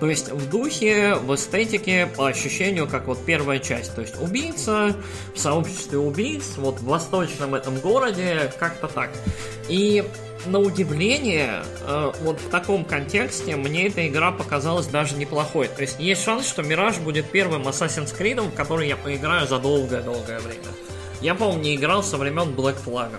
То 0.00 0.08
есть 0.08 0.32
в 0.32 0.48
духе, 0.48 1.14
в 1.14 1.34
эстетике, 1.34 2.08
по 2.16 2.26
ощущению, 2.26 2.88
как 2.88 3.06
вот 3.06 3.22
первая 3.24 3.58
часть. 3.58 3.94
То 3.94 4.00
есть 4.00 4.14
убийца 4.20 4.96
в 5.34 5.38
сообществе 5.38 5.98
убийц, 5.98 6.54
вот 6.56 6.80
в 6.80 6.84
восточном 6.84 7.54
этом 7.54 7.78
городе, 7.78 8.50
как-то 8.58 8.88
так. 8.88 9.10
И 9.68 10.02
на 10.46 10.58
удивление, 10.58 11.62
э, 11.86 12.12
вот 12.22 12.40
в 12.40 12.48
таком 12.48 12.86
контексте 12.86 13.56
мне 13.56 13.88
эта 13.88 14.08
игра 14.08 14.32
показалась 14.32 14.86
даже 14.86 15.16
неплохой. 15.16 15.68
То 15.68 15.82
есть 15.82 16.00
есть 16.00 16.24
шанс, 16.24 16.48
что 16.48 16.62
Мираж 16.62 16.96
будет 16.96 17.30
первым 17.30 17.68
Assassin's 17.68 18.16
Creed, 18.18 18.40
в 18.40 18.54
который 18.54 18.88
я 18.88 18.96
поиграю 18.96 19.46
за 19.46 19.58
долгое-долгое 19.58 20.40
время. 20.40 20.64
Я, 21.20 21.34
по-моему, 21.34 21.62
не 21.62 21.76
играл 21.76 22.02
со 22.02 22.16
времен 22.16 22.54
Black 22.54 22.76
Flag 22.82 23.10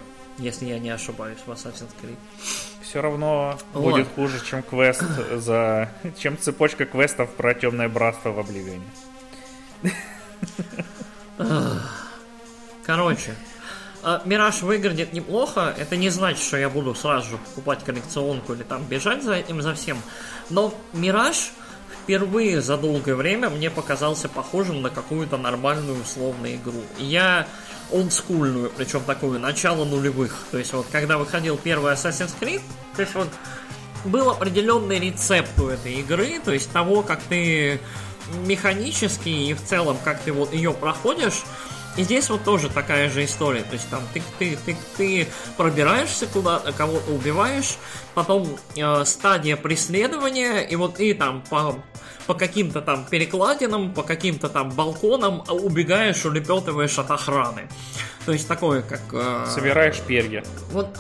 если 0.42 0.66
я 0.66 0.80
не 0.80 0.90
ошибаюсь, 0.90 1.38
в 1.46 1.52
Assassin's 1.52 1.92
Creed. 2.02 2.18
Все 2.82 3.02
равно 3.02 3.58
вот. 3.74 3.92
будет 3.92 4.08
хуже, 4.16 4.44
чем 4.44 4.64
квест 4.64 5.04
за... 5.36 5.90
чем 6.18 6.38
цепочка 6.38 6.86
квестов 6.86 7.30
про 7.36 7.54
темное 7.54 7.88
братство 7.88 8.32
в 8.32 8.40
Обливионе. 8.40 8.84
Короче, 12.84 13.36
а, 14.04 14.22
Мираж 14.26 14.62
выглядит 14.62 15.14
неплохо. 15.14 15.74
Это 15.78 15.96
не 15.96 16.10
значит, 16.10 16.44
что 16.44 16.58
я 16.58 16.70
буду 16.70 16.96
сразу 16.96 17.32
же 17.32 17.38
покупать 17.38 17.84
коллекционку 17.84 18.54
или 18.54 18.64
там 18.64 18.84
бежать 18.86 19.24
за 19.24 19.36
этим, 19.36 19.62
за 19.62 19.74
всем. 19.76 20.02
Но 20.50 20.74
Мираж 20.94 21.52
впервые 22.04 22.62
за 22.62 22.78
долгое 22.78 23.16
время 23.16 23.50
мне 23.50 23.70
показался 23.70 24.28
похожим 24.28 24.82
на 24.82 24.90
какую-то 24.90 25.38
нормальную 25.38 26.02
условную 26.02 26.56
игру. 26.56 26.82
я 26.98 27.48
олдскульную, 27.92 28.72
причем 28.76 29.02
такую, 29.02 29.40
начало 29.40 29.86
нулевых. 29.86 30.46
То 30.52 30.58
есть 30.58 30.74
вот 30.74 30.88
когда 30.92 31.18
выходил 31.18 31.58
первый 31.58 31.94
Assassin's 31.94 32.34
Creed, 32.40 32.62
то 32.96 33.02
есть 33.02 33.16
вот 33.16 33.30
был 34.06 34.30
определенный 34.30 35.00
рецепт 35.00 35.60
у 35.60 35.68
этой 35.68 35.94
игры, 35.96 36.40
то 36.44 36.52
есть 36.52 36.72
того, 36.72 37.04
как 37.04 37.22
ты 37.24 37.80
механически 38.46 39.30
и 39.30 39.54
в 39.54 39.64
целом, 39.64 39.98
как 40.04 40.22
ты 40.22 40.32
вот 40.32 40.54
ее 40.54 40.74
проходишь, 40.74 41.44
И 41.98 42.04
здесь 42.04 42.30
вот 42.30 42.44
тоже 42.44 42.70
такая 42.70 43.10
же 43.10 43.26
история. 43.26 43.64
То 43.64 43.74
есть 43.74 43.90
там 43.90 44.02
ты, 44.14 44.22
ты, 44.40 44.58
ты, 44.66 44.78
ты 44.98 45.28
пробираешься 45.58 46.26
куда-то, 46.26 46.72
кого-то 46.72 47.12
убиваешь, 47.12 47.78
потом 48.14 48.48
э, 48.76 49.06
стадия 49.06 49.58
преследования, 49.58 50.62
и 50.62 50.76
вот 50.76 50.96
ты 50.96 51.14
там 51.14 51.44
по, 51.50 51.76
по 52.28 52.34
каким-то 52.34 52.82
там 52.82 53.06
перекладинам, 53.06 53.94
по 53.94 54.04
каким-то 54.04 54.48
там 54.48 54.70
балконам 54.70 55.44
убегаешь, 55.50 56.26
улепетываешь 56.26 56.98
от 56.98 57.12
охраны. 57.12 57.68
То 58.26 58.32
есть 58.32 58.48
такое, 58.48 58.82
как... 58.82 59.02
Э, 59.12 59.46
Собираешь 59.50 60.00
перья. 60.00 60.44
Вот 60.72 60.98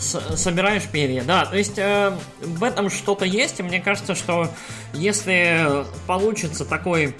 собираешь 0.00 0.84
перья, 0.84 1.22
да. 1.22 1.44
То 1.44 1.56
есть 1.56 1.78
э, 1.78 2.16
в 2.40 2.64
этом 2.64 2.90
что-то 2.90 3.24
есть, 3.24 3.60
и 3.60 3.62
мне 3.62 3.80
кажется, 3.80 4.14
что 4.14 4.48
если 4.94 5.84
получится 6.06 6.64
такой 6.64 7.14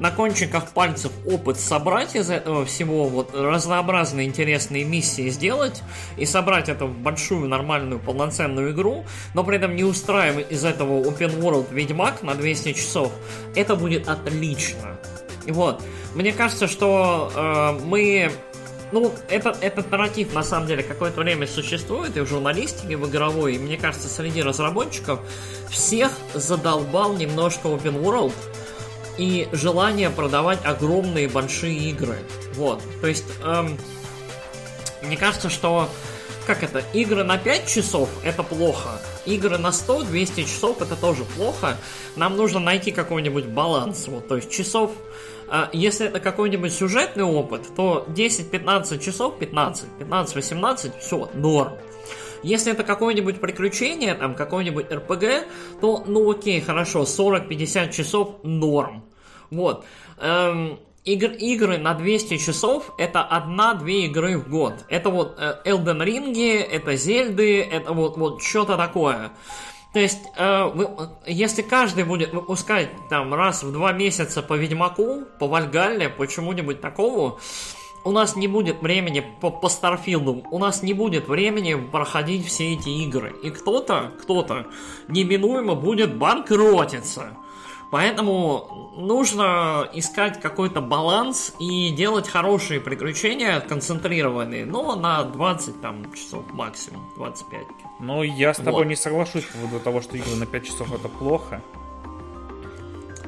на 0.00 0.10
кончиках 0.10 0.70
пальцев 0.70 1.12
опыт 1.26 1.60
собрать 1.60 2.16
из 2.16 2.30
этого 2.30 2.64
всего, 2.64 3.06
вот 3.06 3.34
разнообразные 3.34 4.26
интересные 4.26 4.84
миссии 4.84 5.28
сделать 5.28 5.82
и 6.16 6.26
собрать 6.26 6.68
это 6.68 6.86
в 6.86 6.98
большую 6.98 7.48
нормальную 7.48 8.00
полноценную 8.00 8.72
игру, 8.72 9.04
но 9.34 9.44
при 9.44 9.58
этом 9.58 9.76
не 9.76 9.84
устраивать 9.84 10.50
из 10.50 10.64
этого 10.64 11.04
open 11.04 11.38
world 11.40 11.72
Ведьмак 11.72 12.22
на 12.22 12.34
200 12.34 12.72
часов, 12.72 13.12
это 13.54 13.76
будет 13.76 14.08
отлично. 14.08 14.98
И 15.46 15.52
вот, 15.52 15.82
мне 16.14 16.32
кажется, 16.32 16.66
что 16.66 17.30
э, 17.34 17.84
мы 17.84 18.30
ну, 18.92 19.12
этот, 19.28 19.62
этот 19.62 19.90
нарратив 19.90 20.34
на 20.34 20.42
самом 20.42 20.66
деле 20.66 20.82
какое-то 20.82 21.20
время 21.20 21.46
существует 21.46 22.16
и 22.16 22.20
в 22.20 22.26
журналистике, 22.26 22.94
и 22.94 22.96
в 22.96 23.08
игровой, 23.08 23.54
и 23.54 23.58
мне 23.58 23.76
кажется, 23.76 24.08
среди 24.08 24.42
разработчиков 24.42 25.20
всех 25.68 26.10
задолбал 26.34 27.14
немножко 27.14 27.68
open 27.68 28.02
world, 28.02 28.32
и 29.18 29.48
желание 29.52 30.10
продавать 30.10 30.58
огромные 30.64 31.28
большие 31.28 31.78
игры. 31.90 32.18
Вот. 32.54 32.82
То 33.00 33.06
есть, 33.06 33.26
эм, 33.44 33.78
мне 35.02 35.16
кажется, 35.16 35.50
что 35.50 35.88
как 36.46 36.62
это, 36.62 36.82
игры 36.92 37.22
на 37.22 37.38
5 37.38 37.68
часов 37.68 38.08
это 38.24 38.42
плохо, 38.42 39.00
игры 39.24 39.58
на 39.58 39.68
100-200 39.68 40.44
часов 40.44 40.82
это 40.82 40.96
тоже 40.96 41.24
плохо. 41.36 41.76
Нам 42.16 42.36
нужно 42.36 42.58
найти 42.58 42.90
какой-нибудь 42.90 43.46
баланс. 43.46 44.08
Вот, 44.08 44.26
то 44.26 44.36
есть 44.36 44.50
часов, 44.50 44.90
э, 45.48 45.66
если 45.72 46.08
это 46.08 46.18
какой-нибудь 46.18 46.72
сюжетный 46.72 47.24
опыт, 47.24 47.62
то 47.76 48.04
10-15 48.08 48.98
часов, 48.98 49.38
15, 49.38 49.84
15-18, 50.00 50.92
все, 51.00 51.30
норм. 51.34 51.74
Если 52.42 52.72
это 52.72 52.84
какое-нибудь 52.84 53.40
приключение, 53.40 54.14
там, 54.14 54.34
какой-нибудь 54.34 54.90
РПГ, 54.90 55.46
то, 55.80 56.04
ну 56.06 56.30
окей, 56.30 56.60
хорошо, 56.60 57.02
40-50 57.02 57.92
часов 57.92 58.36
норм. 58.42 59.04
Вот. 59.50 59.84
Эм, 60.18 60.78
игр, 61.04 61.30
игры 61.30 61.78
на 61.78 61.94
200 61.94 62.38
часов 62.38 62.92
это 62.98 63.22
одна-две 63.22 64.06
игры 64.06 64.38
в 64.38 64.48
год. 64.48 64.84
Это 64.88 65.10
вот 65.10 65.36
э, 65.38 65.56
Elden 65.64 66.04
Ring, 66.04 66.62
это 66.62 66.96
Зельды, 66.96 67.62
это 67.62 67.92
вот, 67.92 68.16
вот 68.16 68.42
что-то 68.42 68.76
такое. 68.76 69.32
То 69.92 69.98
есть, 69.98 70.20
э, 70.36 70.64
вы, 70.72 70.88
если 71.26 71.62
каждый 71.62 72.04
будет 72.04 72.32
выпускать 72.32 72.90
там 73.08 73.34
раз 73.34 73.62
в 73.62 73.72
два 73.72 73.92
месяца 73.92 74.40
по 74.40 74.54
Ведьмаку, 74.54 75.24
по 75.38 75.48
Вальгалле, 75.48 76.08
почему-нибудь 76.08 76.80
такому, 76.80 77.40
у 78.04 78.10
нас 78.10 78.36
не 78.36 78.48
будет 78.48 78.82
времени 78.82 79.24
по, 79.40 79.50
по 79.50 79.68
Старфилду, 79.68 80.42
у 80.50 80.58
нас 80.58 80.82
не 80.82 80.94
будет 80.94 81.28
времени 81.28 81.74
проходить 81.74 82.46
все 82.46 82.74
эти 82.74 82.88
игры. 82.88 83.34
И 83.42 83.50
кто-то, 83.50 84.12
кто-то 84.20 84.66
неминуемо 85.08 85.74
будет 85.74 86.16
банкротиться. 86.16 87.36
Поэтому 87.90 88.92
нужно 88.96 89.88
искать 89.92 90.40
какой-то 90.40 90.80
баланс 90.80 91.52
и 91.58 91.90
делать 91.90 92.28
хорошие 92.28 92.80
приключения, 92.80 93.58
концентрированные, 93.58 94.64
но 94.64 94.94
на 94.94 95.24
20 95.24 95.80
там, 95.80 96.12
часов 96.14 96.44
максимум, 96.52 97.10
25. 97.16 97.62
Ну, 97.98 98.22
я 98.22 98.54
с 98.54 98.58
тобой 98.58 98.84
вот. 98.84 98.84
не 98.84 98.94
соглашусь 98.94 99.42
по 99.44 99.58
поводу 99.58 99.80
того, 99.80 100.00
что 100.02 100.16
игры 100.16 100.36
на 100.36 100.46
5 100.46 100.66
часов 100.66 100.94
это 100.94 101.08
плохо. 101.08 101.60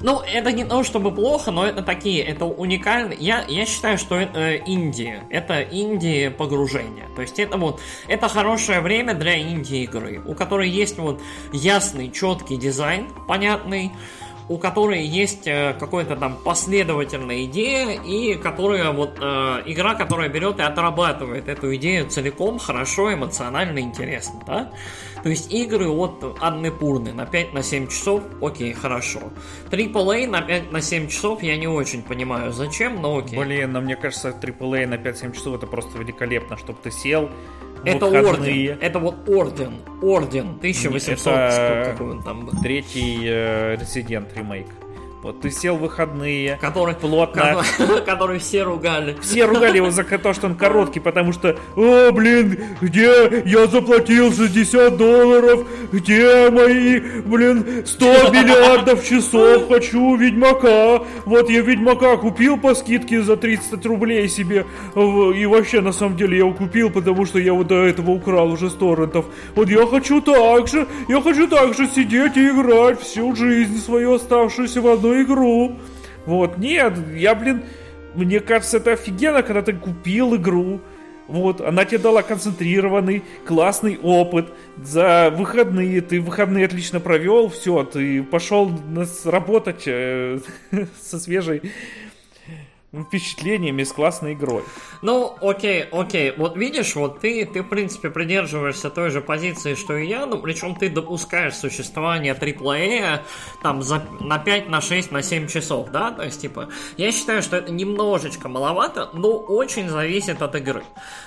Ну, 0.02 0.20
это 0.20 0.50
не 0.52 0.64
то 0.64 0.82
чтобы 0.82 1.14
плохо, 1.14 1.50
но 1.50 1.64
это 1.64 1.82
такие, 1.82 2.22
это 2.22 2.44
уникально. 2.44 3.14
Я, 3.18 3.44
я 3.48 3.66
считаю, 3.66 3.98
что 3.98 4.16
это 4.16 4.38
э, 4.40 4.58
Индия. 4.66 5.24
Это 5.30 5.60
Индия 5.60 6.30
погружения. 6.30 7.06
То 7.14 7.22
есть 7.22 7.38
это 7.38 7.56
вот, 7.56 7.80
это 8.08 8.28
хорошее 8.28 8.80
время 8.80 9.14
для 9.14 9.34
Индии 9.34 9.84
игры, 9.84 10.20
у 10.26 10.34
которой 10.34 10.68
есть 10.68 10.98
вот 10.98 11.20
ясный, 11.52 12.10
четкий 12.10 12.56
дизайн, 12.56 13.08
понятный, 13.28 13.92
у 14.52 14.58
которой 14.58 15.02
есть 15.02 15.46
э, 15.46 15.74
какая-то 15.80 16.14
там 16.16 16.36
последовательная 16.44 17.44
идея, 17.44 17.98
и 17.98 18.34
которая 18.34 18.92
вот 18.92 19.18
э, 19.18 19.62
игра, 19.64 19.94
которая 19.94 20.28
берет 20.28 20.58
и 20.58 20.62
отрабатывает 20.62 21.48
эту 21.48 21.74
идею 21.76 22.10
целиком, 22.10 22.58
хорошо, 22.58 23.14
эмоционально, 23.14 23.78
интересно, 23.78 24.40
да? 24.46 24.70
То 25.22 25.30
есть 25.30 25.50
игры 25.52 25.88
от 25.88 26.36
Анны 26.40 26.70
Пурны 26.70 27.14
на 27.14 27.24
5 27.24 27.54
на 27.54 27.62
7 27.62 27.86
часов, 27.86 28.22
окей, 28.42 28.74
хорошо. 28.74 29.20
AAA 29.70 30.28
на 30.28 30.42
5 30.42 30.70
на 30.70 30.82
7 30.82 31.08
часов 31.08 31.42
я 31.42 31.56
не 31.56 31.68
очень 31.68 32.02
понимаю, 32.02 32.52
зачем, 32.52 33.00
но 33.00 33.18
окей. 33.18 33.38
Блин, 33.38 33.72
но 33.72 33.80
мне 33.80 33.96
кажется, 33.96 34.30
AAA 34.30 34.86
на 34.86 34.94
5-7 34.94 35.32
часов 35.32 35.56
это 35.56 35.66
просто 35.66 35.98
великолепно, 35.98 36.58
чтобы 36.58 36.78
ты 36.82 36.90
сел, 36.90 37.30
это 37.84 38.06
орден. 38.06 38.78
Это 38.80 38.98
вот 38.98 39.28
орден. 39.28 39.74
Орден. 40.02 40.56
1800 40.58 41.32
это 41.32 41.90
какой 41.92 42.10
он 42.12 42.22
там 42.22 42.46
был. 42.46 42.52
Третий 42.62 43.20
э, 43.24 43.74
Resident 43.76 44.28
ремейк. 44.36 44.66
Вот 45.22 45.40
ты 45.40 45.52
сел 45.52 45.76
в 45.76 45.82
выходные, 45.82 46.58
который, 46.60 46.96
плотно. 46.96 47.62
Который 48.06 48.40
все 48.40 48.64
ругали. 48.64 49.16
Все 49.20 49.44
ругали 49.44 49.76
его 49.76 49.92
за 49.92 50.02
то, 50.02 50.32
что 50.32 50.48
он 50.48 50.56
короткий, 50.56 50.98
потому 50.98 51.32
что, 51.32 51.56
о, 51.76 52.10
блин, 52.10 52.58
где 52.80 53.42
я 53.44 53.68
заплатил 53.68 54.32
60 54.32 54.96
долларов, 54.96 55.64
где 55.92 56.50
мои, 56.50 56.98
блин, 57.24 57.86
100 57.86 58.06
миллиардов 58.32 59.06
часов, 59.06 59.68
хочу 59.68 60.16
Ведьмака. 60.16 61.04
Вот 61.24 61.48
я 61.48 61.60
Ведьмака 61.60 62.16
купил 62.16 62.58
по 62.58 62.74
скидке 62.74 63.22
за 63.22 63.36
30 63.36 63.86
рублей 63.86 64.28
себе, 64.28 64.66
и 64.96 65.46
вообще, 65.46 65.82
на 65.82 65.92
самом 65.92 66.16
деле, 66.16 66.38
я 66.38 66.38
его 66.38 66.52
купил, 66.52 66.90
потому 66.90 67.26
что 67.26 67.38
я 67.38 67.52
вот 67.52 67.68
до 67.68 67.84
этого 67.84 68.10
украл 68.10 68.50
уже 68.50 68.70
с 68.70 68.74
торрентов. 68.74 69.26
Вот 69.54 69.68
я 69.70 69.86
хочу 69.86 70.20
так 70.20 70.66
же, 70.66 70.88
я 71.08 71.20
хочу 71.20 71.46
так 71.46 71.74
же 71.74 71.86
сидеть 71.86 72.36
и 72.36 72.48
играть 72.48 73.00
всю 73.00 73.36
жизнь 73.36 73.78
свою 73.78 74.14
оставшуюся 74.14 74.80
в 74.80 74.88
одной 74.88 75.11
игру. 75.22 75.78
Вот, 76.26 76.58
нет, 76.58 76.94
я, 77.14 77.34
блин, 77.34 77.64
мне 78.14 78.40
кажется, 78.40 78.76
это 78.76 78.92
офигенно, 78.92 79.42
когда 79.42 79.62
ты 79.62 79.72
купил 79.72 80.36
игру, 80.36 80.80
вот, 81.28 81.60
она 81.60 81.84
тебе 81.84 81.98
дала 81.98 82.22
концентрированный, 82.22 83.22
классный 83.46 83.98
опыт 84.02 84.52
за 84.76 85.32
выходные. 85.34 86.00
Ты 86.00 86.20
выходные 86.20 86.66
отлично 86.66 87.00
провел, 87.00 87.48
все, 87.48 87.84
ты 87.84 88.22
пошел 88.22 88.70
работать 89.24 89.84
э, 89.86 90.40
со 91.00 91.18
свежей 91.18 91.62
впечатлениями 92.92 93.84
с 93.84 93.92
классной 93.92 94.34
игрой. 94.34 94.64
Ну, 95.00 95.34
окей, 95.40 95.84
окей. 95.84 96.34
Вот 96.36 96.56
видишь, 96.56 96.94
вот 96.94 97.20
ты, 97.20 97.46
ты 97.46 97.62
в 97.62 97.68
принципе 97.68 98.10
придерживаешься 98.10 98.90
той 98.90 99.10
же 99.10 99.22
позиции, 99.22 99.74
что 99.74 99.96
и 99.96 100.06
я, 100.06 100.26
но 100.26 100.38
причем 100.38 100.74
ты 100.74 100.90
допускаешь 100.90 101.54
существование 101.54 102.34
AAA 102.34 103.20
там 103.62 103.82
за, 103.82 104.06
на 104.20 104.38
5, 104.38 104.68
на 104.68 104.80
6, 104.80 105.10
на 105.10 105.22
7 105.22 105.48
часов, 105.48 105.90
да? 105.90 106.10
То 106.10 106.22
есть, 106.24 106.40
типа, 106.42 106.68
я 106.98 107.12
считаю, 107.12 107.42
что 107.42 107.56
это 107.56 107.72
немножечко 107.72 108.48
маловато, 108.48 109.08
но 109.14 109.38
очень 109.38 109.88
зависит 109.88 110.42
от 110.42 110.54
игры. 110.54 110.82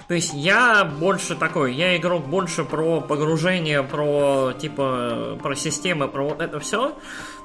То 0.08 0.14
есть 0.14 0.34
я 0.34 0.86
больше 0.86 1.36
такой, 1.36 1.74
я 1.74 1.98
игрок 1.98 2.28
больше 2.28 2.64
про 2.64 3.02
погружение, 3.02 3.82
про, 3.82 4.54
типа, 4.54 5.40
про 5.42 5.56
системы, 5.56 6.08
про 6.08 6.24
вот 6.30 6.42
это 6.42 6.60
все. 6.60 6.96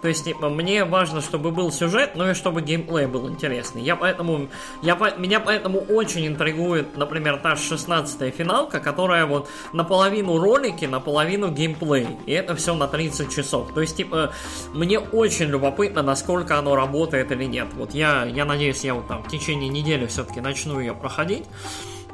То 0.02 0.08
есть, 0.08 0.24
типа, 0.24 0.48
мне 0.48 0.84
важно, 0.84 1.20
чтобы 1.20 1.50
был 1.50 1.70
сюжет, 1.70 2.12
но 2.14 2.30
и 2.30 2.34
чтобы 2.34 2.62
геймплей 2.62 3.06
был 3.06 3.28
интересный. 3.28 3.82
Я 3.82 3.96
поэтому, 3.96 4.48
я, 4.82 4.96
меня 5.18 5.40
поэтому 5.40 5.80
очень 5.80 6.26
интригует, 6.26 6.96
например, 6.96 7.38
та 7.38 7.56
16 7.56 8.34
финалка, 8.34 8.80
которая 8.80 9.26
вот 9.26 9.48
наполовину 9.72 10.38
ролики, 10.38 10.86
наполовину 10.86 11.50
геймплей. 11.50 12.08
И 12.26 12.32
это 12.32 12.54
все 12.54 12.74
на 12.74 12.88
30 12.88 13.30
часов. 13.30 13.74
То 13.74 13.82
есть, 13.82 13.96
типа, 13.96 14.32
мне 14.72 14.98
очень 14.98 15.46
любопытно, 15.46 16.02
насколько 16.02 16.58
оно 16.58 16.76
работает 16.76 17.30
или 17.32 17.44
нет. 17.44 17.68
Вот 17.74 17.92
я, 17.92 18.24
я 18.24 18.44
надеюсь, 18.44 18.82
я 18.84 18.94
вот 18.94 19.06
там 19.06 19.22
в 19.22 19.28
течение 19.28 19.68
недели 19.68 20.06
все-таки 20.06 20.40
начну 20.40 20.80
ее 20.80 20.94
проходить. 20.94 21.44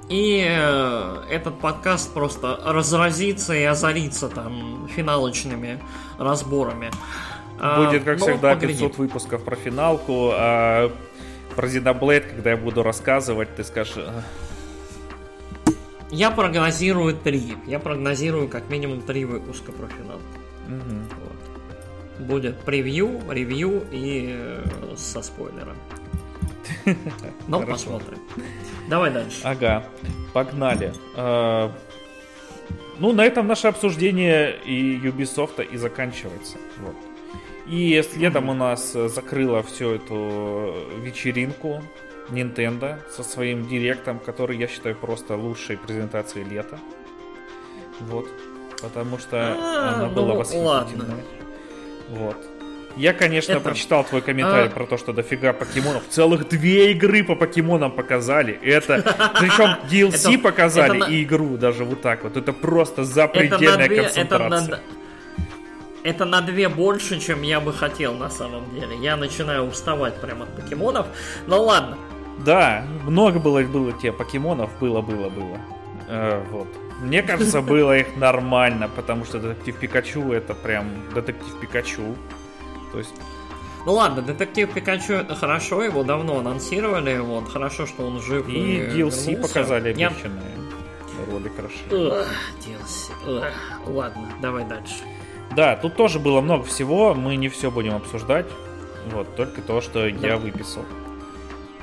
И 0.08 0.46
э, 0.48 1.24
этот 1.30 1.58
подкаст 1.58 2.14
просто 2.14 2.60
разразится 2.64 3.54
и 3.54 3.64
озарится 3.64 4.28
там 4.28 4.86
финалочными 4.88 5.82
разборами. 6.16 6.90
Будет, 7.58 8.04
как 8.04 8.16
а, 8.16 8.20
всегда, 8.20 8.54
погляди. 8.54 8.74
500 8.74 8.98
выпусков 8.98 9.44
про 9.44 9.56
финалку. 9.56 10.30
А 10.32 10.92
про 11.54 11.66
Xenoblade, 11.66 12.28
когда 12.28 12.50
я 12.50 12.56
буду 12.56 12.82
рассказывать, 12.82 13.54
ты 13.56 13.64
скажешь... 13.64 14.04
Я 16.10 16.30
прогнозирую 16.30 17.16
три. 17.16 17.56
Я 17.66 17.80
прогнозирую 17.80 18.48
как 18.48 18.68
минимум 18.70 19.02
три 19.02 19.24
выпуска 19.24 19.72
про 19.72 19.88
финал. 19.88 20.20
Угу. 20.68 20.96
Вот. 21.20 22.26
Будет 22.26 22.58
превью, 22.60 23.20
ревью 23.28 23.84
и 23.90 24.36
э, 24.38 24.94
со 24.96 25.22
спойлером. 25.22 25.76
Ну, 27.48 27.64
посмотрим. 27.64 28.18
Давай 28.88 29.10
дальше. 29.10 29.40
Ага, 29.42 29.84
погнали. 30.32 30.92
А, 31.14 31.72
ну, 32.98 33.12
на 33.12 33.24
этом 33.24 33.46
наше 33.46 33.68
обсуждение 33.68 34.56
и 34.64 34.98
Ubisoft 34.98 35.64
и 35.64 35.76
заканчивается. 35.76 36.56
И 37.68 38.02
следом 38.12 38.48
у 38.48 38.54
нас 38.54 38.92
закрыла 38.92 39.62
всю 39.62 39.90
эту 39.94 40.74
вечеринку 41.02 41.82
Nintendo 42.30 42.98
со 43.10 43.22
своим 43.22 43.66
директом, 43.66 44.18
который 44.18 44.56
я 44.56 44.68
считаю 44.68 44.94
просто 44.96 45.36
лучшей 45.36 45.76
презентацией 45.76 46.48
лета. 46.48 46.78
Вот. 48.00 48.28
Потому 48.80 49.18
что 49.18 49.36
А, 49.58 49.94
она 49.94 50.06
ну, 50.08 50.14
была 50.14 50.34
ладно. 50.34 50.38
восхитительная. 50.40 51.24
Вот. 52.10 52.36
Я, 52.96 53.12
конечно, 53.12 53.52
Это- 53.52 53.60
прочитал 53.60 54.04
твой 54.04 54.22
комментарий 54.22 54.68
А. 54.68 54.70
про 54.70 54.86
то, 54.86 54.96
что 54.96 55.12
дофига 55.12 55.52
покемонов. 55.52 56.02
Целых 56.08 56.48
две 56.48 56.92
игры 56.92 57.24
по 57.24 57.34
покемонам 57.34 57.90
показали. 57.90 58.58
Это, 58.62 59.02
причем 59.38 59.76
DLC 59.90 60.30
Это- 60.34 60.38
показали 60.42 60.98
это 61.02 61.10
и 61.10 61.22
игру 61.24 61.56
даже 61.58 61.84
вот 61.84 62.00
так 62.00 62.22
вот. 62.24 62.36
Это 62.36 62.52
просто 62.52 63.02
Это 63.02 63.08
на 63.08 63.14
запредельная 63.14 63.86
это 63.86 64.02
концентрация. 64.02 64.68
на, 64.68 64.80
это 66.06 66.24
на 66.24 66.40
две 66.40 66.68
больше, 66.68 67.18
чем 67.20 67.42
я 67.42 67.60
бы 67.60 67.72
хотел 67.72 68.14
на 68.14 68.30
самом 68.30 68.72
деле. 68.74 68.96
Я 69.00 69.16
начинаю 69.16 69.64
уставать 69.64 70.20
прямо 70.20 70.44
от 70.44 70.54
покемонов. 70.56 71.06
Ну 71.46 71.62
ладно. 71.62 71.98
Да, 72.44 72.84
много 73.04 73.38
было, 73.38 73.62
было 73.62 73.92
тебе 73.92 74.12
покемонов, 74.12 74.70
было, 74.78 75.00
было, 75.00 75.28
было. 75.28 75.58
Э, 76.08 76.44
вот. 76.52 76.68
Мне 77.00 77.22
кажется, 77.22 77.60
было 77.74 77.98
их 77.98 78.16
нормально, 78.16 78.88
потому 78.94 79.24
что 79.24 79.38
детектив 79.40 79.76
Пикачу 79.76 80.32
это 80.32 80.54
прям 80.54 80.86
детектив 81.14 81.58
Пикачу. 81.60 82.14
То 82.92 82.98
есть, 82.98 83.14
Ну 83.84 83.92
ладно, 83.94 84.22
детектив 84.22 84.70
Пикачу 84.72 85.14
это 85.14 85.34
хорошо, 85.34 85.82
его 85.82 86.04
давно 86.04 86.38
анонсировали, 86.38 87.18
вот, 87.18 87.48
хорошо, 87.48 87.86
что 87.86 88.06
он 88.06 88.20
жив. 88.22 88.48
и 88.48 88.52
DLC 88.52 88.86
вернулся. 88.86 89.36
показали 89.36 89.94
Я- 89.98 90.08
обещанные. 90.08 90.52
Ролик 91.30 91.52
расширен. 91.58 92.12
Ugh, 92.12 92.26
DLC. 92.64 93.50
Ладно, 93.86 94.28
давай 94.42 94.64
дальше. 94.64 95.02
Да, 95.54 95.76
тут 95.76 95.94
тоже 95.96 96.18
было 96.18 96.40
много 96.40 96.64
всего, 96.64 97.14
мы 97.14 97.36
не 97.36 97.48
все 97.48 97.70
будем 97.70 97.94
обсуждать. 97.94 98.46
Вот, 99.12 99.36
только 99.36 99.62
то, 99.62 99.80
что 99.80 100.00
Да. 100.10 100.26
я 100.26 100.36
выписал. 100.36 100.82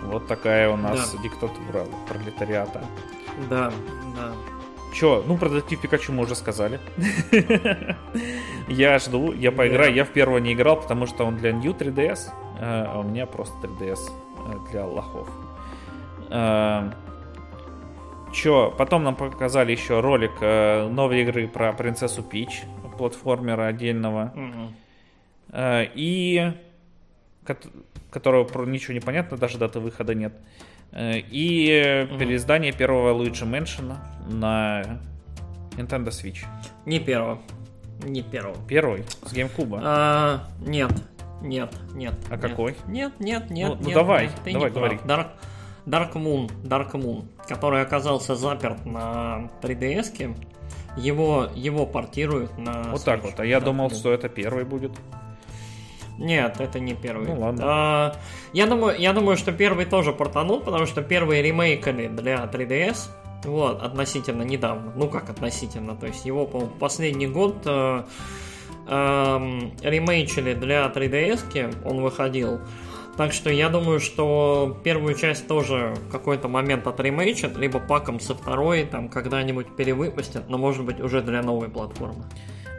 Вот 0.02 0.28
такая 0.28 0.70
у 0.70 0.76
нас 0.76 1.12
Да. 1.14 1.24
диктатура 1.24 1.86
пролетариата. 2.08 2.84
Да, 3.50 3.72
да. 4.18 4.32
Че, 4.94 5.24
ну 5.26 5.38
про 5.38 5.50
детектив 5.50 5.82
Пикачу 5.82 6.12
мы 6.12 6.24
уже 6.24 6.36
сказали. 6.36 6.80
Я 8.68 9.00
жду, 9.00 9.34
я 9.34 9.52
поиграю. 9.52 9.94
Я 9.94 10.06
в 10.06 10.10
первого 10.10 10.38
не 10.38 10.54
играл, 10.54 10.80
потому 10.80 11.06
что 11.08 11.26
он 11.26 11.36
для 11.36 11.52
New 11.52 11.74
3DS, 11.74 12.30
э, 12.60 12.86
а 12.88 13.00
у 13.00 13.04
меня 13.04 13.26
просто 13.26 13.56
3DS 13.68 14.00
э, 14.48 14.72
для 14.72 14.86
лохов. 14.86 15.28
Че, 18.32 18.74
потом 18.78 19.04
нам 19.04 19.16
показали 19.16 19.72
еще 19.72 20.00
ролик 20.00 20.32
э, 20.42 20.88
новой 20.88 21.22
игры 21.22 21.48
про 21.48 21.74
принцессу 21.74 22.24
Пич, 22.24 22.64
платформера 23.04 23.68
отдельного. 23.68 24.32
Э, 25.50 25.86
И 25.94 26.54
кот- 27.46 27.68
которого 28.10 28.66
ничего 28.66 28.94
не 28.94 29.02
понятно, 29.02 29.36
даже 29.38 29.58
даты 29.58 29.80
выхода 29.82 30.16
нет. 30.16 30.34
Э, 30.94 31.18
И 31.18 32.08
переиздание 32.18 32.72
первого 32.72 33.12
Луиджи 33.12 33.46
Мэншена 33.46 33.98
на 34.30 35.00
Nintendo 35.72 36.08
Switch. 36.08 36.46
Не 36.86 37.00
первого. 37.00 37.42
Не 38.04 38.22
первого. 38.22 38.56
Первый 38.68 39.04
с 39.26 39.34
GameCube. 39.34 39.80
А, 39.84 40.48
нет, 40.66 40.92
нет, 41.42 41.74
нет. 41.94 42.14
А 42.30 42.34
нет. 42.38 42.42
какой? 42.42 42.76
Нет, 42.88 43.20
нет, 43.20 43.50
нет. 43.50 43.70
Ну, 43.70 43.76
ну 43.82 43.86
нет, 43.88 43.94
давай, 43.96 44.26
нет, 44.28 44.36
ты 44.46 44.54
давай, 44.54 44.70
не 44.70 44.76
говори. 44.76 44.98
Dark, 45.04 45.28
Dark 45.86 46.14
Moon, 46.14 46.50
Dark 46.64 46.92
Moon, 46.94 47.26
который 47.50 47.82
оказался 47.82 48.36
заперт 48.36 48.86
на 48.86 49.50
3DS, 49.62 50.36
его, 50.98 51.50
его 51.56 51.86
портируют 51.86 52.58
на 52.58 52.84
вот 52.92 53.04
так 53.04 53.24
вот. 53.24 53.40
А 53.40 53.46
я 53.46 53.58
Dark 53.58 53.66
думал, 53.66 53.88
Moon. 53.88 53.96
что 53.96 54.14
это 54.14 54.30
первый 54.30 54.64
будет. 54.64 54.92
Нет, 56.18 56.60
это 56.60 56.80
не 56.80 56.94
первый. 56.94 57.28
Ну, 57.28 57.40
ладно. 57.40 57.64
А, 57.66 58.16
я, 58.54 58.68
думаю, 58.68 59.00
я 59.00 59.14
думаю, 59.14 59.36
что 59.36 59.52
первый 59.52 59.86
тоже 59.86 60.14
портанул, 60.14 60.60
потому 60.60 60.86
что 60.86 61.02
первый 61.02 61.42
ремейкали 61.42 62.08
для 62.08 62.44
3DS. 62.46 63.10
Вот, 63.46 63.82
относительно 63.82 64.44
недавно. 64.44 64.94
Ну 64.96 65.10
как 65.10 65.30
относительно, 65.30 65.96
то 65.96 66.08
есть 66.08 66.26
его, 66.26 66.46
по 66.46 66.62
последний 66.62 67.28
год 67.28 67.58
э, 67.66 68.04
эм, 68.88 69.74
ремейчили 69.82 70.54
для 70.54 70.86
3DS, 70.86 71.84
он 71.86 72.02
выходил. 72.02 72.62
Так 73.18 73.32
что 73.32 73.52
я 73.52 73.70
думаю, 73.70 74.00
что 74.00 74.80
первую 74.84 75.14
часть 75.16 75.48
тоже 75.48 75.94
в 76.08 76.12
какой-то 76.12 76.48
момент 76.48 76.88
отремейчат, 76.88 77.56
либо 77.58 77.80
паком 77.80 78.20
со 78.20 78.34
второй 78.34 78.86
там 78.86 79.08
когда-нибудь 79.08 79.76
перевыпустят, 79.76 80.50
но 80.50 80.58
может 80.58 80.84
быть 80.84 81.00
уже 81.00 81.22
для 81.22 81.44
новой 81.44 81.70
платформы. 81.70 82.26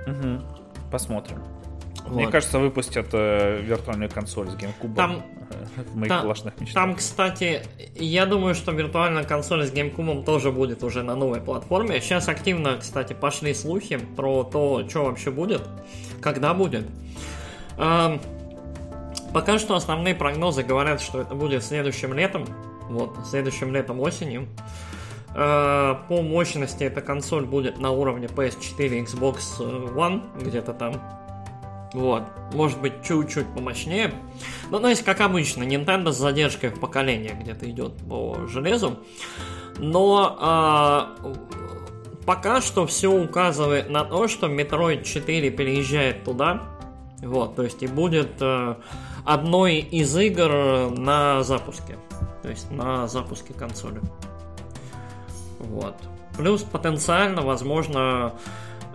Мгм. 0.07 0.45
Посмотрим. 0.91 1.39
Мне 2.09 2.25
Вот. 2.25 2.33
кажется, 2.33 2.59
выпустят 2.59 3.09
э, 3.13 3.63
виртуальную 3.63 4.11
консоль 4.11 4.49
с 4.51 4.55
GameCube 4.55 4.95
Там- 4.95 5.23
в 5.91 5.97
моих 5.97 6.09
там- 6.09 6.27
мечтах. 6.29 6.53
Там, 6.75 6.95
кстати, 6.97 7.63
я 7.95 8.27
думаю, 8.27 8.55
что 8.55 8.73
виртуальная 8.73 9.25
консоль 9.25 9.65
с 9.67 9.73
GameCube 9.73 10.25
тоже 10.25 10.51
будет 10.53 10.83
уже 10.83 11.03
на 11.03 11.15
новой 11.17 11.41
платформе. 11.41 12.01
Сейчас 12.01 12.29
активно, 12.29 12.77
кстати, 12.79 13.15
пошли 13.15 13.55
слухи 13.55 13.99
про 14.17 14.43
то, 14.45 14.87
что 14.89 15.05
вообще 15.05 15.31
будет, 15.31 15.63
когда 16.21 16.53
будет. 16.53 16.85
Эм, 17.79 18.21
Пока 19.35 19.59
что 19.59 19.75
основные 19.75 20.15
прогнозы 20.15 20.63
говорят, 20.63 21.01
что 21.01 21.21
это 21.21 21.35
будет 21.35 21.65
следующим 21.65 22.15
летом. 22.15 22.47
Вот, 22.89 23.17
следующим 23.29 23.75
летом 23.75 23.99
осенью. 23.99 24.47
Э, 25.35 25.97
По 26.09 26.23
мощности 26.23 26.85
эта 26.85 27.01
консоль 27.01 27.45
будет 27.45 27.79
на 27.79 27.91
уровне 27.91 28.29
PS4 28.29 29.05
Xbox 29.05 29.59
One, 29.59 30.23
где-то 30.41 30.73
там. 30.73 31.03
Вот. 31.95 32.23
Может 32.53 32.81
быть, 32.81 33.03
чуть-чуть 33.03 33.47
помощнее. 33.49 34.15
Ну, 34.71 34.79
то 34.79 34.89
есть, 34.89 35.03
как 35.03 35.21
обычно, 35.21 35.65
Nintendo 35.65 36.13
с 36.13 36.17
задержкой 36.17 36.71
в 36.71 36.79
поколении 36.79 37.33
где-то 37.41 37.69
идет 37.69 37.97
по 38.09 38.47
железу. 38.47 39.01
Но 39.79 40.37
а, 40.41 41.17
пока 42.25 42.61
что 42.61 42.87
все 42.87 43.09
указывает 43.09 43.91
на 43.91 44.05
то, 44.05 44.29
что 44.29 44.47
Metroid 44.47 45.03
4 45.03 45.51
переезжает 45.51 46.23
туда. 46.23 46.63
Вот, 47.21 47.57
то 47.57 47.63
есть 47.63 47.83
и 47.83 47.87
будет 47.87 48.33
э, 48.41 48.77
одной 49.25 49.77
из 49.79 50.17
игр 50.17 50.91
на 50.91 51.43
запуске. 51.43 51.99
То 52.43 52.51
есть 52.51 52.71
на 52.71 53.09
запуске 53.09 53.55
консоли. 53.55 54.01
Вот. 55.59 55.97
Плюс 56.37 56.63
потенциально, 56.63 57.43
возможно, 57.43 58.35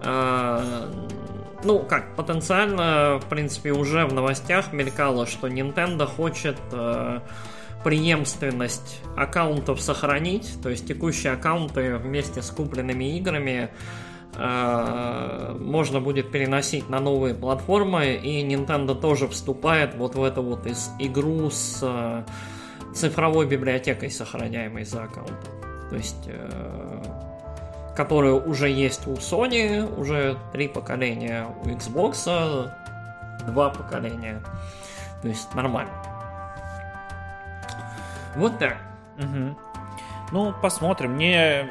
э, 0.04 0.94
ну 1.64 1.80
как, 1.80 2.16
потенциально, 2.16 3.20
в 3.20 3.26
принципе, 3.26 3.72
уже 3.72 4.06
в 4.06 4.14
новостях 4.14 4.72
мелькало, 4.74 5.26
что 5.26 5.48
Nintendo 5.48 6.06
хочет 6.06 6.58
э, 6.72 7.22
преемственность 7.84 9.02
аккаунтов 9.16 9.82
сохранить, 9.82 10.62
то 10.62 10.70
есть 10.70 10.88
текущие 10.88 11.34
аккаунты 11.34 11.96
вместе 11.98 12.42
с 12.42 12.50
купленными 12.52 13.18
играми 13.18 13.70
можно 15.60 16.00
будет 16.00 16.32
переносить 16.32 16.90
на 16.90 17.00
новые 17.00 17.34
платформы, 17.36 18.14
и 18.16 18.44
Nintendo 18.48 18.96
тоже 18.96 19.28
вступает 19.28 19.96
вот 19.96 20.16
в 20.16 20.24
эту 20.24 20.42
вот 20.44 20.66
из- 20.66 20.92
игру 21.00 21.50
с 21.50 21.80
э, 21.82 22.24
цифровой 22.94 23.46
библиотекой, 23.48 24.10
сохраняемой 24.10 24.86
за 24.86 25.04
аккаунтом. 25.04 25.90
То 25.90 25.96
есть, 25.96 26.28
э, 26.28 27.04
которая 27.96 28.34
уже 28.34 28.70
есть 28.70 29.08
у 29.08 29.14
Sony, 29.16 29.84
уже 30.00 30.38
три 30.54 30.68
поколения, 30.68 31.46
у 31.64 31.68
Xbox 31.68 32.70
два 33.48 33.70
поколения. 33.70 34.42
То 35.22 35.28
есть 35.28 35.54
нормально. 35.54 35.92
Вот 38.36 38.58
так. 38.60 38.78
Мгм. 39.18 39.58
Ну, 40.32 40.54
посмотрим. 40.62 41.14
Мне, 41.14 41.68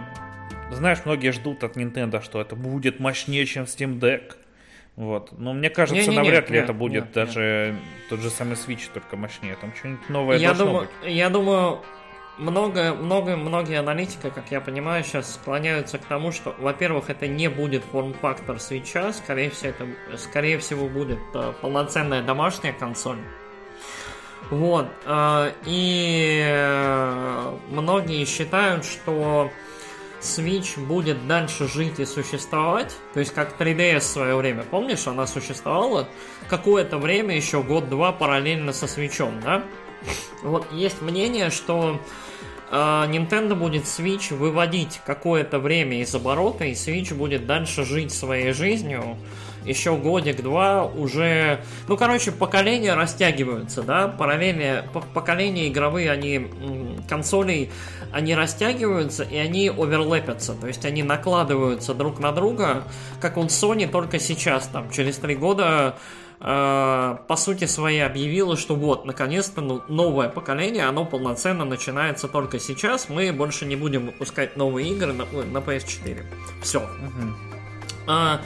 знаешь, 0.76 0.98
многие 1.04 1.32
ждут 1.32 1.64
от 1.64 1.76
Nintendo, 1.76 2.22
что 2.22 2.40
это 2.40 2.56
будет 2.56 3.00
мощнее, 3.00 3.46
чем 3.46 3.64
Steam 3.64 3.98
Deck. 3.98 4.34
Вот. 4.96 5.38
Но 5.38 5.52
мне 5.52 5.70
кажется, 5.70 6.02
Не-не-не, 6.02 6.16
навряд 6.16 6.50
ли 6.50 6.56
нет, 6.56 6.64
это 6.64 6.72
будет 6.72 7.04
нет, 7.04 7.12
даже 7.12 7.76
тот 8.10 8.20
же 8.20 8.30
самый 8.30 8.54
Switch, 8.54 8.90
только 8.92 9.16
мощнее. 9.16 9.56
Там 9.60 9.72
что-нибудь 9.74 10.08
новое 10.08 10.38
Я 10.38 10.48
должно 10.48 10.64
думаю, 10.66 10.88
быть. 11.02 11.12
я 11.12 11.30
думаю, 11.30 11.80
много, 12.38 12.94
много, 12.94 13.36
многие 13.36 13.78
аналитики, 13.78 14.30
как 14.30 14.50
я 14.50 14.60
понимаю, 14.60 15.04
сейчас 15.04 15.34
склоняются 15.34 15.98
к 15.98 16.04
тому, 16.04 16.32
что, 16.32 16.54
во-первых, 16.58 17.10
это 17.10 17.26
не 17.26 17.48
будет 17.48 17.84
форм-фактор 17.84 18.58
свеча, 18.58 19.12
скорее 19.12 19.50
всего, 19.50 19.70
это, 19.70 20.18
скорее 20.18 20.58
всего, 20.58 20.88
будет 20.88 21.18
э, 21.34 21.52
полноценная 21.60 22.22
домашняя 22.22 22.72
консоль. 22.72 23.18
Вот. 24.50 24.88
э, 25.04 25.52
и 25.66 26.42
э, 26.44 27.56
многие 27.70 28.24
считают, 28.24 28.84
что 28.84 29.50
Switch 30.20 30.78
будет 30.84 31.26
дальше 31.26 31.68
жить 31.68 31.98
и 31.98 32.04
существовать. 32.04 32.94
То 33.14 33.20
есть 33.20 33.32
как 33.32 33.60
3DS 33.60 34.00
в 34.00 34.02
свое 34.02 34.36
время. 34.36 34.64
Помнишь, 34.64 35.06
она 35.06 35.26
существовала 35.26 36.08
какое-то 36.48 36.98
время, 36.98 37.36
еще 37.36 37.62
год-два 37.62 38.12
параллельно 38.12 38.72
со 38.72 38.86
Switch, 38.86 39.42
да? 39.42 39.64
вот 40.42 40.66
есть 40.72 41.02
мнение, 41.02 41.50
что 41.50 42.00
э, 42.70 42.74
Nintendo 42.74 43.54
будет 43.54 43.84
Switch 43.84 44.34
выводить 44.34 45.00
какое-то 45.04 45.58
время 45.58 46.00
из 46.00 46.14
оборота, 46.14 46.64
и 46.64 46.72
Switch 46.72 47.14
будет 47.14 47.46
дальше 47.46 47.84
жить 47.84 48.12
своей 48.12 48.52
жизнью. 48.52 49.16
Еще 49.64 49.96
годик-два 49.96 50.84
уже... 50.84 51.60
Ну, 51.88 51.96
короче, 51.96 52.32
поколения 52.32 52.94
растягиваются, 52.94 53.82
да? 53.82 54.08
Параллельно 54.08 54.84
поколения 55.14 55.68
игровые, 55.68 56.10
они 56.10 56.48
консолей, 57.08 57.70
они 58.12 58.34
растягиваются 58.34 59.24
и 59.24 59.36
они 59.36 59.68
оверлэпятся. 59.68 60.54
То 60.54 60.66
есть 60.66 60.84
они 60.84 61.02
накладываются 61.02 61.94
друг 61.94 62.18
на 62.18 62.32
друга, 62.32 62.84
как 63.20 63.36
он 63.36 63.46
Sony 63.46 63.88
только 63.88 64.18
сейчас, 64.18 64.66
там, 64.68 64.90
через 64.90 65.16
три 65.16 65.36
года 65.36 65.96
Э, 66.40 67.16
по 67.26 67.36
сути 67.36 67.64
своей 67.64 68.04
объявила, 68.04 68.56
что 68.56 68.76
вот, 68.76 69.04
наконец-то 69.04 69.60
ну, 69.60 69.82
новое 69.88 70.28
поколение, 70.28 70.84
оно 70.84 71.04
полноценно 71.04 71.64
начинается 71.64 72.28
только 72.28 72.60
сейчас, 72.60 73.08
мы 73.08 73.32
больше 73.32 73.66
не 73.66 73.74
будем 73.74 74.06
выпускать 74.06 74.56
новые 74.56 74.88
игры 74.90 75.12
на, 75.12 75.24
на 75.24 75.58
PS4. 75.58 76.24
Все. 76.62 76.78
Угу. 76.78 77.34
А, 78.06 78.40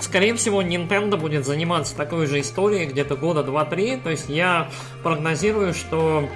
скорее 0.00 0.34
всего, 0.34 0.62
Nintendo 0.62 1.16
будет 1.16 1.44
заниматься 1.46 1.96
такой 1.96 2.26
же 2.26 2.40
историей 2.40 2.86
где-то 2.86 3.16
года 3.16 3.40
2-3, 3.40 4.02
то 4.02 4.10
есть 4.10 4.28
я 4.28 4.68
прогнозирую, 5.02 5.74
что 5.74 6.28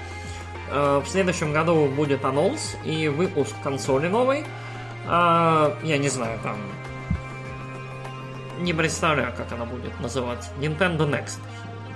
э, 0.69 1.01
в 1.03 1.09
следующем 1.09 1.53
году 1.53 1.87
будет 1.87 2.25
анонс 2.25 2.75
и 2.85 3.07
выпуск 3.07 3.53
консоли 3.63 4.07
новой. 4.07 4.43
Э, 5.07 5.75
я 5.83 5.97
не 5.97 6.09
знаю, 6.09 6.39
там 6.43 6.57
не 8.61 8.73
представляю, 8.73 9.33
как 9.35 9.51
она 9.51 9.65
будет 9.65 9.99
называться. 9.99 10.49
Nintendo 10.59 11.09
Next. 11.09 11.39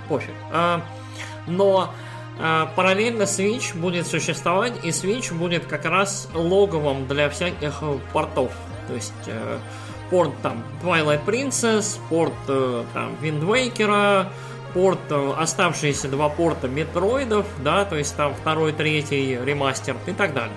Пофиг. 0.08 0.34
А, 0.52 0.82
но 1.46 1.92
а, 2.38 2.66
параллельно 2.76 3.22
Switch 3.22 3.76
будет 3.76 4.06
существовать, 4.06 4.84
и 4.84 4.88
Switch 4.88 5.34
будет 5.34 5.66
как 5.66 5.84
раз 5.84 6.28
логовым 6.34 7.06
для 7.06 7.30
всяких 7.30 7.82
портов. 8.12 8.52
То 8.88 8.94
есть 8.94 9.12
э, 9.26 9.58
порт 10.10 10.32
там 10.42 10.62
Twilight 10.82 11.24
Princess, 11.24 11.98
порт 12.08 12.32
э, 12.48 12.84
там 12.94 13.16
Wind 13.22 13.42
Waker, 13.42 14.26
порт, 14.74 15.00
э, 15.10 15.32
оставшиеся 15.38 16.08
два 16.08 16.28
порта 16.28 16.68
метроидов, 16.68 17.46
да, 17.62 17.84
то 17.84 17.96
есть 17.96 18.16
там 18.16 18.34
второй, 18.34 18.72
третий 18.72 19.38
ремастер 19.42 19.96
и 20.06 20.12
так 20.12 20.34
далее. 20.34 20.56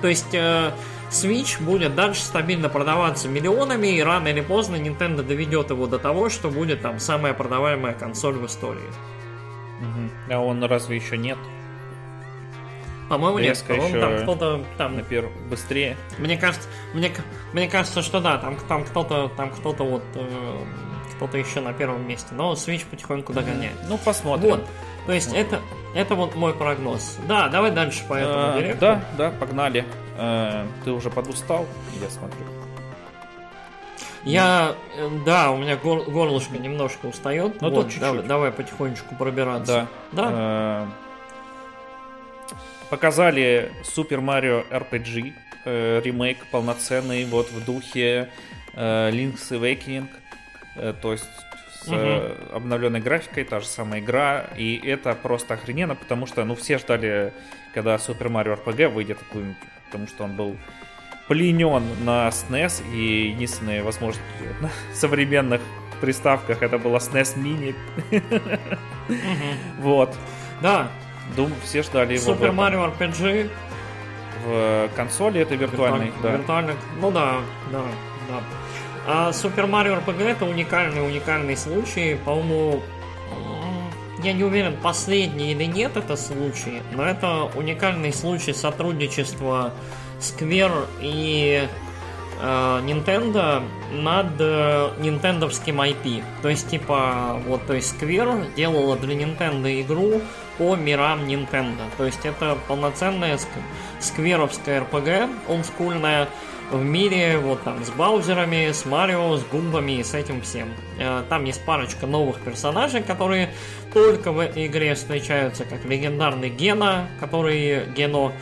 То 0.00 0.08
есть 0.08 0.34
э, 0.34 0.72
Switch 1.10 1.62
будет 1.62 1.94
дальше 1.94 2.22
стабильно 2.22 2.68
продаваться 2.68 3.28
миллионами, 3.28 3.88
и 3.88 4.02
рано 4.02 4.28
или 4.28 4.40
поздно 4.40 4.76
Nintendo 4.76 5.22
доведет 5.22 5.70
его 5.70 5.86
до 5.86 5.98
того, 5.98 6.28
что 6.28 6.50
будет 6.50 6.82
там 6.82 6.98
самая 6.98 7.34
продаваемая 7.34 7.94
консоль 7.94 8.34
в 8.34 8.46
истории. 8.46 8.90
А 10.30 10.38
он 10.38 10.62
разве 10.64 10.96
еще 10.96 11.16
нет? 11.16 11.38
По-моему, 13.08 13.38
нет. 13.38 13.64
По-моему, 13.66 14.00
там 14.00 14.22
кто-то 14.22 14.64
там. 14.76 14.96
На 14.96 15.02
первом 15.02 15.32
быстрее. 15.48 15.96
Мне 16.18 16.36
кажется, 16.36 16.68
мне, 16.92 17.10
мне 17.52 17.68
кажется, 17.68 18.02
что 18.02 18.20
да, 18.20 18.38
там, 18.38 18.56
там 18.68 18.84
кто-то, 18.84 19.30
там 19.36 19.50
кто-то 19.50 19.84
вот 19.84 20.02
э, 20.14 20.58
кто-то 21.16 21.38
еще 21.38 21.60
на 21.60 21.72
первом 21.72 22.06
месте. 22.06 22.28
Но 22.32 22.52
Switch 22.52 22.86
потихоньку 22.88 23.32
догоняет. 23.32 23.76
Ну, 23.88 23.98
посмотрим. 23.98 24.50
Вот. 24.50 24.66
То 25.06 25.12
есть 25.12 25.32
это, 25.32 25.60
это 25.94 26.14
вот 26.14 26.34
мой 26.34 26.52
прогноз. 26.52 27.18
Да, 27.26 27.48
давай 27.48 27.70
дальше 27.70 28.04
по 28.06 28.14
этому 28.14 28.58
а, 28.58 28.74
Да, 28.78 29.02
да, 29.16 29.30
погнали. 29.30 29.84
А, 30.18 30.66
ты 30.84 30.92
уже 30.92 31.10
подустал, 31.10 31.66
я 32.00 32.10
смотрю. 32.10 32.44
Я, 34.24 34.74
да, 35.24 35.50
у 35.50 35.56
меня 35.56 35.76
гор, 35.76 36.02
горлышко 36.02 36.58
немножко 36.58 37.06
устает. 37.06 37.62
Ну, 37.62 37.70
вот, 37.70 37.84
чуть-чуть. 37.84 38.00
Давай, 38.00 38.22
давай 38.22 38.52
потихонечку 38.52 39.14
пробираться. 39.14 39.88
Да. 40.12 40.30
да? 40.30 40.88
Показали 42.90 43.70
Super 43.82 44.20
Mario 44.20 44.66
RPG 44.70 45.34
э, 45.64 46.00
ремейк 46.02 46.38
полноценный, 46.46 47.24
вот 47.24 47.50
в 47.50 47.64
духе 47.64 48.30
э, 48.74 49.10
Link's 49.10 49.50
Awakening. 49.50 50.08
Э, 50.76 50.94
то 51.00 51.12
есть 51.12 51.28
с 51.82 51.88
угу. 51.88 52.56
обновленной 52.56 53.00
графикой, 53.00 53.44
та 53.44 53.60
же 53.60 53.66
самая 53.66 54.00
игра, 54.00 54.46
и 54.56 54.80
это 54.84 55.14
просто 55.14 55.54
охрененно, 55.54 55.94
потому 55.94 56.26
что, 56.26 56.44
ну, 56.44 56.54
все 56.54 56.78
ждали, 56.78 57.32
когда 57.72 57.96
Super 57.96 58.28
Mario 58.28 58.58
RPG 58.64 58.88
выйдет, 58.88 59.18
потому 59.86 60.06
что 60.06 60.24
он 60.24 60.34
был 60.34 60.56
пленен 61.28 61.84
на 62.04 62.28
SNES, 62.28 62.82
и 62.92 63.28
единственная 63.28 63.82
возможность 63.82 64.24
на 64.60 64.70
современных 64.94 65.60
приставках 66.00 66.62
это 66.62 66.78
была 66.78 66.98
SNES 66.98 67.36
Mini. 67.36 67.74
Вот. 69.78 70.14
Да. 70.60 70.90
Думаю, 71.36 71.56
все 71.64 71.82
ждали 71.82 72.14
его. 72.16 72.32
Super 72.32 72.54
Mario 72.54 72.92
RPG 72.98 73.50
в 74.44 74.88
консоли 74.94 75.40
это 75.40 75.54
виртуальный, 75.54 76.12
да. 76.22 76.32
Виртуальный, 76.32 76.74
ну 77.00 77.10
да, 77.10 77.36
да, 77.70 77.82
да. 78.28 78.40
А 79.06 79.30
Super 79.30 79.68
Mario 79.68 80.04
RPG 80.04 80.22
это 80.24 80.44
уникальный, 80.44 81.04
уникальный 81.04 81.56
случай. 81.56 82.18
По-моему, 82.24 82.82
я 84.22 84.32
не 84.32 84.44
уверен, 84.44 84.76
последний 84.82 85.52
или 85.52 85.64
нет 85.64 85.96
это 85.96 86.16
случай, 86.16 86.82
но 86.92 87.04
это 87.04 87.50
уникальный 87.54 88.12
случай 88.12 88.52
сотрудничества 88.52 89.72
Square 90.20 90.86
и 91.00 91.68
Nintendo 92.40 93.62
над 93.92 94.26
э, 94.38 94.90
нинтендовским 94.98 95.80
IP. 95.80 96.22
То 96.42 96.48
есть, 96.48 96.68
типа, 96.68 97.40
вот, 97.46 97.66
то 97.66 97.74
есть 97.74 97.94
Square 98.00 98.54
делала 98.54 98.96
для 98.96 99.14
Nintendo 99.14 99.80
игру 99.80 100.20
по 100.56 100.76
мирам 100.76 101.24
Nintendo. 101.24 101.82
То 101.96 102.04
есть 102.04 102.24
это 102.24 102.56
полноценная 102.68 103.38
скверовская 104.00 104.82
RPG, 104.82 105.30
олдскульная, 105.48 106.28
в 106.70 106.84
мире, 106.84 107.38
вот 107.38 107.62
там 107.62 107.82
с 107.82 107.90
Баузерами, 107.90 108.70
с 108.72 108.84
Марио, 108.84 109.36
с 109.36 109.44
Гумбами 109.44 109.92
и 110.00 110.04
с 110.04 110.14
этим 110.14 110.42
всем. 110.42 110.68
Э, 110.98 111.22
там 111.28 111.44
есть 111.44 111.64
парочка 111.64 112.06
новых 112.06 112.40
персонажей, 112.40 113.02
которые 113.02 113.50
только 113.92 114.32
в 114.32 114.38
этой 114.38 114.66
игре 114.66 114.94
встречаются, 114.94 115.64
как 115.64 115.84
легендарный 115.84 116.50
Гена, 116.50 117.08
который 117.20 117.86
Гено, 117.96 118.32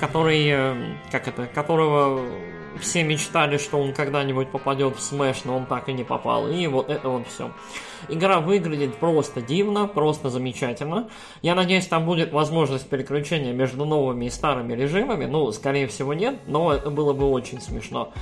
который, 0.00 0.48
э, 0.48 0.94
как 1.10 1.28
это, 1.28 1.46
которого 1.46 2.22
все 2.80 3.02
мечтали, 3.04 3.58
что 3.58 3.78
он 3.78 3.92
когда-нибудь 3.92 4.50
попадет 4.50 4.96
в 4.96 4.98
Smash, 4.98 5.42
но 5.44 5.56
он 5.56 5.66
так 5.66 5.88
и 5.88 5.92
не 5.92 6.04
попал. 6.04 6.48
И 6.48 6.66
вот 6.66 6.90
это 6.90 7.08
вот 7.08 7.26
все. 7.28 7.50
Игра 8.08 8.40
выглядит 8.40 8.96
просто 8.96 9.40
дивно, 9.40 9.86
просто 9.86 10.30
замечательно. 10.30 11.08
Я 11.42 11.54
надеюсь, 11.54 11.86
там 11.86 12.04
будет 12.04 12.32
возможность 12.32 12.88
переключения 12.88 13.52
между 13.52 13.84
новыми 13.84 14.26
и 14.26 14.30
старыми 14.30 14.74
режимами. 14.74 15.26
Ну, 15.26 15.50
скорее 15.52 15.86
всего, 15.86 16.14
нет, 16.14 16.36
но 16.46 16.72
это 16.72 16.90
было 16.90 17.12
бы 17.12 17.30
очень 17.30 17.60
смешно. 17.60 18.12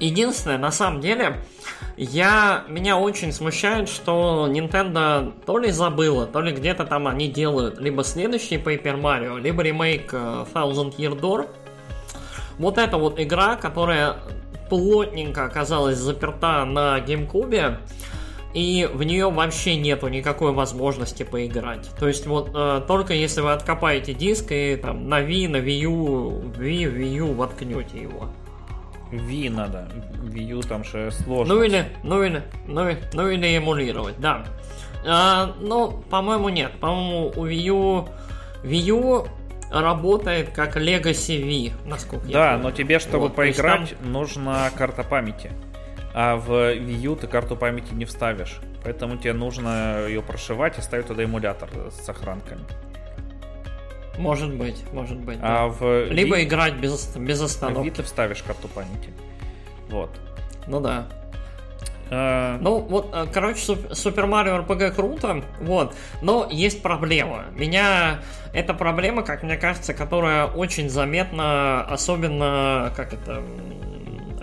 Единственное, 0.00 0.58
на 0.58 0.72
самом 0.72 1.00
деле, 1.00 1.38
я, 1.96 2.64
меня 2.68 2.98
очень 2.98 3.32
смущает, 3.32 3.88
что 3.88 4.48
Nintendo 4.50 5.32
то 5.46 5.58
ли 5.58 5.70
забыла, 5.70 6.26
то 6.26 6.40
ли 6.40 6.52
где-то 6.52 6.84
там 6.84 7.06
они 7.06 7.28
делают 7.28 7.78
либо 7.78 8.02
следующий 8.02 8.56
Paper 8.56 9.00
Mario, 9.00 9.40
либо 9.40 9.62
ремейк 9.62 10.12
э, 10.12 10.44
Thousand 10.52 10.96
Year 10.96 11.18
Door, 11.18 11.48
вот 12.58 12.78
эта 12.78 12.96
вот 12.96 13.20
игра, 13.20 13.56
которая 13.56 14.16
плотненько 14.68 15.44
оказалась 15.44 15.98
заперта 15.98 16.64
на 16.64 16.98
GameCube, 16.98 17.78
и 18.54 18.88
в 18.92 19.02
нее 19.02 19.30
вообще 19.30 19.76
нету 19.76 20.08
никакой 20.08 20.52
возможности 20.52 21.24
поиграть. 21.24 21.90
То 21.98 22.06
есть 22.06 22.26
вот 22.26 22.50
э, 22.54 22.82
только 22.86 23.12
если 23.12 23.40
вы 23.40 23.52
откопаете 23.52 24.14
диск 24.14 24.52
и 24.52 24.76
там 24.76 25.08
на 25.08 25.20
Wii, 25.20 25.48
на 25.48 25.56
Wii 25.56 25.78
U, 25.80 26.52
Wii, 26.56 26.96
Wii 26.96 27.16
U 27.18 27.34
воткнете 27.34 28.00
его. 28.00 28.28
Wii 29.10 29.50
надо, 29.50 29.88
Wii 30.22 30.50
U 30.52 30.62
там 30.62 30.84
же 30.84 31.10
сложно. 31.10 31.54
Ну 31.54 31.62
или, 31.62 31.86
ну 32.04 32.22
или, 32.22 32.42
ну, 32.66 32.90
ну 33.12 33.28
или 33.28 33.56
эмулировать, 33.56 34.18
да. 34.18 34.44
А, 35.06 35.54
ну, 35.60 36.02
по-моему, 36.08 36.48
нет. 36.48 36.72
По-моему, 36.80 37.32
у 37.36 37.46
Wii 37.46 37.68
U, 37.70 38.08
Wii 38.62 38.76
U 38.76 39.26
работает 39.80 40.50
как 40.50 40.76
Legacy 40.76 41.70
V, 41.72 41.88
насколько 41.88 42.26
да, 42.26 42.52
я 42.52 42.56
Да, 42.56 42.62
но 42.62 42.70
тебе, 42.70 42.98
чтобы 42.98 43.24
вот, 43.24 43.34
поиграть, 43.34 43.96
там... 43.98 44.12
нужна 44.12 44.70
карта 44.70 45.02
памяти. 45.02 45.50
А 46.14 46.36
в 46.36 46.50
Wii 46.50 47.00
U 47.02 47.16
ты 47.16 47.26
карту 47.26 47.56
памяти 47.56 47.92
не 47.92 48.04
вставишь. 48.04 48.60
Поэтому 48.84 49.16
тебе 49.16 49.32
нужно 49.32 50.06
ее 50.06 50.22
прошивать 50.22 50.78
и 50.78 50.80
ставить 50.80 51.06
туда 51.06 51.24
эмулятор 51.24 51.70
с 51.90 52.04
сохранками. 52.04 52.60
Может 54.18 54.54
быть, 54.54 54.84
может 54.92 55.18
быть. 55.18 55.38
А 55.42 55.66
да. 55.66 55.66
в 55.66 56.04
Либо 56.10 56.38
Wii... 56.38 56.44
играть 56.44 56.74
без, 56.74 57.16
без 57.16 57.40
остановки. 57.40 57.88
В 57.88 57.92
Wii 57.92 57.96
ты 57.96 58.02
вставишь 58.04 58.42
карту 58.42 58.68
памяти. 58.68 59.10
Вот. 59.88 60.10
Ну 60.66 60.80
да. 60.80 61.08
Uh... 62.10 62.58
Ну, 62.60 62.78
вот, 62.80 63.10
э, 63.12 63.26
короче, 63.32 63.76
Супер 63.92 64.26
Марио 64.26 64.58
РПГ 64.58 64.94
круто, 64.94 65.42
вот, 65.60 65.94
но 66.22 66.46
есть 66.50 66.82
проблема. 66.82 67.46
Меня, 67.56 68.20
эта 68.52 68.74
проблема, 68.74 69.22
как 69.22 69.42
мне 69.42 69.56
кажется, 69.56 69.94
которая 69.94 70.46
очень 70.46 70.90
заметна, 70.90 71.82
особенно, 71.84 72.92
как 72.96 73.12
это, 73.14 73.42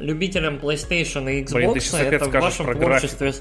любителям 0.01 0.55
PlayStation 0.55 1.31
и 1.31 1.43
Xbox, 1.43 1.91
Блин, 1.97 2.13
это 2.13 2.25
в 2.25 2.31
вашем 2.31 2.75
творчестве... 2.75 3.33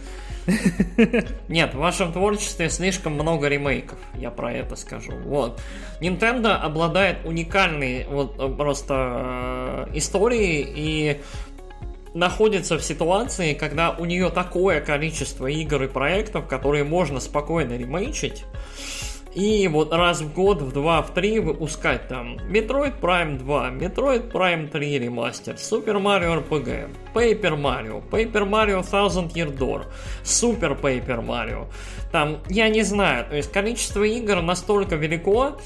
Нет, 1.49 1.75
в 1.75 1.79
вашем 1.79 2.13
творчестве 2.13 2.71
слишком 2.71 3.15
много 3.15 3.49
ремейков, 3.49 3.99
я 4.15 4.31
про 4.31 4.53
это 4.53 4.77
скажу. 4.77 5.13
Вот. 5.25 5.61
Nintendo 6.01 6.55
обладает 6.55 7.19
уникальной 7.25 8.07
вот 8.09 8.39
э, 8.39 8.49
просто 8.49 9.87
э, 9.89 9.97
историей 9.99 10.67
и 10.75 11.21
находится 12.15 12.79
в 12.79 12.83
ситуации, 12.83 13.55
когда 13.55 13.91
у 13.91 14.05
нее 14.05 14.31
такое 14.31 14.81
количество 14.81 15.47
игр 15.47 15.85
и 15.85 15.89
проектов, 15.89 16.47
которые 16.47 16.85
можно 16.85 17.21
спокойно 17.21 17.77
ремейчить, 17.77 18.45
и 19.35 19.69
вот 19.69 19.93
раз 19.93 20.23
в 20.23 20.35
год, 20.35 20.61
в 20.61 20.73
два, 20.73 21.03
в 21.03 21.15
три 21.15 21.39
выпускать 21.39 22.09
там 22.09 22.35
Metroid 22.49 22.99
Prime 23.01 23.39
2, 23.39 23.71
Metroid 23.71 24.33
Prime 24.33 24.69
3 24.69 24.99
ремастер, 24.99 25.55
Super 25.55 26.03
Mario 26.03 26.45
RPG, 26.45 26.91
Paper 27.15 27.57
Mario, 27.57 28.03
Paper 28.11 28.49
Mario 28.49 28.83
Thousand 28.83 29.33
Year 29.35 29.57
Door, 29.57 29.85
Super 30.25 30.81
Paper 30.81 31.25
Mario. 31.25 31.67
Там, 32.11 32.39
я 32.49 32.69
не 32.69 32.83
знаю, 32.83 33.25
то 33.27 33.37
есть 33.37 33.53
количество 33.53 34.03
игр 34.03 34.43
настолько 34.43 34.97
велико, 34.97 35.59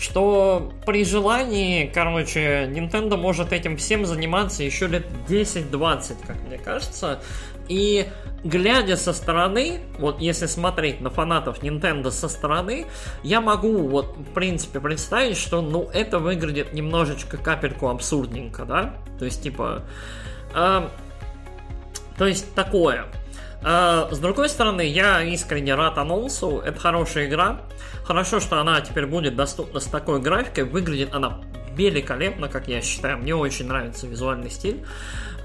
что 0.00 0.72
при 0.86 1.04
желании, 1.04 1.86
короче, 1.86 2.64
Nintendo 2.72 3.18
может 3.18 3.52
этим 3.52 3.76
всем 3.76 4.06
заниматься 4.06 4.62
еще 4.62 4.86
лет 4.86 5.04
10-20, 5.28 6.26
как 6.26 6.40
мне 6.40 6.56
кажется. 6.56 7.20
И 7.68 8.06
глядя 8.42 8.96
со 8.96 9.12
стороны, 9.12 9.80
вот 9.98 10.18
если 10.20 10.46
смотреть 10.46 11.02
на 11.02 11.10
фанатов 11.10 11.62
Nintendo 11.62 12.10
со 12.10 12.28
стороны, 12.28 12.86
я 13.22 13.42
могу 13.42 13.86
вот 13.88 14.16
в 14.16 14.32
принципе 14.32 14.80
представить, 14.80 15.36
что 15.36 15.60
ну 15.60 15.90
это 15.92 16.18
выглядит 16.18 16.72
немножечко 16.72 17.36
капельку 17.36 17.88
абсурдненько, 17.88 18.64
да? 18.64 18.94
То 19.18 19.26
есть 19.26 19.42
типа... 19.42 19.82
Э, 20.54 20.88
то 22.16 22.26
есть 22.26 22.54
такое. 22.54 23.04
А, 23.62 24.08
с 24.10 24.18
другой 24.18 24.48
стороны, 24.48 24.82
я 24.82 25.22
искренне 25.22 25.74
рад 25.74 25.98
анонсу. 25.98 26.58
Это 26.64 26.80
хорошая 26.80 27.26
игра. 27.26 27.60
Хорошо, 28.10 28.40
что 28.40 28.58
она 28.58 28.80
теперь 28.80 29.06
будет 29.06 29.36
доступна 29.36 29.78
с 29.78 29.84
такой 29.84 30.20
графикой. 30.20 30.64
Выглядит 30.64 31.14
она 31.14 31.42
великолепно, 31.76 32.48
как 32.48 32.66
я 32.66 32.80
считаю. 32.80 33.18
Мне 33.18 33.36
очень 33.36 33.68
нравится 33.68 34.08
визуальный 34.08 34.50
стиль. 34.50 34.84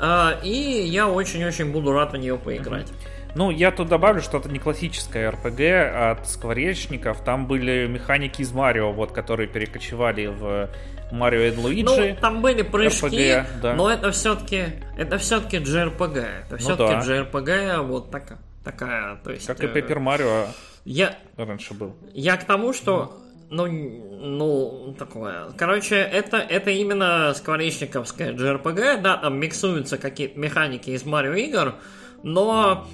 А, 0.02 0.40
и 0.42 0.50
я 0.50 1.08
очень-очень 1.08 1.72
буду 1.72 1.94
рад 1.94 2.14
в 2.14 2.18
нее 2.18 2.40
поиграть. 2.40 2.92
Ну, 3.36 3.52
я 3.52 3.70
тут 3.70 3.90
добавлю, 3.90 4.20
что 4.20 4.40
это 4.40 4.50
не 4.50 4.58
классическая 4.58 5.32
RPG 5.32 6.10
от 6.10 6.28
скворечников. 6.28 7.22
Там 7.24 7.46
были 7.46 7.86
механики 7.86 8.42
из 8.42 8.52
Марио, 8.52 8.92
вот, 8.94 9.12
которые 9.12 9.48
перекочевали 9.48 10.26
в 10.26 10.68
Марио 11.12 11.42
и 11.42 11.56
Луиджи. 11.56 12.14
Ну, 12.16 12.18
там 12.20 12.42
были 12.42 12.64
прыжки, 12.64 13.06
RPG, 13.06 13.46
да. 13.62 13.76
но 13.76 13.92
это 13.92 14.10
все-таки 14.10 14.64
это 14.98 15.20
все-таки 15.20 15.58
JRPG. 15.58 16.18
Это 16.18 16.46
ну, 16.50 16.58
все-таки 16.58 16.94
да. 16.94 17.00
JRPG, 17.02 17.82
вот 17.84 18.10
такая, 18.10 18.40
такая, 18.64 19.18
то 19.18 19.30
есть... 19.30 19.46
Как 19.46 19.64
и 19.64 19.68
Paper 19.68 20.00
Mario 20.00 20.48
я, 20.86 21.18
раньше 21.36 21.74
был. 21.74 21.96
Я 22.14 22.38
к 22.38 22.46
тому, 22.46 22.72
что 22.72 23.18
ну, 23.50 23.68
ну, 23.68 24.96
такое. 24.98 25.52
Короче, 25.58 25.96
это, 25.96 26.38
это 26.38 26.72
именно 26.72 27.34
скворечниковская 27.36 28.34
JRPG, 28.34 29.02
да, 29.02 29.18
там 29.18 29.40
миксуются 29.40 29.98
какие-то 29.98 30.40
механики 30.40 30.92
из 30.92 31.06
Марио 31.06 31.34
игр, 31.34 31.76
но 32.24 32.88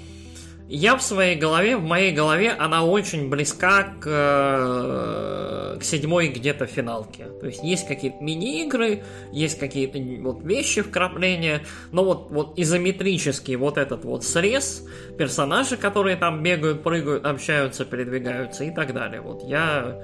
я 0.74 0.96
в 0.96 1.02
своей 1.02 1.36
голове, 1.36 1.76
в 1.76 1.82
моей 1.82 2.12
голове 2.12 2.50
она 2.50 2.82
очень 2.82 3.28
близка 3.28 3.94
к, 4.00 4.06
э, 4.06 5.78
к 5.78 5.84
седьмой 5.84 6.28
где-то 6.28 6.66
финалке. 6.66 7.26
То 7.40 7.46
есть 7.46 7.62
есть 7.62 7.86
какие-то 7.86 8.24
мини-игры, 8.24 9.04
есть 9.32 9.58
какие-то 9.58 9.98
вот 10.22 10.42
вещи, 10.42 10.80
вкрапления, 10.80 11.60
но 11.90 12.04
вот, 12.04 12.30
вот 12.30 12.58
изометрический 12.58 13.56
вот 13.56 13.76
этот 13.76 14.06
вот 14.06 14.24
срез, 14.24 14.86
персонажи, 15.18 15.76
которые 15.76 16.16
там 16.16 16.42
бегают, 16.42 16.82
прыгают, 16.82 17.26
общаются, 17.26 17.84
передвигаются 17.84 18.64
и 18.64 18.70
так 18.70 18.94
далее. 18.94 19.20
Вот 19.20 19.42
я... 19.46 20.00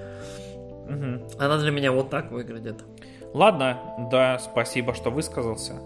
Угу. 0.84 1.38
Она 1.38 1.58
для 1.58 1.70
меня 1.70 1.92
вот 1.92 2.10
так 2.10 2.30
выглядит. 2.30 2.76
Ладно, 3.32 4.08
да, 4.10 4.38
спасибо, 4.38 4.94
что 4.94 5.10
высказался. 5.10 5.80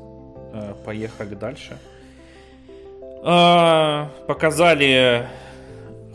Э, 0.52 0.74
поехали 0.84 1.36
дальше. 1.36 1.78
А, 3.24 4.08
показали 4.26 5.28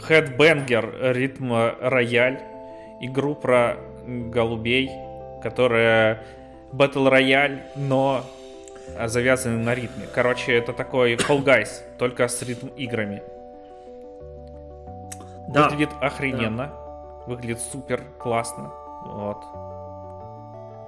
Headbanger 0.08 1.14
Ритм 1.14 1.54
Рояль, 1.80 2.42
игру 3.00 3.34
про 3.36 3.78
голубей, 4.06 4.92
которая 5.42 6.24
Battle 6.74 7.10
Royale, 7.10 7.62
но 7.76 8.24
завязаны 9.06 9.58
на 9.58 9.74
ритме. 9.74 10.06
Короче, 10.14 10.58
это 10.58 10.74
такой 10.74 11.16
Fall 11.16 11.44
Guys, 11.44 11.70
только 11.98 12.28
с 12.28 12.42
ритм 12.42 12.68
играми. 12.76 13.22
Да. 15.50 15.70
Выглядит 15.70 15.92
охрененно. 16.02 16.68
Да. 16.68 17.24
Выглядит 17.28 17.62
супер 17.62 18.02
классно. 18.20 18.72
Вот. 19.06 19.44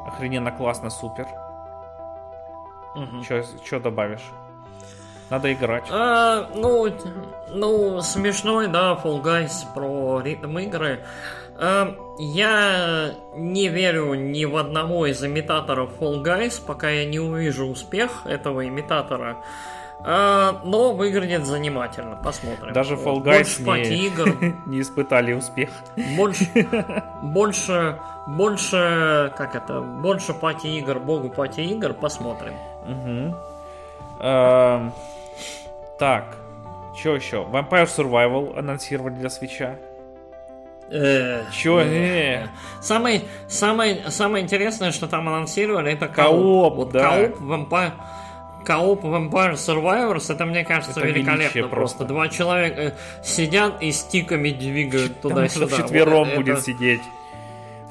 Охрененно 0.06 0.52
классно, 0.52 0.90
супер. 0.90 1.28
Угу. 2.96 3.24
Что 3.66 3.80
добавишь? 3.80 4.30
Надо 5.30 5.54
играть. 5.54 5.86
А, 5.92 6.50
ну, 6.56 6.88
ну, 7.52 8.02
смешной, 8.02 8.68
да, 8.68 9.00
Fall 9.02 9.22
Guys 9.22 9.66
про 9.74 10.22
ритм 10.22 10.58
игры. 10.60 11.00
А, 11.56 11.96
я 12.18 13.12
не 13.36 13.68
верю 13.68 14.14
ни 14.14 14.46
в 14.46 14.56
одного 14.56 15.06
из 15.06 15.24
имитаторов 15.24 15.92
Fall 16.00 16.24
Guys, 16.24 16.62
пока 16.66 16.90
я 16.90 17.06
не 17.06 17.20
увижу 17.20 17.68
успех 17.68 18.26
этого 18.26 18.68
имитатора. 18.68 19.38
А, 20.02 20.62
но 20.64 20.94
выглядит 20.94 21.46
занимательно, 21.46 22.16
посмотрим. 22.16 22.74
Даже 22.74 22.96
Fall 22.96 23.22
Guys 23.22 23.62
не, 23.62 24.08
игр. 24.08 24.56
не 24.66 24.82
испытали 24.82 25.34
успех. 25.34 25.70
Больше, 26.16 26.46
больше, 27.22 28.00
больше, 28.28 29.34
как 29.38 29.56
это, 29.56 29.82
больше 29.82 30.34
пати 30.34 30.68
игр, 30.68 31.00
богу 31.00 31.30
пати 31.30 31.62
игр, 31.62 31.94
посмотрим. 31.94 32.54
Угу. 32.88 33.36
Так, 36.00 36.38
что 36.98 37.16
еще? 37.16 37.46
Vampire 37.52 37.86
Survivors 37.86 38.58
анонсировали 38.58 39.14
для 39.14 39.30
Switch'а. 39.30 39.76
Э, 40.90 41.44
Чё? 41.52 41.80
Э. 41.82 42.48
Самое, 42.82 43.22
самое, 43.48 44.10
самое 44.10 44.44
интересное, 44.44 44.92
что 44.92 45.08
там 45.08 45.28
анонсировали, 45.28 45.92
это 45.92 46.08
кооп. 46.08 46.76
вот 46.76 46.92
да. 46.92 47.10
Кооп 47.10 47.40
Vampire, 47.42 47.92
кооп 48.66 49.04
Vampire 49.04 49.54
Survivors, 49.54 50.34
это, 50.34 50.46
мне 50.46 50.64
кажется, 50.64 51.00
это 51.00 51.08
великолепно 51.08 51.68
просто. 51.68 51.76
просто. 51.76 52.06
Два 52.06 52.30
человека 52.30 52.82
э, 52.82 52.92
сидят 53.24 53.84
и 53.84 53.92
стиками 53.92 54.50
двигают 54.50 55.22
туда-сюда. 55.22 55.68
Вчетвером 55.68 56.30
вот, 56.30 56.36
будет 56.38 56.56
это... 56.56 56.62
сидеть 56.62 57.02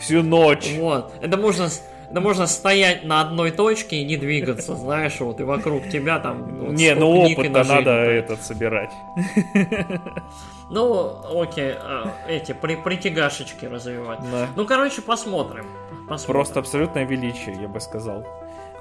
всю 0.00 0.22
ночь. 0.22 0.72
Вот. 0.76 1.12
Это 1.20 1.36
можно 1.36 1.68
да 2.10 2.20
можно 2.20 2.46
стоять 2.46 3.04
на 3.04 3.20
одной 3.20 3.50
точке 3.50 3.96
и 3.96 4.04
не 4.04 4.16
двигаться, 4.16 4.74
знаешь, 4.74 5.20
вот, 5.20 5.40
и 5.40 5.44
вокруг 5.44 5.88
тебя 5.88 6.18
там... 6.18 6.58
Вот, 6.58 6.70
не, 6.70 6.94
ну 6.94 7.10
опыт-то 7.10 7.64
надо 7.64 7.90
этот 7.90 8.42
собирать. 8.42 8.92
Ну, 10.70 11.40
окей, 11.40 11.72
а, 11.78 12.12
эти 12.28 12.52
при, 12.52 12.76
притягашечки 12.76 13.64
развивать. 13.64 14.20
Да. 14.30 14.48
Ну, 14.54 14.66
короче, 14.66 15.00
посмотрим. 15.00 15.64
посмотрим. 16.06 16.26
Просто 16.26 16.60
абсолютное 16.60 17.06
величие, 17.06 17.56
я 17.58 17.68
бы 17.68 17.80
сказал. 17.80 18.26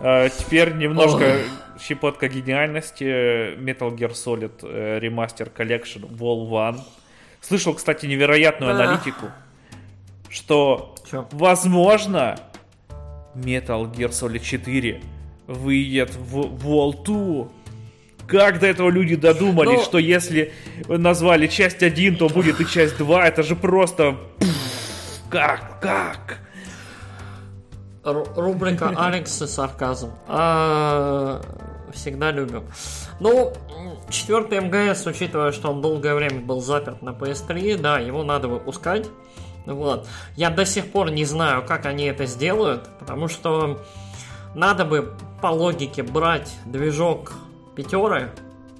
А, 0.02 0.28
теперь 0.28 0.74
немножко 0.74 1.24
Ой. 1.24 1.46
щепотка 1.80 2.28
гениальности. 2.28 3.56
Metal 3.58 3.96
Gear 3.96 4.12
Solid 4.12 4.52
э, 4.64 5.00
Remaster 5.00 5.50
Collection 5.56 6.10
Wall 6.10 6.50
One. 6.50 6.82
Слышал, 7.40 7.74
кстати, 7.74 8.06
невероятную 8.06 8.74
аналитику, 8.74 9.28
что 10.30 10.96
Чё? 11.10 11.26
возможно 11.32 12.38
Metal 13.38 13.92
Gear 13.92 14.10
Solid 14.10 14.40
4 14.40 15.02
выйдет 15.48 16.16
в 16.16 16.38
Wall 16.66 17.04
2. 17.04 17.48
Как 18.28 18.60
до 18.60 18.68
этого 18.68 18.90
люди 18.90 19.16
додумались, 19.16 19.72
Но... 19.72 19.78
Ну, 19.78 19.84
что 19.84 19.98
если 19.98 20.52
назвали 20.88 21.48
часть 21.48 21.82
1, 21.82 22.18
то 22.18 22.28
будет 22.28 22.60
и 22.60 22.68
часть 22.68 22.98
2? 22.98 23.28
Это 23.28 23.44
же 23.44 23.56
просто... 23.56 24.18
Как? 25.30 25.80
Как? 25.82 26.40
Рубрика 28.04 28.90
Алекс 28.98 29.42
и 29.42 29.48
сарказм. 29.48 30.12
А, 30.28 31.42
всегда 31.94 32.32
любим. 32.32 32.64
Ну, 33.20 33.54
четвертый 34.10 34.62
МГС, 34.62 35.06
учитывая, 35.06 35.52
что 35.52 35.72
он 35.72 35.82
долгое 35.82 36.16
время 36.16 36.40
был 36.40 36.62
заперт 36.62 37.02
на 37.02 37.10
PS3, 37.10 37.78
да, 37.78 38.00
его 38.00 38.24
надо 38.24 38.48
выпускать. 38.48 39.08
Вот. 39.74 40.08
Я 40.36 40.50
до 40.50 40.66
сих 40.66 40.92
пор 40.92 41.12
не 41.12 41.26
знаю, 41.26 41.64
как 41.66 41.86
они 41.86 42.06
это 42.06 42.26
сделают, 42.26 42.90
потому 43.00 43.28
что 43.28 43.84
надо 44.56 44.86
бы 44.86 45.14
по 45.42 45.48
логике 45.48 46.04
брать 46.04 46.52
движок 46.66 47.34
пятеры, 47.76 48.32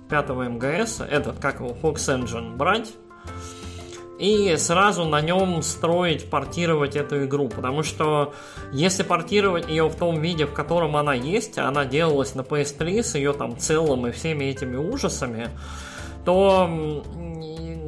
пятого 0.10 0.44
МГС, 0.44 1.02
этот, 1.02 1.40
как 1.40 1.60
его, 1.60 1.70
Fox 1.70 1.96
Engine 1.96 2.56
брать, 2.56 2.94
и 4.18 4.56
сразу 4.58 5.06
на 5.06 5.22
нем 5.22 5.62
строить, 5.62 6.30
портировать 6.30 6.96
эту 6.96 7.26
игру. 7.26 7.50
Потому 7.50 7.84
что 7.84 8.34
если 8.72 9.04
портировать 9.04 9.68
ее 9.70 9.88
в 9.88 9.96
том 9.96 10.20
виде, 10.20 10.46
в 10.46 10.54
котором 10.54 10.96
она 10.96 11.14
есть, 11.14 11.58
а 11.58 11.68
она 11.68 11.86
делалась 11.86 12.34
на 12.34 12.42
PS3 12.42 13.04
с 13.04 13.16
ее 13.16 13.34
там 13.34 13.58
целым 13.58 14.08
и 14.08 14.12
всеми 14.12 14.46
этими 14.46 14.76
ужасами, 14.76 15.50
то 16.26 17.04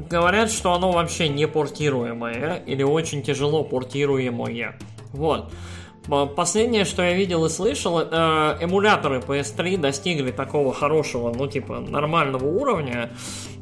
говорят, 0.09 0.51
что 0.51 0.73
оно 0.73 0.91
вообще 0.91 1.29
не 1.29 1.47
портируемое 1.47 2.63
или 2.65 2.83
очень 2.83 3.21
тяжело 3.21 3.63
портируемое. 3.63 4.77
Вот. 5.13 5.51
Последнее, 6.35 6.85
что 6.85 7.03
я 7.03 7.13
видел 7.13 7.45
и 7.45 7.49
слышал, 7.49 7.99
э, 7.99 8.05
эмуляторы 8.61 9.19
PS3 9.19 9.77
достигли 9.77 10.31
такого 10.31 10.73
хорошего, 10.73 11.31
ну 11.31 11.45
типа 11.45 11.79
нормального 11.79 12.45
уровня, 12.45 13.11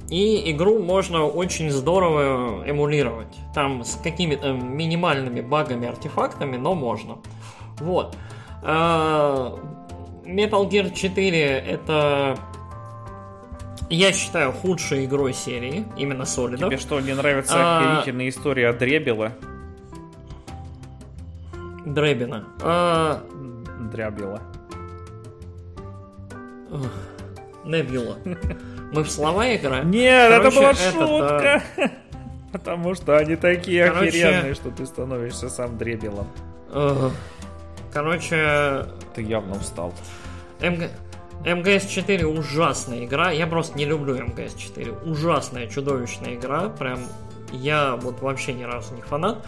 и 0.10 0.50
игру 0.52 0.80
можно 0.80 1.26
очень 1.26 1.70
здорово 1.70 2.64
эмулировать. 2.66 3.36
Там 3.54 3.84
с 3.84 4.00
какими-то 4.02 4.54
минимальными 4.54 5.42
багами, 5.42 5.90
артефактами, 5.90 6.56
но 6.56 6.74
можно. 6.74 7.18
Вот. 7.80 8.16
Э, 8.64 9.52
Metal 10.26 10.70
Gear 10.70 10.94
4 10.94 11.42
это 11.42 12.38
я 13.90 14.12
считаю 14.12 14.52
худшей 14.52 15.06
игрой 15.06 15.34
серии, 15.34 15.86
именно 15.96 16.24
Solid. 16.24 16.58
Тебе 16.58 16.78
что, 16.78 17.00
не 17.00 17.14
нравится 17.14 17.54
а... 17.56 18.00
охерительная 18.00 18.30
история 18.30 18.74
Дребила? 18.74 19.34
Дребина. 21.86 22.46
А... 22.62 23.24
Дрябила. 23.92 24.42
Небила. 27.64 28.18
Мы 28.92 29.04
в 29.04 29.10
слова 29.10 29.56
играем? 29.56 29.92
Нет, 29.92 30.32
Короче, 30.32 30.48
это 30.48 30.60
была 30.60 30.74
шутка. 30.74 31.64
Это... 31.76 31.92
Потому 32.52 32.96
что 32.96 33.18
они 33.18 33.36
такие 33.36 33.88
Короче... 33.88 34.10
охеренные, 34.10 34.54
что 34.54 34.72
ты 34.72 34.86
становишься 34.86 35.50
сам 35.50 35.78
дребилом. 35.78 36.28
Короче... 37.94 38.86
Ты 39.16 39.24
явно 39.24 39.56
устал. 39.56 39.94
МГ... 40.62 40.90
МГС-4 41.44 42.26
ужасная 42.26 43.06
игра. 43.06 43.32
Я 43.32 43.48
просто 43.48 43.78
не 43.78 43.86
люблю 43.86 44.16
МГС-4. 44.18 45.10
Ужасная, 45.10 45.68
чудовищная 45.68 46.36
игра. 46.36 46.70
Прям 46.70 47.00
я 47.52 47.96
вот 47.96 48.22
вообще 48.22 48.54
ни 48.54 48.64
разу 48.64 48.96
не 48.96 49.02
фанат. 49.02 49.46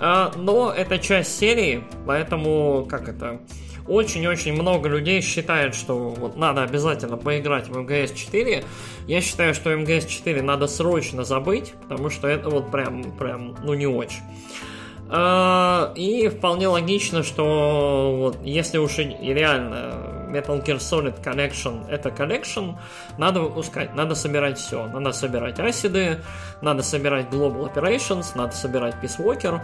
А, 0.00 0.32
но 0.36 0.72
это 0.72 0.98
часть 0.98 1.38
серии, 1.38 1.84
поэтому, 2.06 2.86
как 2.88 3.08
это, 3.08 3.40
очень-очень 3.86 4.54
много 4.54 4.88
людей 4.88 5.20
считает, 5.20 5.74
что 5.74 5.96
вот 5.96 6.36
надо 6.36 6.62
обязательно 6.62 7.16
поиграть 7.16 7.68
в 7.68 7.78
МГС 7.78 8.12
4. 8.12 8.64
Я 9.06 9.20
считаю, 9.20 9.54
что 9.54 9.76
МГС 9.76 10.06
4 10.06 10.42
надо 10.42 10.66
срочно 10.66 11.24
забыть, 11.24 11.74
потому 11.82 12.10
что 12.10 12.26
это 12.26 12.48
вот 12.48 12.70
прям, 12.70 13.12
прям, 13.12 13.54
ну 13.62 13.74
не 13.74 13.86
очень. 13.86 14.22
А, 15.10 15.92
и 15.94 16.28
вполне 16.28 16.66
логично, 16.66 17.22
что 17.22 18.16
вот 18.18 18.38
если 18.42 18.78
уж 18.78 18.98
реально 18.98 20.13
Metal 20.34 20.62
Gear 20.64 20.78
Solid 20.78 21.22
Collection 21.22 21.88
это 21.88 22.08
collection, 22.08 22.76
надо 23.18 23.40
выпускать, 23.40 23.94
надо 23.94 24.14
собирать 24.14 24.58
все. 24.58 24.86
Надо 24.86 25.12
собирать 25.12 25.58
асиды, 25.60 26.18
надо 26.60 26.82
собирать 26.82 27.26
Global 27.26 27.72
Operations, 27.72 28.26
надо 28.34 28.54
собирать 28.54 28.96
Peace 29.02 29.18
Walker, 29.18 29.60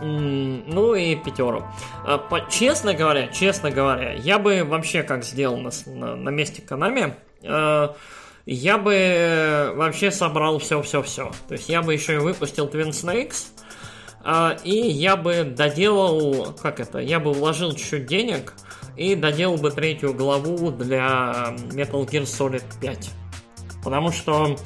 ну 0.00 0.94
и 0.94 1.14
пятеру. 1.14 1.64
А, 2.04 2.20
честно 2.50 2.94
говоря, 2.94 3.28
честно 3.28 3.70
говоря, 3.70 4.12
я 4.12 4.38
бы 4.38 4.64
вообще 4.64 5.02
как 5.02 5.24
сделал 5.24 5.58
на, 5.58 5.70
на, 6.16 6.30
месте 6.30 6.62
а, 7.44 7.94
я 8.44 8.78
бы 8.78 9.72
вообще 9.76 10.10
собрал 10.10 10.58
все-все-все. 10.58 11.30
То 11.46 11.54
есть 11.54 11.68
я 11.68 11.82
бы 11.82 11.92
еще 11.92 12.14
и 12.14 12.18
выпустил 12.18 12.66
Twin 12.66 12.90
Snakes, 12.90 13.52
а, 14.24 14.56
и 14.64 14.74
я 14.74 15.16
бы 15.16 15.44
доделал, 15.44 16.52
как 16.60 16.80
это, 16.80 16.98
я 16.98 17.20
бы 17.20 17.32
вложил 17.32 17.72
чуть-чуть 17.72 18.06
денег 18.06 18.54
и 18.96 19.14
доделал 19.14 19.56
бы 19.56 19.70
третью 19.70 20.14
главу 20.14 20.70
для 20.70 21.54
Metal 21.70 22.06
Gear 22.06 22.22
Solid 22.22 22.64
5. 22.80 23.10
Потому 23.84 24.12
что 24.12 24.56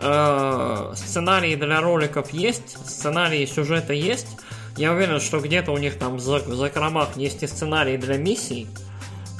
э, 0.00 0.92
сценарии 0.96 1.54
для 1.54 1.80
роликов 1.80 2.30
есть, 2.32 2.76
сценарии 2.86 3.44
сюжета 3.46 3.92
есть. 3.92 4.28
Я 4.76 4.92
уверен, 4.92 5.20
что 5.20 5.40
где-то 5.40 5.72
у 5.72 5.78
них 5.78 5.98
там 5.98 6.16
в 6.16 6.20
закромах 6.20 7.16
есть 7.16 7.42
и 7.42 7.46
сценарии 7.46 7.96
для 7.96 8.16
миссий. 8.16 8.66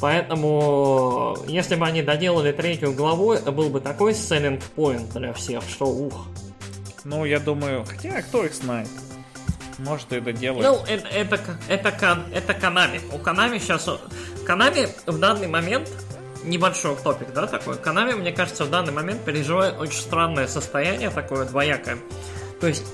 Поэтому, 0.00 1.36
если 1.46 1.76
бы 1.76 1.86
они 1.86 2.02
доделали 2.02 2.52
третью 2.52 2.94
главу, 2.94 3.32
это 3.32 3.52
был 3.52 3.68
бы 3.68 3.80
такой 3.80 4.12
selling 4.12 4.62
point 4.74 5.12
для 5.18 5.32
всех, 5.34 5.62
что 5.68 5.86
ух. 5.86 6.26
Ну, 7.04 7.24
я 7.24 7.38
думаю, 7.38 7.84
хотя 7.84 8.22
кто 8.22 8.44
их 8.44 8.54
знает. 8.54 8.88
Может, 9.78 10.12
это 10.12 10.32
делать. 10.32 10.66
Ну, 10.66 10.80
это, 10.86 11.08
это, 11.08 11.40
это, 11.68 12.24
это 12.32 12.54
Канами. 12.54 13.00
У 13.12 13.18
Канами 13.18 13.58
сейчас... 13.58 13.88
Канами 14.46 14.88
в 15.06 15.18
данный 15.18 15.48
момент 15.48 15.88
небольшой 16.44 16.96
топик, 16.96 17.32
да, 17.32 17.46
такой. 17.46 17.76
Канами, 17.76 18.12
мне 18.12 18.32
кажется, 18.32 18.64
в 18.64 18.70
данный 18.70 18.92
момент 18.92 19.24
переживает 19.24 19.78
очень 19.78 20.00
странное 20.00 20.46
состояние, 20.46 21.10
такое 21.10 21.44
двоякое. 21.44 21.98
То 22.60 22.66
есть, 22.66 22.84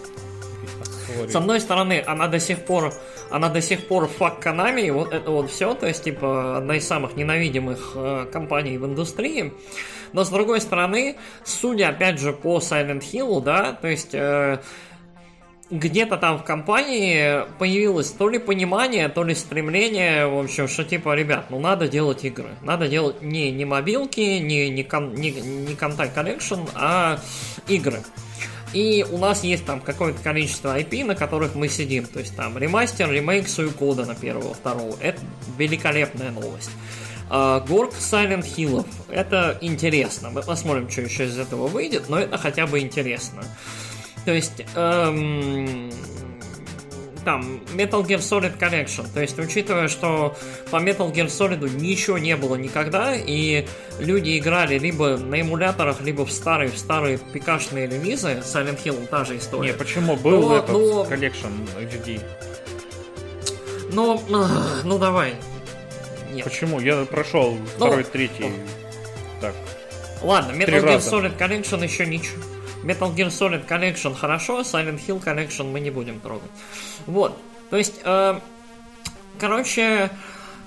с 1.28 1.34
одной 1.34 1.60
стороны, 1.60 2.02
она 2.06 2.28
до 2.28 2.38
сих 2.38 2.64
пор, 2.64 2.92
она 3.30 3.48
до 3.48 3.60
сих 3.60 3.86
пор 3.88 4.06
фак 4.08 4.40
Канами, 4.40 4.82
и 4.82 4.90
вот 4.90 5.12
это 5.12 5.30
вот 5.30 5.50
все, 5.50 5.74
то 5.74 5.86
есть, 5.86 6.04
типа, 6.04 6.58
одна 6.58 6.76
из 6.76 6.86
самых 6.86 7.16
ненавидимых 7.16 7.92
э, 7.94 8.26
компаний 8.32 8.78
в 8.78 8.86
индустрии. 8.86 9.52
Но 10.12 10.24
с 10.24 10.28
другой 10.28 10.60
стороны, 10.60 11.16
судя, 11.44 11.88
опять 11.88 12.20
же, 12.20 12.32
по 12.32 12.58
Silent 12.58 13.00
Hill, 13.00 13.42
да, 13.42 13.72
то 13.72 13.88
есть, 13.88 14.14
э, 14.14 14.60
где-то 15.70 16.16
там 16.16 16.38
в 16.38 16.44
компании 16.44 17.44
появилось 17.58 18.10
то 18.10 18.28
ли 18.28 18.38
понимание, 18.38 19.08
то 19.08 19.24
ли 19.24 19.34
стремление, 19.34 20.28
в 20.28 20.38
общем, 20.38 20.68
что 20.68 20.84
типа, 20.84 21.14
ребят, 21.14 21.46
ну 21.50 21.58
надо 21.58 21.88
делать 21.88 22.24
игры. 22.24 22.50
Надо 22.62 22.88
делать 22.88 23.22
не, 23.22 23.50
не 23.50 23.64
мобилки, 23.64 24.20
не, 24.20 24.70
не, 24.70 24.82
не, 24.82 25.30
не 25.30 25.74
Contact 25.74 26.14
Collection, 26.14 26.68
а 26.74 27.18
игры. 27.66 28.02
И 28.72 29.04
у 29.10 29.18
нас 29.18 29.42
есть 29.42 29.64
там 29.64 29.80
какое-то 29.80 30.22
количество 30.22 30.78
IP, 30.78 31.04
на 31.04 31.14
которых 31.14 31.54
мы 31.54 31.68
сидим. 31.68 32.04
То 32.04 32.20
есть 32.20 32.36
там 32.36 32.58
ремастер, 32.58 33.10
ремейк 33.10 33.48
Суикода 33.48 34.04
на 34.04 34.14
первого, 34.14 34.54
второго. 34.54 34.96
Это 35.00 35.20
великолепная 35.56 36.30
новость. 36.30 36.70
Uh, 37.28 37.66
Горк 37.66 37.92
Silent 37.94 38.44
Hill. 38.44 38.86
Это 39.08 39.58
интересно. 39.60 40.30
Мы 40.30 40.42
посмотрим, 40.42 40.88
что 40.88 41.00
еще 41.00 41.24
из 41.24 41.36
этого 41.36 41.66
выйдет, 41.66 42.08
но 42.08 42.20
это 42.20 42.38
хотя 42.38 42.68
бы 42.68 42.78
интересно. 42.78 43.42
То 44.26 44.32
есть, 44.32 44.64
эм, 44.74 45.88
там, 47.24 47.60
Metal 47.74 48.04
Gear 48.04 48.18
Solid 48.18 48.58
Collection. 48.58 49.06
То 49.14 49.20
есть, 49.20 49.38
учитывая, 49.38 49.86
что 49.86 50.36
по 50.72 50.76
Metal 50.76 51.12
Gear 51.12 51.26
Solid 51.26 51.68
ничего 51.78 52.18
не 52.18 52.36
было 52.36 52.56
никогда, 52.56 53.14
и 53.14 53.66
люди 54.00 54.36
играли 54.36 54.80
либо 54.80 55.16
на 55.16 55.40
эмуляторах, 55.40 56.00
либо 56.00 56.26
в 56.26 56.32
старые, 56.32 56.72
в 56.72 56.76
старые 56.78 57.18
пикашные 57.18 57.86
релизы, 57.86 58.42
Silent 58.44 58.82
Hill 58.84 59.06
та 59.06 59.24
же 59.24 59.38
история. 59.38 59.70
Не, 59.70 59.78
почему? 59.78 60.16
Был 60.16 60.48
но, 60.48 60.56
этот 60.56 60.70
но... 60.70 61.04
Collection 61.04 61.52
HD. 61.78 62.20
Ну, 63.92 64.20
ну 64.84 64.98
давай. 64.98 65.34
Нет. 66.32 66.42
Почему? 66.42 66.80
Я 66.80 67.04
прошел 67.04 67.52
ну, 67.52 67.66
второй, 67.76 68.02
третий. 68.02 68.48
Ну. 68.48 68.52
Так. 69.40 69.54
Ладно, 70.20 70.50
Metal 70.50 70.82
Gear 70.82 70.98
Solid 70.98 71.38
Collection 71.38 71.84
еще 71.84 72.06
ничего. 72.06 72.42
Metal 72.82 73.14
Gear 73.14 73.28
Solid 73.28 73.66
Collection 73.66 74.14
хорошо, 74.14 74.60
Silent 74.60 75.00
Hill 75.06 75.22
Collection 75.22 75.70
мы 75.70 75.80
не 75.80 75.90
будем 75.90 76.20
трогать. 76.20 76.50
Вот. 77.06 77.36
То 77.70 77.76
есть, 77.76 78.00
э, 78.04 78.40
короче, 79.40 80.10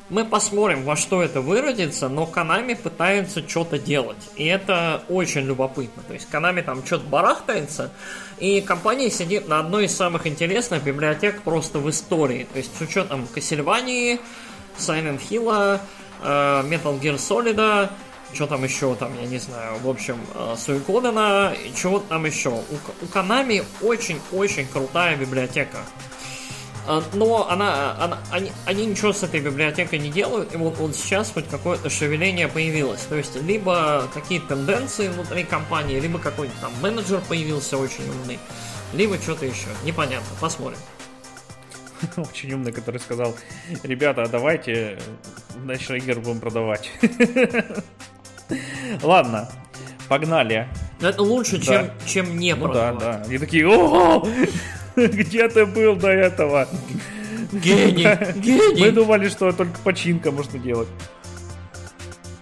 мы 0.09 0.25
посмотрим, 0.25 0.83
во 0.83 0.95
что 0.95 1.21
это 1.21 1.39
выродится, 1.39 2.09
но 2.09 2.25
Канами 2.25 2.73
пытается 2.73 3.47
что-то 3.47 3.77
делать. 3.77 4.29
И 4.35 4.45
это 4.45 5.03
очень 5.07 5.41
любопытно. 5.41 6.03
То 6.03 6.13
есть 6.13 6.27
Канами 6.29 6.61
там 6.61 6.85
что-то 6.85 7.05
барахтается, 7.05 7.91
и 8.39 8.61
компания 8.61 9.11
сидит 9.11 9.47
на 9.47 9.59
одной 9.59 9.85
из 9.85 9.95
самых 9.95 10.25
интересных 10.25 10.83
библиотек 10.83 11.41
просто 11.43 11.79
в 11.79 11.89
истории. 11.89 12.47
То 12.51 12.57
есть 12.57 12.75
с 12.75 12.81
учетом 12.81 13.27
Кассельвании, 13.27 14.19
Silent 14.77 15.21
Hill, 15.29 15.79
э, 16.23 16.63
Metal 16.63 16.99
Gear 16.99 17.17
Solid, 17.17 17.89
что 18.33 18.47
там 18.47 18.63
еще, 18.63 18.95
там, 18.95 19.11
я 19.19 19.27
не 19.27 19.37
знаю, 19.39 19.79
в 19.79 19.89
общем, 19.89 20.17
э, 20.35 20.55
Суикодена, 20.57 21.53
и 21.53 21.73
чего 21.75 21.99
там 21.99 22.25
еще. 22.25 22.49
У, 22.49 23.05
у 23.05 23.07
Канами 23.07 23.63
очень-очень 23.81 24.67
крутая 24.67 25.17
библиотека. 25.17 25.79
Э, 26.87 27.01
но 27.13 27.49
она, 27.49 27.95
она, 27.99 28.19
они, 28.31 28.51
они 28.65 28.85
ничего 28.85 29.13
с 29.13 29.23
этой 29.23 29.39
библиотекой 29.39 29.99
не 29.99 30.09
делают, 30.09 30.53
и 30.53 30.57
вот, 30.57 30.77
вот 30.77 30.95
сейчас 30.95 31.31
хоть 31.31 31.47
какое-то 31.47 31.89
шевеление 31.89 32.47
появилось. 32.47 33.01
То 33.01 33.15
есть, 33.15 33.35
либо 33.41 34.07
какие-то 34.13 34.55
тенденции 34.55 35.07
внутри 35.07 35.43
компании, 35.43 35.99
либо 35.99 36.19
какой-то 36.19 36.53
там 36.61 36.71
менеджер 36.81 37.21
появился 37.27 37.77
очень 37.77 38.07
умный, 38.09 38.39
либо 38.93 39.17
что-то 39.17 39.45
еще. 39.45 39.67
Непонятно, 39.83 40.29
посмотрим. 40.39 40.79
Очень 42.15 42.53
умный, 42.53 42.71
который 42.71 42.99
сказал, 42.99 43.35
ребята, 43.83 44.25
давайте 44.31 44.99
дальше 45.65 45.97
игр 45.97 46.19
будем 46.21 46.39
продавать. 46.39 46.91
Ладно, 49.03 49.49
погнали. 50.07 50.67
Это 51.01 51.21
лучше, 51.21 51.57
да. 51.57 51.63
чем, 51.65 51.91
чем 52.05 52.37
не 52.37 52.55
ну, 52.55 52.71
да, 52.73 52.93
да. 52.93 53.23
Они 53.25 53.37
такие, 53.37 53.67
о, 53.67 54.27
где 54.95 55.47
ты 55.47 55.65
был 55.65 55.95
до 55.95 56.09
этого? 56.09 56.67
Гений, 57.51 58.07
гений. 58.35 58.81
Мы 58.81 58.91
думали, 58.91 59.29
что 59.29 59.51
только 59.51 59.79
починка 59.79 60.31
можно 60.31 60.59
делать. 60.59 60.89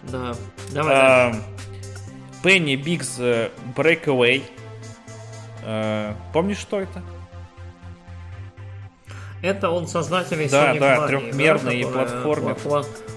Да, 0.03 0.35
давай. 0.71 1.35
Пенни 2.43 2.75
Бигс 2.75 3.19
Breakaway. 3.75 4.43
Э, 5.63 6.13
помнишь, 6.34 6.59
что 6.59 6.79
это? 6.79 7.03
Это 9.41 9.69
он 9.69 9.88
создатель 9.88 10.49
да, 10.49 10.73
Sonic 10.73 10.80
да, 10.80 10.95
Mania, 10.95 11.07
трехмерный 11.07 11.84
да, 11.84 11.89
платформер. 11.89 12.57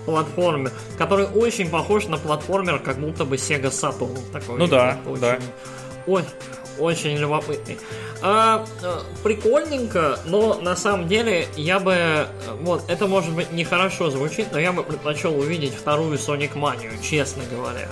платформер, 0.04 0.72
который 0.98 1.26
очень 1.26 1.70
похож 1.70 2.06
на 2.06 2.18
платформер, 2.18 2.78
как 2.80 2.98
будто 2.98 3.24
бы 3.24 3.36
Sega 3.36 3.70
Saturn. 3.70 4.18
Такой, 4.32 4.58
ну 4.58 4.66
да, 4.66 4.98
очень, 5.06 5.20
да. 5.20 5.38
Ой, 6.06 6.24
очень 6.80 7.16
любопытный. 7.16 7.78
А, 8.22 8.66
э, 8.82 8.98
прикольненько, 9.22 10.18
но 10.26 10.54
на 10.54 10.76
самом 10.76 11.08
деле 11.08 11.46
я 11.56 11.80
бы... 11.80 12.26
Вот, 12.60 12.84
это 12.88 13.06
может 13.06 13.34
быть 13.34 13.52
нехорошо 13.52 14.10
звучит, 14.10 14.48
но 14.52 14.58
я 14.58 14.72
бы 14.72 14.82
предпочел 14.82 15.38
увидеть 15.38 15.74
вторую 15.74 16.18
Sonic 16.18 16.54
Mania, 16.54 16.90
честно 17.02 17.42
говоря. 17.50 17.88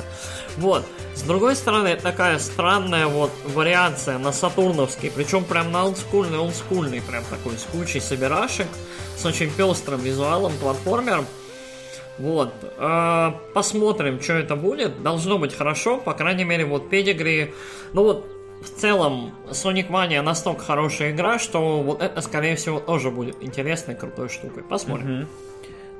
Вот. 0.58 0.84
С 1.14 1.22
другой 1.22 1.56
стороны, 1.56 1.88
это 1.88 2.02
такая 2.02 2.38
странная 2.38 3.06
вот 3.06 3.30
вариация 3.44 4.18
на 4.18 4.32
сатурновский, 4.32 5.10
причем 5.10 5.44
прям 5.44 5.72
на 5.72 5.84
олдскульный, 5.84 6.38
олдскульный, 6.38 7.00
прям 7.00 7.24
такой 7.24 7.56
с 7.56 7.64
кучей 7.64 8.00
собирашек, 8.00 8.66
с 9.16 9.24
очень 9.24 9.50
пестрым 9.50 10.00
визуалом, 10.00 10.52
платформером. 10.60 11.26
Вот. 12.18 12.52
Э, 12.76 13.32
посмотрим, 13.54 14.20
что 14.20 14.34
это 14.34 14.56
будет. 14.56 15.02
Должно 15.02 15.38
быть 15.38 15.54
хорошо, 15.56 15.98
по 15.98 16.14
крайней 16.14 16.44
мере, 16.44 16.64
вот 16.64 16.90
педигри. 16.90 17.54
Ну 17.92 18.02
вот, 18.02 18.26
в 18.62 18.68
целом, 18.68 19.32
Sonic 19.50 19.88
Mania 19.88 20.22
настолько 20.22 20.64
хорошая 20.64 21.12
игра, 21.12 21.38
что 21.38 21.80
вот 21.82 22.02
это, 22.02 22.20
скорее 22.20 22.56
всего, 22.56 22.80
тоже 22.80 23.10
будет 23.10 23.42
интересной, 23.42 23.94
крутой 23.94 24.28
штукой. 24.28 24.62
Посмотрим. 24.62 25.20
Угу. 25.20 25.28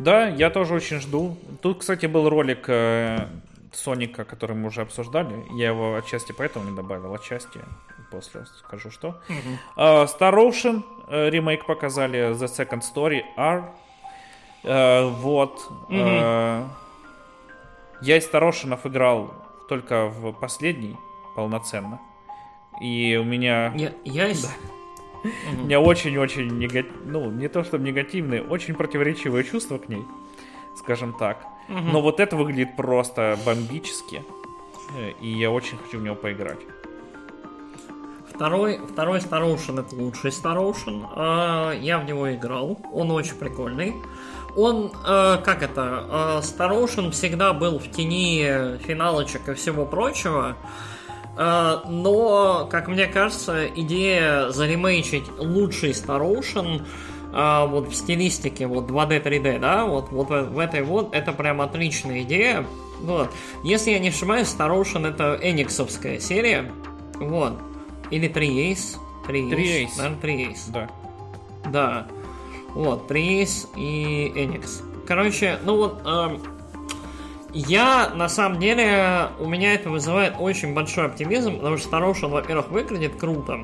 Да, 0.01 0.29
я 0.29 0.51
тоже 0.51 0.75
очень 0.75 1.01
жду. 1.01 1.37
Тут, 1.61 1.81
кстати, 1.81 2.07
был 2.07 2.29
ролик 2.29 2.65
э, 2.69 3.27
Соника, 3.73 4.25
который 4.25 4.57
мы 4.57 4.69
уже 4.69 4.83
обсуждали. 4.83 5.45
Я 5.57 5.69
его 5.69 5.97
отчасти 5.97 6.33
поэтому 6.33 6.71
не 6.71 6.77
добавил, 6.77 7.15
отчасти 7.15 7.61
после 8.11 8.47
скажу 8.59 8.91
что. 8.91 9.21
Uh-huh. 9.29 10.07
Star 10.07 10.35
Ocean 10.35 10.83
э, 11.09 11.31
ремейк 11.31 11.67
показали, 11.67 12.33
The 12.33 12.47
Second 12.47 12.83
Story 12.83 13.23
R. 13.37 13.73
Uh, 14.65 15.11
вот. 15.11 15.61
Uh-huh. 15.89 16.69
Я 18.01 18.17
из 18.17 18.29
Ocean 18.29 18.79
играл 18.85 19.35
только 19.69 20.07
в 20.07 20.33
последний 20.33 20.97
полноценно. 21.35 22.01
И 22.81 23.19
у 23.21 23.25
меня... 23.25 23.73
Я, 23.77 23.93
я. 24.05 24.29
Да. 24.29 25.31
У 25.53 25.65
меня 25.65 25.81
очень-очень 25.81 26.47
негативные, 26.59 27.05
ну, 27.07 27.31
не 27.31 27.49
то 27.49 27.65
чтобы 27.65 27.85
негативные, 27.85 28.43
очень 28.43 28.75
противоречивые 28.75 29.45
чувства 29.45 29.79
к 29.79 29.89
ней, 29.89 30.05
скажем 30.77 31.13
так. 31.19 31.45
Угу. 31.69 31.79
Но 31.93 32.01
вот 32.01 32.21
это 32.21 32.37
выглядит 32.37 32.77
просто 32.77 33.37
бомбически. 33.45 34.23
Э, 34.97 35.13
и 35.21 35.29
я 35.29 35.51
очень 35.51 35.77
хочу 35.79 35.99
в 35.99 36.03
него 36.03 36.15
поиграть. 36.15 36.61
Второй, 38.33 38.79
второй 38.79 39.19
Star 39.19 39.43
Ocean 39.43 39.81
это 39.81 39.97
лучший 39.97 40.31
Star 40.31 40.57
Ocean. 40.57 41.05
А, 41.17 41.73
я 41.73 41.99
в 41.99 42.05
него 42.05 42.33
играл. 42.33 42.79
Он 42.93 43.11
очень 43.11 43.35
прикольный. 43.35 43.95
Он, 44.57 44.93
э, 45.07 45.39
как 45.45 45.63
это, 45.63 46.07
э, 46.09 46.41
Star 46.43 46.71
Ocean 46.71 47.11
всегда 47.11 47.53
был 47.53 47.79
в 47.79 47.91
тени 47.91 48.79
финалочек 48.79 49.49
и 49.49 49.55
всего 49.55 49.85
прочего. 49.85 50.57
Но, 51.39 52.69
как 52.69 52.89
мне 52.89 53.07
кажется, 53.07 53.69
идея 53.69 54.49
заремейчить 54.49 55.25
лучший 55.39 55.91
Star 55.91 56.21
Ocean 56.21 56.85
а, 57.33 57.67
вот 57.67 57.89
в 57.89 57.95
стилистике 57.95 58.67
вот 58.67 58.91
2D, 58.91 59.23
3D, 59.23 59.59
да, 59.59 59.85
вот, 59.85 60.11
вот 60.11 60.31
в, 60.31 60.59
этой 60.59 60.83
вот, 60.83 61.15
это 61.15 61.33
прям 61.33 61.61
отличная 61.61 62.23
идея. 62.23 62.67
Вот. 63.01 63.31
Если 63.63 63.91
я 63.91 63.99
не 63.99 64.09
ошибаюсь, 64.09 64.49
Star 64.49 64.71
Ocean 64.71 65.07
это 65.07 65.39
Эниксовская 65.41 66.19
серия. 66.19 66.73
Вот. 67.21 67.55
Или 68.11 68.29
3 68.29 68.73
Ace. 68.73 68.97
3 69.27 69.43
Ace. 69.51 69.91
Наверное, 69.99 70.21
3 70.21 70.47
Ace. 70.47 70.73
Да. 70.73 70.89
Да. 71.71 72.07
Вот, 72.75 73.07
3 73.09 73.43
Ace 73.43 73.69
и 73.77 74.33
Enix. 74.35 74.83
Короче, 75.07 75.59
ну 75.65 75.77
вот, 75.77 76.03
э, 76.05 76.39
я, 77.53 78.11
на 78.15 78.29
самом 78.29 78.61
деле, 78.61 79.29
у 79.39 79.47
меня 79.49 79.75
это 79.75 79.91
вызывает 79.91 80.35
очень 80.39 80.75
большой 80.75 81.07
оптимизм, 81.07 81.57
потому 81.57 81.77
что 81.77 81.89
Star 81.89 82.11
Ocean, 82.11 82.29
во-первых, 82.29 82.71
выглядит 82.71 83.17
круто. 83.17 83.63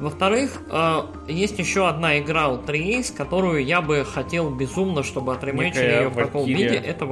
Во-вторых, 0.00 0.62
э, 0.70 1.02
есть 1.26 1.58
еще 1.58 1.88
одна 1.88 2.18
игра 2.18 2.48
у 2.48 2.58
3 2.58 3.02
которую 3.16 3.64
я 3.64 3.80
бы 3.80 4.04
хотел 4.04 4.50
безумно, 4.50 5.02
чтобы 5.02 5.32
отремейчили 5.32 6.02
ее 6.02 6.08
в 6.08 6.14
таком 6.14 6.44
виде. 6.44 6.76
Это 6.76 7.04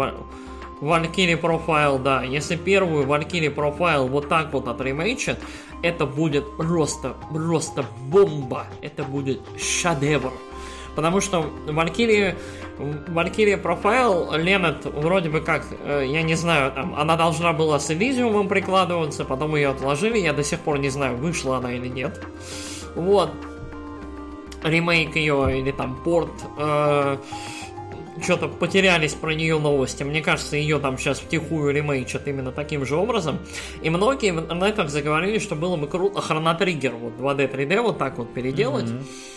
Valkyrie 0.80 1.40
Profile, 1.40 2.00
да. 2.00 2.22
Если 2.22 2.56
первую 2.56 3.06
Valkyrie 3.06 3.52
Profile 3.52 4.06
вот 4.08 4.28
так 4.28 4.52
вот 4.52 4.68
отремейчат, 4.68 5.38
это 5.82 6.06
будет 6.06 6.56
просто, 6.56 7.14
просто 7.32 7.84
бомба. 8.08 8.66
Это 8.82 9.02
будет 9.04 9.40
шедевр. 9.58 10.32
Потому 10.96 11.20
что 11.20 11.44
Valkyrie, 11.66 12.34
Valkyrie 12.78 13.62
Profile, 13.62 14.36
Ленет 14.38 14.86
вроде 14.86 15.28
бы 15.28 15.42
как, 15.42 15.62
э, 15.84 16.04
я 16.08 16.22
не 16.22 16.34
знаю, 16.34 16.72
там, 16.72 16.94
она 16.96 17.16
должна 17.16 17.52
была 17.52 17.78
с 17.78 17.90
Elysium 17.90 18.48
прикладываться, 18.48 19.26
потом 19.26 19.54
ее 19.56 19.68
отложили, 19.68 20.18
я 20.18 20.32
до 20.32 20.42
сих 20.42 20.58
пор 20.60 20.78
не 20.78 20.88
знаю, 20.88 21.16
вышла 21.16 21.58
она 21.58 21.74
или 21.74 21.88
нет. 21.88 22.18
Вот. 22.94 23.30
Ремейк 24.64 25.14
ее 25.16 25.60
или 25.60 25.70
там 25.70 26.02
порт. 26.02 26.32
Э, 26.58 27.18
что-то 28.22 28.48
потерялись 28.48 29.12
про 29.12 29.34
нее 29.34 29.58
новости. 29.58 30.02
Мне 30.02 30.22
кажется, 30.22 30.56
ее 30.56 30.78
там 30.78 30.96
сейчас 30.96 31.18
втихую 31.18 31.74
ремейчат 31.74 32.26
именно 32.26 32.52
таким 32.52 32.86
же 32.86 32.96
образом. 32.96 33.38
И 33.82 33.90
многие 33.90 34.32
в 34.32 34.38
интернетах 34.38 34.88
заговорили, 34.88 35.38
что 35.38 35.54
было 35.56 35.76
бы 35.76 35.86
круто 35.86 36.22
хронотриггер 36.22 36.94
вот 36.94 37.12
2D, 37.18 37.52
3D 37.52 37.82
вот 37.82 37.98
так 37.98 38.16
вот 38.16 38.32
переделать. 38.32 38.86
Mm-hmm. 38.86 39.36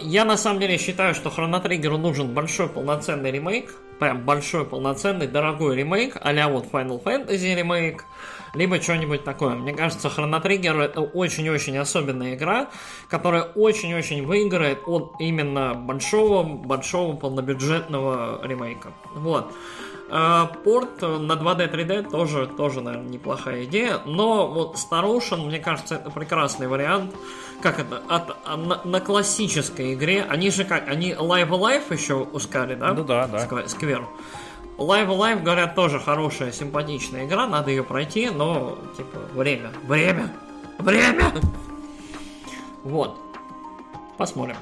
Я 0.00 0.24
на 0.24 0.36
самом 0.36 0.60
деле 0.60 0.78
считаю, 0.78 1.14
что 1.14 1.30
хронотриггеру 1.30 1.98
нужен 1.98 2.34
большой 2.34 2.68
полноценный 2.68 3.30
ремейк. 3.30 3.74
Прям 3.98 4.24
большой 4.24 4.64
полноценный 4.64 5.26
дорогой 5.26 5.74
ремейк, 5.76 6.16
а 6.20 6.48
вот 6.48 6.66
Final 6.70 7.02
Fantasy 7.02 7.56
ремейк 7.56 8.04
либо 8.54 8.80
что-нибудь 8.80 9.24
такое. 9.24 9.54
Мне 9.56 9.72
кажется, 9.74 10.08
Trigger 10.08 10.82
это 10.82 11.00
очень-очень 11.00 11.76
особенная 11.76 12.34
игра, 12.34 12.68
которая 13.08 13.42
очень-очень 13.42 14.24
выиграет 14.24 14.86
от 14.86 15.14
именно 15.18 15.74
большого-большого 15.74 17.16
полнобюджетного 17.16 18.40
ремейка. 18.46 18.92
Вот. 19.14 19.52
А, 20.10 20.46
порт 20.46 21.02
на 21.02 21.32
2D 21.32 21.70
3D 21.70 22.10
тоже, 22.10 22.46
тоже, 22.46 22.80
наверное, 22.80 23.08
неплохая 23.08 23.64
идея, 23.64 24.00
но 24.06 24.46
вот 24.48 24.76
Star 24.76 25.04
Ocean, 25.04 25.46
мне 25.46 25.58
кажется, 25.58 25.96
это 25.96 26.10
прекрасный 26.10 26.66
вариант. 26.66 27.14
Как 27.62 27.78
это? 27.78 28.02
От, 28.08 28.30
от, 28.30 28.56
на, 28.56 28.80
на 28.84 29.00
классической 29.00 29.94
игре. 29.94 30.24
Они 30.28 30.50
же 30.50 30.64
как? 30.64 30.88
Они 30.88 31.12
Live 31.12 31.48
Alive 31.48 31.92
еще 31.92 32.14
ускали, 32.14 32.74
да? 32.74 32.94
Ну 32.94 33.04
да, 33.04 33.26
да. 33.26 33.68
Сквер. 33.68 34.06
Live 34.78 35.08
Alive, 35.08 35.42
говорят, 35.42 35.74
тоже 35.74 35.98
хорошая, 35.98 36.52
симпатичная 36.52 37.26
игра, 37.26 37.48
надо 37.48 37.70
ее 37.70 37.82
пройти, 37.82 38.30
но, 38.30 38.78
типа, 38.96 39.18
время, 39.34 39.70
время, 39.84 40.32
время! 40.78 41.32
Вот. 42.84 43.18
Посмотрим. 44.16 44.56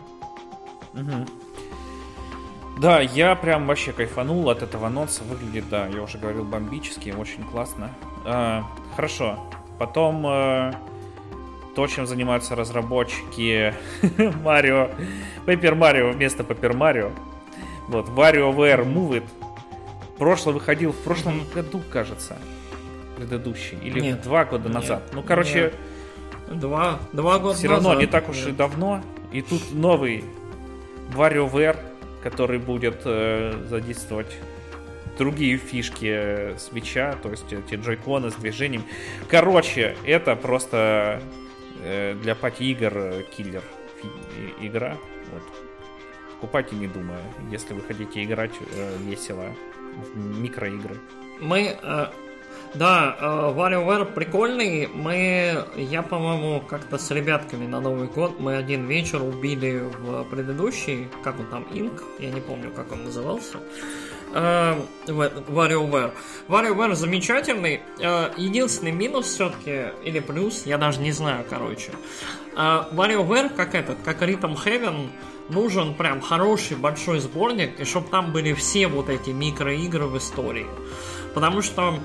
Угу. 0.94 1.45
Да, 2.78 3.00
я 3.00 3.34
прям 3.34 3.66
вообще 3.66 3.92
кайфанул 3.92 4.48
от 4.50 4.62
этого 4.62 4.88
анонса. 4.88 5.24
Выглядит, 5.24 5.68
да, 5.70 5.86
я 5.86 6.02
уже 6.02 6.18
говорил, 6.18 6.44
бомбически, 6.44 7.14
очень 7.16 7.42
классно. 7.44 7.90
А, 8.24 8.64
хорошо. 8.94 9.38
Потом 9.78 10.24
а, 10.26 10.74
то, 11.74 11.86
чем 11.86 12.06
занимаются 12.06 12.54
разработчики 12.54 13.74
Марио, 14.42 14.90
Paper 15.46 15.78
Mario 15.78 16.12
вместо 16.12 16.42
Paper 16.42 16.72
Mario. 16.72 17.12
Вот, 17.88 18.08
WarioWare 18.08 18.84
Move 18.84 19.22
It 19.22 19.24
прошлый 20.18 20.54
выходил 20.54 20.92
в 20.92 20.98
прошлом 20.98 21.40
mm-hmm. 21.40 21.54
году, 21.54 21.82
кажется. 21.90 22.36
Предыдущий. 23.16 23.78
Или 23.78 24.00
Нет. 24.00 24.22
два 24.22 24.44
года 24.44 24.68
назад. 24.68 25.02
Нет. 25.06 25.14
Ну, 25.14 25.22
короче. 25.22 25.72
Нет. 26.48 26.60
Два, 26.60 26.98
два 27.12 27.38
года 27.38 27.56
Все 27.56 27.68
равно 27.68 27.94
не 27.94 28.06
так 28.06 28.28
уж 28.28 28.36
Нет. 28.38 28.48
и 28.48 28.52
давно. 28.52 29.02
И 29.32 29.42
тут 29.42 29.72
новый 29.72 30.24
WarioWare, 31.14 31.76
который 32.26 32.58
будет 32.58 33.02
э, 33.04 33.56
задействовать 33.68 34.36
другие 35.16 35.58
фишки 35.58 36.10
э, 36.10 36.58
свеча, 36.58 37.14
то 37.22 37.30
есть 37.30 37.52
эти 37.52 37.76
джойконы 37.76 38.32
с 38.32 38.34
движением. 38.34 38.82
Короче, 39.28 39.96
это 40.04 40.34
просто 40.34 41.22
э, 41.84 42.14
для 42.20 42.34
пати-игр 42.34 42.92
э, 42.96 43.22
киллер 43.30 43.62
игра. 44.60 44.96
Вот. 45.32 45.42
Покупайте 46.32 46.74
не 46.74 46.88
думая, 46.88 47.22
если 47.52 47.74
вы 47.74 47.82
хотите 47.82 48.24
играть 48.24 48.54
э, 48.74 48.96
весело 49.04 49.46
микроигры. 50.16 50.96
Мы, 51.40 51.78
э, 51.80 52.06
Да, 52.74 53.16
э, 53.18 53.24
WarioWare 53.24 54.04
прикольный. 54.12 54.86
Мы, 54.86 55.64
я, 55.76 56.02
по-моему, 56.02 56.60
как-то 56.60 56.98
с 56.98 57.10
ребятками 57.10 57.66
на 57.66 57.80
Новый 57.80 58.08
год 58.08 58.38
мы 58.38 58.56
один 58.56 58.86
вечер 58.86 59.22
убили 59.22 59.90
в 59.98 60.24
предыдущий, 60.24 61.08
как 61.22 61.38
он 61.40 61.46
там, 61.46 61.66
Инк, 61.72 62.02
я 62.18 62.30
не 62.30 62.40
помню, 62.40 62.70
как 62.70 62.92
он 62.92 63.04
назывался. 63.04 63.58
Uh, 64.32 64.86
WarioWare. 65.06 66.12
WarioWare 66.48 66.94
замечательный. 66.94 67.80
Uh, 67.98 68.32
единственный 68.36 68.92
минус 68.92 69.26
все-таки, 69.26 69.92
или 70.04 70.20
плюс, 70.20 70.66
я 70.66 70.76
даже 70.76 71.00
не 71.00 71.12
знаю, 71.12 71.44
короче. 71.48 71.92
WarioWare, 72.54 73.54
как 73.54 73.74
этот, 73.74 73.98
как 74.04 74.22
Rhythm 74.22 74.56
Heaven, 74.62 75.10
нужен 75.48 75.94
прям 75.94 76.20
хороший 76.20 76.76
большой 76.76 77.20
сборник, 77.20 77.80
и 77.80 77.84
чтобы 77.84 78.08
там 78.08 78.32
были 78.32 78.52
все 78.52 78.88
вот 78.88 79.08
эти 79.08 79.30
микроигры 79.30 80.06
в 80.06 80.18
истории. 80.18 80.66
Потому 81.34 81.62
что 81.62 81.98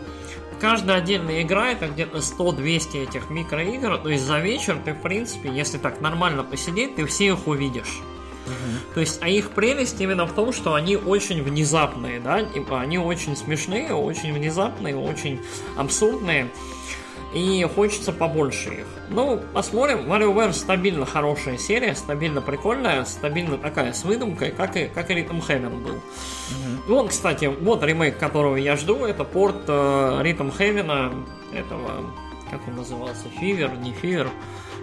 каждая 0.62 1.00
отдельная 1.00 1.42
игра 1.42 1.72
это 1.72 1.88
где-то 1.88 2.20
100-200 2.20 3.04
этих 3.04 3.30
микроигр, 3.32 3.98
то 3.98 4.10
есть 4.10 4.24
за 4.24 4.40
вечер 4.40 4.78
ты, 4.86 4.94
в 4.94 5.02
принципе, 5.02 5.50
если 5.50 5.80
так 5.80 6.00
нормально 6.00 6.44
посидеть, 6.44 6.96
ты 6.96 7.06
все 7.08 7.30
их 7.30 7.48
увидишь. 7.48 8.00
Угу. 8.46 8.94
То 8.96 9.00
есть, 9.02 9.20
а 9.22 9.28
их 9.28 9.52
прелесть 9.52 10.00
именно 10.00 10.26
в 10.26 10.34
том, 10.34 10.54
что 10.54 10.76
они 10.76 10.96
очень 10.96 11.42
внезапные, 11.44 12.20
да, 12.20 12.46
они 12.78 12.98
очень 13.00 13.36
смешные, 13.36 13.94
очень 13.94 14.34
внезапные, 14.34 14.96
очень 14.96 15.40
абсурдные 15.78 16.52
и 17.34 17.66
хочется 17.76 18.12
побольше 18.12 18.70
их. 18.70 18.86
Ну, 19.10 19.40
посмотрим. 19.54 20.12
WarioWare 20.12 20.54
стабильно 20.54 21.06
хорошая 21.06 21.58
серия, 21.58 21.96
стабильно 21.96 22.42
прикольная, 22.42 23.04
стабильно 23.06 23.58
такая 23.58 23.94
с 23.94 24.04
выдумкой, 24.04 24.52
как 24.52 24.76
и, 24.76 24.88
как 24.88 25.10
и 25.10 25.14
Rhythm 25.14 25.46
Heaven 25.46 25.84
был. 25.84 25.96
Mm-hmm. 25.96 26.88
Вон, 26.88 27.08
кстати, 27.08 27.46
вот 27.46 27.84
ремейк, 27.84 28.18
которого 28.18 28.56
я 28.56 28.76
жду, 28.76 29.06
это 29.06 29.24
порт 29.24 29.64
э, 29.68 29.72
Rhythm 30.24 30.54
Heaven, 30.58 31.26
этого, 31.54 32.14
как 32.50 32.68
он 32.68 32.76
назывался, 32.76 33.28
Fever, 33.42 33.78
не 33.82 33.92
Fever, 33.92 34.30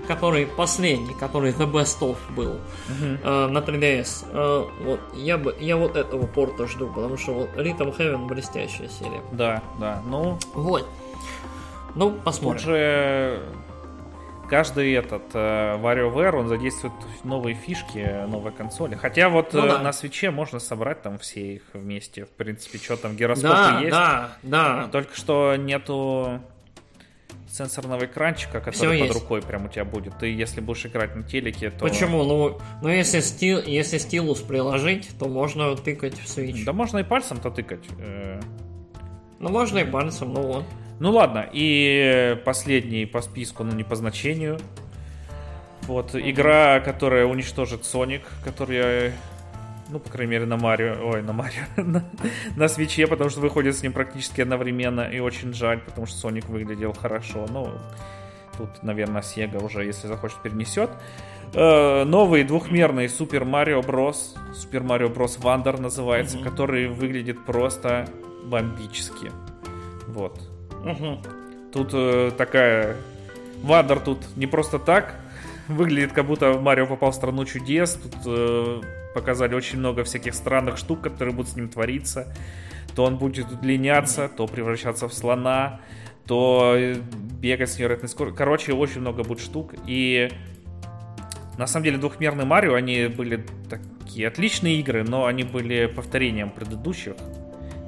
который 0.06 0.46
последний, 0.46 1.14
который 1.14 1.52
The 1.52 1.70
Best 1.70 2.00
of 2.00 2.16
был 2.34 2.56
mm-hmm. 2.88 3.20
э, 3.22 3.46
на 3.48 3.58
3DS. 3.58 4.26
Э, 4.30 4.64
вот, 4.84 5.00
я, 5.14 5.36
бы, 5.36 5.54
я 5.60 5.76
вот 5.76 5.96
этого 5.96 6.26
порта 6.26 6.66
жду, 6.66 6.88
потому 6.88 7.18
что 7.18 7.32
вот 7.32 7.50
Rhythm 7.56 7.96
Heaven 7.96 8.26
блестящая 8.26 8.88
серия. 8.88 9.22
Да, 9.32 9.62
да, 9.78 10.02
ну... 10.06 10.38
Вот. 10.54 10.88
Ну, 11.98 12.12
посмотрим. 12.12 12.58
Тут 12.58 12.66
же 12.66 13.42
каждый 14.48 14.92
этот 14.92 15.24
э, 15.34 15.76
WarioWare, 15.78 16.36
он 16.36 16.46
задействует 16.46 16.94
новые 17.24 17.56
фишки, 17.56 18.24
новые 18.28 18.52
консоли. 18.52 18.94
Хотя 18.94 19.28
вот 19.28 19.52
ну, 19.52 19.64
э, 19.64 19.68
да. 19.68 19.78
на 19.80 19.92
свече 19.92 20.30
можно 20.30 20.60
собрать 20.60 21.02
там 21.02 21.18
все 21.18 21.54
их 21.54 21.62
вместе. 21.72 22.24
В 22.24 22.30
принципе, 22.30 22.78
что 22.78 22.96
там, 22.96 23.16
гироскопы 23.16 23.48
да, 23.48 23.80
есть. 23.80 23.90
Да, 23.90 24.32
да. 24.44 24.88
Только 24.92 25.16
что 25.16 25.56
нету 25.56 26.40
сенсорного 27.50 28.04
экранчика, 28.04 28.60
который 28.60 28.74
Все 28.74 28.88
под 28.90 28.98
есть. 28.98 29.14
рукой 29.14 29.42
прям 29.42 29.64
у 29.64 29.68
тебя 29.68 29.84
будет. 29.84 30.16
Ты 30.20 30.28
если 30.28 30.60
будешь 30.60 30.86
играть 30.86 31.16
на 31.16 31.24
телеке, 31.24 31.70
то... 31.70 31.80
Почему? 31.80 32.22
Ну, 32.22 32.58
ну 32.80 32.88
если, 32.90 33.18
стил, 33.18 33.60
если 33.66 33.98
стилус 33.98 34.40
приложить, 34.40 35.10
то 35.18 35.26
можно 35.26 35.74
тыкать 35.74 36.16
в 36.16 36.28
свич. 36.28 36.64
Да 36.64 36.72
можно 36.72 36.98
и 36.98 37.02
пальцем-то 37.02 37.50
тыкать. 37.50 37.84
Э. 37.98 38.40
Ну, 39.40 39.48
можно 39.48 39.78
и 39.78 39.84
пальцем, 39.84 40.32
ну 40.32 40.42
вот. 40.42 40.64
Ну 41.00 41.12
ладно, 41.12 41.48
и 41.52 42.40
последний 42.44 43.06
по 43.06 43.20
списку, 43.20 43.64
но 43.64 43.72
не 43.72 43.84
по 43.84 43.94
значению. 43.96 44.58
Вот, 45.82 46.14
mm-hmm. 46.14 46.30
игра, 46.30 46.80
которая 46.80 47.24
уничтожит 47.24 47.84
Соник, 47.84 48.22
который 48.44 49.12
ну, 49.90 49.98
по 50.00 50.10
крайней 50.10 50.32
мере, 50.32 50.46
на 50.46 50.56
Марио, 50.56 50.96
ой, 51.02 51.22
на 51.22 51.32
Марио, 51.32 51.64
на, 51.76 52.04
на 52.56 52.68
свече, 52.68 53.06
потому 53.06 53.30
что 53.30 53.40
выходит 53.40 53.76
с 53.76 53.82
ним 53.82 53.92
практически 53.92 54.42
одновременно, 54.42 55.00
и 55.00 55.18
очень 55.18 55.54
жаль, 55.54 55.80
потому 55.80 56.06
что 56.06 56.18
Соник 56.18 56.46
выглядел 56.48 56.92
хорошо, 56.92 57.46
ну, 57.48 57.70
тут, 58.58 58.82
наверное, 58.82 59.22
Sega 59.22 59.64
уже, 59.64 59.84
если 59.84 60.06
захочет, 60.06 60.42
перенесет. 60.42 60.90
Э, 61.54 62.04
новый 62.04 62.44
двухмерный 62.44 63.06
Super 63.06 63.44
Mario 63.44 63.84
Bros. 63.84 64.36
Super 64.52 64.82
Mario 64.82 65.14
Bros. 65.14 65.40
Wonder 65.40 65.80
называется, 65.80 66.36
mm-hmm. 66.36 66.44
который 66.44 66.88
выглядит 66.88 67.44
просто 67.44 68.08
бомбически. 68.44 69.30
Вот. 70.08 70.38
Угу. 70.84 71.18
Тут 71.72 71.90
э, 71.92 72.32
такая... 72.36 72.96
Вандер 73.62 74.00
тут 74.00 74.18
не 74.36 74.46
просто 74.46 74.78
так. 74.78 75.16
Выглядит, 75.66 76.12
как 76.12 76.26
будто 76.26 76.54
Марио 76.54 76.86
попал 76.86 77.10
в 77.10 77.14
страну 77.14 77.44
чудес. 77.44 77.94
Тут 77.94 78.14
э, 78.26 78.80
показали 79.14 79.54
очень 79.54 79.78
много 79.78 80.04
всяких 80.04 80.34
странных 80.34 80.78
штук, 80.78 81.02
которые 81.02 81.34
будут 81.34 81.52
с 81.52 81.56
ним 81.56 81.68
твориться. 81.68 82.34
То 82.94 83.04
он 83.04 83.16
будет 83.16 83.50
удлиняться, 83.50 84.28
то 84.28 84.46
превращаться 84.46 85.08
в 85.08 85.14
слона, 85.14 85.80
то 86.26 86.74
э, 86.76 86.96
бегать 87.40 87.70
с 87.70 87.78
невероятной 87.78 88.08
скоростью. 88.08 88.36
Короче, 88.38 88.72
очень 88.72 89.00
много 89.00 89.24
будет 89.24 89.40
штук. 89.40 89.74
И 89.86 90.30
на 91.58 91.66
самом 91.66 91.84
деле 91.84 91.98
двухмерные 91.98 92.46
Марио, 92.46 92.74
они 92.74 93.08
были 93.08 93.44
такие 93.68 94.28
отличные 94.28 94.78
игры, 94.80 95.04
но 95.04 95.26
они 95.26 95.42
были 95.42 95.86
повторением 95.86 96.50
предыдущих. 96.50 97.14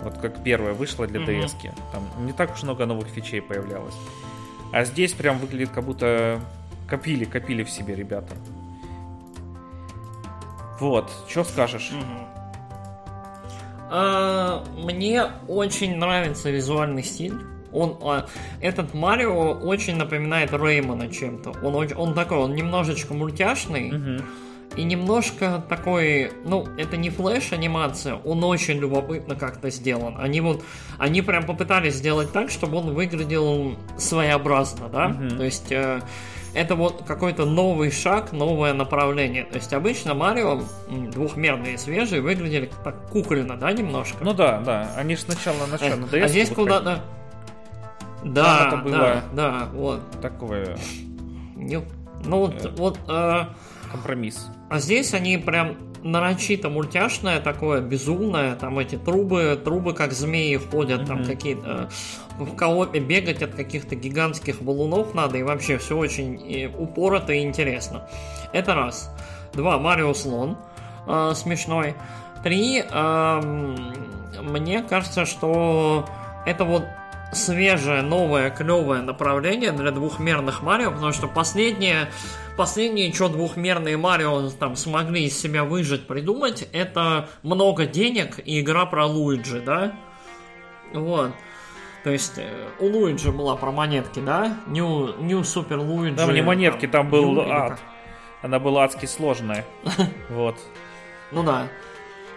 Вот 0.02 0.18
как 0.18 0.42
первая 0.42 0.74
вышла 0.74 1.06
для 1.06 1.20
mm-hmm. 1.20 1.44
DS. 1.44 1.72
Там 1.92 2.26
не 2.26 2.32
так 2.32 2.54
уж 2.54 2.62
много 2.62 2.86
новых 2.86 3.08
фичей 3.08 3.42
появлялось. 3.42 3.94
А 4.72 4.84
здесь 4.84 5.12
прям 5.12 5.38
выглядит, 5.38 5.70
как 5.70 5.84
будто 5.84 6.40
копили, 6.88 7.24
копили 7.24 7.62
в 7.62 7.70
себе 7.70 7.94
ребята. 7.94 8.34
Вот, 10.78 11.10
что 11.28 11.44
скажешь? 11.44 11.92
А, 13.90 14.64
мне 14.78 15.26
очень 15.48 15.96
нравится 15.96 16.50
визуальный 16.50 17.02
стиль. 17.02 17.34
Он, 17.72 17.98
а, 18.02 18.26
этот 18.60 18.94
Марио 18.94 19.52
очень 19.52 19.96
напоминает 19.96 20.52
Реймона 20.52 21.08
чем-то. 21.08 21.50
Он, 21.62 21.88
он 21.96 22.14
такой, 22.14 22.38
он 22.38 22.54
немножечко 22.54 23.14
мультяшный. 23.14 23.90
Mm-hmm 23.90 24.24
и 24.80 24.82
немножко 24.82 25.62
такой, 25.68 26.32
ну, 26.46 26.66
это 26.78 26.96
не 26.96 27.10
флеш-анимация, 27.10 28.14
он 28.14 28.42
очень 28.44 28.78
любопытно 28.78 29.36
как-то 29.36 29.68
сделан. 29.68 30.16
Они 30.18 30.40
вот, 30.40 30.64
они 30.96 31.20
прям 31.20 31.44
попытались 31.44 31.96
сделать 31.96 32.32
так, 32.32 32.48
чтобы 32.50 32.78
он 32.78 32.94
выглядел 32.94 33.76
своеобразно, 33.98 34.88
да? 34.88 35.08
Mm-hmm. 35.08 35.36
То 35.36 35.44
есть 35.44 35.70
э, 35.70 36.00
это 36.54 36.76
вот 36.76 37.02
какой-то 37.06 37.44
новый 37.44 37.90
шаг, 37.90 38.32
новое 38.32 38.72
направление. 38.72 39.44
То 39.44 39.56
есть 39.56 39.70
обычно 39.74 40.14
Марио 40.14 40.62
двухмерные 40.88 41.76
свежие 41.76 42.22
выглядели 42.22 42.70
так 42.82 43.06
кукольно, 43.10 43.58
да, 43.58 43.72
немножко? 43.72 44.24
Ну 44.24 44.32
да, 44.32 44.60
да. 44.60 44.94
Они 44.96 45.14
же 45.14 45.20
сначала 45.20 45.66
начали 45.66 45.92
на 45.92 46.06
DS. 46.06 46.22
А 46.22 46.28
здесь 46.28 46.48
куда-то. 46.48 47.04
Да, 48.24 48.80
было 48.82 48.96
да, 48.96 49.24
да, 49.34 49.68
вот. 49.74 50.00
Такое. 50.22 50.78
Ну, 51.56 51.84
вот, 52.24 52.64
э... 52.64 52.68
вот 52.76 52.98
э... 53.08 53.44
компромисс. 53.90 54.48
А 54.68 54.78
здесь 54.78 55.14
они 55.14 55.36
прям 55.38 55.76
нарочито 56.02 56.68
мультяшное 56.68 57.40
такое, 57.40 57.80
безумное, 57.80 58.56
там 58.56 58.78
эти 58.78 58.96
трубы, 58.96 59.60
трубы 59.62 59.92
как 59.94 60.12
змеи 60.12 60.56
ходят, 60.56 61.02
mm-hmm. 61.02 61.06
там 61.06 61.24
какие-то 61.24 61.90
э, 62.38 62.42
в 62.42 62.56
коопе 62.56 63.00
бегать 63.00 63.42
от 63.42 63.54
каких-то 63.54 63.96
гигантских 63.96 64.62
балунов 64.62 65.14
надо, 65.14 65.38
и 65.38 65.42
вообще 65.42 65.78
все 65.78 65.96
очень 65.96 66.40
и 66.40 66.66
упорото 66.66 67.32
и 67.32 67.42
интересно. 67.42 68.08
Это 68.52 68.74
раз. 68.74 69.14
Два, 69.52 69.78
Марио 69.78 70.14
Слон 70.14 70.56
э, 71.06 71.32
смешной. 71.34 71.94
Три, 72.42 72.82
э, 72.82 73.40
мне 74.40 74.82
кажется, 74.82 75.26
что 75.26 76.06
это 76.46 76.64
вот 76.64 76.84
свежее, 77.32 78.02
новое, 78.02 78.50
клевое 78.50 79.02
направление 79.02 79.72
для 79.72 79.90
двухмерных 79.90 80.62
Марио, 80.62 80.90
потому 80.90 81.12
что 81.12 81.28
последнее 81.28 82.08
последнее, 82.56 83.12
что 83.12 83.28
двухмерные 83.28 83.96
Марио 83.96 84.50
там 84.50 84.76
смогли 84.76 85.24
из 85.24 85.40
себя 85.40 85.64
выжить, 85.64 86.06
придумать, 86.06 86.68
это 86.72 87.30
много 87.42 87.86
денег 87.86 88.38
и 88.44 88.60
игра 88.60 88.84
про 88.84 89.06
Луиджи, 89.06 89.60
да? 89.60 89.94
Вот. 90.92 91.32
То 92.04 92.10
есть 92.10 92.34
э, 92.36 92.68
у 92.78 92.86
Луиджи 92.86 93.30
была 93.30 93.56
про 93.56 93.72
монетки, 93.72 94.20
да? 94.20 94.58
New, 94.66 95.14
New 95.18 95.40
Super 95.40 95.78
Luigi. 95.78 96.16
Там 96.16 96.34
не 96.34 96.42
монетки, 96.42 96.86
там, 96.86 97.02
там 97.04 97.10
был 97.10 97.32
New, 97.32 97.50
ад. 97.50 97.78
Она 98.42 98.58
была 98.58 98.84
адски 98.84 99.06
сложная. 99.06 99.64
Вот. 100.30 100.56
Ну 101.30 101.42
да. 101.42 101.68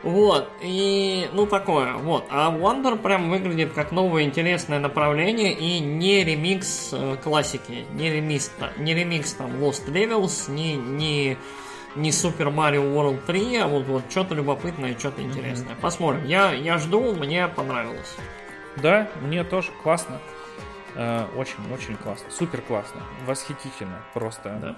Вот, 0.04 0.50
и, 0.62 1.30
ну, 1.32 1.48
такое, 1.48 1.94
вот. 1.94 2.26
А 2.30 2.52
Wonder 2.52 2.98
прям 2.98 3.30
выглядит 3.30 3.72
как 3.72 3.94
новое 3.94 4.24
интересное 4.24 4.80
направление 4.80 5.54
и 5.54 5.80
не 5.80 6.26
ремикс 6.26 6.90
э, 6.92 7.16
классики, 7.24 7.86
не 7.94 8.10
ремикс, 8.10 8.52
не 8.78 8.94
ремикс 8.94 9.34
там 9.34 9.52
Lost 9.64 9.88
Levels, 9.88 10.52
не, 10.52 10.76
не, 10.76 11.38
не 11.96 12.10
Super 12.10 12.54
Mario 12.54 12.94
World 12.94 13.26
3, 13.26 13.56
а 13.56 13.68
вот, 13.68 13.86
вот 13.86 14.04
что-то 14.10 14.36
любопытное, 14.36 14.98
что-то 15.00 15.22
интересное. 15.22 15.74
Mm-hmm. 15.76 15.82
Посмотрим. 15.82 16.26
Я, 16.26 16.52
я 16.52 16.78
жду, 16.78 17.14
мне 17.16 17.48
понравилось. 17.48 18.18
Да, 18.76 19.08
мне 19.22 19.46
тоже 19.46 19.72
классно. 19.84 20.20
Э, 20.96 21.28
очень, 21.38 21.56
очень 21.74 21.96
классно. 21.96 22.30
Супер 22.30 22.60
классно. 22.60 23.02
Восхитительно. 23.26 24.02
Просто. 24.14 24.60
Да. 24.62 24.76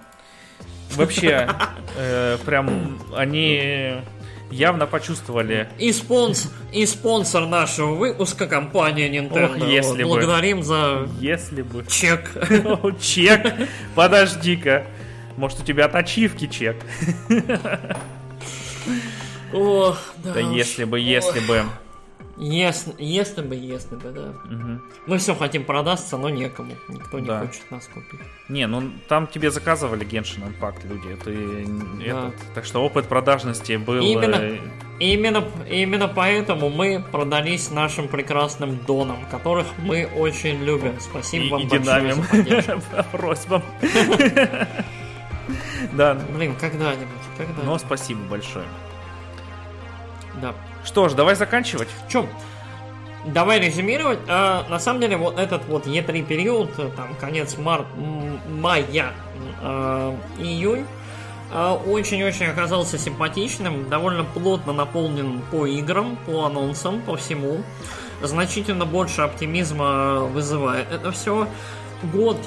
Вообще, 0.96 1.50
э, 1.98 2.38
прям 2.46 3.00
они 3.16 4.04
явно 4.52 4.88
почувствовали. 4.88 5.70
И 5.78 5.92
спонсор, 5.92 6.52
и 6.72 6.86
спонсор 6.86 7.46
нашего 7.48 7.96
выпуска 7.96 8.48
компания 8.48 9.10
Nintendo. 9.10 9.62
Ох, 9.62 9.68
если 9.68 10.04
вот, 10.04 10.16
бы. 10.16 10.20
Благодарим 10.20 10.64
за 10.64 11.08
Если 11.20 11.62
бы. 11.62 11.86
чек. 11.88 12.32
Чек. 13.02 13.54
Подожди-ка. 13.96 14.86
Может, 15.38 15.62
у 15.62 15.64
тебя 15.64 15.86
от 15.86 15.96
ачивки 15.96 16.48
чек? 16.48 16.78
Ох, 19.54 20.00
да. 20.18 20.34
Да 20.34 20.40
если 20.40 20.86
бы, 20.86 21.00
если 21.00 21.40
бы. 21.42 21.64
Если, 22.38 22.94
если 22.98 23.42
бы, 23.42 23.56
если 23.56 23.96
бы, 23.96 24.10
да. 24.12 24.34
Мгм. 24.46 24.82
Мы 25.06 25.18
все 25.20 25.34
хотим 25.36 25.64
продаться, 25.64 26.18
но 26.18 26.28
некому. 26.30 26.74
Никто 26.90 27.20
не 27.20 27.28
Да. 27.28 27.40
хочет 27.40 27.72
нас 27.72 27.88
купить. 27.88 28.20
Не, 28.50 28.68
ну 28.68 28.92
там 29.08 29.26
тебе 29.28 29.52
заказывали 29.52 30.06
Genshin 30.06 30.44
Impact 30.46 30.86
люди. 30.86 31.16
Ты 31.24 31.66
Да. 32.06 32.28
этот, 32.28 32.36
так 32.54 32.66
что 32.66 32.84
опыт 32.84 33.08
продажности 33.08 33.78
был. 33.78 34.02
Именно. 34.04 34.36
э, 34.36 34.58
Именно, 35.00 35.44
именно 35.70 36.08
поэтому 36.08 36.70
мы 36.70 37.04
продались 37.12 37.70
нашим 37.72 38.08
прекрасным 38.08 38.78
донам, 38.86 39.26
которых 39.32 39.68
мы 39.78 40.06
очень 40.06 40.62
любим. 40.64 41.00
Спасибо 41.02 41.46
и, 41.46 41.50
вам 41.50 41.62
и 41.62 41.66
большое 41.68 41.84
динамим 41.84 42.24
за 42.94 43.04
просьбам. 43.12 43.62
Да, 45.94 46.16
Блин, 46.36 46.56
когда-нибудь, 46.60 47.08
когда 47.38 47.64
но 47.64 47.78
спасибо 47.78 48.20
большое. 48.30 48.66
Да. 50.42 50.54
Что 50.86 51.10
ж, 51.10 51.14
давай 51.14 51.36
заканчивать. 51.36 51.90
Чем? 52.08 52.30
Давай 53.26 53.60
резюмировать. 53.60 54.20
А, 54.28 54.66
на 54.70 54.80
самом 54.80 55.02
деле, 55.02 55.18
вот 55.18 55.40
этот 55.40 55.66
вот 55.66 55.88
Е3 55.88 56.24
период, 56.24 56.70
э, 56.78 56.90
там, 56.96 57.16
конец 57.20 57.58
мар... 57.58 57.86
мая, 58.48 58.86
э, 59.62 60.18
июнь, 60.38 60.86
э, 61.52 61.78
очень-очень 61.88 62.46
оказался 62.46 63.00
симпатичным, 63.00 63.90
довольно 63.90 64.24
плотно 64.26 64.74
наполнен 64.74 65.42
по 65.52 65.66
играм, 65.66 66.18
по 66.28 66.46
анонсам, 66.46 67.02
по 67.02 67.18
всему. 67.18 67.64
Значительно 68.22 68.86
больше 68.86 69.24
оптимизма 69.24 70.20
вызывает 70.20 70.92
это 70.92 71.12
все. 71.12 71.48
Год, 72.04 72.38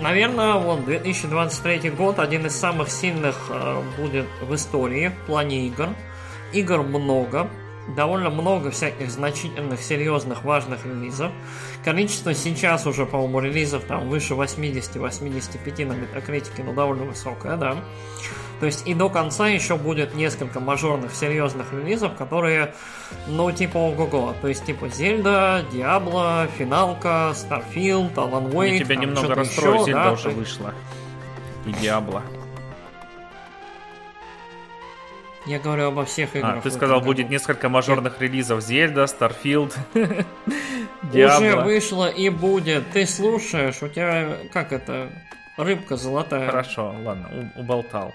наверное, 0.00 0.54
вот 0.54 0.84
2023 0.84 1.90
год 1.90 2.18
один 2.18 2.46
из 2.46 2.56
самых 2.56 2.90
сильных 2.90 3.36
будет 3.96 4.26
в 4.42 4.54
истории 4.54 5.08
в 5.08 5.26
плане 5.26 5.66
игр. 5.68 5.90
Игр 6.56 6.82
много, 6.82 7.50
довольно 7.94 8.30
много 8.30 8.70
всяких 8.70 9.10
значительных, 9.10 9.80
серьезных, 9.82 10.42
важных 10.42 10.86
релизов. 10.86 11.30
Количество 11.84 12.32
сейчас 12.32 12.86
уже, 12.86 13.04
по-моему, 13.04 13.40
релизов 13.40 13.84
там 13.84 14.08
выше 14.08 14.32
80-85 14.34 15.86
на 15.86 15.92
метакритике, 15.92 16.62
но 16.64 16.72
довольно 16.72 17.04
высокое, 17.04 17.56
да. 17.56 17.76
То 18.58 18.64
есть 18.64 18.86
и 18.86 18.94
до 18.94 19.10
конца 19.10 19.48
еще 19.48 19.76
будет 19.76 20.14
несколько 20.14 20.60
мажорных, 20.60 21.14
серьезных 21.14 21.74
релизов, 21.74 22.14
которые, 22.16 22.74
ну, 23.26 23.52
типа 23.52 23.76
ого-го. 23.76 24.34
То 24.40 24.48
есть, 24.48 24.64
типа, 24.64 24.88
Зельда, 24.88 25.62
Диабло, 25.70 26.48
Финалка, 26.56 27.34
Starfield, 27.34 28.14
Alan 28.14 28.50
Wake. 28.50 28.78
Я 28.78 28.84
тебя 28.84 28.96
немного 28.96 29.34
расстрою, 29.34 29.74
еще, 29.74 29.84
Зельда 29.84 30.04
да, 30.04 30.12
уже 30.12 30.30
то- 30.30 30.30
вышла. 30.30 30.74
И 31.66 31.72
Диабло. 31.72 32.22
Я 35.46 35.60
говорю 35.60 35.86
обо 35.86 36.04
всех 36.04 36.34
играх. 36.34 36.58
А, 36.58 36.60
ты 36.60 36.70
сказал, 36.70 36.98
году. 36.98 37.12
будет 37.12 37.30
несколько 37.30 37.68
мажорных 37.68 38.20
релизов. 38.20 38.62
Зельда, 38.62 39.06
Starfield, 39.06 39.76
Уже 41.12 41.56
вышло 41.56 42.08
и 42.08 42.28
будет. 42.30 42.90
Ты 42.90 43.06
слушаешь, 43.06 43.82
у 43.82 43.88
тебя, 43.88 44.38
как 44.52 44.72
это, 44.72 45.08
рыбка 45.56 45.96
золотая. 45.96 46.46
Хорошо, 46.46 46.94
ладно, 47.04 47.52
уболтал. 47.56 48.12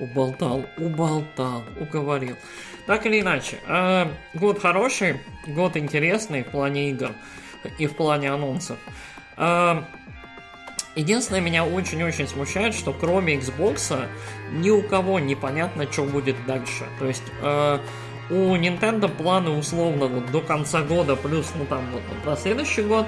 Уболтал, 0.00 0.66
уболтал, 0.78 1.62
уговорил. 1.78 2.36
Так 2.86 3.06
или 3.06 3.20
иначе, 3.20 3.58
э, 3.68 4.06
год 4.34 4.60
хороший, 4.60 5.20
год 5.46 5.76
интересный 5.76 6.42
в 6.42 6.50
плане 6.50 6.90
игр 6.90 7.12
и 7.78 7.86
в 7.86 7.94
плане 7.94 8.32
анонсов. 8.32 8.78
Э, 9.36 9.82
единственное, 10.94 11.40
меня 11.40 11.64
очень-очень 11.64 12.28
смущает, 12.28 12.74
что 12.74 12.92
кроме 12.92 13.36
Xbox 13.36 14.08
ни 14.52 14.70
у 14.70 14.82
кого 14.82 15.18
непонятно, 15.18 15.90
что 15.90 16.04
будет 16.04 16.36
дальше. 16.46 16.86
То 16.98 17.06
есть 17.06 17.24
э, 17.42 17.78
у 18.30 18.56
Nintendo 18.56 19.08
планы 19.08 19.50
условно 19.50 20.06
вот 20.06 20.30
до 20.30 20.40
конца 20.40 20.82
года, 20.82 21.16
плюс 21.16 21.52
ну 21.54 21.66
там 21.66 21.84
вот 21.92 22.02
на 22.24 22.36
следующий 22.36 22.82
год 22.82 23.06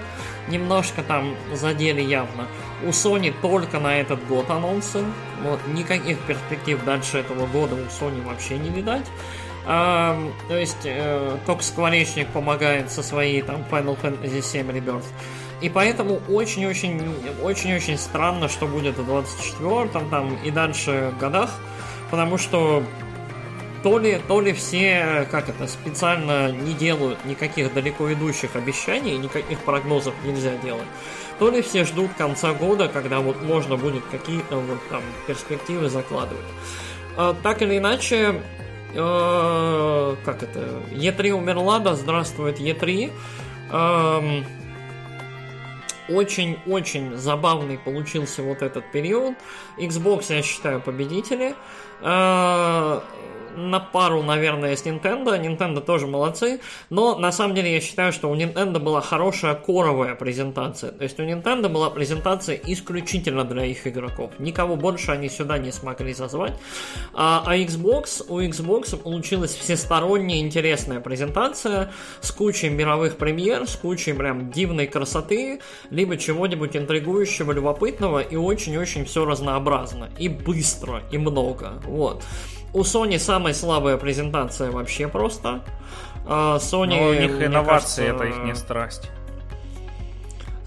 немножко 0.49 1.03
там 1.03 1.35
задели 1.53 2.03
явно. 2.03 2.47
У 2.83 2.89
Sony 2.89 3.35
только 3.41 3.79
на 3.81 4.01
этот 4.01 4.27
год 4.27 4.51
анонсы. 4.51 5.05
Вот, 5.43 5.61
никаких 5.69 6.19
перспектив 6.21 6.83
дальше 6.85 7.19
этого 7.19 7.47
года 7.47 7.75
у 7.75 8.05
Sony 8.05 8.23
вообще 8.27 8.59
не 8.59 8.71
видать. 8.71 9.07
А, 9.67 10.19
то 10.49 10.59
есть, 10.59 10.85
э, 10.85 11.39
только 11.47 11.63
Скворечник 11.63 12.29
помогает 12.29 12.91
со 12.91 13.03
своей 13.03 13.41
там 13.41 13.65
Final 13.71 13.99
Fantasy 14.01 14.41
VII 14.41 14.73
Rebirth. 14.73 15.07
И 15.65 15.71
поэтому 15.71 16.21
очень-очень 16.29 17.01
очень-очень 17.43 17.97
странно, 17.97 18.51
что 18.51 18.67
будет 18.67 18.99
в 18.99 19.11
24-м 19.11 20.11
там 20.11 20.37
и 20.45 20.51
дальше 20.51 21.11
годах, 21.19 21.49
потому 22.11 22.37
что 22.37 22.83
то 23.83 23.99
ли, 23.99 24.21
то 24.29 24.43
ли 24.43 24.53
все, 24.53 25.27
как 25.31 25.49
это, 25.49 25.67
специально 25.67 26.53
не 26.53 26.75
делают 26.75 27.25
никаких 27.25 27.73
далеко 27.73 28.13
идущих 28.13 28.57
обещаний, 28.57 29.17
никаких 29.17 29.59
прогнозов 29.61 30.13
нельзя 30.23 30.55
делать, 30.59 30.85
то 31.39 31.49
ли 31.49 31.63
все 31.63 31.87
ждут 31.87 32.11
конца 32.13 32.53
года, 32.53 32.89
когда 32.89 33.21
вот 33.21 33.43
можно 33.43 33.79
будет 33.79 34.05
какие-то 34.11 34.57
вот 34.57 34.87
там 34.91 35.01
перспективы 35.27 35.89
закладывать. 35.89 36.45
А, 37.17 37.35
так 37.43 37.63
или 37.63 37.79
иначе, 37.79 38.43
э, 38.93 40.17
как 40.27 40.43
это, 40.43 40.83
Е3 40.91 41.33
умерла, 41.33 41.79
да 41.79 41.95
здравствует 41.95 42.61
Е3. 42.61 43.11
Эм, 43.73 44.45
очень-очень 46.09 47.17
забавный 47.17 47.79
получился 47.79 48.43
вот 48.43 48.63
этот 48.63 48.91
период. 48.93 49.35
Xbox, 49.79 50.27
я 50.35 50.43
считаю, 50.43 50.81
победители. 50.81 51.55
На 53.57 53.81
пару, 53.81 54.23
наверное, 54.23 54.77
с 54.77 54.85
Nintendo. 54.85 55.41
Nintendo 55.41 55.81
тоже 55.81 56.07
молодцы. 56.07 56.61
Но 56.91 57.19
на 57.19 57.33
самом 57.33 57.55
деле 57.55 57.75
я 57.75 57.81
считаю, 57.81 58.13
что 58.13 58.31
у 58.31 58.37
Nintendo 58.37 58.79
была 58.79 59.01
хорошая 59.01 59.55
коровая 59.55 60.15
презентация. 60.15 60.93
То 60.93 61.05
есть 61.05 61.19
у 61.21 61.23
Nintendo 61.23 61.69
была 61.69 61.91
презентация 61.91 62.57
исключительно 62.57 63.45
для 63.45 63.65
их 63.65 63.87
игроков. 63.87 64.33
Никого 64.39 64.77
больше 64.77 65.13
они 65.13 65.29
сюда 65.29 65.59
не 65.59 65.73
смогли 65.73 66.15
зазвать. 66.15 66.55
А, 67.13 67.43
а 67.47 67.57
Xbox, 67.57 68.25
у 68.29 68.41
Xbox 68.41 68.97
получилась 68.97 69.55
всесторонняя 69.55 70.41
интересная 70.41 71.01
презентация 71.01 71.93
с 72.21 72.31
кучей 72.31 72.69
мировых 72.69 73.17
премьер, 73.17 73.67
с 73.67 73.77
кучей 73.77 74.13
прям 74.13 74.51
дивной 74.51 74.87
красоты, 74.87 75.61
либо 75.91 76.17
чего-нибудь 76.17 76.77
интригующего, 76.77 77.53
любопытного, 77.53 78.21
и 78.21 78.37
очень-очень 78.37 79.05
все 79.05 79.25
разнообразно. 79.25 80.11
И 80.19 80.29
быстро, 80.29 81.03
и 81.11 81.19
много. 81.19 81.83
Вот. 81.85 82.25
У 82.75 82.81
Sony 82.81 83.19
самая 83.21 83.55
слабая 83.55 83.97
презентация 83.97 84.73
вообще 84.73 85.07
просто. 85.07 85.61
А, 86.27 86.57
Sony, 86.57 86.99
Но 86.99 87.09
у 87.09 87.15
них 87.15 87.41
инновации, 87.41 88.09
кажется, 88.09 88.25
это 88.25 88.25
их 88.25 88.45
не 88.45 88.55
страсть. 88.57 89.11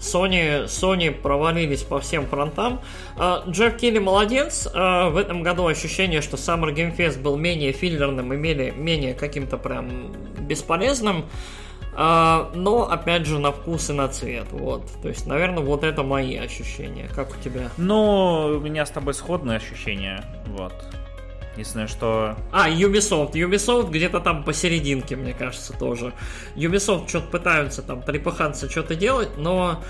Sony, 0.00 0.64
Sony 0.64 1.10
провалились 1.10 1.82
по 1.82 2.00
всем 2.00 2.26
фронтам. 2.26 2.80
А, 3.18 3.44
Джефф 3.46 3.76
Килли 3.76 3.98
молодец. 3.98 4.66
А, 4.72 5.10
В 5.10 5.18
этом 5.18 5.42
году 5.42 5.66
ощущение, 5.66 6.22
что 6.22 6.38
Summer 6.38 6.74
Game 6.74 6.96
Fest 6.96 7.20
был 7.20 7.36
менее 7.36 7.72
филлерным 7.72 8.32
и 8.32 8.36
менее, 8.36 8.72
менее 8.72 9.12
каким-то 9.12 9.58
прям 9.58 10.12
бесполезным. 10.38 11.26
Но, 11.94 12.88
опять 12.88 13.26
же, 13.26 13.40
на 13.40 13.50
вкус 13.50 13.90
и 13.90 13.92
на 13.92 14.06
цвет. 14.06 14.46
Вот. 14.52 14.88
То 15.02 15.08
есть, 15.08 15.26
наверное, 15.26 15.64
вот 15.64 15.82
это 15.82 16.04
мои 16.04 16.36
ощущения. 16.36 17.08
Как 17.12 17.30
у 17.30 17.42
тебя? 17.42 17.70
Ну, 17.76 18.56
у 18.56 18.60
меня 18.60 18.86
с 18.86 18.90
тобой 18.90 19.14
сходные 19.14 19.56
ощущения. 19.56 20.24
Вот. 20.46 20.72
Единственное, 21.58 21.88
что... 21.88 22.36
А, 22.52 22.70
Ubisoft. 22.70 23.32
Ubisoft 23.32 23.90
где-то 23.90 24.20
там 24.20 24.44
посерединке, 24.44 25.16
мне 25.16 25.34
кажется, 25.34 25.72
тоже. 25.72 26.12
Ubisoft 26.54 27.08
что-то 27.08 27.26
пытаются 27.26 27.82
там 27.82 28.00
трепыхаться, 28.02 28.70
что-то 28.70 28.94
делать, 28.94 29.30
но 29.36 29.82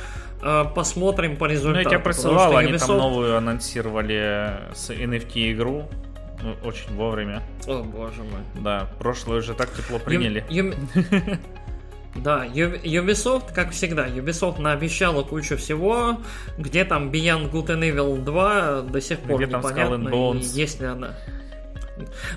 э, 0.42 0.64
посмотрим 0.74 1.36
по 1.36 1.46
Ну, 1.46 1.52
результату. 1.52 1.78
я 1.84 1.90
тебя 1.90 1.98
присылал, 1.98 2.48
что 2.48 2.56
они 2.56 2.72
Ubisoft- 2.72 2.86
там 2.86 2.96
новую 2.96 3.36
анонсировали 3.36 4.52
с 4.74 4.88
NFT 4.88 5.52
игру. 5.52 5.90
Ну, 6.42 6.54
Очень 6.66 6.94
вовремя. 6.94 7.42
О, 7.66 7.82
боже 7.82 8.22
мой. 8.22 8.40
Да, 8.62 8.88
прошлое 8.98 9.40
уже 9.40 9.52
так 9.52 9.70
тепло 9.74 9.98
приняли. 9.98 10.44
Ю- 10.48 10.72
Ю- 10.72 10.74
Да, 12.14 12.46
Ubisoft, 12.46 13.52
как 13.54 13.72
всегда, 13.72 14.08
Ubisoft 14.08 14.58
наобещала 14.60 15.22
кучу 15.22 15.56
всего, 15.58 16.18
где 16.56 16.84
там 16.86 17.10
Beyond 17.10 17.52
Good 17.52 17.66
and 17.66 17.80
Evil 17.94 18.22
2 18.24 18.80
до 18.82 19.00
сих 19.02 19.18
пор 19.20 19.36
Где 19.36 19.46
там 19.46 19.60
Skull 19.60 19.74
and 19.74 19.98
непонятно, 19.98 20.08
Bones? 20.08 20.44
есть 20.54 20.80
ли 20.80 20.86
она. 20.86 21.10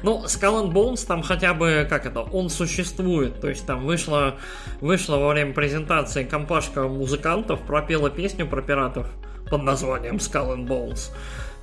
Ну, 0.03 0.23
Skull 0.25 0.63
and 0.65 0.71
Bones 0.71 1.05
там 1.05 1.21
хотя 1.23 1.53
бы, 1.53 1.85
как 1.89 2.05
это, 2.05 2.21
он 2.21 2.49
существует, 2.49 3.39
то 3.39 3.49
есть 3.49 3.65
там 3.65 3.85
вышла, 3.85 4.35
вышла 4.79 5.17
во 5.17 5.29
время 5.29 5.53
презентации 5.53 6.23
компашка 6.23 6.87
музыкантов, 6.87 7.59
пропела 7.61 8.09
песню 8.09 8.47
про 8.47 8.61
пиратов 8.61 9.07
под 9.49 9.63
названием 9.63 10.15
Skull 10.15 10.55
and 10.55 10.67
Bones. 10.67 11.11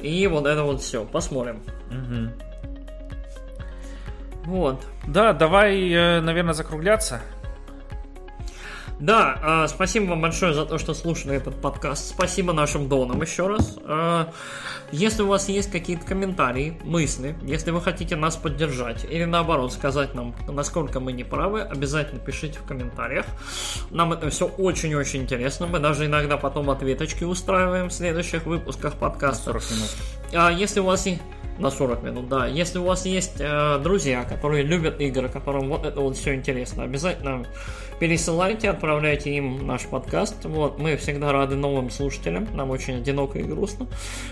И 0.00 0.26
вот 0.26 0.46
это 0.46 0.62
вот 0.62 0.80
все, 0.80 1.04
посмотрим. 1.04 1.60
Мгм. 1.90 2.32
Вот. 4.44 4.86
Да, 5.06 5.32
давай, 5.32 5.90
э, 5.90 6.20
наверное, 6.20 6.54
закругляться. 6.54 7.20
Да, 9.00 9.64
э, 9.64 9.68
спасибо 9.68 10.10
вам 10.10 10.22
большое 10.22 10.52
за 10.54 10.66
то, 10.66 10.76
что 10.78 10.92
слушали 10.92 11.36
этот 11.36 11.60
подкаст. 11.60 12.08
Спасибо 12.08 12.52
нашим 12.52 12.88
донам 12.88 13.22
еще 13.22 13.46
раз. 13.46 13.78
Э, 13.84 14.26
если 14.90 15.22
у 15.22 15.28
вас 15.28 15.48
есть 15.48 15.70
какие-то 15.70 16.04
комментарии, 16.04 16.76
мысли, 16.82 17.36
если 17.42 17.70
вы 17.70 17.80
хотите 17.80 18.16
нас 18.16 18.36
поддержать 18.36 19.04
или 19.04 19.24
наоборот 19.24 19.72
сказать 19.72 20.14
нам, 20.14 20.34
насколько 20.48 20.98
мы 20.98 21.12
не 21.12 21.22
правы, 21.22 21.60
обязательно 21.60 22.18
пишите 22.18 22.58
в 22.58 22.64
комментариях. 22.64 23.26
Нам 23.90 24.12
это 24.12 24.30
все 24.30 24.46
очень-очень 24.46 25.22
интересно. 25.22 25.68
Мы 25.68 25.78
даже 25.78 26.06
иногда 26.06 26.36
потом 26.36 26.68
ответочки 26.68 27.22
устраиваем 27.22 27.90
в 27.90 27.92
следующих 27.92 28.46
выпусках 28.46 28.94
подкаста. 28.94 29.52
40 29.52 29.70
минут. 29.70 29.90
А 30.32 30.50
если 30.50 30.80
у 30.80 30.84
вас 30.84 31.06
есть 31.06 31.22
на 31.58 31.70
40 31.70 32.02
минут, 32.02 32.28
да. 32.28 32.46
Если 32.46 32.78
у 32.78 32.84
вас 32.84 33.04
есть 33.04 33.36
э, 33.40 33.78
друзья, 33.82 34.24
которые 34.24 34.62
любят 34.62 35.00
игры, 35.00 35.28
которым 35.28 35.68
вот 35.68 35.84
это 35.84 36.00
вот 36.00 36.16
все 36.16 36.34
интересно, 36.34 36.84
обязательно 36.84 37.46
пересылайте, 37.98 38.70
отправляйте 38.70 39.30
им 39.30 39.66
наш 39.66 39.82
подкаст. 39.82 40.44
Вот, 40.44 40.78
мы 40.78 40.96
всегда 40.96 41.32
рады 41.32 41.56
новым 41.56 41.90
слушателям, 41.90 42.48
нам 42.54 42.70
очень 42.70 42.96
одиноко 42.96 43.38
и 43.38 43.42
грустно. 43.42 43.86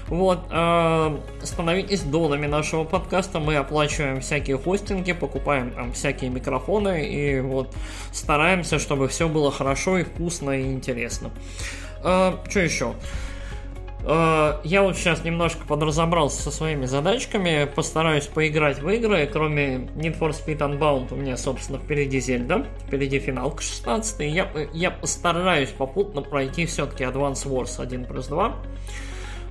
Вот, 0.09 0.40
э, 0.51 1.18
становитесь 1.43 2.02
донами 2.02 2.47
нашего 2.47 2.84
подкаста, 2.84 3.40
мы 3.40 3.56
оплачиваем 3.56 4.20
всякие 4.20 4.59
хостинги, 4.59 5.12
покупаем 5.12 5.70
там 5.72 5.93
всякие 5.93 6.30
микрофоны 6.30 7.09
и 7.09 7.40
вот 7.40 7.74
стараемся, 8.12 8.78
чтобы 8.78 9.09
все 9.09 9.28
было 9.28 9.51
хорошо 9.51 9.98
и 9.98 10.05
вкусно 10.05 10.51
и 10.51 10.72
интересно. 10.72 11.30
Э, 12.02 12.34
что 12.48 12.60
еще? 12.60 12.94
Э, 14.09 14.61
Я 14.62 14.83
вот 14.83 14.97
сейчас 14.97 15.24
немножко 15.24 15.66
подразобрался 15.66 16.41
со 16.43 16.51
своими 16.53 16.87
задачками, 16.87 17.65
постараюсь 17.74 18.27
поиграть 18.27 18.81
в 18.81 18.89
игры, 18.89 19.28
кроме 19.31 19.89
Need 19.97 20.19
for 20.19 20.31
Speed 20.31 20.59
Unbound 20.59 21.12
у 21.12 21.16
меня, 21.16 21.37
собственно, 21.37 21.78
впереди 21.78 22.20
Зельда, 22.20 22.65
впереди 22.87 23.19
финалка 23.19 23.62
16, 23.62 24.20
я, 24.33 24.49
я 24.73 24.91
постараюсь 24.93 25.70
попутно 25.70 26.23
пройти 26.23 26.66
все-таки 26.66 27.03
Advance 27.05 27.47
Wars 27.47 27.81
1 27.83 28.05
плюс 28.05 28.28
2, 28.28 28.55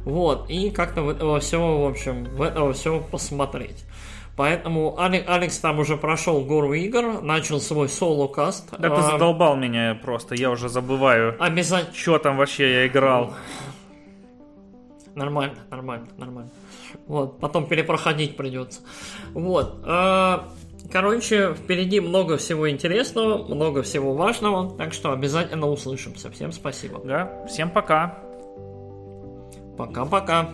вот, 0.05 0.49
и 0.49 0.69
как-то 0.69 1.01
в 1.01 1.09
этого 1.09 1.39
всего, 1.41 1.83
в 1.83 1.89
общем, 1.89 2.23
в 2.25 2.41
этого 2.41 2.71
всего 2.73 2.99
посмотреть. 3.01 3.83
Поэтому 4.37 4.95
Алекс 4.99 5.57
там 5.59 5.79
уже 5.79 5.95
прошел 5.95 6.41
гору 6.41 6.73
игр, 6.73 7.21
начал 7.21 7.61
свой 7.61 7.87
соло-каст. 7.87 8.69
Да 8.77 8.89
ты 8.89 8.95
А, 8.95 9.01
задолбал 9.11 9.55
меня 9.55 9.97
просто, 10.01 10.35
я 10.35 10.51
уже 10.51 10.67
забываю, 10.67 11.35
Обязательно. 11.39 11.95
что 11.95 12.19
там 12.19 12.35
вообще 12.37 12.71
я 12.81 12.87
играл. 12.87 13.33
Нормально, 15.15 15.59
нормально, 15.71 16.07
нормально. 16.17 16.51
Вот, 17.07 17.39
потом 17.39 17.67
перепроходить 17.67 18.35
придется. 18.35 18.81
Вот. 19.33 19.81
э, 19.85 20.39
Короче, 20.91 21.53
впереди 21.53 21.99
много 21.99 22.37
всего 22.37 22.69
интересного, 22.69 23.43
много 23.47 23.81
всего 23.81 24.13
важного, 24.13 24.77
так 24.77 24.93
что 24.93 25.11
обязательно 25.11 25.67
услышимся. 25.67 26.29
Всем 26.31 26.51
спасибо. 26.51 27.01
Да, 27.03 27.45
всем 27.47 27.69
пока. 27.69 28.19
Пока-пока. 29.77 30.51